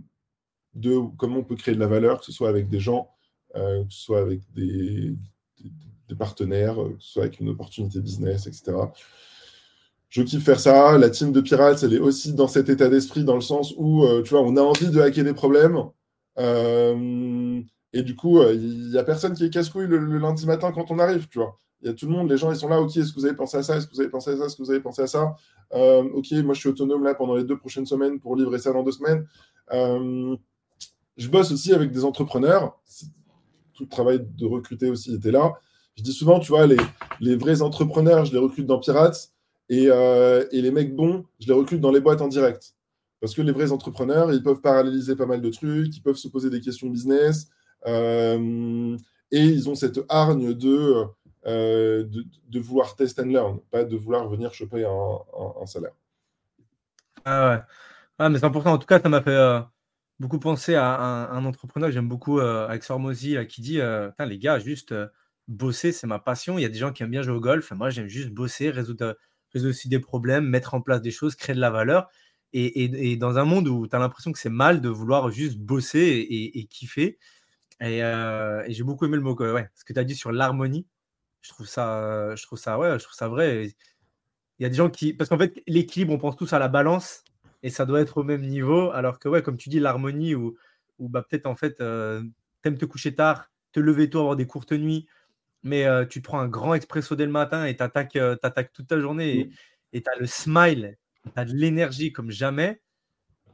de 0.73 0.99
comment 1.17 1.39
on 1.39 1.43
peut 1.43 1.55
créer 1.55 1.75
de 1.75 1.79
la 1.79 1.87
valeur, 1.87 2.19
que 2.19 2.25
ce 2.25 2.31
soit 2.31 2.49
avec 2.49 2.67
des 2.69 2.79
gens, 2.79 3.09
que 3.53 3.85
ce 3.89 4.01
soit 4.01 4.21
avec 4.21 4.41
des, 4.53 5.15
des, 6.07 6.15
partenaires, 6.15 6.75
que 6.75 6.99
ce 6.99 7.13
soit 7.13 7.23
avec 7.23 7.39
une 7.39 7.49
opportunité 7.49 7.99
business, 7.99 8.47
etc. 8.47 8.73
Je 10.13 10.21
kiffe 10.21 10.43
faire 10.43 10.59
ça. 10.59 10.95
La 10.99 11.09
team 11.09 11.31
de 11.31 11.41
Pirates, 11.41 11.81
elle 11.81 11.95
est 11.95 11.99
aussi 11.99 12.33
dans 12.33 12.47
cet 12.47 12.69
état 12.69 12.87
d'esprit, 12.87 13.23
dans 13.23 13.33
le 13.33 13.41
sens 13.41 13.73
où, 13.77 14.05
tu 14.23 14.29
vois, 14.29 14.41
on 14.41 14.55
a 14.57 14.61
envie 14.61 14.89
de 14.89 15.01
hacker 15.01 15.23
des 15.23 15.33
problèmes. 15.33 15.79
et 16.37 18.01
du 18.03 18.15
coup, 18.15 18.39
il 18.43 18.91
n'y 18.91 18.97
a 18.99 19.03
personne 19.03 19.33
qui 19.33 19.45
est 19.45 19.49
casse-couille 19.49 19.87
le, 19.87 19.97
lundi 20.19 20.45
matin 20.45 20.71
quand 20.71 20.91
on 20.91 20.99
arrive, 20.99 21.27
tu 21.29 21.39
vois 21.39 21.57
il 21.83 21.87
y 21.87 21.89
a 21.89 21.93
tout 21.93 22.05
le 22.05 22.13
monde, 22.13 22.29
les 22.29 22.37
gens, 22.37 22.49
ils 22.49 22.55
sont 22.55 22.69
là, 22.69 22.79
ok, 22.79 22.95
est-ce 22.95 23.11
que 23.11 23.19
vous 23.19 23.25
avez 23.25 23.35
pensé 23.35 23.57
à 23.57 23.63
ça? 23.63 23.75
Est-ce 23.75 23.87
que 23.87 23.93
vous 23.93 23.99
avez 23.99 24.09
pensé 24.09 24.31
à 24.31 24.37
ça? 24.37 24.45
Est-ce 24.45 24.55
que 24.55 24.63
vous 24.63 24.71
avez 24.71 24.79
pensé 24.79 25.01
à 25.01 25.07
ça? 25.07 25.35
Euh, 25.73 26.03
Ok, 26.13 26.31
moi 26.43 26.53
je 26.53 26.61
suis 26.61 26.69
autonome 26.69 27.03
là 27.03 27.13
pendant 27.13 27.35
les 27.35 27.43
deux 27.43 27.57
prochaines 27.57 27.85
semaines 27.85 28.21
pour 28.21 28.37
livrer 28.37 28.57
ça 28.57 28.71
dans 28.71 28.83
deux 28.83 28.93
semaines. 28.93 29.27
Euh, 29.73 30.37
je 31.17 31.27
bosse 31.27 31.51
aussi 31.51 31.73
avec 31.73 31.91
des 31.91 32.05
entrepreneurs. 32.05 32.79
Tout 33.73 33.83
le 33.83 33.89
travail 33.89 34.25
de 34.37 34.45
recruter 34.45 34.89
aussi 34.89 35.13
était 35.13 35.31
là. 35.31 35.55
Je 35.97 36.03
dis 36.03 36.13
souvent, 36.13 36.39
tu 36.39 36.53
vois, 36.53 36.65
les 36.67 37.35
vrais 37.35 37.61
entrepreneurs, 37.61 38.23
je 38.23 38.31
les 38.31 38.39
recrute 38.39 38.65
dans 38.65 38.79
Pirates 38.79 39.32
et, 39.69 39.85
euh, 39.89 40.45
et, 40.51 40.61
les 40.61 40.71
mecs 40.71 40.95
bons, 40.95 41.25
je 41.39 41.47
les 41.47 41.53
recrute 41.53 41.81
dans 41.81 41.91
les 41.91 42.01
boîtes 42.01 42.21
en 42.21 42.27
direct. 42.27 42.75
Parce 43.21 43.33
que 43.33 43.41
les 43.41 43.51
vrais 43.51 43.71
entrepreneurs, 43.71 44.33
ils 44.33 44.43
peuvent 44.43 44.61
paralléliser 44.61 45.15
pas 45.15 45.25
mal 45.25 45.41
de 45.41 45.49
trucs, 45.49 45.95
ils 45.95 46.01
peuvent 46.01 46.17
se 46.17 46.27
poser 46.27 46.49
des 46.49 46.59
questions 46.59 46.89
business 46.89 47.49
et 47.85 49.39
ils 49.39 49.69
ont 49.69 49.75
cette 49.75 49.99
hargne 50.09 50.53
de 50.53 51.05
euh, 51.45 52.05
de, 52.05 52.59
vouloir 52.59 52.95
test 52.95 53.19
and 53.19 53.25
learn, 53.25 53.59
pas 53.69 53.83
de 53.83 53.97
vouloir 53.97 54.29
venir 54.29 54.53
choper 54.53 54.85
un, 54.85 55.65
salaire. 55.65 55.91
Ah 57.25 57.49
ouais. 57.49 57.61
Ah, 58.17 58.29
mais 58.29 58.39
c'est 58.39 58.45
important. 58.45 58.71
En 58.71 58.77
tout 58.77 58.87
cas, 58.87 59.01
ça 59.01 59.09
m'a 59.09 59.21
fait 59.21 59.31
euh, 59.31 59.59
beaucoup 60.19 60.39
penser 60.39 60.75
à 60.75 60.85
un, 61.31 61.43
entrepreneur 61.43 61.89
que 61.89 61.93
j'aime 61.93 62.07
beaucoup, 62.07 62.39
euh, 62.39 62.67
Alex 62.67 62.89
Hormozy, 62.89 63.35
qui 63.47 63.61
dit 63.61 63.79
les 64.19 64.39
gars, 64.39 64.59
juste 64.59 64.95
bosser, 65.49 65.91
c'est 65.91 66.07
ma 66.07 66.19
passion. 66.19 66.57
Il 66.57 66.61
y 66.61 66.65
a 66.65 66.69
des 66.69 66.77
gens 66.77 66.93
qui 66.93 67.03
aiment 67.03 67.11
bien 67.11 67.23
jouer 67.23 67.35
au 67.35 67.41
golf. 67.41 67.71
Moi, 67.71 67.89
j'aime 67.89 68.07
juste 68.07 68.29
bosser, 68.29 68.69
résoudre, 68.69 69.17
aussi 69.55 69.89
des 69.89 69.99
problèmes, 69.99 70.45
mettre 70.47 70.73
en 70.73 70.81
place 70.81 71.01
des 71.01 71.11
choses, 71.11 71.35
créer 71.35 71.55
de 71.55 71.61
la 71.61 71.69
valeur. 71.69 72.09
Et, 72.55 73.17
dans 73.17 73.39
un 73.39 73.45
monde 73.45 73.67
où 73.67 73.87
tu 73.87 73.95
as 73.95 73.99
l'impression 73.99 74.31
que 74.31 74.37
c'est 74.37 74.49
mal 74.49 74.79
de 74.79 74.89
vouloir 74.89 75.31
juste 75.31 75.57
bosser 75.57 76.27
et, 76.29 76.65
kiffer. 76.65 77.17
Et, 77.81 78.01
j'ai 78.67 78.83
beaucoup 78.83 79.05
aimé 79.05 79.15
le 79.15 79.23
mot, 79.23 79.35
ouais, 79.35 79.69
ce 79.75 79.83
que 79.83 79.93
tu 79.93 79.99
as 79.99 80.03
dit 80.03 80.15
sur 80.15 80.31
l'harmonie 80.31 80.85
je 81.43 81.49
trouve 81.49 81.67
ça, 81.67 82.35
je 82.35 82.43
trouve 82.43 82.57
ça, 82.57 82.79
ouais, 82.79 82.97
je 82.97 83.03
trouve 83.03 83.15
ça 83.15 83.27
vrai. 83.27 83.67
Il 84.59 84.63
y 84.63 84.65
a 84.65 84.69
des 84.69 84.75
gens 84.75 84.89
qui, 84.89 85.13
parce 85.13 85.29
qu'en 85.29 85.37
fait, 85.37 85.61
l'équilibre, 85.67 86.13
on 86.13 86.17
pense 86.17 86.37
tous 86.37 86.53
à 86.53 86.59
la 86.59 86.69
balance 86.69 87.23
et 87.61 87.69
ça 87.69 87.85
doit 87.85 88.01
être 88.01 88.17
au 88.17 88.23
même 88.23 88.41
niveau, 88.41 88.91
alors 88.91 89.19
que, 89.19 89.29
ouais, 89.29 89.43
comme 89.43 89.57
tu 89.57 89.69
dis, 89.69 89.79
l'harmonie 89.79 90.35
ou, 90.35 90.57
ou 90.99 91.09
bah, 91.09 91.25
peut-être 91.27 91.45
en 91.45 91.55
fait, 91.55 91.81
euh, 91.81 92.23
t'aimes 92.61 92.77
te 92.77 92.85
coucher 92.85 93.13
tard, 93.13 93.51
te 93.73 93.79
lever 93.79 94.09
tôt, 94.09 94.19
avoir 94.19 94.35
des 94.35 94.47
courtes 94.47 94.71
nuits, 94.71 95.07
mais 95.63 95.85
tu 96.07 96.21
te 96.21 96.25
prends 96.25 96.39
un 96.39 96.47
grand 96.47 96.73
expresso 96.73 97.15
dès 97.15 97.25
le 97.25 97.31
matin 97.31 97.65
et 97.65 97.75
t'attaques, 97.75 98.15
attaques 98.15 98.73
toute 98.73 98.87
ta 98.87 98.99
journée 98.99 99.49
et 99.93 100.01
tu 100.01 100.09
as 100.09 100.19
le 100.19 100.25
smile, 100.25 100.97
tu 101.23 101.31
as 101.35 101.45
de 101.45 101.53
l'énergie 101.53 102.11
comme 102.11 102.31
jamais. 102.31 102.81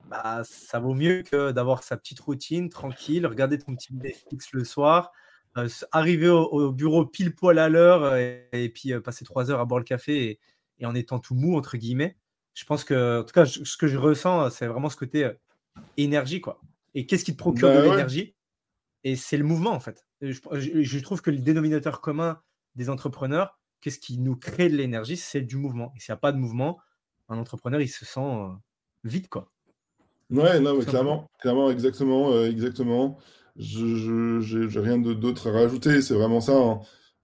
Bah, 0.09 0.41
ça 0.43 0.79
vaut 0.79 0.95
mieux 0.95 1.21
que 1.21 1.51
d'avoir 1.51 1.83
sa 1.83 1.95
petite 1.95 2.19
routine 2.19 2.69
tranquille, 2.69 3.27
regarder 3.27 3.59
ton 3.59 3.75
petit 3.75 3.93
Netflix 3.93 4.53
le 4.53 4.63
soir, 4.63 5.11
euh, 5.57 5.67
arriver 5.91 6.29
au, 6.29 6.71
bureau 6.71 7.05
pile 7.05 7.35
poil 7.35 7.59
à 7.59 7.69
l'heure 7.69 8.03
euh, 8.03 8.39
et, 8.51 8.69
puis 8.69 8.93
euh, 8.93 9.01
passer 9.01 9.23
trois 9.23 9.51
heures 9.51 9.59
à 9.59 9.65
boire 9.65 9.79
le 9.79 9.85
café 9.85 10.39
et, 10.79 10.85
en 10.85 10.95
étant 10.95 11.19
tout 11.19 11.35
mou, 11.35 11.57
entre 11.57 11.77
guillemets. 11.77 12.17
Je 12.55 12.65
pense 12.65 12.83
que, 12.83 13.19
en 13.19 13.23
tout 13.23 13.33
cas, 13.33 13.45
ce 13.45 13.77
que 13.77 13.87
je 13.87 13.97
ressens, 13.97 14.49
c'est 14.49 14.67
vraiment 14.67 14.89
ce 14.89 14.97
côté 14.97 15.29
énergie, 15.97 16.41
quoi. 16.41 16.59
Et 16.95 17.05
qu'est-ce 17.05 17.23
qui 17.23 17.33
te 17.33 17.37
procure 17.37 17.67
bah 17.67 17.81
de 17.81 17.89
l'énergie? 17.89 18.35
Et 19.03 19.15
c'est 19.15 19.37
le 19.37 19.43
mouvement, 19.43 19.71
en 19.71 19.79
fait. 19.79 20.05
Je, 20.21 20.99
trouve 20.99 21.21
que 21.21 21.31
le 21.31 21.39
dénominateur 21.39 22.01
commun 22.01 22.41
des 22.75 22.89
entrepreneurs, 22.89 23.59
qu'est-ce 23.81 23.99
qui 23.99 24.17
nous 24.17 24.35
crée 24.35 24.69
de 24.69 24.75
l'énergie 24.75 25.17
C'est 25.17 25.41
du 25.41 25.55
mouvement. 25.55 25.93
Et 25.95 25.99
s'il 25.99 26.11
n'y 26.11 26.17
a 26.17 26.19
pas 26.19 26.31
de 26.31 26.37
mouvement, 26.37 26.79
un 27.29 27.37
entrepreneur, 27.37 27.81
il 27.81 27.87
se 27.87 28.05
sent 28.05 28.47
vide, 29.03 29.29
quoi. 29.29 29.51
Ouais, 30.29 30.59
non, 30.59 30.77
mais 30.77 30.85
clairement, 30.85 31.27
clairement, 31.39 31.71
exactement, 31.71 32.43
exactement 32.43 33.17
je 33.59 34.65
n'ai 34.65 34.79
rien 34.79 34.97
d'autre 34.97 35.49
à 35.49 35.51
rajouter, 35.51 36.01
c'est 36.01 36.13
vraiment 36.13 36.41
ça. 36.41 36.57
Hein. 36.57 36.79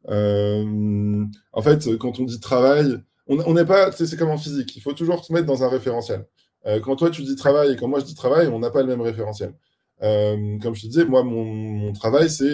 Euh, 0.10 1.26
en 1.54 1.62
fait, 1.62 1.98
quand 1.98 2.20
on 2.20 2.24
dit 2.24 2.40
travail, 2.40 2.98
on 3.28 3.54
n'est 3.54 3.66
pas, 3.66 3.92
c'est 3.92 4.18
comme 4.18 4.30
en 4.30 4.38
physique, 4.38 4.76
il 4.76 4.82
faut 4.82 4.94
toujours 4.94 5.24
se 5.26 5.34
mettre 5.34 5.48
dans 5.48 5.64
un 5.64 5.70
référentiel. 5.70 6.28
Euh, 6.68 6.80
quand 6.80 6.96
toi 6.96 7.10
tu 7.10 7.24
dis 7.24 7.36
travail 7.36 7.74
et 7.74 7.76
quand 7.76 7.88
moi 7.88 8.00
je 8.00 8.06
dis 8.06 8.16
travail, 8.16 8.48
on 8.48 8.60
n'a 8.60 8.70
pas 8.70 8.82
le 8.82 8.88
même 8.88 9.02
référentiel. 9.02 9.54
Comme 10.00 10.76
je 10.76 10.82
te 10.82 10.88
disais, 10.88 11.06
moi, 11.06 11.24
mon, 11.24 11.94
travail, 11.94 12.30
c'est 12.30 12.54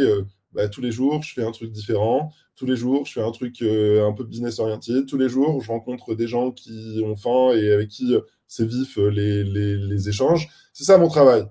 bah, 0.53 0.67
tous 0.69 0.81
les 0.81 0.91
jours, 0.91 1.23
je 1.23 1.33
fais 1.33 1.43
un 1.43 1.51
truc 1.51 1.71
différent. 1.71 2.31
Tous 2.55 2.65
les 2.65 2.75
jours, 2.75 3.05
je 3.05 3.13
fais 3.13 3.23
un 3.23 3.31
truc 3.31 3.61
un 3.61 4.13
peu 4.13 4.23
business 4.23 4.59
orienté. 4.59 5.05
Tous 5.07 5.17
les 5.17 5.29
jours, 5.29 5.61
je 5.61 5.71
rencontre 5.71 6.15
des 6.15 6.27
gens 6.27 6.51
qui 6.51 7.01
ont 7.03 7.15
faim 7.15 7.51
et 7.55 7.71
avec 7.71 7.89
qui 7.89 8.15
c'est 8.47 8.67
vif 8.67 8.97
les, 8.97 9.43
les, 9.43 9.77
les 9.77 10.09
échanges. 10.09 10.49
C'est 10.73 10.83
ça 10.83 10.97
mon 10.97 11.07
travail. 11.07 11.45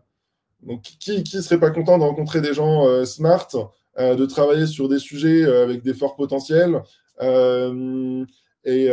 Donc, 0.62 0.82
qui 0.82 1.22
ne 1.34 1.40
serait 1.40 1.60
pas 1.60 1.70
content 1.70 1.98
de 1.98 2.02
rencontrer 2.02 2.40
des 2.40 2.52
gens 2.52 2.86
euh, 2.86 3.04
smart, 3.04 3.48
euh, 3.98 4.14
de 4.14 4.26
travailler 4.26 4.66
sur 4.66 4.88
des 4.88 4.98
sujets 4.98 5.42
euh, 5.42 5.64
avec 5.64 5.82
des 5.82 5.94
forts 5.94 6.16
potentiels 6.16 6.82
et 8.64 8.88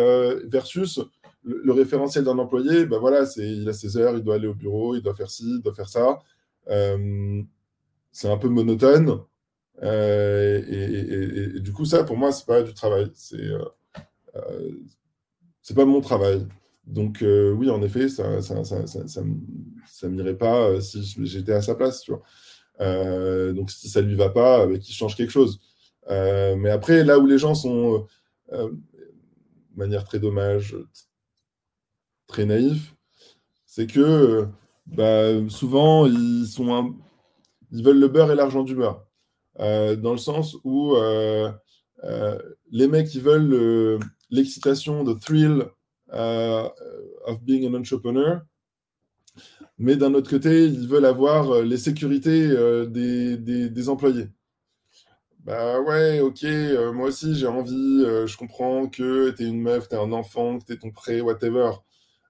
versus 0.46 1.00
le, 1.44 1.72
référentiel 1.72 2.26
d'un 2.26 2.38
employé, 2.40 2.86
ben 2.86 3.00
voilà, 3.00 3.26
c'est 3.26 3.48
il 3.48 3.68
a 3.70 3.74
ses 3.74 3.96
heures, 3.96 4.16
il 4.16 4.24
doit 4.24 4.36
aller 4.36 4.48
au 4.48 4.54
bureau, 4.54 4.96
il 4.96 5.02
doit 5.02 5.14
faire 5.14 5.30
ci, 5.30 5.46
il 5.46 5.62
doit 5.62 5.74
faire 5.74 5.88
ça. 5.88 6.20
C'est 6.68 8.30
un 8.30 8.38
peu 8.38 8.50
monotone. 8.50 9.22
Et, 9.84 11.60
du 11.60 11.72
coup, 11.74 11.86
ça, 11.86 12.04
pour 12.04 12.18
moi, 12.18 12.32
c'est 12.32 12.46
pas 12.46 12.64
du 12.64 12.74
travail. 12.74 13.12
C'est 13.14 13.50
c'est 15.68 15.76
pas 15.76 15.84
mon 15.84 16.00
travail. 16.00 16.48
Donc 16.86 17.22
euh, 17.22 17.52
oui, 17.52 17.70
en 17.70 17.82
effet, 17.82 18.08
ça 18.08 18.42
ça, 18.42 18.64
ça, 18.64 18.88
ça, 18.88 20.08
m'irait 20.08 20.38
pas 20.38 20.70
euh, 20.70 20.80
si 20.80 21.04
j'étais 21.26 21.52
à 21.52 21.62
sa 21.62 21.76
place, 21.76 22.02
tu 22.02 22.12
vois. 22.12 22.24
Euh, 22.80 23.52
donc 23.52 23.70
si 23.70 23.90
ça 23.90 24.00
lui 24.00 24.16
va 24.16 24.30
pas, 24.30 24.66
bah, 24.66 24.78
qu'il 24.78 24.96
change 24.96 25.18
quelque 25.18 25.32
chose. 25.32 25.60
mais 26.10 26.70
après, 26.70 27.04
là 27.04 27.20
où 27.20 27.26
les 27.26 27.38
gens 27.38 27.54
sont 27.54 28.08
de 28.50 28.72
manière 29.76 30.06
très 30.06 30.20
dommage, 30.20 30.78
très 32.28 32.46
naïf, 32.46 32.96
c'est 33.66 33.88
que 33.88 34.48
bah, 34.88 35.48
souvent 35.50 36.06
ils 36.06 36.48
sont 36.48 36.96
ils 37.72 37.84
veulent 37.84 38.00
le 38.00 38.08
beurre 38.08 38.32
et 38.32 38.36
l'argent 38.36 38.64
du 38.64 38.76
beurre. 38.76 39.06
dans 39.58 40.12
le 40.12 40.18
sens 40.18 40.58
où 40.64 40.96
les 42.72 42.88
mecs 42.88 43.14
ils 43.14 43.22
veulent 43.22 44.00
l'excitation, 44.30 45.04
le 45.04 45.16
thrill 45.16 45.66
uh, 46.14 46.70
of 47.26 47.42
being 47.44 47.66
an 47.66 47.74
entrepreneur. 47.74 48.42
Mais 49.78 49.96
d'un 49.96 50.14
autre 50.14 50.30
côté, 50.30 50.66
ils 50.66 50.88
veulent 50.88 51.06
avoir 51.06 51.52
euh, 51.52 51.64
les 51.64 51.78
sécurités 51.78 52.48
euh, 52.48 52.88
des, 52.88 53.38
des, 53.38 53.70
des, 53.70 53.90
employés. 53.90 54.28
Bah 55.44 55.80
ouais, 55.82 56.20
ok, 56.20 56.44
euh, 56.44 56.92
moi 56.92 57.08
aussi 57.08 57.36
j'ai 57.36 57.48
envie, 57.48 58.04
je 58.04 58.36
comprends 58.38 58.88
que 58.88 59.30
t'es 59.30 59.46
une 59.46 59.62
meuf, 59.62 59.88
t'es 59.88 59.96
un 59.96 60.12
enfant, 60.12 60.60
que 60.60 60.66
t'es 60.66 60.78
ton 60.78 60.92
prêt, 60.92 61.22
whatever. 61.22 61.72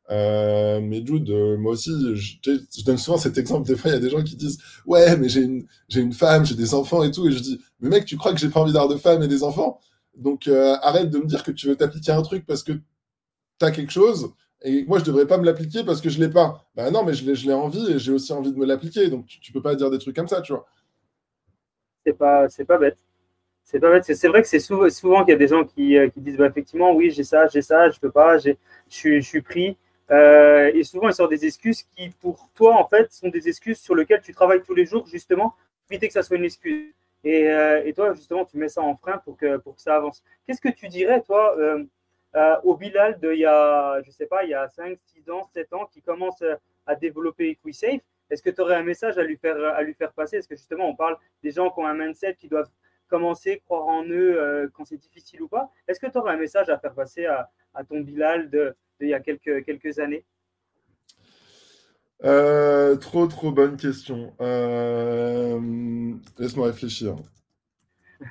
Mais 0.10 1.06
Jude, 1.06 1.30
moi 1.60 1.74
aussi, 1.74 1.92
je, 2.16 2.84
donne 2.84 2.98
souvent 2.98 3.18
cet 3.18 3.38
exemple. 3.38 3.68
Des 3.68 3.76
fois, 3.76 3.92
il 3.92 3.94
y 3.94 3.98
a 3.98 4.00
des 4.00 4.10
gens 4.10 4.24
qui 4.24 4.36
disent 4.36 4.60
Ouais, 4.86 5.18
mais 5.18 5.30
j'ai 5.30 5.42
une, 5.42 5.68
une 5.96 6.14
femme, 6.14 6.46
j'ai 6.46 6.56
des 6.56 6.74
enfants 6.74 7.04
et 7.04 7.12
tout. 7.12 7.28
Et 7.28 7.32
je 7.32 7.40
dis 7.40 7.60
Mais 7.80 7.90
mec, 7.90 8.06
tu 8.06 8.18
crois 8.18 8.34
que 8.34 8.40
j'ai 8.40 8.50
pas 8.50 8.60
envie 8.62 8.74
d'avoir 8.74 8.92
de 8.92 8.98
femme 8.98 9.24
et 9.24 9.28
des 9.28 9.44
enfants? 9.44 9.80
Donc 10.16 10.48
arrête 10.82 11.10
de 11.10 11.20
me 11.20 11.26
dire 11.26 11.44
que 11.44 11.52
tu 11.52 11.68
veux 11.68 11.76
t'appliquer 11.76 12.12
un 12.12 12.22
truc 12.22 12.46
parce 12.46 12.64
que 12.64 12.74
tu 12.74 13.66
as 13.66 13.72
quelque 13.72 13.92
chose 13.92 14.34
et 14.64 14.86
moi, 14.86 15.00
je 15.00 15.04
devrais 15.04 15.28
pas 15.28 15.38
me 15.38 15.46
l'appliquer 15.46 15.84
parce 15.84 16.02
que 16.02 16.10
je 16.10 16.20
l'ai 16.20 16.30
pas. 16.30 16.66
Ben 16.76 16.92
non, 16.92 17.04
mais 17.04 17.14
je 17.14 17.26
l'ai 17.26 17.54
envie 17.54 17.92
et 17.92 18.00
j'ai 18.00 18.12
aussi 18.12 18.34
envie 18.34 18.52
de 18.52 18.58
me 18.58 18.66
l'appliquer. 18.66 19.10
Donc, 19.10 19.28
tu 19.28 19.52
ne 19.52 19.54
peux 19.54 19.62
pas 19.62 19.76
dire 19.76 19.92
des 19.92 20.00
trucs 20.00 20.16
comme 20.16 20.28
ça, 20.28 20.42
tu 20.42 20.54
vois. 20.54 20.66
C'est 22.06 22.18
pas, 22.18 22.48
pas 22.68 22.78
bête. 22.78 22.98
C'est 23.64 23.80
pas 23.80 23.92
bête. 23.92 24.06
C'est 24.06 24.28
vrai 24.28 24.42
que 24.42 24.48
c'est 24.48 24.60
souvent, 24.60 24.90
souvent 24.90 25.24
qu'il 25.24 25.34
y 25.34 25.36
a 25.36 25.38
des 25.38 25.48
gens 25.48 25.64
qui, 25.64 25.98
euh, 25.98 26.10
qui 26.10 26.22
disent 26.22 26.38
bah, 26.38 26.48
effectivement, 26.48 26.94
oui, 26.96 27.12
j'ai 27.12 27.24
ça, 27.24 27.48
j'ai 27.48 27.62
ça, 27.62 27.90
je 27.90 28.00
peux 28.00 28.12
pas, 28.12 28.38
je 28.40 29.22
suis 29.22 29.42
pris. 29.42 29.78
Euh, 30.12 30.72
et 30.74 30.84
souvent, 30.84 31.10
ils 31.10 31.14
sortent 31.14 31.32
des 31.32 31.46
excuses 31.46 31.84
qui, 31.84 32.10
pour 32.10 32.50
toi, 32.56 32.76
en 32.78 32.88
fait, 32.88 33.12
sont 33.12 33.30
des 33.30 33.48
excuses 33.48 33.80
sur 33.80 33.96
lesquelles 33.96 34.22
tu 34.22 34.34
travailles 34.34 34.64
tous 34.64 34.74
les 34.74 34.86
jours, 34.86 35.06
justement, 35.08 35.50
pour 35.52 35.92
éviter 35.92 36.08
que 36.08 36.14
ça 36.14 36.24
soit 36.24 36.38
une 36.38 36.46
excuse. 36.46 36.94
Et, 37.24 37.50
euh, 37.50 37.92
toi, 37.94 38.14
justement, 38.14 38.46
tu 38.46 38.58
mets 38.58 38.70
ça 38.70 38.82
en 38.82 38.96
frein 38.96 39.18
pour 39.20 39.38
que, 39.38 39.58
pour 39.58 39.80
ça 39.80 39.96
avance. 39.96 40.24
Qu'est-ce 40.46 40.62
que 40.62 40.70
tu 40.70 40.88
dirais, 40.88 41.22
toi 41.22 41.56
euh, 41.58 41.84
au 42.64 42.76
Bilal 42.76 43.20
de 43.20 43.34
il 43.34 43.40
y 43.40 43.46
a, 43.46 44.02
je 44.04 44.12
sais 44.12 44.28
pas, 44.28 44.44
il 44.44 44.50
y 44.50 44.54
a 44.54 44.68
5, 44.70 45.00
6 45.06 45.30
ans, 45.32 45.50
7 45.54 45.74
ans, 45.74 45.86
qui 45.92 46.02
commence 46.02 46.44
à 46.86 46.96
développer 46.96 47.50
EquiSafe, 47.50 48.02
est-ce 48.30 48.44
que 48.44 48.50
tu 48.50 48.62
aurais 48.62 48.76
un 48.76 48.84
message 48.84 49.18
à 49.18 49.24
lui 49.24 49.38
faire, 49.38 49.58
à 49.58 49.82
lui 49.82 49.94
faire 49.94 50.12
passer? 50.12 50.38
Est-ce 50.38 50.48
que 50.48 50.56
justement, 50.56 50.88
on 50.90 50.96
parle 50.96 51.18
des 51.42 51.52
gens 51.52 51.70
qui 51.72 51.80
ont 51.80 51.88
un 51.88 51.96
mindset, 51.96 52.36
qui 52.36 52.48
doivent 52.48 52.70
commencer, 53.08 53.62
croire 53.66 53.88
en 53.88 54.04
eux 54.06 54.70
quand 54.74 54.86
c'est 54.86 54.98
difficile 54.98 55.42
ou 55.42 55.48
pas? 55.48 55.72
Est-ce 55.88 56.00
que 56.00 56.08
tu 56.08 56.18
aurais 56.18 56.34
un 56.34 56.38
message 56.38 56.70
à 56.70 56.78
faire 56.78 56.94
passer 56.94 57.26
à, 57.26 57.50
ton 57.90 58.02
Bilal 58.02 58.50
de, 58.50 58.76
il 59.02 59.10
y 59.10 59.14
a 59.14 59.20
quelques, 59.20 59.66
quelques 59.66 60.00
années 60.00 60.26
euh, 62.24 62.96
Trop, 62.96 63.28
trop 63.28 63.52
bonne 63.52 63.78
question. 63.78 64.34
Laisse-moi 66.40 66.68
réfléchir. 66.68 67.16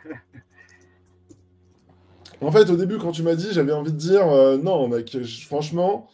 En 2.40 2.52
fait, 2.52 2.68
au 2.70 2.76
début, 2.76 2.98
quand 2.98 3.12
tu 3.12 3.22
m'as 3.22 3.34
dit, 3.34 3.48
j'avais 3.52 3.72
envie 3.72 3.92
de 3.92 3.96
dire 3.96 4.26
euh, 4.28 4.58
non, 4.58 4.88
mec, 4.88 5.16
franchement, 5.46 6.10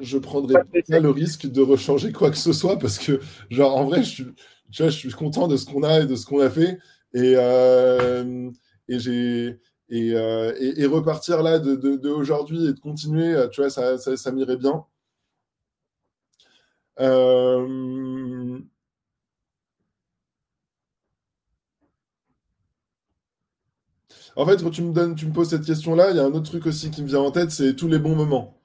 je 0.00 0.18
prendrais 0.18 0.54
pas 0.88 0.98
le 0.98 1.10
risque 1.10 1.46
de 1.46 1.60
rechanger 1.60 2.12
quoi 2.12 2.30
que 2.30 2.38
ce 2.38 2.52
soit 2.52 2.78
parce 2.78 2.98
que, 2.98 3.20
genre, 3.50 3.76
en 3.76 3.84
vrai, 3.84 4.02
je 4.02 4.08
suis, 4.08 4.26
je 4.70 4.88
suis 4.88 5.10
content 5.10 5.46
de 5.48 5.56
ce 5.56 5.66
qu'on 5.66 5.82
a 5.82 6.00
et 6.00 6.06
de 6.06 6.16
ce 6.16 6.26
qu'on 6.26 6.40
a 6.40 6.50
fait. 6.50 6.78
Et, 7.14 7.34
euh, 7.36 8.50
et 8.88 8.98
j'ai. 8.98 9.58
Euh, 9.92 10.52
et, 10.58 10.86
repartir 10.86 11.42
là 11.42 11.58
de, 11.58 12.08
aujourd'hui 12.08 12.66
et 12.66 12.72
de 12.72 12.80
continuer, 12.80 13.34
tu 13.52 13.60
vois, 13.62 13.70
ça, 13.70 14.32
m'irait 14.32 14.56
bien. 14.56 14.84
Euh, 17.00 18.58
En 24.36 24.44
fait, 24.44 24.62
quand 24.62 24.70
tu 24.70 24.82
me 24.82 25.32
poses 25.32 25.48
cette 25.50 25.64
question-là, 25.64 26.10
il 26.10 26.16
y 26.16 26.20
a 26.20 26.24
un 26.24 26.32
autre 26.32 26.50
truc 26.50 26.66
aussi 26.66 26.90
qui 26.90 27.02
me 27.02 27.08
vient 27.08 27.20
en 27.20 27.30
tête, 27.30 27.50
c'est 27.50 27.74
tous 27.74 27.88
les 27.88 27.98
bons 27.98 28.14
moments. 28.14 28.60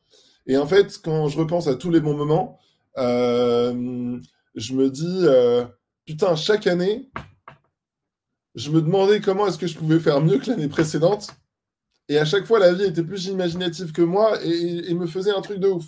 Et 0.46 0.58
en 0.58 0.68
fait, 0.68 1.00
quand 1.02 1.30
je 1.30 1.38
repense 1.38 1.68
à 1.68 1.76
tous 1.76 1.90
les 1.90 2.02
bons 2.02 2.16
moments, 2.16 2.60
euh, 2.98 4.20
je 4.56 4.74
me 4.74 4.90
dis, 4.90 5.20
euh, 5.24 5.64
putain, 6.06 6.36
chaque 6.36 6.68
année, 6.68 7.10
je 8.56 8.72
me 8.72 8.82
demandais 8.82 9.22
comment 9.22 9.48
est-ce 9.48 9.58
que 9.58 9.68
je 9.68 9.78
pouvais 9.78 10.00
faire 10.00 10.22
mieux 10.22 10.38
que 10.40 10.50
l'année 10.50 10.68
précédente. 10.68 11.30
Et 12.10 12.18
à 12.18 12.26
chaque 12.26 12.46
fois, 12.46 12.60
la 12.60 12.74
vie 12.74 12.84
était 12.84 13.04
plus 13.04 13.28
imaginative 13.28 13.92
que 13.92 14.02
moi 14.02 14.38
et, 14.44 14.94
me 14.94 15.08
faisait 15.08 15.32
un 15.32 15.42
truc 15.42 15.60
de 15.60 15.70
ouf. 15.70 15.86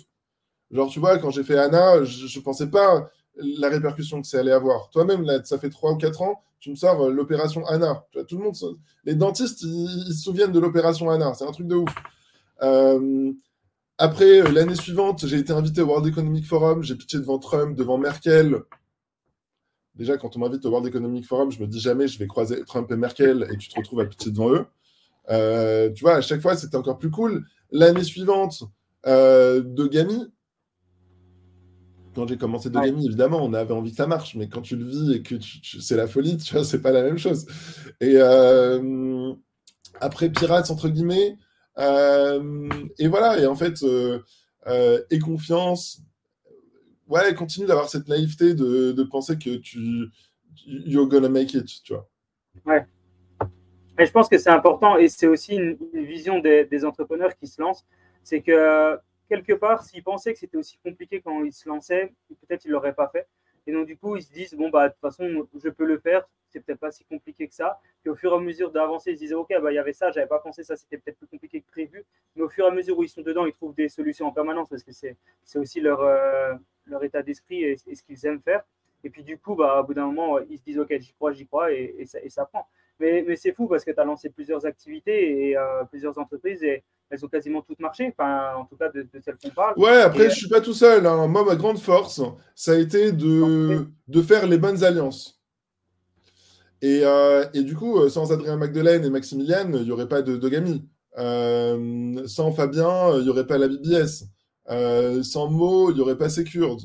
Genre, 0.70 0.88
tu 0.88 0.98
vois, 0.98 1.18
quand 1.18 1.30
j'ai 1.30 1.44
fait 1.44 1.58
Anna, 1.58 2.02
je 2.04 2.38
ne 2.38 2.42
pensais 2.42 2.68
pas 2.68 3.10
la 3.36 3.68
répercussion 3.68 4.22
que 4.22 4.26
ça 4.26 4.40
allait 4.40 4.52
avoir. 4.52 4.90
Toi-même, 4.90 5.22
là, 5.22 5.44
ça 5.44 5.58
fait 5.58 5.70
3 5.70 5.92
ou 5.92 5.96
4 5.96 6.22
ans, 6.22 6.42
tu 6.60 6.70
me 6.70 6.76
sors 6.76 6.98
euh, 7.02 7.10
l'opération 7.10 7.66
Anna. 7.66 8.06
Tout 8.26 8.38
le 8.38 8.44
monde, 8.44 8.56
les 9.04 9.14
dentistes, 9.14 9.62
ils, 9.62 10.14
se 10.14 10.22
souviennent 10.22 10.52
de 10.52 10.60
l'opération 10.60 11.10
Anna. 11.10 11.34
C'est 11.34 11.44
un 11.44 11.52
truc 11.52 11.66
de 11.66 11.74
ouf. 11.74 11.94
Euh, 12.62 13.32
après, 13.98 14.40
euh, 14.40 14.50
l'année 14.50 14.74
suivante, 14.74 15.26
j'ai 15.26 15.36
été 15.36 15.52
invité 15.52 15.82
au 15.82 15.86
World 15.86 16.06
Economic 16.06 16.46
Forum. 16.46 16.82
J'ai 16.82 16.94
pitché 16.94 17.18
devant 17.18 17.38
Trump, 17.38 17.76
devant 17.76 17.98
Merkel. 17.98 18.62
Déjà, 19.96 20.16
quand 20.16 20.36
on 20.36 20.40
m'invite 20.40 20.64
au 20.66 20.70
World 20.70 20.86
Economic 20.86 21.24
Forum, 21.24 21.52
je 21.52 21.60
me 21.60 21.66
dis 21.66 21.80
jamais 21.80 22.08
je 22.08 22.18
vais 22.18 22.26
croiser 22.26 22.64
Trump 22.64 22.90
et 22.90 22.96
Merkel 22.96 23.46
et 23.52 23.56
tu 23.56 23.68
te 23.68 23.76
retrouves 23.76 24.00
à 24.00 24.06
pitcher 24.06 24.30
devant 24.30 24.50
eux. 24.52 24.66
tu 25.94 26.02
vois, 26.02 26.16
à 26.16 26.20
chaque 26.20 26.40
fois, 26.40 26.56
c'était 26.56 26.76
encore 26.76 26.98
plus 26.98 27.10
cool. 27.10 27.46
L'année 27.70 28.04
suivante, 28.04 28.64
de 29.06 29.86
Gami, 29.86 30.32
quand 32.14 32.28
j'ai 32.28 32.36
commencé 32.36 32.70
de 32.70 32.78
évidemment, 32.78 33.44
on 33.44 33.52
avait 33.52 33.74
envie 33.74 33.90
que 33.90 33.96
ça 33.96 34.06
marche, 34.06 34.34
mais 34.36 34.48
quand 34.48 34.62
tu 34.62 34.76
le 34.76 34.84
vis 34.84 35.12
et 35.12 35.22
que 35.22 35.34
c'est 35.80 35.96
la 35.96 36.06
folie, 36.06 36.36
tu 36.36 36.54
vois, 36.54 36.64
c'est 36.64 36.80
pas 36.80 36.92
la 36.92 37.02
même 37.02 37.18
chose. 37.18 37.46
Et 38.00 38.14
euh, 38.16 39.32
après 40.00 40.30
Pirates, 40.30 40.70
entre 40.70 40.88
guillemets, 40.88 41.36
euh, 41.78 42.68
et 42.98 43.08
voilà, 43.08 43.38
et 43.38 43.46
en 43.46 43.54
fait, 43.54 43.82
euh, 43.82 44.20
et 45.10 45.18
confiance, 45.18 46.00
ouais, 47.08 47.34
continue 47.34 47.66
d'avoir 47.66 47.88
cette 47.88 48.08
naïveté 48.08 48.54
de, 48.54 49.02
penser 49.04 49.38
que 49.38 49.56
tu, 49.56 50.08
you're 50.66 51.08
gonna 51.08 51.28
make 51.28 51.54
it, 51.54 51.82
tu 51.82 51.94
vois. 51.94 52.08
Ouais. 52.64 52.86
Et 53.98 54.06
je 54.06 54.10
pense 54.10 54.28
que 54.28 54.38
c'est 54.38 54.50
important, 54.50 54.98
et 54.98 55.08
c'est 55.08 55.26
aussi 55.26 55.54
une, 55.54 55.76
vision 55.92 56.40
des, 56.40 56.64
des 56.64 56.84
entrepreneurs 56.84 57.36
qui 57.36 57.46
se 57.46 57.60
lancent, 57.60 57.84
c'est 58.22 58.40
que 58.40 58.98
quelque 59.28 59.52
part, 59.52 59.82
s'ils 59.82 60.02
pensaient 60.02 60.32
que 60.32 60.38
c'était 60.38 60.56
aussi 60.56 60.78
compliqué 60.78 61.20
quand 61.20 61.44
ils 61.44 61.52
se 61.52 61.68
lançaient, 61.68 62.12
peut-être 62.28 62.64
ils 62.64 62.70
l'auraient 62.70 62.94
pas 62.94 63.08
fait. 63.08 63.26
Et 63.66 63.72
donc, 63.72 63.86
du 63.86 63.96
coup, 63.96 64.16
ils 64.16 64.22
se 64.22 64.32
disent, 64.32 64.54
bon, 64.54 64.68
bah, 64.68 64.88
de 64.88 64.92
toute 64.92 65.00
façon, 65.00 65.48
je 65.54 65.68
peux 65.70 65.86
le 65.86 65.98
faire, 65.98 66.28
c'est 66.48 66.60
peut-être 66.60 66.80
pas 66.80 66.92
si 66.92 67.04
compliqué 67.04 67.48
que 67.48 67.54
ça. 67.54 67.80
Puis 68.02 68.10
au 68.10 68.14
fur 68.14 68.32
et 68.32 68.36
à 68.36 68.38
mesure 68.38 68.70
d'avancer, 68.70 69.10
ils 69.12 69.16
se 69.16 69.20
disaient, 69.20 69.34
OK, 69.34 69.48
bah, 69.62 69.72
il 69.72 69.74
y 69.74 69.78
avait 69.78 69.92
ça, 69.92 70.10
j'avais 70.10 70.26
pas 70.26 70.38
pensé 70.38 70.62
ça, 70.62 70.76
c'était 70.76 70.98
peut-être 70.98 71.18
plus 71.18 71.26
compliqué 71.26 71.60
que 71.62 71.66
prévu. 71.66 72.04
Mais 72.36 72.42
au 72.42 72.48
fur 72.48 72.66
et 72.66 72.68
à 72.68 72.70
mesure 72.70 72.98
où 72.98 73.02
ils 73.02 73.08
sont 73.08 73.22
dedans, 73.22 73.46
ils 73.46 73.52
trouvent 73.52 73.74
des 73.74 73.88
solutions 73.88 74.26
en 74.26 74.32
permanence 74.32 74.68
parce 74.68 74.82
que 74.82 74.92
c'est 74.92 75.16
aussi 75.58 75.80
leur, 75.80 76.00
euh, 76.00 76.54
leur 76.86 77.02
état 77.04 77.22
d'esprit 77.22 77.64
et, 77.64 77.76
ce 77.76 78.02
qu'ils 78.02 78.26
aiment 78.26 78.42
faire. 78.42 78.62
Et 79.02 79.10
puis, 79.10 79.22
du 79.22 79.38
coup, 79.38 79.54
bah, 79.54 79.80
au 79.80 79.84
bout 79.84 79.94
d'un 79.94 80.06
moment, 80.06 80.38
ils 80.48 80.58
se 80.58 80.64
disent, 80.64 80.78
OK, 80.78 80.94
j'y 80.98 81.12
crois, 81.12 81.32
j'y 81.32 81.46
crois, 81.46 81.72
et, 81.72 82.04
ça, 82.06 82.18
et, 82.22 82.30
ça, 82.30 82.46
prend. 82.46 82.66
Mais, 82.98 83.24
mais 83.26 83.36
c'est 83.36 83.52
fou 83.52 83.66
parce 83.66 83.84
que 83.84 83.90
tu 83.90 84.00
as 84.00 84.04
lancé 84.04 84.30
plusieurs 84.30 84.64
activités 84.66 85.50
et 85.50 85.56
plusieurs 85.90 86.16
entreprises 86.18 86.62
et 86.62 86.84
elles 87.10 87.24
ont 87.24 87.28
quasiment 87.28 87.62
toutes 87.62 87.80
marché, 87.80 88.12
enfin, 88.16 88.54
en 88.56 88.64
tout 88.64 88.76
cas 88.76 88.88
de, 88.88 89.02
de 89.02 89.20
celles 89.20 89.36
qu'on 89.36 89.50
parle. 89.50 89.78
Ouais, 89.78 90.00
après, 90.00 90.24
je 90.24 90.28
ne 90.28 90.34
suis 90.34 90.48
pas 90.48 90.60
tout 90.60 90.72
seul. 90.72 91.06
Hein. 91.06 91.26
Moi, 91.26 91.44
ma 91.44 91.56
grande 91.56 91.78
force, 91.78 92.22
ça 92.54 92.72
a 92.72 92.76
été 92.76 93.12
de, 93.12 93.86
de 94.08 94.22
faire 94.22 94.46
les 94.46 94.58
bonnes 94.58 94.82
alliances. 94.84 95.40
Et, 96.82 97.00
euh, 97.04 97.46
et 97.54 97.62
du 97.62 97.74
coup, 97.74 98.08
sans 98.08 98.32
Adrien 98.32 98.56
Magdelaine 98.56 99.04
et 99.04 99.10
Maximiliane, 99.10 99.74
il 99.74 99.84
n'y 99.84 99.90
aurait 99.90 100.08
pas 100.08 100.22
de. 100.22 100.38
Euh, 101.16 102.26
sans 102.26 102.52
Fabien, 102.52 103.16
il 103.16 103.22
n'y 103.22 103.28
aurait 103.28 103.46
pas 103.46 103.58
la 103.58 103.68
BBS. 103.68 104.24
Euh, 104.70 105.22
sans 105.22 105.50
Mo, 105.50 105.90
il 105.90 105.94
n'y 105.94 106.00
aurait 106.00 106.18
pas 106.18 106.28
Secure. 106.28 106.78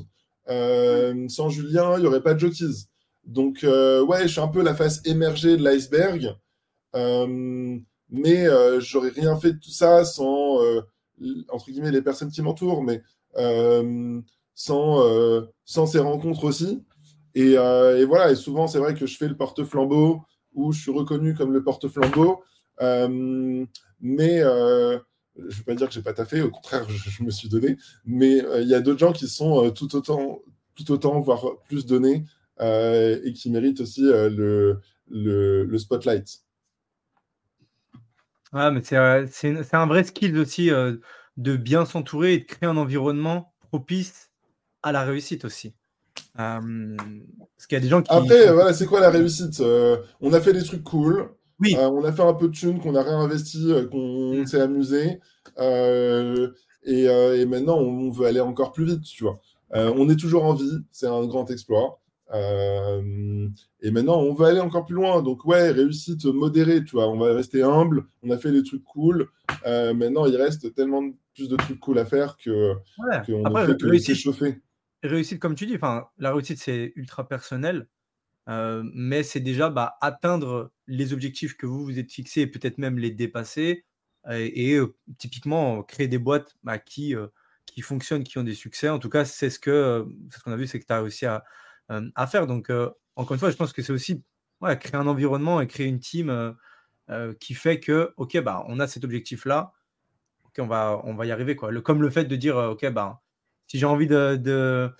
Euh, 0.48 1.28
sans 1.28 1.48
Julien, 1.48 1.94
il 1.96 2.02
n'y 2.02 2.06
aurait 2.06 2.22
pas 2.22 2.34
de 2.34 2.40
Jockeys. 2.40 2.86
Donc, 3.24 3.60
ouais, 3.62 4.22
je 4.22 4.28
suis 4.28 4.40
un 4.40 4.48
peu 4.48 4.62
la 4.62 4.74
face 4.74 5.00
émergée 5.04 5.56
de 5.56 5.62
l'iceberg 5.62 6.36
mais 8.10 8.46
euh, 8.46 8.80
j'aurais 8.80 9.10
rien 9.10 9.36
fait 9.36 9.52
de 9.52 9.58
tout 9.58 9.70
ça 9.70 10.04
sans, 10.04 10.62
euh, 10.62 10.80
entre 11.48 11.70
guillemets, 11.70 11.92
les 11.92 12.02
personnes 12.02 12.30
qui 12.30 12.42
m'entourent, 12.42 12.82
mais 12.82 13.02
euh, 13.36 14.20
sans, 14.54 15.02
sans 15.64 15.86
ces 15.86 16.00
rencontres 16.00 16.44
aussi. 16.44 16.84
Et, 17.34 17.52
et, 17.52 18.04
voilà, 18.04 18.32
et 18.32 18.36
souvent, 18.36 18.66
c'est 18.66 18.78
vrai 18.78 18.94
que 18.94 19.06
je 19.06 19.16
fais 19.16 19.28
le 19.28 19.36
porte-flambeau 19.36 20.22
ou 20.54 20.72
je 20.72 20.80
suis 20.80 20.90
reconnu 20.90 21.34
comme 21.34 21.52
le 21.52 21.62
porte-flambeau, 21.62 22.42
mais 24.00 24.42
je 25.48 25.54
ne 25.54 25.58
veux 25.58 25.64
pas 25.64 25.74
dire 25.74 25.88
que 25.88 25.94
j'ai 25.94 26.02
pas 26.02 26.12
taffé, 26.12 26.42
au 26.42 26.50
contraire, 26.50 26.86
je, 26.88 27.22
me 27.22 27.30
suis 27.30 27.48
donné, 27.48 27.76
mais 28.04 28.42
il 28.60 28.68
y 28.68 28.74
a 28.74 28.80
d'autres 28.80 28.98
gens 28.98 29.12
qui 29.12 29.28
sont 29.28 29.70
tout 29.70 29.94
autant, 29.96 30.40
tout 30.74 30.90
autant, 30.92 31.20
voire 31.20 31.58
plus 31.66 31.86
donnés 31.86 32.24
et 32.60 33.32
qui 33.34 33.50
méritent 33.50 33.80
aussi 33.80 34.02
le, 34.02 34.80
le, 35.08 35.64
le 35.64 35.78
spotlight. 35.78 36.42
Ouais, 38.52 38.70
mais 38.70 38.80
euh, 38.92 39.26
c'est 39.30 39.74
un 39.74 39.86
vrai 39.86 40.02
skill 40.04 40.36
aussi 40.38 40.70
euh, 40.70 40.96
de 41.36 41.56
bien 41.56 41.84
s'entourer 41.84 42.34
et 42.34 42.38
de 42.38 42.44
créer 42.44 42.68
un 42.68 42.76
environnement 42.76 43.52
propice 43.68 44.30
à 44.82 44.90
la 44.92 45.04
réussite 45.04 45.44
aussi. 45.44 45.74
parce 46.34 47.66
qu'il 47.68 47.76
y 47.76 47.80
a 47.80 47.80
des 47.80 47.88
gens 47.88 48.02
qui. 48.02 48.12
Après, 48.12 48.52
voilà, 48.52 48.72
c'est 48.72 48.86
quoi 48.86 49.00
la 49.00 49.10
réussite? 49.10 49.60
Euh, 49.60 49.98
On 50.20 50.32
a 50.32 50.40
fait 50.40 50.52
des 50.52 50.64
trucs 50.64 50.82
cool. 50.82 51.30
Oui. 51.60 51.76
on 51.78 52.04
a 52.04 52.12
fait 52.12 52.22
un 52.22 52.34
peu 52.34 52.48
de 52.48 52.52
thunes, 52.52 52.80
qu'on 52.80 52.94
a 52.94 53.02
réinvesti, 53.02 53.72
qu'on 53.90 54.34
mmh. 54.34 54.46
s'est 54.46 54.60
amusé. 54.60 55.20
Et, 55.58 57.04
et, 57.04 57.46
maintenant, 57.46 57.78
on 57.78 58.10
veut 58.10 58.26
aller 58.26 58.40
encore 58.40 58.72
plus 58.72 58.84
vite, 58.84 59.02
tu 59.02 59.24
vois. 59.24 59.40
on 59.72 60.08
est 60.08 60.18
toujours 60.18 60.44
en 60.44 60.54
vie, 60.54 60.78
c'est 60.90 61.06
un 61.06 61.26
grand 61.26 61.50
exploit. 61.50 62.00
Euh, 62.32 63.48
et 63.80 63.90
maintenant, 63.90 64.20
on 64.20 64.34
va 64.34 64.48
aller 64.48 64.60
encore 64.60 64.84
plus 64.84 64.94
loin. 64.94 65.22
Donc, 65.22 65.44
ouais, 65.44 65.70
réussite 65.70 66.24
modérée, 66.26 66.84
tu 66.84 66.92
vois. 66.92 67.08
On 67.08 67.18
va 67.18 67.34
rester 67.34 67.62
humble. 67.62 68.06
On 68.22 68.30
a 68.30 68.38
fait 68.38 68.52
des 68.52 68.62
trucs 68.62 68.84
cool. 68.84 69.28
Euh, 69.66 69.94
maintenant, 69.94 70.26
il 70.26 70.36
reste 70.36 70.74
tellement 70.74 71.02
plus 71.34 71.48
de 71.48 71.56
trucs 71.56 71.80
cool 71.80 71.98
à 71.98 72.04
faire 72.04 72.36
que 72.36 72.74
qu'on 73.26 73.50
ne 73.50 73.66
fait 73.66 73.76
que 73.76 73.98
s'échauffer. 73.98 74.60
Réussite, 75.02 75.40
comme 75.40 75.54
tu 75.54 75.66
dis, 75.66 75.78
la 76.18 76.32
réussite, 76.32 76.58
c'est 76.58 76.92
ultra 76.96 77.26
personnel. 77.26 77.88
Euh, 78.48 78.82
mais 78.94 79.22
c'est 79.22 79.40
déjà 79.40 79.70
bah, 79.70 79.96
atteindre 80.00 80.72
les 80.90 81.12
objectifs 81.12 81.56
que 81.56 81.66
vous 81.66 81.84
vous 81.84 81.98
êtes 81.98 82.12
fixés 82.12 82.42
et 82.42 82.46
peut-être 82.46 82.78
même 82.78 82.98
les 82.98 83.10
dépasser. 83.10 83.84
Et, 84.30 84.78
typiquement, 85.18 85.82
créer 85.82 86.06
des 86.06 86.18
boîtes 86.18 86.54
bah, 86.62 86.78
qui, 86.78 87.14
qui 87.66 87.80
fonctionnent, 87.82 88.24
qui 88.24 88.38
ont 88.38 88.44
des 88.44 88.54
succès. 88.54 88.88
En 88.88 88.98
tout 88.98 89.08
cas, 89.08 89.24
c'est 89.24 89.50
ce 89.50 89.58
qu'on 89.58 90.10
ce 90.30 90.42
qu'on 90.42 90.52
a 90.52 90.56
vu, 90.56 90.66
c'est 90.66 90.78
que 90.80 90.86
tu 90.86 90.92
as 90.92 91.00
réussi 91.00 91.26
à, 91.26 91.44
euh, 91.90 92.08
à 92.14 92.26
faire. 92.26 92.46
Donc, 92.46 92.70
euh, 92.70 92.90
encore 93.16 93.34
une 93.34 93.40
fois, 93.40 93.50
je 93.50 93.56
pense 93.56 93.72
que 93.72 93.82
c'est 93.82 93.92
aussi 93.92 94.22
créer 94.62 94.96
un 94.96 95.06
environnement 95.06 95.60
et 95.60 95.66
créer 95.66 95.86
une 95.86 96.00
team 96.00 96.54
euh, 97.10 97.34
qui 97.40 97.54
fait 97.54 97.80
que, 97.80 98.12
OK, 98.16 98.38
bah, 98.40 98.64
on 98.68 98.78
a 98.80 98.86
cet 98.86 99.04
objectif-là, 99.04 99.72
OK, 100.44 100.54
on 100.58 100.66
va, 100.66 101.00
on 101.04 101.14
va 101.14 101.26
y 101.26 101.32
arriver. 101.32 101.56
Quoi. 101.56 101.70
Le, 101.70 101.80
comme 101.80 102.02
le 102.02 102.10
fait 102.10 102.24
de 102.24 102.36
dire, 102.36 102.56
OK, 102.56 102.86
bah, 102.90 103.22
si 103.66 103.78
j'ai 103.78 103.86
envie 103.86 104.06
de, 104.06 104.36
de 104.36 104.92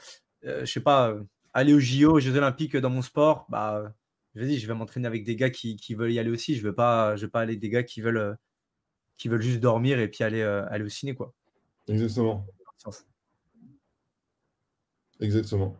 je 0.43 0.65
sais 0.65 0.81
pas, 0.81 1.15
aller 1.53 1.75
aux 1.75 1.81
JO, 1.81 2.13
aux 2.15 2.21
Jeux 2.21 2.37
Olympiques 2.37 2.77
dans 2.77 2.91
mon 2.91 3.03
sport, 3.03 3.47
bah, 3.49 3.93
vas-y, 4.35 4.59
je 4.59 4.67
vais 4.67 4.75
m'entraîner 4.75 5.07
avec 5.07 5.25
des 5.25 5.37
gars 5.37 5.51
qui, 5.51 5.77
qui, 5.77 5.95
veulent 5.95 6.13
y 6.13 6.19
aller 6.19 6.31
aussi. 6.31 6.55
Je 6.55 6.63
ne 6.63 6.69
veux, 6.69 6.75
pas, 6.75 7.17
je 7.17 7.27
veux 7.27 7.31
pas 7.31 7.41
aller 7.41 7.53
avec 7.53 7.61
des 7.61 7.71
gars 7.71 7.83
qui 7.83 8.01
veulent, 8.01 8.37
qui 9.17 9.29
veulent 9.29 9.43
juste 9.43 9.61
dormir 9.61 9.99
et 9.99 10.09
puis 10.09 10.25
aller, 10.25 10.43
aller 10.43 10.85
au 10.85 10.89
ciné. 10.89 11.15
Quoi. 11.15 11.33
Exactement. 11.89 12.47
Exactement. 15.21 15.77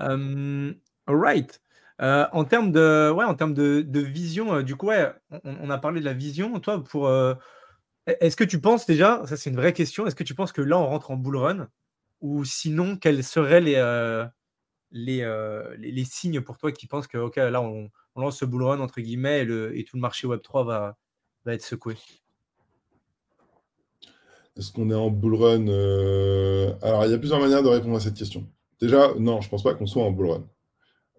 Euh, 0.00 0.72
right. 1.06 1.60
Euh, 2.00 2.26
en 2.32 2.44
termes 2.44 2.72
de, 2.72 3.10
ouais, 3.10 3.24
en 3.24 3.34
termes 3.34 3.54
de, 3.54 3.82
de 3.82 4.00
vision, 4.00 4.54
euh, 4.54 4.62
du 4.62 4.74
coup, 4.76 4.86
ouais, 4.86 5.12
on, 5.44 5.70
a 5.70 5.78
parlé 5.78 6.00
de 6.00 6.04
la 6.04 6.14
vision. 6.14 6.58
Toi, 6.58 6.82
pour, 6.82 7.10
est-ce 8.06 8.36
que 8.36 8.44
tu 8.44 8.60
penses 8.60 8.86
déjà, 8.86 9.22
ça 9.26 9.36
c'est 9.36 9.50
une 9.50 9.56
vraie 9.56 9.72
question, 9.72 10.06
est-ce 10.06 10.14
que 10.14 10.24
tu 10.24 10.34
penses 10.34 10.52
que 10.52 10.62
là 10.62 10.78
on 10.78 10.86
rentre 10.86 11.10
en 11.10 11.16
bull 11.16 11.36
run? 11.36 11.68
Ou 12.20 12.44
sinon 12.44 12.96
quels 12.96 13.22
seraient 13.22 13.60
les, 13.60 13.76
les, 14.94 15.22
les, 15.78 16.04
signes 16.04 16.40
pour 16.40 16.56
toi 16.56 16.72
qui 16.72 16.86
pensent 16.86 17.06
que 17.06 17.18
ok 17.18 17.36
là 17.36 17.60
on, 17.60 17.90
lance 18.16 18.38
ce 18.38 18.46
bull 18.46 18.62
run 18.62 18.80
entre 18.80 19.00
guillemets 19.00 19.42
et, 19.42 19.84
tout 19.84 19.96
le 19.96 20.00
marché 20.00 20.26
Web 20.26 20.40
3 20.40 20.64
va, 20.64 20.96
être 21.46 21.62
secoué? 21.62 21.96
Est-ce 24.56 24.72
qu'on 24.72 24.88
est 24.90 24.94
en 24.94 25.10
bull 25.10 25.34
run 25.34 25.66
Alors 26.80 27.04
il 27.04 27.10
y 27.10 27.14
a 27.14 27.18
plusieurs 27.18 27.40
manières 27.40 27.62
de 27.62 27.68
répondre 27.68 27.96
à 27.96 28.00
cette 28.00 28.14
question. 28.14 28.46
Déjà, 28.80 29.14
non, 29.18 29.40
je 29.40 29.48
pense 29.48 29.62
pas 29.62 29.74
qu'on 29.74 29.86
soit 29.86 30.04
en 30.04 30.10
bull 30.10 30.30
run. 30.30 30.44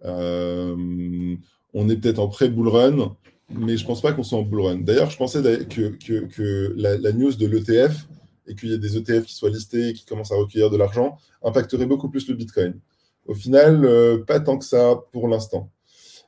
Euh, 0.04 1.36
on 1.74 1.90
est 1.90 1.98
peut-être 1.98 2.20
en 2.20 2.28
pré-bull 2.28 2.68
run, 2.68 3.16
mais 3.50 3.78
je 3.78 3.86
pense 3.86 4.02
pas 4.02 4.14
qu'on 4.14 4.24
soit 4.24 4.40
en 4.40 4.44
bull 4.44 4.62
run. 4.62 4.76
D'ailleurs, 4.78 5.10
je 5.10 5.18
pensais 5.18 5.42
que, 5.42 6.74
la, 6.76 7.12
news 7.12 7.34
de 7.34 7.48
l'ETF 7.48 8.08
et 8.48 8.56
qu'il 8.56 8.70
y 8.70 8.74
ait 8.74 8.78
des 8.78 8.98
ETF 8.98 9.26
qui 9.26 9.34
soient 9.34 9.50
listés 9.50 9.90
et 9.90 9.94
qui 9.94 10.06
commencent 10.06 10.32
à 10.32 10.36
recueillir 10.36 10.70
de 10.70 10.78
l'argent 10.78 11.18
impacterait 11.42 11.86
beaucoup 11.86 12.10
plus 12.10 12.28
le 12.28 12.36
Bitcoin. 12.36 12.80
Au 13.26 13.34
final, 13.34 13.86
euh, 13.86 14.24
pas 14.24 14.40
tant 14.40 14.58
que 14.58 14.66
ça 14.66 15.04
pour 15.12 15.28
l'instant. 15.28 15.72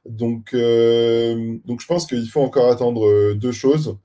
Donc, 0.05 0.53
euh, 0.53 1.57
je 1.67 1.85
pense 1.85 2.07
qu'il 2.07 2.27
faut 2.29 2.41
encore 2.41 2.71
attendre 2.71 3.33
deux 3.33 3.51
choses. 3.51 3.97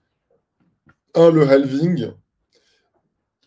Un, 1.15 1.31
le 1.31 1.49
halving, 1.49 2.13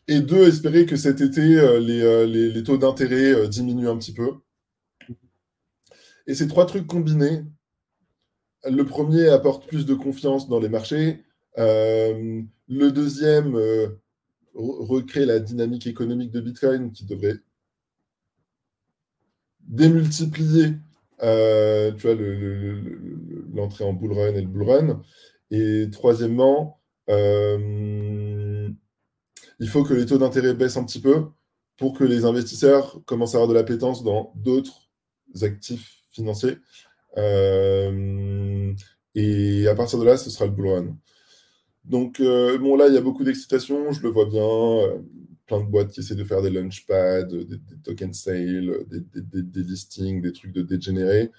et 0.08 0.20
deux, 0.22 0.48
espérer 0.48 0.86
que 0.86 0.96
cet 0.96 1.22
été, 1.22 1.42
euh, 1.58 1.80
euh, 1.82 2.26
les, 2.26 2.64
taux 2.64 2.78
d'intérêt 2.78 3.34
euh, 3.34 3.48
diminuent 3.48 3.90
un 3.90 3.98
petit 3.98 4.14
peu. 4.14 4.34
Et 6.28 6.36
ces 6.36 6.48
trois 6.48 6.66
trucs 6.66 6.88
combinés, 6.88 7.44
le 8.70 8.84
premier 8.84 9.30
apporte 9.30 9.68
plus 9.68 9.86
de 9.86 9.94
confiance 9.94 10.48
dans 10.48 10.60
les 10.60 10.70
marchés. 10.70 11.24
le 11.58 12.90
deuxième 12.90 13.56
recrée 14.56 15.26
la 15.26 15.40
dynamique 15.40 15.86
économique 15.86 16.32
de 16.32 16.42
Bitcoin 16.42 16.92
qui 16.92 17.06
devrait 17.06 17.38
démultiplier 19.68 20.74
tu 21.20 22.08
vois, 22.08 22.16
l'entrée 23.54 23.84
en 23.84 23.94
bull 23.94 24.14
run 24.14 24.36
et 24.36 24.42
le 24.42 24.48
bull 24.48 24.64
run. 24.70 25.02
Et 25.52 25.90
troisièmement, 25.92 26.80
il 29.60 29.68
faut 29.68 29.84
que 29.84 29.94
les 29.94 30.06
taux 30.06 30.18
d'intérêt 30.18 30.54
baissent 30.54 30.78
un 30.78 30.84
petit 30.84 31.02
peu 31.02 31.26
pour 31.78 31.98
que 31.98 32.04
les 32.04 32.26
investisseurs 32.26 33.02
commencent 33.06 33.36
à 33.36 33.38
avoir 33.38 33.50
de 33.50 33.54
l'appétence 33.54 34.04
dans 34.04 34.32
d'autres 34.36 34.90
actifs 35.42 36.04
financiers. 36.12 36.58
Euh, 37.18 38.74
et 39.14 39.68
à 39.68 39.76
partir 39.76 40.00
de 40.00 40.06
là, 40.06 40.18
ce 40.18 40.30
sera 40.30 40.46
le 40.46 40.52
bull 40.52 40.68
run. 40.68 40.98
Donc, 41.84 42.20
euh, 42.20 42.58
bon, 42.58 42.76
là, 42.76 42.88
il 42.88 42.94
y 42.94 42.98
a 42.98 43.02
beaucoup 43.02 43.24
d'excitation, 43.24 43.92
je 43.92 44.02
le 44.02 44.10
vois 44.10 44.26
bien. 44.26 44.48
Euh, 45.46 45.56
plein 45.56 45.62
de 45.62 45.70
boîtes 45.70 45.92
qui 45.92 46.00
essaient 46.00 46.16
de 46.16 46.24
faire 46.24 46.42
des 46.42 46.50
launchpads, 46.50 47.24
des, 47.24 47.46
des 47.46 47.78
token 47.84 48.14
sales, 48.14 48.86
des, 48.90 49.64
listings, 49.64 50.22
des 50.22 50.32
trucs 50.32 50.54
de 50.54 50.62
dégénérés. 50.62 51.32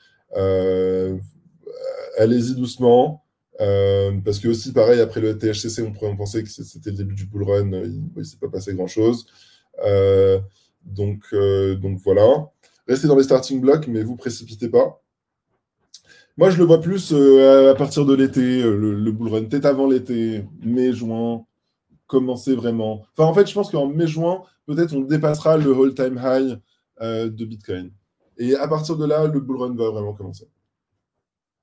Allez-y 2.19 2.55
doucement. 2.55 3.27
Euh, 3.61 4.12
parce 4.24 4.39
que 4.39 4.49
aussi, 4.49 4.73
pareil, 4.73 5.01
après 5.01 5.20
le 5.20 5.39
THCC, 5.39 5.83
on 5.83 5.93
pourrait 5.93 6.15
penser 6.16 6.43
que 6.43 6.49
c'était 6.49 6.91
le 6.91 6.97
début 6.97 7.15
du 7.15 7.27
bull 7.27 7.45
run, 7.45 7.70
il 7.85 8.11
ne 8.15 8.23
s'est 8.23 8.37
pas 8.39 8.49
passé 8.49 8.74
grand-chose. 8.74 9.27
Euh, 9.85 10.39
donc, 10.85 11.23
euh, 11.33 11.74
donc 11.77 11.99
voilà. 12.05 12.51
Restez 12.87 13.09
dans 13.09 13.16
les 13.16 13.24
starting 13.24 13.61
blocks, 13.61 13.89
mais 13.89 14.03
vous 14.03 14.16
précipitez 14.16 14.69
pas. 14.69 15.03
Moi, 16.37 16.51
je 16.51 16.59
le 16.59 16.65
vois 16.65 16.81
plus 16.83 17.15
à 17.15 17.74
partir 17.74 18.05
de 18.05 18.15
l'été, 18.15 18.62
le, 18.62 19.11
bull 19.11 19.28
run, 19.28 19.45
peut-être 19.45 19.65
avant 19.65 19.89
l'été, 19.89 20.45
mai, 20.62 20.93
juin, 20.93 21.47
commencer 22.07 22.55
vraiment. 22.55 23.05
Enfin, 23.16 23.28
en 23.28 23.35
fait, 23.35 23.47
je 23.47 23.55
pense 23.55 23.70
qu'en 23.70 23.87
mai, 23.87 24.07
juin, 24.07 24.43
peut-être 24.66 24.95
on 24.95 25.01
dépassera 25.01 25.57
le 25.57 25.73
all-time 25.73 26.20
high 26.23 26.61
de 27.01 27.45
Bitcoin. 27.45 27.91
Et 28.39 28.55
à 28.55 28.69
partir 28.69 28.97
de 28.97 29.07
là, 29.07 29.27
le 29.27 29.41
bull 29.41 29.57
run 29.57 29.74
va 29.74 29.91
vraiment 29.91 30.12
commencer. 30.12 30.49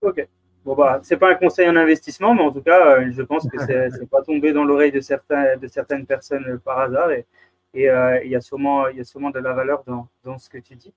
Ok. 0.02 0.28
Bon, 0.66 0.76
bah, 0.76 1.00
c'est 1.04 1.18
pas 1.18 1.32
un 1.32 1.36
conseil 1.36 1.68
en 1.68 1.76
investissement, 1.76 2.34
mais 2.34 2.42
en 2.42 2.52
tout 2.52 2.62
cas, 2.62 2.98
euh, 2.98 3.12
je 3.12 3.22
pense 3.22 3.48
que 3.50 3.58
c'est 3.60 4.10
pas 4.10 4.22
tombé 4.22 4.54
dans 4.54 4.64
l'oreille 4.64 4.92
de, 4.92 5.00
de 5.00 5.68
certaines 5.68 6.06
personnes 6.06 6.46
euh, 6.48 6.58
par 6.58 6.80
hasard. 6.80 7.12
Et, 7.12 7.26
euh, 7.90 8.24
il, 8.24 8.32
y 8.32 8.36
a 8.36 8.42
sûrement, 8.42 8.88
y 8.88 9.02
a 9.02 9.04
sûrement 9.04 9.30
de 9.30 9.40
la 9.40 9.52
valeur 9.54 9.84
dans, 9.86 10.08
dans 10.24 10.38
ce 10.38 10.50
que 10.50 10.60
tu 10.60 10.76
dis. 10.76 10.94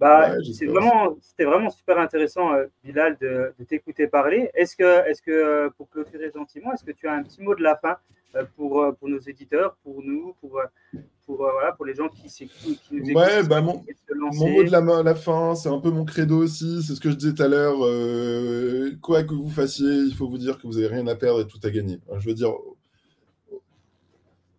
Bah, 0.00 0.32
c'est 0.52 0.66
vraiment, 0.66 1.16
c'était 1.20 1.44
vraiment 1.44 1.70
super 1.70 1.98
intéressant, 1.98 2.52
euh, 2.52 2.66
Bilal, 2.82 3.16
de, 3.20 3.54
t'écouter 3.68 4.08
parler. 4.08 4.50
Est-ce 4.54 4.76
que, 4.76 5.08
est-ce 5.08 5.22
que, 5.22 5.30
euh, 5.30 5.70
pour 5.76 5.88
clôturer 5.88 6.30
gentiment, 6.34 6.72
est-ce 6.72 6.84
que 6.84 6.92
tu 6.92 7.06
as 7.06 7.12
un 7.12 7.22
petit 7.22 7.40
mot 7.40 7.54
de 7.54 7.62
la 7.62 7.76
fin 7.76 7.96
euh, 8.34 8.44
pour, 8.56 8.84
pour 8.98 9.08
nos 9.08 9.20
éditeurs, 9.20 9.76
pour 9.84 10.02
nous, 10.02 10.34
pour, 10.40 10.60
pour, 11.24 11.36
voilà, 11.36 11.72
pour 11.72 11.86
les 11.86 11.94
gens 11.94 12.08
qui, 12.08 12.26
qui 12.26 12.50
nous 12.90 13.08
écoutent 13.08 13.22
Ouais, 13.22 13.44
bah, 13.44 13.60
mon, 13.60 13.84
mon, 14.14 14.50
mot 14.50 14.64
de 14.64 14.70
la, 14.70 14.80
la 14.80 15.14
fin, 15.14 15.54
c'est 15.54 15.68
un 15.68 15.78
peu 15.78 15.90
mon 15.90 16.04
credo 16.04 16.38
aussi. 16.38 16.82
C'est 16.82 16.94
ce 16.94 17.00
que 17.00 17.10
je 17.10 17.14
disais 17.14 17.34
tout 17.34 17.42
à 17.44 17.48
l'heure. 17.48 17.78
quoi 19.00 19.22
que 19.22 19.32
vous 19.32 19.48
fassiez, 19.48 19.86
il 19.86 20.14
faut 20.14 20.28
vous 20.28 20.38
dire 20.38 20.58
que 20.58 20.66
vous 20.66 20.74
n'avez 20.74 20.88
rien 20.88 21.06
à 21.06 21.14
perdre 21.14 21.42
et 21.42 21.46
tout 21.46 21.60
à 21.62 21.70
gagner. 21.70 22.00
Je 22.18 22.26
veux 22.28 22.34
dire, 22.34 22.50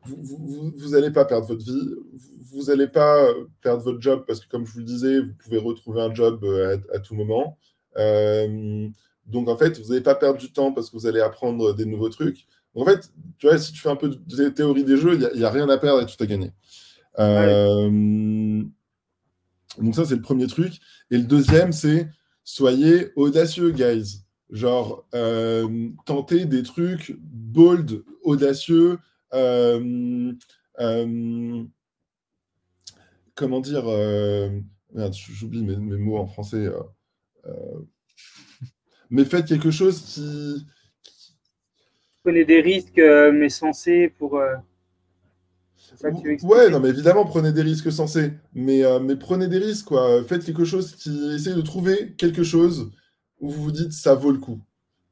vous 0.08 0.90
n'allez 0.90 1.12
pas 1.12 1.26
perdre 1.26 1.48
votre 1.48 1.64
vie, 1.64 1.96
vous 2.52 2.64
n'allez 2.66 2.88
pas 2.88 3.28
perdre 3.62 3.84
votre 3.84 4.02
job 4.02 4.24
parce 4.28 4.40
que, 4.40 4.50
comme 4.50 4.66
je 4.66 4.74
vous 4.74 4.80
le 4.80 4.86
disais, 4.86 5.20
vous 5.20 5.34
pouvez 5.44 5.58
retrouver 5.58 6.02
un 6.02 6.14
job 6.14 6.44
euh, 6.44 6.78
à, 6.94 7.00
tout 7.00 7.16
moment. 7.16 7.58
Euh, 7.98 8.88
donc, 9.26 9.50
en 9.50 9.58
fait, 9.58 9.80
vous 9.80 9.90
n'allez 9.90 10.02
pas 10.02 10.16
perdre 10.16 10.40
du 10.40 10.52
temps 10.52 10.72
parce 10.72 10.90
que 10.90 10.98
vous 10.98 11.08
allez 11.08 11.22
apprendre 11.22 11.74
des 11.74 11.86
nouveaux 11.86 12.10
trucs. 12.10 12.48
en 12.76 12.86
fait, 12.86 13.12
tu 13.38 13.48
vois, 13.48 13.58
si 13.58 13.74
tu 13.74 13.80
fais 13.80 13.90
un 13.90 13.96
peu 13.96 14.10
de 14.10 14.50
théorie 14.50 14.84
des 14.84 14.98
jeux, 14.98 15.16
il 15.16 15.38
n'y 15.38 15.44
a, 15.44 15.50
rien 15.50 15.68
à 15.70 15.78
perdre 15.78 16.02
et 16.02 16.06
tout 16.06 16.22
à 16.22 16.26
gagner. 16.26 16.52
Euh, 17.20 18.64
donc, 19.80 19.96
ça, 19.96 20.06
c'est 20.06 20.16
le 20.16 20.22
premier 20.22 20.48
truc. 20.48 20.80
Et 21.12 21.18
le 21.18 21.24
deuxième, 21.24 21.72
c'est 21.72 22.08
soyez 22.44 23.12
audacieux, 23.16 23.72
guys. 23.72 24.22
Genre, 24.52 25.06
tentez 26.06 26.46
des 26.46 26.64
trucs 26.64 27.18
bold, 27.20 28.04
audacieux, 28.24 28.92
euh, 28.92 28.98
euh, 28.98 29.00
comment 33.36 33.60
dire 33.62 33.86
euh, 33.88 34.50
Merde, 34.94 35.14
j'oublie 35.14 35.64
mes, 35.64 35.76
mots 35.76 36.18
en 36.18 36.26
français. 36.26 36.68
mais 39.10 39.26
faites 39.26 39.46
quelque 39.46 39.72
chose 39.72 40.02
qui. 40.02 40.66
Prenez 42.24 42.46
des 42.46 42.62
risques, 42.62 42.98
mais 42.98 43.50
sensés 43.50 44.14
pour. 44.18 44.40
Ça 45.98 46.12
que 46.12 46.46
ouais, 46.46 46.70
non, 46.70 46.80
mais 46.80 46.90
évidemment, 46.90 47.26
prenez 47.26 47.52
des 47.52 47.62
risques 47.62 47.92
sensés. 47.92 48.34
Mais, 48.54 48.84
mais 49.02 49.16
prenez 49.16 49.48
des 49.48 49.60
risques, 49.60 49.88
quoi. 49.88 50.24
Faites 50.24 50.46
quelque 50.46 50.66
chose 50.66 50.96
qui. 50.96 51.34
Essayez 51.36 51.56
de 51.56 51.62
trouver 51.62 52.14
quelque 52.18 52.44
chose 52.44 52.92
où 53.40 53.50
vous 53.50 53.64
vous 53.64 53.72
dites 53.72 53.92
ça 53.92 54.16
vaut 54.16 54.32
le 54.32 54.40
coup. 54.40 54.62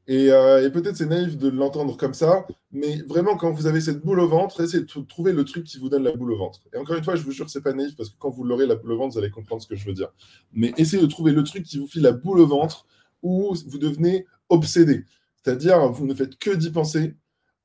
Euh, 0.10 0.66
et, 0.66 0.70
peut-être 0.70 0.98
c'est 0.98 1.06
naïf 1.06 1.38
de 1.38 1.50
l'entendre 1.50 1.96
comme 1.96 2.14
ça, 2.14 2.46
mais 2.72 2.98
vraiment, 3.08 3.38
quand 3.38 3.52
vous 3.52 3.68
avez 3.68 3.80
cette 3.80 4.02
boule 4.04 4.20
au 4.20 4.28
ventre, 4.28 4.62
essayez 4.62 4.84
de 4.84 5.02
trouver 5.02 5.32
le 5.32 5.46
truc 5.46 5.64
qui 5.64 5.80
vous 5.80 5.88
donne 5.88 6.04
la 6.04 6.12
boule 6.12 6.34
au 6.34 6.38
ventre. 6.38 6.60
Et 6.74 6.78
encore 6.78 6.98
une 6.98 7.04
fois, 7.04 7.16
je 7.16 7.24
vous 7.24 7.32
jure 7.32 7.50
c'est 7.50 7.62
pas 7.62 7.74
naïf, 7.74 7.96
parce 7.96 8.10
que 8.10 8.16
quand 8.20 8.30
vous 8.30 8.44
l'aurez, 8.44 8.68
la 8.68 8.76
boule 8.76 8.92
au 8.94 8.98
ventre, 8.98 9.14
vous 9.14 9.20
allez 9.20 9.30
comprendre 9.30 9.62
ce 9.62 9.68
que 9.68 9.76
je 9.76 9.86
veux 9.86 9.94
dire. 9.94 10.10
Mais 10.52 10.74
essayez 10.78 11.02
de 11.02 11.08
trouver 11.08 11.32
le 11.32 11.44
truc 11.44 11.64
qui 11.64 11.78
vous 11.80 11.88
file 11.88 12.02
la 12.02 12.12
boule 12.12 12.40
au 12.40 12.48
ventre, 12.48 12.86
où 13.22 13.56
vous 13.68 13.78
devenez 13.78 14.26
obsédé. 14.50 15.06
C'est-à-dire, 15.42 15.90
vous 15.90 16.06
ne 16.06 16.14
faites 16.14 16.38
que 16.38 16.52
d'y 16.52 16.70
penser. 16.70 17.16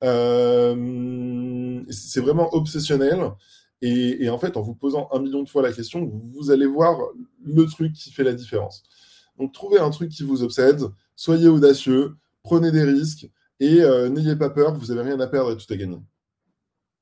Euh, 0.05 1.83
c'est 1.91 2.21
vraiment 2.21 2.55
obsessionnel. 2.55 3.33
Et, 3.83 4.29
en 4.29 4.39
fait, 4.39 4.57
en 4.57 4.63
vous 4.63 4.75
posant 4.75 5.09
un 5.13 5.21
million 5.21 5.43
de 5.43 5.49
fois 5.49 5.63
la 5.63 5.73
question, 5.73 6.05
vous 6.05 6.51
allez 6.51 6.67
voir 6.67 6.99
le 7.45 7.65
truc 7.67 7.93
qui 7.93 8.11
fait 8.11 8.25
la 8.25 8.33
différence. 8.33 8.83
Donc, 9.39 9.53
trouvez 9.53 9.79
un 9.79 9.91
truc 9.91 10.11
qui 10.11 10.25
vous 10.25 10.43
obsède, 10.43 10.83
soyez 11.15 11.49
audacieux, 11.49 12.17
prenez 12.49 12.73
des 12.73 12.83
risques 12.83 13.27
et 13.61 13.83
euh, 13.83 14.09
n'ayez 14.09 14.37
pas 14.37 14.51
peur, 14.51 14.75
vous 14.75 14.87
n'avez 14.87 15.11
rien 15.11 15.21
à 15.21 15.27
perdre 15.27 15.53
et 15.53 15.57
tout 15.57 15.71
est 15.73 15.77
gagné. 15.77 15.99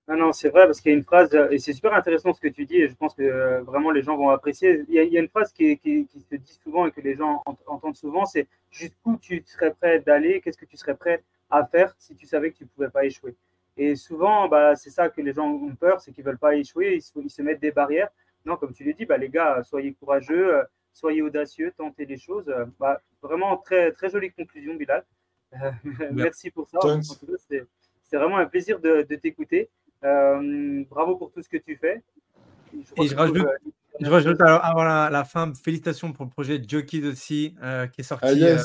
Ah 0.09 0.15
non, 0.15 0.33
c'est 0.33 0.51
vrai, 0.51 0.67
parce 0.67 0.81
qu'il 0.81 0.93
y 0.93 0.95
a 0.95 0.99
une 0.99 1.05
phrase, 1.05 1.37
et 1.51 1.59
c'est 1.59 1.73
super 1.73 1.93
intéressant 1.93 2.33
ce 2.33 2.41
que 2.41 2.47
tu 2.47 2.65
dis, 2.65 2.77
et 2.77 2.89
je 2.89 2.95
pense 2.95 3.13
que 3.15 3.23
euh, 3.23 3.63
vraiment 3.63 3.91
les 3.91 4.03
gens 4.03 4.17
vont 4.17 4.31
apprécier. 4.31 4.85
Il 4.89 4.95
y 4.95 5.19
a, 5.19 5.21
une 5.21 5.29
phrase 5.29 5.53
qui, 5.53 5.81
se 5.85 6.37
dit 6.37 6.59
souvent 6.63 6.87
et 6.87 6.93
que 6.93 7.01
les 7.01 7.17
gens 7.17 7.43
entendent 7.67 7.97
souvent, 7.97 8.25
c'est 8.25 8.47
jusqu'où 8.71 9.17
tu 9.21 9.43
serais 9.47 9.75
prêt 9.75 9.99
d'aller, 10.01 10.41
qu'est-ce 10.41 10.59
que 10.59 10.65
tu 10.65 10.77
serais 10.77 10.97
prêt 10.97 11.25
à 11.51 11.65
faire 11.65 11.95
si 11.99 12.15
tu 12.15 12.27
savais 12.27 12.53
que 12.53 12.59
tu 12.59 12.65
ne 12.65 12.69
pouvais 12.69 12.91
pas 12.91 13.05
échouer? 13.05 13.35
Et 13.77 13.97
souvent, 13.97 14.49
bah, 14.49 14.77
c'est 14.77 14.91
ça 14.91 15.09
que 15.09 15.21
les 15.21 15.33
gens 15.33 15.49
ont 15.49 15.75
peur, 15.75 16.01
c'est 16.01 16.13
qu'ils 16.13 16.25
ne 16.25 16.31
veulent 16.31 16.39
pas 16.39 16.55
échouer, 16.55 16.95
ils 16.95 17.31
se, 17.31 17.43
mettent 17.43 17.61
des 17.61 17.73
barrières. 17.73 18.09
Non, 18.45 18.57
comme 18.57 18.73
tu 18.73 18.85
l'as 18.85 18.93
dit, 18.93 19.07
bah, 19.07 19.19
les 19.19 19.29
gars, 19.29 19.63
soyez 19.65 19.93
courageux, 19.93 20.55
euh, 20.55 20.63
soyez 20.93 21.21
audacieux, 21.21 21.73
tentez 21.77 22.07
les 22.07 22.17
choses. 22.17 22.53
Bah, 22.79 23.03
vraiment, 23.23 23.57
très, 23.57 23.91
très 23.93 24.09
jolie 24.09 24.31
conclusion, 24.31 24.75
Bilal. 24.77 25.05
merci 26.13 26.51
pour 26.51 26.69
ça. 26.69 26.79
C'est 28.05 28.17
vraiment 28.17 28.39
un 28.39 28.47
plaisir 28.47 28.81
de, 28.81 29.03
t'écouter. 29.17 29.69
Euh, 30.05 30.85
bravo 30.89 31.17
pour 31.17 31.33
tout 31.33 31.43
ce 31.43 31.49
que 31.49 31.57
tu 31.57 31.77
fais. 31.77 32.03
Je 32.73 33.03
Et 33.03 33.09
je 33.09 33.17
rajoute, 33.17 33.39
euh, 33.39 33.71
je 34.01 34.11
rajoute 34.11 34.41
alors 34.41 34.65
avant 34.65 34.85
la, 34.85 35.25
fin, 35.25 35.53
félicitations 35.55 36.13
pour 36.13 36.27
le 36.27 36.31
projet 36.31 36.63
Jockey 36.67 37.03
aussi 37.05 37.55
euh, 37.63 37.87
qui 37.87 38.03
est 38.03 38.05
sorti. 38.05 38.27
Ah, 38.45 38.63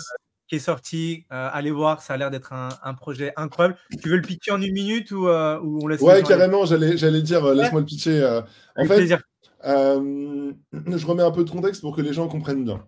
qui 0.47 0.55
est 0.57 0.59
sorti, 0.59 1.25
allez 1.29 1.71
voir, 1.71 2.01
ça 2.01 2.15
a 2.15 2.17
l'air 2.17 2.29
d'être 2.29 2.51
un, 2.51 2.93
projet 2.93 3.31
incroyable. 3.37 3.77
Tu 4.03 4.09
veux 4.09 4.17
le 4.17 4.21
pitcher 4.21 4.51
en 4.51 4.61
une 4.61 4.73
minute 4.73 5.11
ou, 5.11 5.29
ou 5.29 5.79
on 5.81 5.87
laisse 5.87 6.01
Ouais, 6.01 6.21
carrément, 6.23 6.65
j'allais, 6.65 6.97
j'allais 6.97 7.21
dire, 7.21 7.53
laisse-moi 7.53 7.79
le 7.79 7.85
pitcher. 7.85 8.41
en 8.75 8.85
fait, 8.85 9.07
je 9.63 11.05
remets 11.05 11.23
un 11.23 11.31
peu 11.31 11.45
de 11.45 11.49
contexte 11.49 11.79
pour 11.79 11.95
que 11.95 12.01
les 12.01 12.11
gens 12.11 12.27
comprennent 12.27 12.65
bien. 12.65 12.85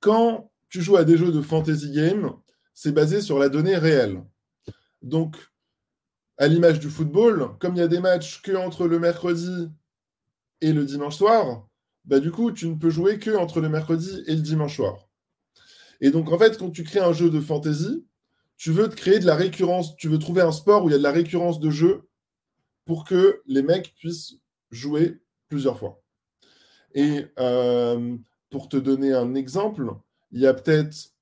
Quand 0.00 0.51
tu 0.72 0.80
joues 0.80 0.96
à 0.96 1.04
des 1.04 1.18
jeux 1.18 1.30
de 1.30 1.42
fantasy 1.42 1.92
game, 1.92 2.32
c'est 2.72 2.92
basé 2.92 3.20
sur 3.20 3.38
la 3.38 3.50
donnée 3.50 3.76
réelle. 3.76 4.24
Donc, 5.02 5.36
à 6.38 6.48
l'image 6.48 6.80
du 6.80 6.88
football, 6.88 7.50
comme 7.60 7.76
il 7.76 7.80
y 7.80 7.82
a 7.82 7.88
des 7.88 8.00
matchs 8.00 8.40
que 8.40 8.52
entre 8.52 8.88
le 8.88 8.98
mercredi 8.98 9.68
et 10.62 10.72
le 10.72 10.86
dimanche 10.86 11.16
soir, 11.16 11.68
bah 12.06 12.20
du 12.20 12.30
coup, 12.30 12.52
tu 12.52 12.68
ne 12.68 12.76
peux 12.76 12.88
jouer 12.88 13.18
que 13.18 13.36
entre 13.36 13.60
le 13.60 13.68
mercredi 13.68 14.24
et 14.26 14.34
le 14.34 14.40
dimanche 14.40 14.76
soir. 14.76 15.10
Et 16.00 16.10
donc, 16.10 16.32
en 16.32 16.38
fait, 16.38 16.56
quand 16.56 16.70
tu 16.70 16.84
crées 16.84 17.00
un 17.00 17.12
jeu 17.12 17.28
de 17.28 17.38
fantasy, 17.38 18.06
tu 18.56 18.72
veux 18.72 18.88
te 18.88 18.96
créer 18.96 19.18
de 19.18 19.26
la 19.26 19.36
récurrence, 19.36 19.94
tu 19.96 20.08
veux 20.08 20.18
trouver 20.18 20.40
un 20.40 20.52
sport 20.52 20.84
où 20.84 20.88
il 20.88 20.92
y 20.92 20.94
a 20.94 20.98
de 20.98 21.02
la 21.02 21.12
récurrence 21.12 21.60
de 21.60 21.68
jeu 21.68 22.08
pour 22.86 23.04
que 23.04 23.42
les 23.44 23.62
mecs 23.62 23.94
puissent 23.94 24.36
jouer 24.70 25.20
plusieurs 25.50 25.78
fois. 25.78 26.02
Et 26.94 27.26
euh, 27.38 28.16
pour 28.48 28.70
te 28.70 28.78
donner 28.78 29.12
un 29.12 29.34
exemple, 29.34 29.92
il 30.32 30.40
y 30.40 30.46
a 30.46 30.54
peut-être 30.54 31.12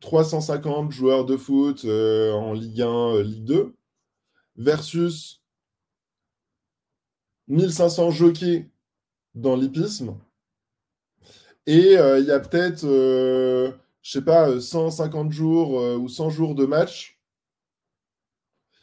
350 0.00 0.92
joueurs 0.92 1.24
de 1.24 1.36
foot 1.36 1.84
euh, 1.84 2.32
en 2.32 2.52
Ligue 2.52 2.82
1, 2.82 2.86
euh, 2.86 3.22
Ligue 3.22 3.44
2, 3.44 3.74
versus 4.56 5.42
1500 7.48 8.10
jockeys 8.10 8.70
dans 9.34 9.56
l'hippisme. 9.56 10.18
Et 11.66 11.96
euh, 11.98 12.18
il 12.18 12.26
y 12.26 12.30
a 12.30 12.40
peut-être, 12.40 12.82
je 12.82 14.10
sais 14.10 14.22
pas, 14.22 14.60
150 14.60 15.30
jours 15.32 15.74
ou 16.00 16.08
100 16.08 16.30
jours 16.30 16.54
de 16.54 16.66
match, 16.66 17.20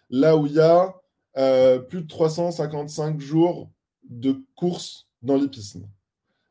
là 0.10 0.38
où 0.38 0.46
il 0.46 0.54
y 0.54 0.60
a 0.62 0.96
plus 1.90 2.04
de 2.04 2.08
355 2.08 3.20
jours 3.20 3.70
de 4.04 4.42
course 4.56 5.10
dans 5.22 5.36
l'hippisme. 5.36 5.88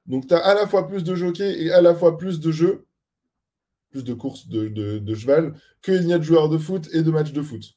Donc 0.06 0.26
tu 0.26 0.34
as 0.34 0.38
à 0.38 0.54
la 0.54 0.66
fois 0.66 0.86
plus 0.86 1.02
de 1.02 1.14
jockeys 1.14 1.62
et 1.62 1.72
à 1.72 1.80
la 1.80 1.94
fois 1.94 2.18
plus 2.18 2.40
de 2.40 2.52
jeux 2.52 2.87
de 4.04 4.14
courses 4.14 4.48
de, 4.48 5.14
cheval 5.14 5.54
qu'il 5.82 6.04
n'y 6.06 6.12
a 6.12 6.18
de 6.18 6.24
joueurs 6.24 6.48
de 6.48 6.58
foot 6.58 6.88
et 6.92 7.02
de 7.02 7.10
matchs 7.10 7.32
de 7.32 7.42
foot. 7.42 7.76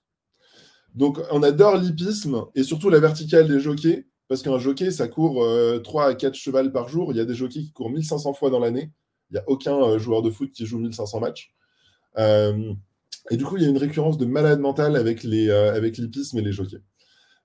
Donc, 0.95 1.19
on 1.31 1.41
adore 1.43 1.77
l'hippisme 1.77 2.45
et 2.56 2.64
surtout 2.64 2.89
la 2.89 2.99
verticale 2.99 3.48
des 3.48 3.60
jockeys, 3.60 4.06
parce 4.27 4.41
qu'un 4.41 4.60
jockey, 4.60 4.91
ça 4.91 5.07
court 5.07 5.45
3 5.84 6.06
euh, 6.06 6.10
à 6.10 6.15
4 6.15 6.34
chevals 6.34 6.72
par 6.72 6.89
jour. 6.89 7.11
Il 7.11 7.18
y 7.18 7.19
a 7.19 7.26
des 7.26 7.35
jockeys 7.35 7.64
qui 7.64 7.72
courent 7.72 7.89
1500 7.89 8.34
fois 8.34 8.49
dans 8.49 8.60
l'année. 8.60 8.91
Il 9.30 9.34
n'y 9.34 9.39
a 9.39 9.43
aucun 9.48 9.76
euh, 9.76 9.99
joueur 9.99 10.22
de 10.22 10.30
foot 10.30 10.52
qui 10.52 10.65
joue 10.65 10.80
1500 10.80 11.19
matchs. 11.19 11.53
Euh, 12.18 12.73
et 13.30 13.38
du 13.38 13.45
coup, 13.45 13.57
il 13.57 13.64
y 13.64 13.65
a 13.65 13.69
une 13.69 13.77
récurrence 13.77 14.18
de 14.18 14.26
malade 14.26 14.60
mentale 14.60 14.95
avec, 14.95 15.23
les, 15.23 15.49
avec 15.49 15.98
l'hippisme 15.98 16.38
et 16.38 16.41
les 16.41 16.52
jockeys. 16.52 16.81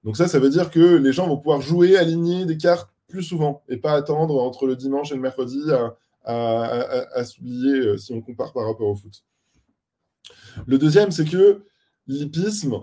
Donc 0.04 0.16
ça, 0.16 0.28
ça 0.28 0.38
veut 0.38 0.50
dire 0.50 0.70
que 0.70 0.96
les 0.96 1.12
gens 1.12 1.26
vont 1.28 1.36
pouvoir 1.36 1.60
jouer, 1.60 1.96
aligner 1.96 2.46
des 2.46 2.56
cartes 2.56 2.90
plus 3.08 3.22
souvent 3.22 3.62
et 3.68 3.76
pas 3.76 3.92
attendre 3.92 4.40
entre 4.40 4.66
le 4.66 4.76
dimanche 4.76 5.12
et 5.12 5.14
le 5.14 5.20
mercredi 5.20 5.58
à, 6.26 7.24
s'oublier 7.24 7.72
euh, 7.72 7.96
si 7.96 8.12
on 8.12 8.20
compare 8.20 8.52
par 8.52 8.66
rapport 8.66 8.88
au 8.88 8.96
foot. 8.96 9.24
Le 10.66 10.78
deuxième, 10.78 11.10
c'est 11.10 11.24
que 11.24 11.64
l'hippisme, 12.06 12.80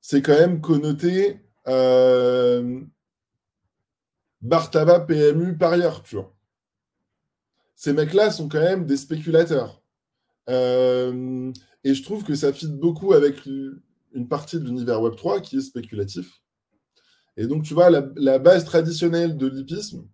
c'est 0.00 0.22
quand 0.22 0.38
même 0.38 0.60
connoté 0.60 1.40
euh, 1.66 2.80
PMU, 4.42 5.58
parieur, 5.58 6.02
tu. 6.02 6.16
Ces 7.74 7.92
mecs-là 7.92 8.30
sont 8.30 8.48
quand 8.48 8.60
même 8.60 8.86
des 8.86 8.96
spéculateurs. 8.96 9.82
Euh, 10.48 11.52
et 11.82 11.94
je 11.94 12.02
trouve 12.02 12.24
que 12.24 12.34
ça 12.34 12.52
fit 12.52 12.68
beaucoup 12.68 13.12
avec 13.12 13.46
une 13.46 14.28
partie 14.28 14.58
de 14.58 14.64
l'univers 14.64 15.00
Web3 15.00 15.40
qui 15.40 15.56
est 15.56 15.62
spéculatif. 15.62 16.42
Et 17.36 17.46
donc, 17.46 17.62
tu 17.62 17.74
vois, 17.74 17.90
la, 17.90 18.06
la 18.16 18.38
base 18.38 18.64
traditionnelle 18.64 19.36
de 19.36 19.46
l'hippisme, 19.46 20.06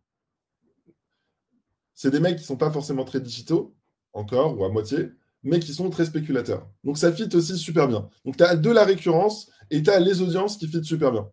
c'est 1.97 2.13
des 2.13 2.21
mecs 2.21 2.37
qui 2.37 2.45
sont 2.45 2.57
pas 2.57 2.71
forcément 2.71 3.05
très 3.05 3.21
digitaux, 3.21 3.75
encore, 4.13 4.57
ou 4.57 4.65
à 4.65 4.69
moitié, 4.69 5.09
mais 5.43 5.59
qui 5.59 5.73
sont 5.75 5.91
très 5.91 6.05
spéculateurs. 6.05 6.69
Donc 6.85 6.99
ça 6.99 7.13
fit 7.13 7.29
aussi 7.35 7.59
super 7.59 7.89
bien. 7.89 8.09
Donc 8.25 8.37
tu 8.37 8.45
as 8.45 8.55
de 8.55 8.71
la 8.71 8.85
récurrence 8.85 9.51
et 9.71 9.83
tu 9.83 9.91
as 9.91 9.99
les 9.99 10.23
audiences 10.23 10.57
qui 10.57 10.69
fit 10.69 10.85
super 10.85 11.11
bien. 11.11 11.29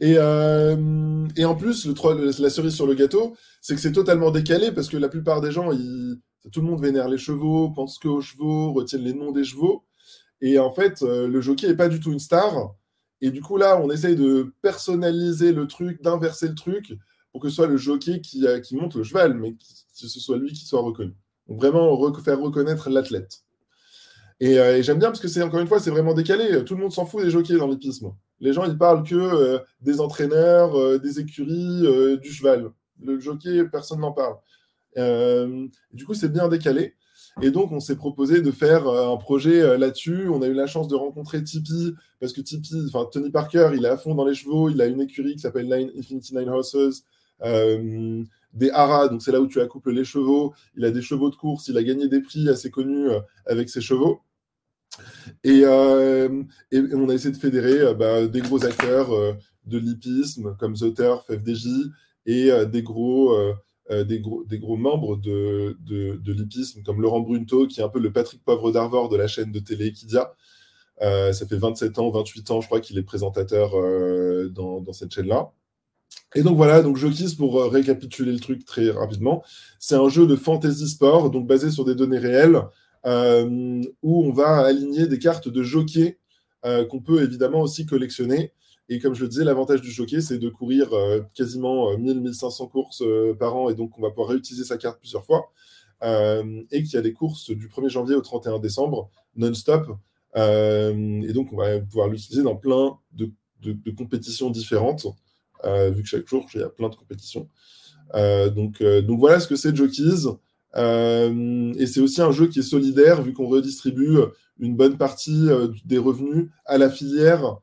Et, 0.00 0.14
et 0.14 1.44
en 1.44 1.54
plus, 1.54 1.86
le, 1.86 2.42
la 2.42 2.50
cerise 2.50 2.74
sur 2.74 2.86
le 2.86 2.94
gâteau, 2.94 3.36
c'est 3.60 3.74
que 3.74 3.80
c'est 3.80 3.92
totalement 3.92 4.30
décalé 4.30 4.72
parce 4.72 4.88
que 4.88 4.96
la 4.96 5.08
plupart 5.08 5.40
des 5.40 5.52
gens, 5.52 5.70
tout 6.52 6.60
le 6.60 6.66
monde 6.66 6.80
vénère 6.80 7.08
les 7.08 7.18
chevaux, 7.18 7.70
pense 7.70 7.98
qu'aux 7.98 8.20
chevaux, 8.20 8.72
retiennent 8.72 9.04
les 9.04 9.12
noms 9.12 9.30
des 9.30 9.44
chevaux. 9.44 9.84
Et 10.40 10.58
en 10.58 10.72
fait, 10.72 11.02
le 11.02 11.40
jockey 11.40 11.68
n'est 11.68 11.76
pas 11.76 11.88
du 11.88 12.00
tout 12.00 12.12
une 12.12 12.18
star. 12.18 12.74
Et 13.20 13.30
du 13.30 13.42
coup, 13.42 13.58
là, 13.58 13.78
on 13.78 13.90
essaye 13.90 14.16
de 14.16 14.54
personnaliser 14.62 15.52
le 15.52 15.66
truc, 15.66 16.02
d'inverser 16.02 16.48
le 16.48 16.54
truc 16.54 16.94
pour 17.32 17.40
que 17.40 17.48
ce 17.48 17.56
soit 17.56 17.66
le 17.66 17.76
jockey 17.76 18.20
qui, 18.20 18.44
qui 18.64 18.76
monte 18.76 18.94
le 18.96 19.04
cheval, 19.04 19.34
mais 19.34 19.52
que 19.52 19.58
ce 20.08 20.20
soit 20.20 20.38
lui 20.38 20.52
qui 20.52 20.64
soit 20.66 20.80
reconnu. 20.80 21.14
Donc 21.48 21.58
vraiment 21.58 22.12
faire 22.14 22.40
reconnaître 22.40 22.90
l'athlète. 22.90 23.42
Euh, 24.42 24.78
et, 24.78 24.82
j'aime 24.82 24.98
bien 24.98 25.08
parce 25.08 25.20
que 25.20 25.28
c'est 25.28 25.42
encore 25.42 25.60
une 25.60 25.66
fois, 25.66 25.80
c'est 25.80 25.90
vraiment 25.90 26.14
décalé. 26.14 26.64
Tout 26.64 26.74
le 26.74 26.80
monde 26.80 26.92
s'en 26.92 27.04
fout 27.04 27.22
des 27.22 27.30
jockeys 27.30 27.58
dans 27.58 27.68
l'hippisme. 27.68 28.12
Les 28.40 28.52
gens, 28.52 28.64
ils 28.64 28.78
parlent 28.78 29.02
que 29.02 29.14
euh, 29.14 29.58
des 29.82 30.00
entraîneurs, 30.00 30.74
euh, 30.78 30.98
des 30.98 31.20
écuries, 31.20 32.18
du 32.18 32.32
cheval. 32.32 32.70
Le 33.02 33.20
jockey, 33.20 33.64
personne 33.64 34.00
n'en 34.00 34.12
parle. 34.12 34.36
du 35.92 36.06
coup, 36.06 36.14
c'est 36.14 36.32
bien 36.32 36.48
décalé. 36.48 36.94
Et 37.42 37.50
donc, 37.50 37.70
on 37.70 37.80
s'est 37.80 37.96
proposé 37.96 38.40
de 38.40 38.50
faire 38.50 38.88
un 38.88 39.16
projet 39.16 39.78
là-dessus. 39.78 40.28
On 40.28 40.42
a 40.42 40.46
eu 40.46 40.52
la 40.52 40.66
chance 40.66 40.88
de 40.88 40.96
rencontrer 40.96 41.42
Tipeee, 41.42 41.94
parce 42.18 42.32
que 42.32 42.40
Tipeee, 42.40 42.86
enfin, 42.88 43.08
Tony 43.10 43.30
Parker, 43.30 43.70
il 43.74 43.84
est 43.84 43.88
à 43.88 43.96
fond 43.96 44.14
dans 44.14 44.24
les 44.24 44.34
chevaux. 44.34 44.68
Il 44.68 44.80
a 44.82 44.86
une 44.86 45.00
écurie 45.00 45.34
qui 45.34 45.40
s'appelle 45.40 45.72
Infinity 45.96 46.36
Nine 46.36 46.48
Horses 46.48 47.04
des 48.52 48.70
haras, 48.70 49.08
donc 49.08 49.22
c'est 49.22 49.32
là 49.32 49.40
où 49.40 49.46
tu 49.46 49.60
accouples 49.60 49.92
les 49.92 50.04
chevaux. 50.04 50.54
Il 50.76 50.84
a 50.84 50.90
des 50.90 51.02
chevaux 51.02 51.30
de 51.30 51.36
course, 51.36 51.68
il 51.68 51.76
a 51.76 51.82
gagné 51.82 52.08
des 52.08 52.20
prix 52.20 52.48
assez 52.48 52.70
connus 52.70 53.08
euh, 53.08 53.20
avec 53.46 53.68
ses 53.68 53.80
chevaux. 53.80 54.20
Euh, 55.46 56.42
et, 56.72 56.80
on 56.94 57.08
a 57.08 57.14
essayé 57.14 57.32
de 57.32 57.38
fédérer 57.38 57.80
euh, 57.80 57.94
bah, 57.94 58.26
des 58.26 58.40
gros 58.40 58.64
acteurs 58.64 59.10
de 59.66 59.78
l'hippisme 59.78 60.56
comme 60.58 60.74
The 60.74 60.94
Turf, 60.94 61.26
FDJ, 61.26 61.68
et 62.26 62.50
des 62.66 62.82
gros, 62.82 63.36
membres 64.76 65.16
de, 65.16 65.76
de, 65.80 66.32
l'hippisme 66.32 66.82
comme 66.82 67.00
Laurent 67.00 67.20
Brunto, 67.20 67.66
qui 67.66 67.80
est 67.80 67.84
un 67.84 67.88
peu 67.88 68.00
le 68.00 68.12
Patrick 68.12 68.42
Poivre 68.44 68.72
d'Arvor 68.72 69.08
de 69.08 69.16
la 69.16 69.26
chaîne 69.26 69.52
de 69.52 69.60
télé 69.60 69.86
Equidia. 69.86 70.34
ça 71.00 71.46
fait 71.48 71.56
27 71.56 71.98
ans, 71.98 72.10
28 72.10 72.50
ans, 72.50 72.60
je 72.60 72.66
crois 72.66 72.80
qu'il 72.80 72.98
est 72.98 73.02
présentateur 73.02 73.72
dans, 74.50 74.92
cette 74.92 75.14
chaîne-là. 75.14 75.52
Et 76.36 76.42
donc 76.42 76.56
voilà, 76.56 76.82
donc 76.82 76.96
Jokis, 76.96 77.34
pour 77.36 77.58
euh, 77.60 77.68
récapituler 77.68 78.32
le 78.32 78.38
truc 78.38 78.64
très 78.64 78.90
rapidement, 78.90 79.42
c'est 79.80 79.96
un 79.96 80.08
jeu 80.08 80.26
de 80.26 80.36
fantasy 80.36 80.88
sport, 80.88 81.30
donc 81.30 81.46
basé 81.46 81.70
sur 81.70 81.84
des 81.84 81.96
données 81.96 82.18
réelles, 82.18 82.62
euh, 83.04 83.82
où 84.02 84.24
on 84.24 84.32
va 84.32 84.58
aligner 84.58 85.08
des 85.08 85.18
cartes 85.18 85.48
de 85.48 85.62
jockey 85.62 86.18
euh, 86.64 86.84
qu'on 86.84 87.00
peut 87.00 87.22
évidemment 87.22 87.62
aussi 87.62 87.84
collectionner. 87.84 88.52
Et 88.88 89.00
comme 89.00 89.14
je 89.14 89.22
le 89.22 89.28
disais, 89.28 89.44
l'avantage 89.44 89.80
du 89.82 89.90
jockey, 89.90 90.20
c'est 90.20 90.38
de 90.38 90.48
courir 90.48 90.90
quasiment 91.34 91.96
1000-1500 91.96 92.70
courses 92.70 93.04
par 93.38 93.56
an, 93.56 93.70
et 93.70 93.74
donc 93.74 93.96
on 93.98 94.02
va 94.02 94.10
pouvoir 94.10 94.28
réutiliser 94.30 94.64
sa 94.64 94.78
carte 94.78 94.98
plusieurs 94.98 95.24
fois. 95.24 95.52
et 96.02 96.82
qu'il 96.82 96.94
y 96.94 96.96
a 96.96 97.00
des 97.00 97.12
courses 97.12 97.50
du 97.50 97.68
1er 97.68 97.88
janvier 97.88 98.16
au 98.16 98.20
31 98.20 98.58
décembre, 98.58 99.08
non-stop. 99.36 99.96
et 100.34 101.32
donc 101.32 101.52
on 101.52 101.56
va 101.56 101.78
pouvoir 101.78 102.08
l'utiliser 102.08 102.42
dans 102.42 102.56
plein 102.56 102.98
de 103.12 103.30
compétitions 103.96 104.50
différentes. 104.50 105.06
Euh, 105.64 105.90
vu 105.90 106.02
que 106.02 106.08
chaque 106.08 106.26
jour, 106.26 106.46
il 106.54 106.60
y 106.60 106.62
a 106.62 106.68
plein 106.68 106.88
de 106.88 106.94
compétitions. 106.94 107.48
Euh, 108.14 108.50
donc, 108.50 108.80
euh, 108.80 109.02
donc 109.02 109.18
voilà 109.18 109.40
ce 109.40 109.48
que 109.48 109.56
c'est 109.56 109.74
Jockeys. 109.74 110.26
et 110.76 111.86
c'est 111.86 112.00
aussi 112.00 112.22
un 112.22 112.32
jeu 112.32 112.48
qui 112.48 112.60
est 112.60 112.62
solidaire, 112.62 113.22
vu 113.22 113.32
qu'on 113.32 113.48
redistribue 113.48 114.18
une 114.58 114.76
bonne 114.76 114.96
partie 114.96 115.48
des 115.84 115.98
revenus 115.98 116.48
à 116.66 116.78
la 116.78 116.90
filière 116.90 117.58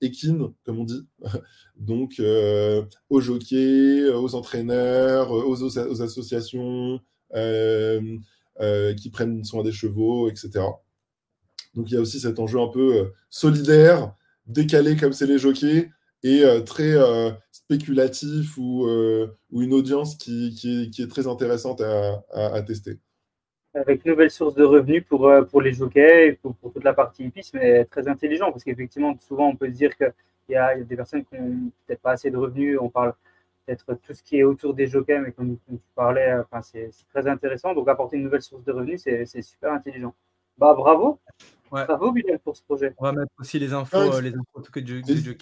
équine, 0.00 0.52
comme 0.64 0.78
on 0.78 0.84
dit. 0.84 1.06
Donc, 1.76 2.20
aux 3.08 3.20
jockeys, 3.20 4.08
aux 4.08 4.34
entraîneurs, 4.34 5.30
aux, 5.30 5.62
aux 5.62 6.02
associations 6.02 7.00
qui 7.32 9.10
prennent 9.12 9.44
soin 9.44 9.62
des 9.62 9.72
chevaux, 9.72 10.28
etc. 10.28 10.64
Donc, 11.74 11.90
il 11.90 11.94
y 11.94 11.96
a 11.96 12.00
aussi 12.00 12.18
cet 12.18 12.40
enjeu 12.40 12.60
un 12.60 12.68
peu 12.68 13.12
solidaire 13.30 14.12
décalé 14.48 14.96
comme 14.96 15.12
c'est 15.12 15.26
les 15.26 15.38
jockeys 15.38 15.90
et 16.22 16.44
euh, 16.44 16.60
très 16.60 16.96
euh, 16.96 17.30
spéculatif 17.52 18.56
ou, 18.58 18.86
euh, 18.86 19.36
ou, 19.52 19.62
une 19.62 19.72
audience 19.72 20.16
qui, 20.16 20.54
qui, 20.54 21.02
est, 21.02 21.08
très 21.08 21.26
intéressante 21.26 21.80
à, 21.80 22.24
à, 22.32 22.62
tester. 22.62 22.98
Avec 23.74 24.04
une 24.04 24.12
nouvelle 24.12 24.30
source 24.30 24.54
de 24.54 24.64
revenus 24.64 25.04
pour, 25.06 25.30
pour 25.50 25.62
les 25.62 25.72
jockeys, 25.72 26.38
pour, 26.42 26.54
pour 26.56 26.72
toute 26.72 26.84
la 26.84 26.94
partie 26.94 27.24
hippisme, 27.24 27.58
mais 27.58 27.84
très 27.84 28.08
intelligent 28.08 28.50
parce 28.50 28.64
qu'effectivement, 28.64 29.16
souvent 29.20 29.48
on 29.48 29.56
peut 29.56 29.66
se 29.66 29.72
dire 29.72 29.96
qu'il 29.96 30.12
y, 30.48 30.52
y, 30.52 30.56
a 30.56 30.76
des 30.76 30.96
personnes 30.96 31.24
qui 31.24 31.36
n'ont 31.36 31.70
peut-être 31.86 32.00
pas 32.00 32.12
assez 32.12 32.30
de 32.30 32.36
revenus. 32.36 32.78
On 32.80 32.88
parle 32.88 33.14
peut-être 33.66 33.94
tout 34.02 34.14
ce 34.14 34.22
qui 34.22 34.38
est 34.38 34.44
autour 34.44 34.74
des 34.74 34.86
jockeys, 34.86 35.20
mais 35.20 35.32
comme, 35.32 35.58
tu 35.68 35.78
parlais, 35.94 36.32
enfin, 36.34 36.62
c'est 36.62 36.90
très 37.12 37.28
intéressant. 37.28 37.74
Donc 37.74 37.88
apporter 37.88 38.16
une 38.16 38.24
nouvelle 38.24 38.42
source 38.42 38.64
de 38.64 38.72
revenus, 38.72 39.02
c'est 39.02 39.42
super 39.42 39.72
intelligent. 39.72 40.14
Bah 40.56 40.74
bravo. 40.74 41.20
Bravo 41.70 42.12
Bilal 42.12 42.38
pour 42.40 42.56
ce 42.56 42.62
projet. 42.62 42.94
On 42.98 43.04
va 43.04 43.12
mettre 43.12 43.32
aussi 43.38 43.58
les 43.58 43.72
infos, 43.72 43.96
euh, 43.96 44.20
les 44.20 44.34
infos 44.34 44.62
tout 44.62 44.72
cas 44.72 44.80
du, 44.80 45.02
du 45.02 45.36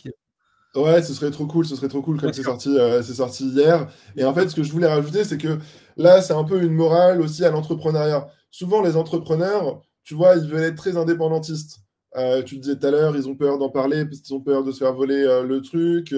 Ouais, 0.75 1.03
ce 1.03 1.15
serait 1.15 1.31
trop 1.31 1.47
cool, 1.47 1.65
ce 1.65 1.75
serait 1.75 1.89
trop 1.89 2.03
cool 2.03 2.21
comme 2.21 2.35
c'est 2.35 2.43
sorti, 2.43 2.69
euh, 2.77 3.03
c'est 3.03 3.15
sorti 3.15 3.49
hier. 3.49 3.89
Et 4.17 4.25
en 4.25 4.35
fait, 4.35 4.49
ce 4.49 4.55
que 4.55 4.63
je 4.63 4.71
voulais 4.71 4.87
rajouter, 4.87 5.25
c'est 5.25 5.39
que 5.39 5.59
là, 5.97 6.21
c'est 6.21 6.35
un 6.35 6.45
peu 6.45 6.63
une 6.63 6.75
morale 6.75 7.23
aussi 7.23 7.45
à 7.47 7.51
l'entrepreneuriat. 7.51 8.29
Souvent, 8.51 8.83
les 8.83 8.97
entrepreneurs, 8.97 9.81
tu 10.05 10.15
vois, 10.15 10.37
ils 10.37 10.47
veulent 10.47 10.65
être 10.65 10.77
très 10.77 10.99
indépendantistes. 10.99 11.79
Euh, 12.17 12.43
tu 12.43 12.57
le 12.57 12.61
disais 12.61 12.77
tout 12.77 12.87
à 12.87 12.91
l'heure, 12.91 13.17
ils 13.17 13.29
ont 13.29 13.35
peur 13.35 13.59
d'en 13.59 13.71
parler 13.71 14.05
parce 14.05 14.21
qu'ils 14.21 14.35
ont 14.35 14.41
peur 14.41 14.65
de 14.65 14.73
se 14.73 14.79
faire 14.79 14.93
voler 14.93 15.25
le 15.47 15.61
truc. 15.63 16.15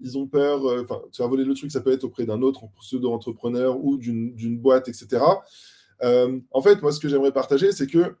ils 0.00 0.18
ont 0.18 0.26
peur, 0.26 0.60
enfin, 0.82 1.00
se 1.10 1.16
faire 1.16 1.28
voler 1.28 1.44
le 1.44 1.54
truc, 1.54 1.72
ça 1.72 1.80
peut 1.80 1.92
être 1.92 2.04
auprès 2.04 2.26
d'un 2.26 2.42
autre 2.42 2.64
pseudo-entrepreneur 2.80 3.82
ou 3.82 3.96
d'une 3.96 4.58
boîte, 4.58 4.88
etc. 4.88 5.22
en 6.02 6.62
fait, 6.62 6.82
moi, 6.82 6.92
ce 6.92 7.00
que 7.00 7.08
j'aimerais 7.08 7.32
partager, 7.32 7.72
c'est 7.72 7.86
que 7.86 8.14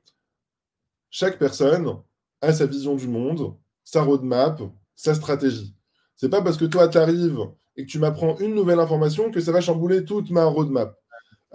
chaque 1.12 1.38
personne 1.38 1.98
a 2.40 2.52
sa 2.52 2.66
vision 2.66 2.96
du 2.96 3.06
monde, 3.06 3.54
sa 3.84 4.02
roadmap, 4.02 4.60
sa 4.96 5.14
stratégie. 5.14 5.76
C'est 6.16 6.30
pas 6.30 6.42
parce 6.42 6.56
que 6.56 6.64
toi, 6.64 6.88
tu 6.88 6.98
arrives 6.98 7.38
et 7.76 7.84
que 7.84 7.90
tu 7.90 7.98
m'apprends 7.98 8.36
une 8.38 8.54
nouvelle 8.54 8.80
information 8.80 9.30
que 9.30 9.40
ça 9.40 9.52
va 9.52 9.60
chambouler 9.60 10.04
toute 10.04 10.30
ma 10.30 10.44
roadmap. 10.46 10.96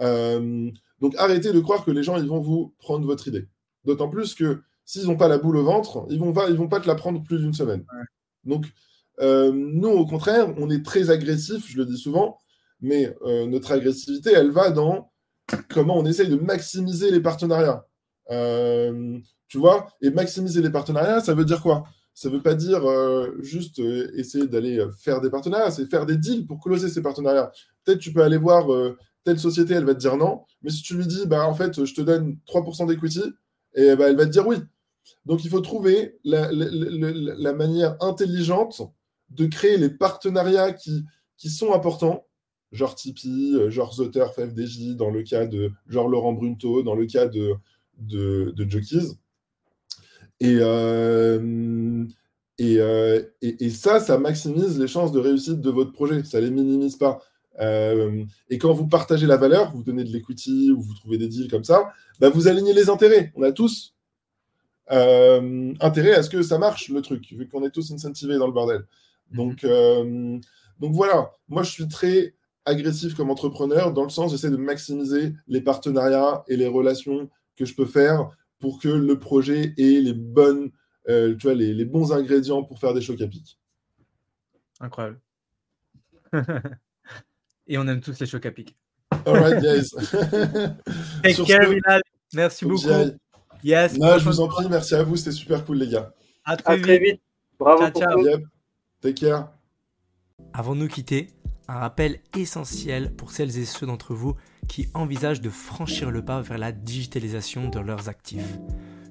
Euh, 0.00 0.70
donc 1.00 1.14
arrêtez 1.16 1.52
de 1.52 1.60
croire 1.60 1.84
que 1.84 1.90
les 1.90 2.04
gens 2.04 2.16
ils 2.16 2.28
vont 2.28 2.40
vous 2.40 2.74
prendre 2.78 3.04
votre 3.04 3.26
idée. 3.28 3.48
D'autant 3.84 4.08
plus 4.08 4.34
que 4.34 4.62
s'ils 4.84 5.06
n'ont 5.06 5.16
pas 5.16 5.28
la 5.28 5.38
boule 5.38 5.56
au 5.56 5.64
ventre, 5.64 6.06
ils 6.08 6.18
vont 6.18 6.32
pas, 6.32 6.48
ils 6.48 6.56
vont 6.56 6.68
pas 6.68 6.80
te 6.80 6.86
la 6.86 6.94
prendre 6.94 7.22
plus 7.22 7.38
d'une 7.38 7.52
semaine. 7.52 7.84
Donc 8.44 8.66
euh, 9.20 9.50
nous, 9.52 9.88
au 9.88 10.06
contraire, 10.06 10.54
on 10.56 10.70
est 10.70 10.84
très 10.84 11.10
agressif, 11.10 11.68
je 11.68 11.76
le 11.76 11.84
dis 11.84 11.98
souvent, 11.98 12.38
mais 12.80 13.12
euh, 13.22 13.46
notre 13.46 13.72
agressivité, 13.72 14.30
elle 14.32 14.50
va 14.50 14.70
dans 14.70 15.10
comment 15.68 15.98
on 15.98 16.06
essaye 16.06 16.28
de 16.28 16.36
maximiser 16.36 17.10
les 17.10 17.20
partenariats. 17.20 17.84
Tu 19.48 19.58
vois 19.58 19.88
Et 20.02 20.10
maximiser 20.10 20.62
les 20.62 20.70
partenariats, 20.70 21.20
ça 21.20 21.34
veut 21.34 21.44
dire 21.44 21.62
quoi? 21.62 21.84
Ça 22.18 22.28
ne 22.28 22.34
veut 22.34 22.42
pas 22.42 22.54
dire 22.54 22.84
euh, 22.84 23.32
juste 23.40 23.78
euh, 23.78 24.10
essayer 24.16 24.48
d'aller 24.48 24.78
euh, 24.78 24.90
faire 24.90 25.20
des 25.20 25.30
partenariats, 25.30 25.70
c'est 25.70 25.86
faire 25.86 26.04
des 26.04 26.16
deals 26.16 26.46
pour 26.46 26.58
closer 26.58 26.88
ces 26.88 27.00
partenariats. 27.00 27.52
Peut-être 27.84 28.00
tu 28.00 28.12
peux 28.12 28.22
aller 28.22 28.36
voir 28.36 28.66
telle 29.24 29.38
société, 29.38 29.74
elle 29.74 29.84
va 29.84 29.94
te 29.94 30.00
dire 30.00 30.16
non, 30.16 30.42
mais 30.62 30.70
si 30.70 30.82
tu 30.82 30.96
lui 30.96 31.06
dis, 31.06 31.26
bah, 31.26 31.46
en 31.46 31.54
fait, 31.54 31.84
je 31.84 31.94
te 31.94 32.00
donne 32.00 32.36
3% 32.46 32.88
d'equity, 32.88 33.22
et 33.74 33.94
bah, 33.96 34.08
elle 34.08 34.16
va 34.16 34.26
te 34.26 34.30
dire 34.30 34.46
oui. 34.46 34.56
Donc 35.24 35.44
il 35.44 35.50
faut 35.50 35.60
trouver 35.60 36.18
la, 36.24 37.52
manière 37.52 37.96
intelligente 38.00 38.82
de 39.30 39.46
créer 39.46 39.78
les 39.78 39.88
partenariats 39.88 40.72
qui, 40.72 41.04
qui 41.36 41.48
sont 41.50 41.72
importants, 41.72 42.26
genre 42.72 42.94
Tipeee, 42.94 43.70
genre 43.70 43.94
Zotter, 43.94 44.26
FDJ, 44.36 44.96
dans 44.96 45.10
le 45.10 45.22
cas 45.22 45.46
de 45.46 45.70
genre 45.86 46.08
Laurent 46.08 46.32
Brunto, 46.32 46.82
dans 46.82 46.96
le 46.96 47.06
cas 47.06 47.28
de, 47.28 47.54
de, 47.98 48.52
de 48.56 48.68
Jockeys, 48.68 49.14
euh, 50.42 52.04
euh, 52.60 53.22
et, 53.42 53.64
et, 53.64 53.70
ça, 53.70 54.00
ça 54.00 54.18
maximise 54.18 54.78
les 54.78 54.88
chances 54.88 55.12
de 55.12 55.18
réussite 55.18 55.60
de 55.60 55.70
votre 55.70 55.92
projet. 55.92 56.22
Ça 56.24 56.40
ne 56.40 56.46
les 56.46 56.50
minimise 56.50 56.96
pas. 56.96 57.20
Euh, 57.60 58.24
et 58.50 58.58
quand 58.58 58.72
vous 58.72 58.86
partagez 58.86 59.26
la 59.26 59.36
valeur, 59.36 59.72
vous 59.72 59.82
donnez 59.82 60.04
de 60.04 60.10
l'equity 60.10 60.70
ou 60.70 60.80
vous 60.80 60.94
trouvez 60.94 61.18
des 61.18 61.28
deals 61.28 61.50
comme 61.50 61.64
ça, 61.64 61.92
bah 62.20 62.28
vous 62.30 62.46
alignez 62.46 62.72
les 62.72 62.88
intérêts. 62.88 63.32
On 63.34 63.42
a 63.42 63.52
tous 63.52 63.94
intérêt 64.90 66.14
à 66.14 66.22
ce 66.22 66.30
que 66.30 66.40
ça 66.42 66.56
marche, 66.56 66.88
le 66.88 67.02
truc, 67.02 67.30
vu 67.30 67.46
qu'on 67.46 67.62
est 67.62 67.70
tous 67.70 67.92
incentivés 67.92 68.38
dans 68.38 68.46
le 68.46 68.54
bordel. 68.54 68.86
Mhm. 69.32 69.36
Donc, 69.36 69.66
donc 70.80 70.94
voilà, 70.94 71.30
moi 71.48 71.62
je 71.62 71.70
suis 71.70 71.88
très 71.88 72.34
agressif 72.64 73.14
comme 73.14 73.30
entrepreneur 73.30 73.92
dans 73.92 74.04
le 74.04 74.10
sens 74.10 74.30
j'essaie 74.30 74.50
de 74.50 74.56
maximiser 74.56 75.34
les 75.46 75.60
partenariats 75.60 76.44
et 76.48 76.56
les 76.56 76.68
relations 76.68 77.28
que 77.56 77.64
je 77.64 77.74
peux 77.74 77.86
faire 77.86 78.30
pour 78.58 78.80
que 78.80 78.88
le 78.88 79.18
projet 79.18 79.74
ait 79.76 80.00
les, 80.00 80.14
bonnes, 80.14 80.70
euh, 81.08 81.34
tu 81.36 81.46
vois, 81.46 81.54
les, 81.54 81.84
bons 81.84 82.12
ingrédients 82.12 82.62
pour 82.62 82.78
faire 82.78 82.94
des 82.94 83.00
chocs 83.00 83.20
à 83.20 83.26
pic. 83.26 83.58
Incroyable. 84.80 85.20
Et 87.66 87.78
on 87.78 87.86
aime 87.86 88.00
tous 88.00 88.18
les 88.18 88.26
chocs 88.26 88.46
à 88.46 88.50
pic. 88.50 88.76
All 89.26 89.38
right, 89.38 89.62
guys. 89.62 89.90
Take 91.22 91.44
care, 91.44 91.68
Bilal. 91.68 92.02
Merci 92.34 92.64
beaucoup. 92.64 92.88
Yes. 93.62 93.94
je 93.94 94.24
vous 94.24 94.40
en 94.40 94.48
prie, 94.48 94.68
merci 94.68 94.94
à 94.94 95.02
vous, 95.02 95.16
c'était 95.16 95.32
super 95.32 95.64
cool, 95.64 95.78
les 95.78 95.88
gars. 95.88 96.12
À 96.44 96.56
très, 96.56 96.98
vite. 96.98 97.20
Bravo 97.58 97.82
Ciao, 97.82 97.90
pour 97.90 98.02
ciao. 98.02 98.24
Yep. 98.24 98.42
Take 99.00 99.14
care. 99.14 99.52
Avant 100.52 100.74
de 100.74 100.80
nous 100.80 100.88
quitter, 100.88 101.28
un 101.66 101.74
rappel 101.74 102.20
essentiel 102.36 103.14
pour 103.14 103.30
celles 103.30 103.58
et 103.58 103.64
ceux 103.64 103.86
d'entre 103.86 104.14
vous 104.14 104.34
qui 104.68 104.88
envisagent 104.94 105.40
de 105.40 105.50
franchir 105.50 106.10
le 106.10 106.24
pas 106.24 106.40
vers 106.40 106.58
la 106.58 106.72
digitalisation 106.72 107.68
de 107.68 107.80
leurs 107.80 108.08
actifs. 108.08 108.58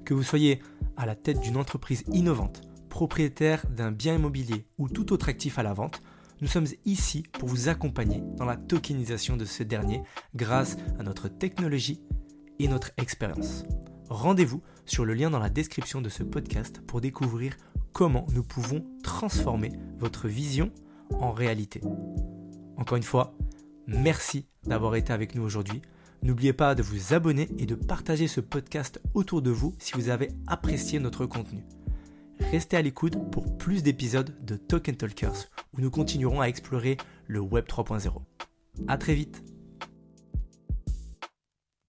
Que 0.05 0.13
vous 0.13 0.23
soyez 0.23 0.61
à 0.95 1.05
la 1.05 1.15
tête 1.15 1.41
d'une 1.41 1.57
entreprise 1.57 2.03
innovante, 2.11 2.61
propriétaire 2.89 3.65
d'un 3.67 3.91
bien 3.91 4.15
immobilier 4.15 4.65
ou 4.77 4.87
tout 4.89 5.11
autre 5.11 5.29
actif 5.29 5.59
à 5.59 5.63
la 5.63 5.73
vente, 5.73 6.01
nous 6.39 6.47
sommes 6.47 6.67
ici 6.85 7.23
pour 7.33 7.49
vous 7.49 7.67
accompagner 7.67 8.21
dans 8.37 8.45
la 8.45 8.57
tokenisation 8.57 9.37
de 9.37 9.45
ce 9.45 9.63
dernier 9.63 10.03
grâce 10.35 10.77
à 10.99 11.03
notre 11.03 11.27
technologie 11.27 12.01
et 12.59 12.67
notre 12.67 12.91
expérience. 12.97 13.65
Rendez-vous 14.09 14.61
sur 14.85 15.03
le 15.03 15.13
lien 15.13 15.29
dans 15.29 15.39
la 15.39 15.49
description 15.49 15.99
de 15.99 16.09
ce 16.09 16.23
podcast 16.23 16.81
pour 16.85 17.01
découvrir 17.01 17.57
comment 17.91 18.25
nous 18.33 18.43
pouvons 18.43 18.85
transformer 19.03 19.71
votre 19.97 20.27
vision 20.27 20.71
en 21.19 21.31
réalité. 21.31 21.81
Encore 22.77 22.97
une 22.97 23.03
fois, 23.03 23.35
merci 23.87 24.45
d'avoir 24.65 24.95
été 24.95 25.13
avec 25.13 25.35
nous 25.35 25.43
aujourd'hui. 25.43 25.81
N'oubliez 26.23 26.53
pas 26.53 26.75
de 26.75 26.83
vous 26.83 27.13
abonner 27.13 27.47
et 27.57 27.65
de 27.65 27.75
partager 27.75 28.27
ce 28.27 28.41
podcast 28.41 29.01
autour 29.13 29.41
de 29.41 29.51
vous 29.51 29.75
si 29.79 29.93
vous 29.93 30.09
avez 30.09 30.29
apprécié 30.47 30.99
notre 30.99 31.25
contenu. 31.25 31.63
Restez 32.39 32.77
à 32.77 32.81
l'écoute 32.81 33.15
pour 33.31 33.57
plus 33.57 33.83
d'épisodes 33.83 34.35
de 34.45 34.55
Token 34.55 34.95
Talkers 34.95 35.49
où 35.73 35.81
nous 35.81 35.89
continuerons 35.89 36.41
à 36.41 36.47
explorer 36.47 36.97
le 37.27 37.39
Web 37.39 37.65
3.0. 37.65 38.11
À 38.87 38.97
très 38.97 39.15
vite 39.15 39.43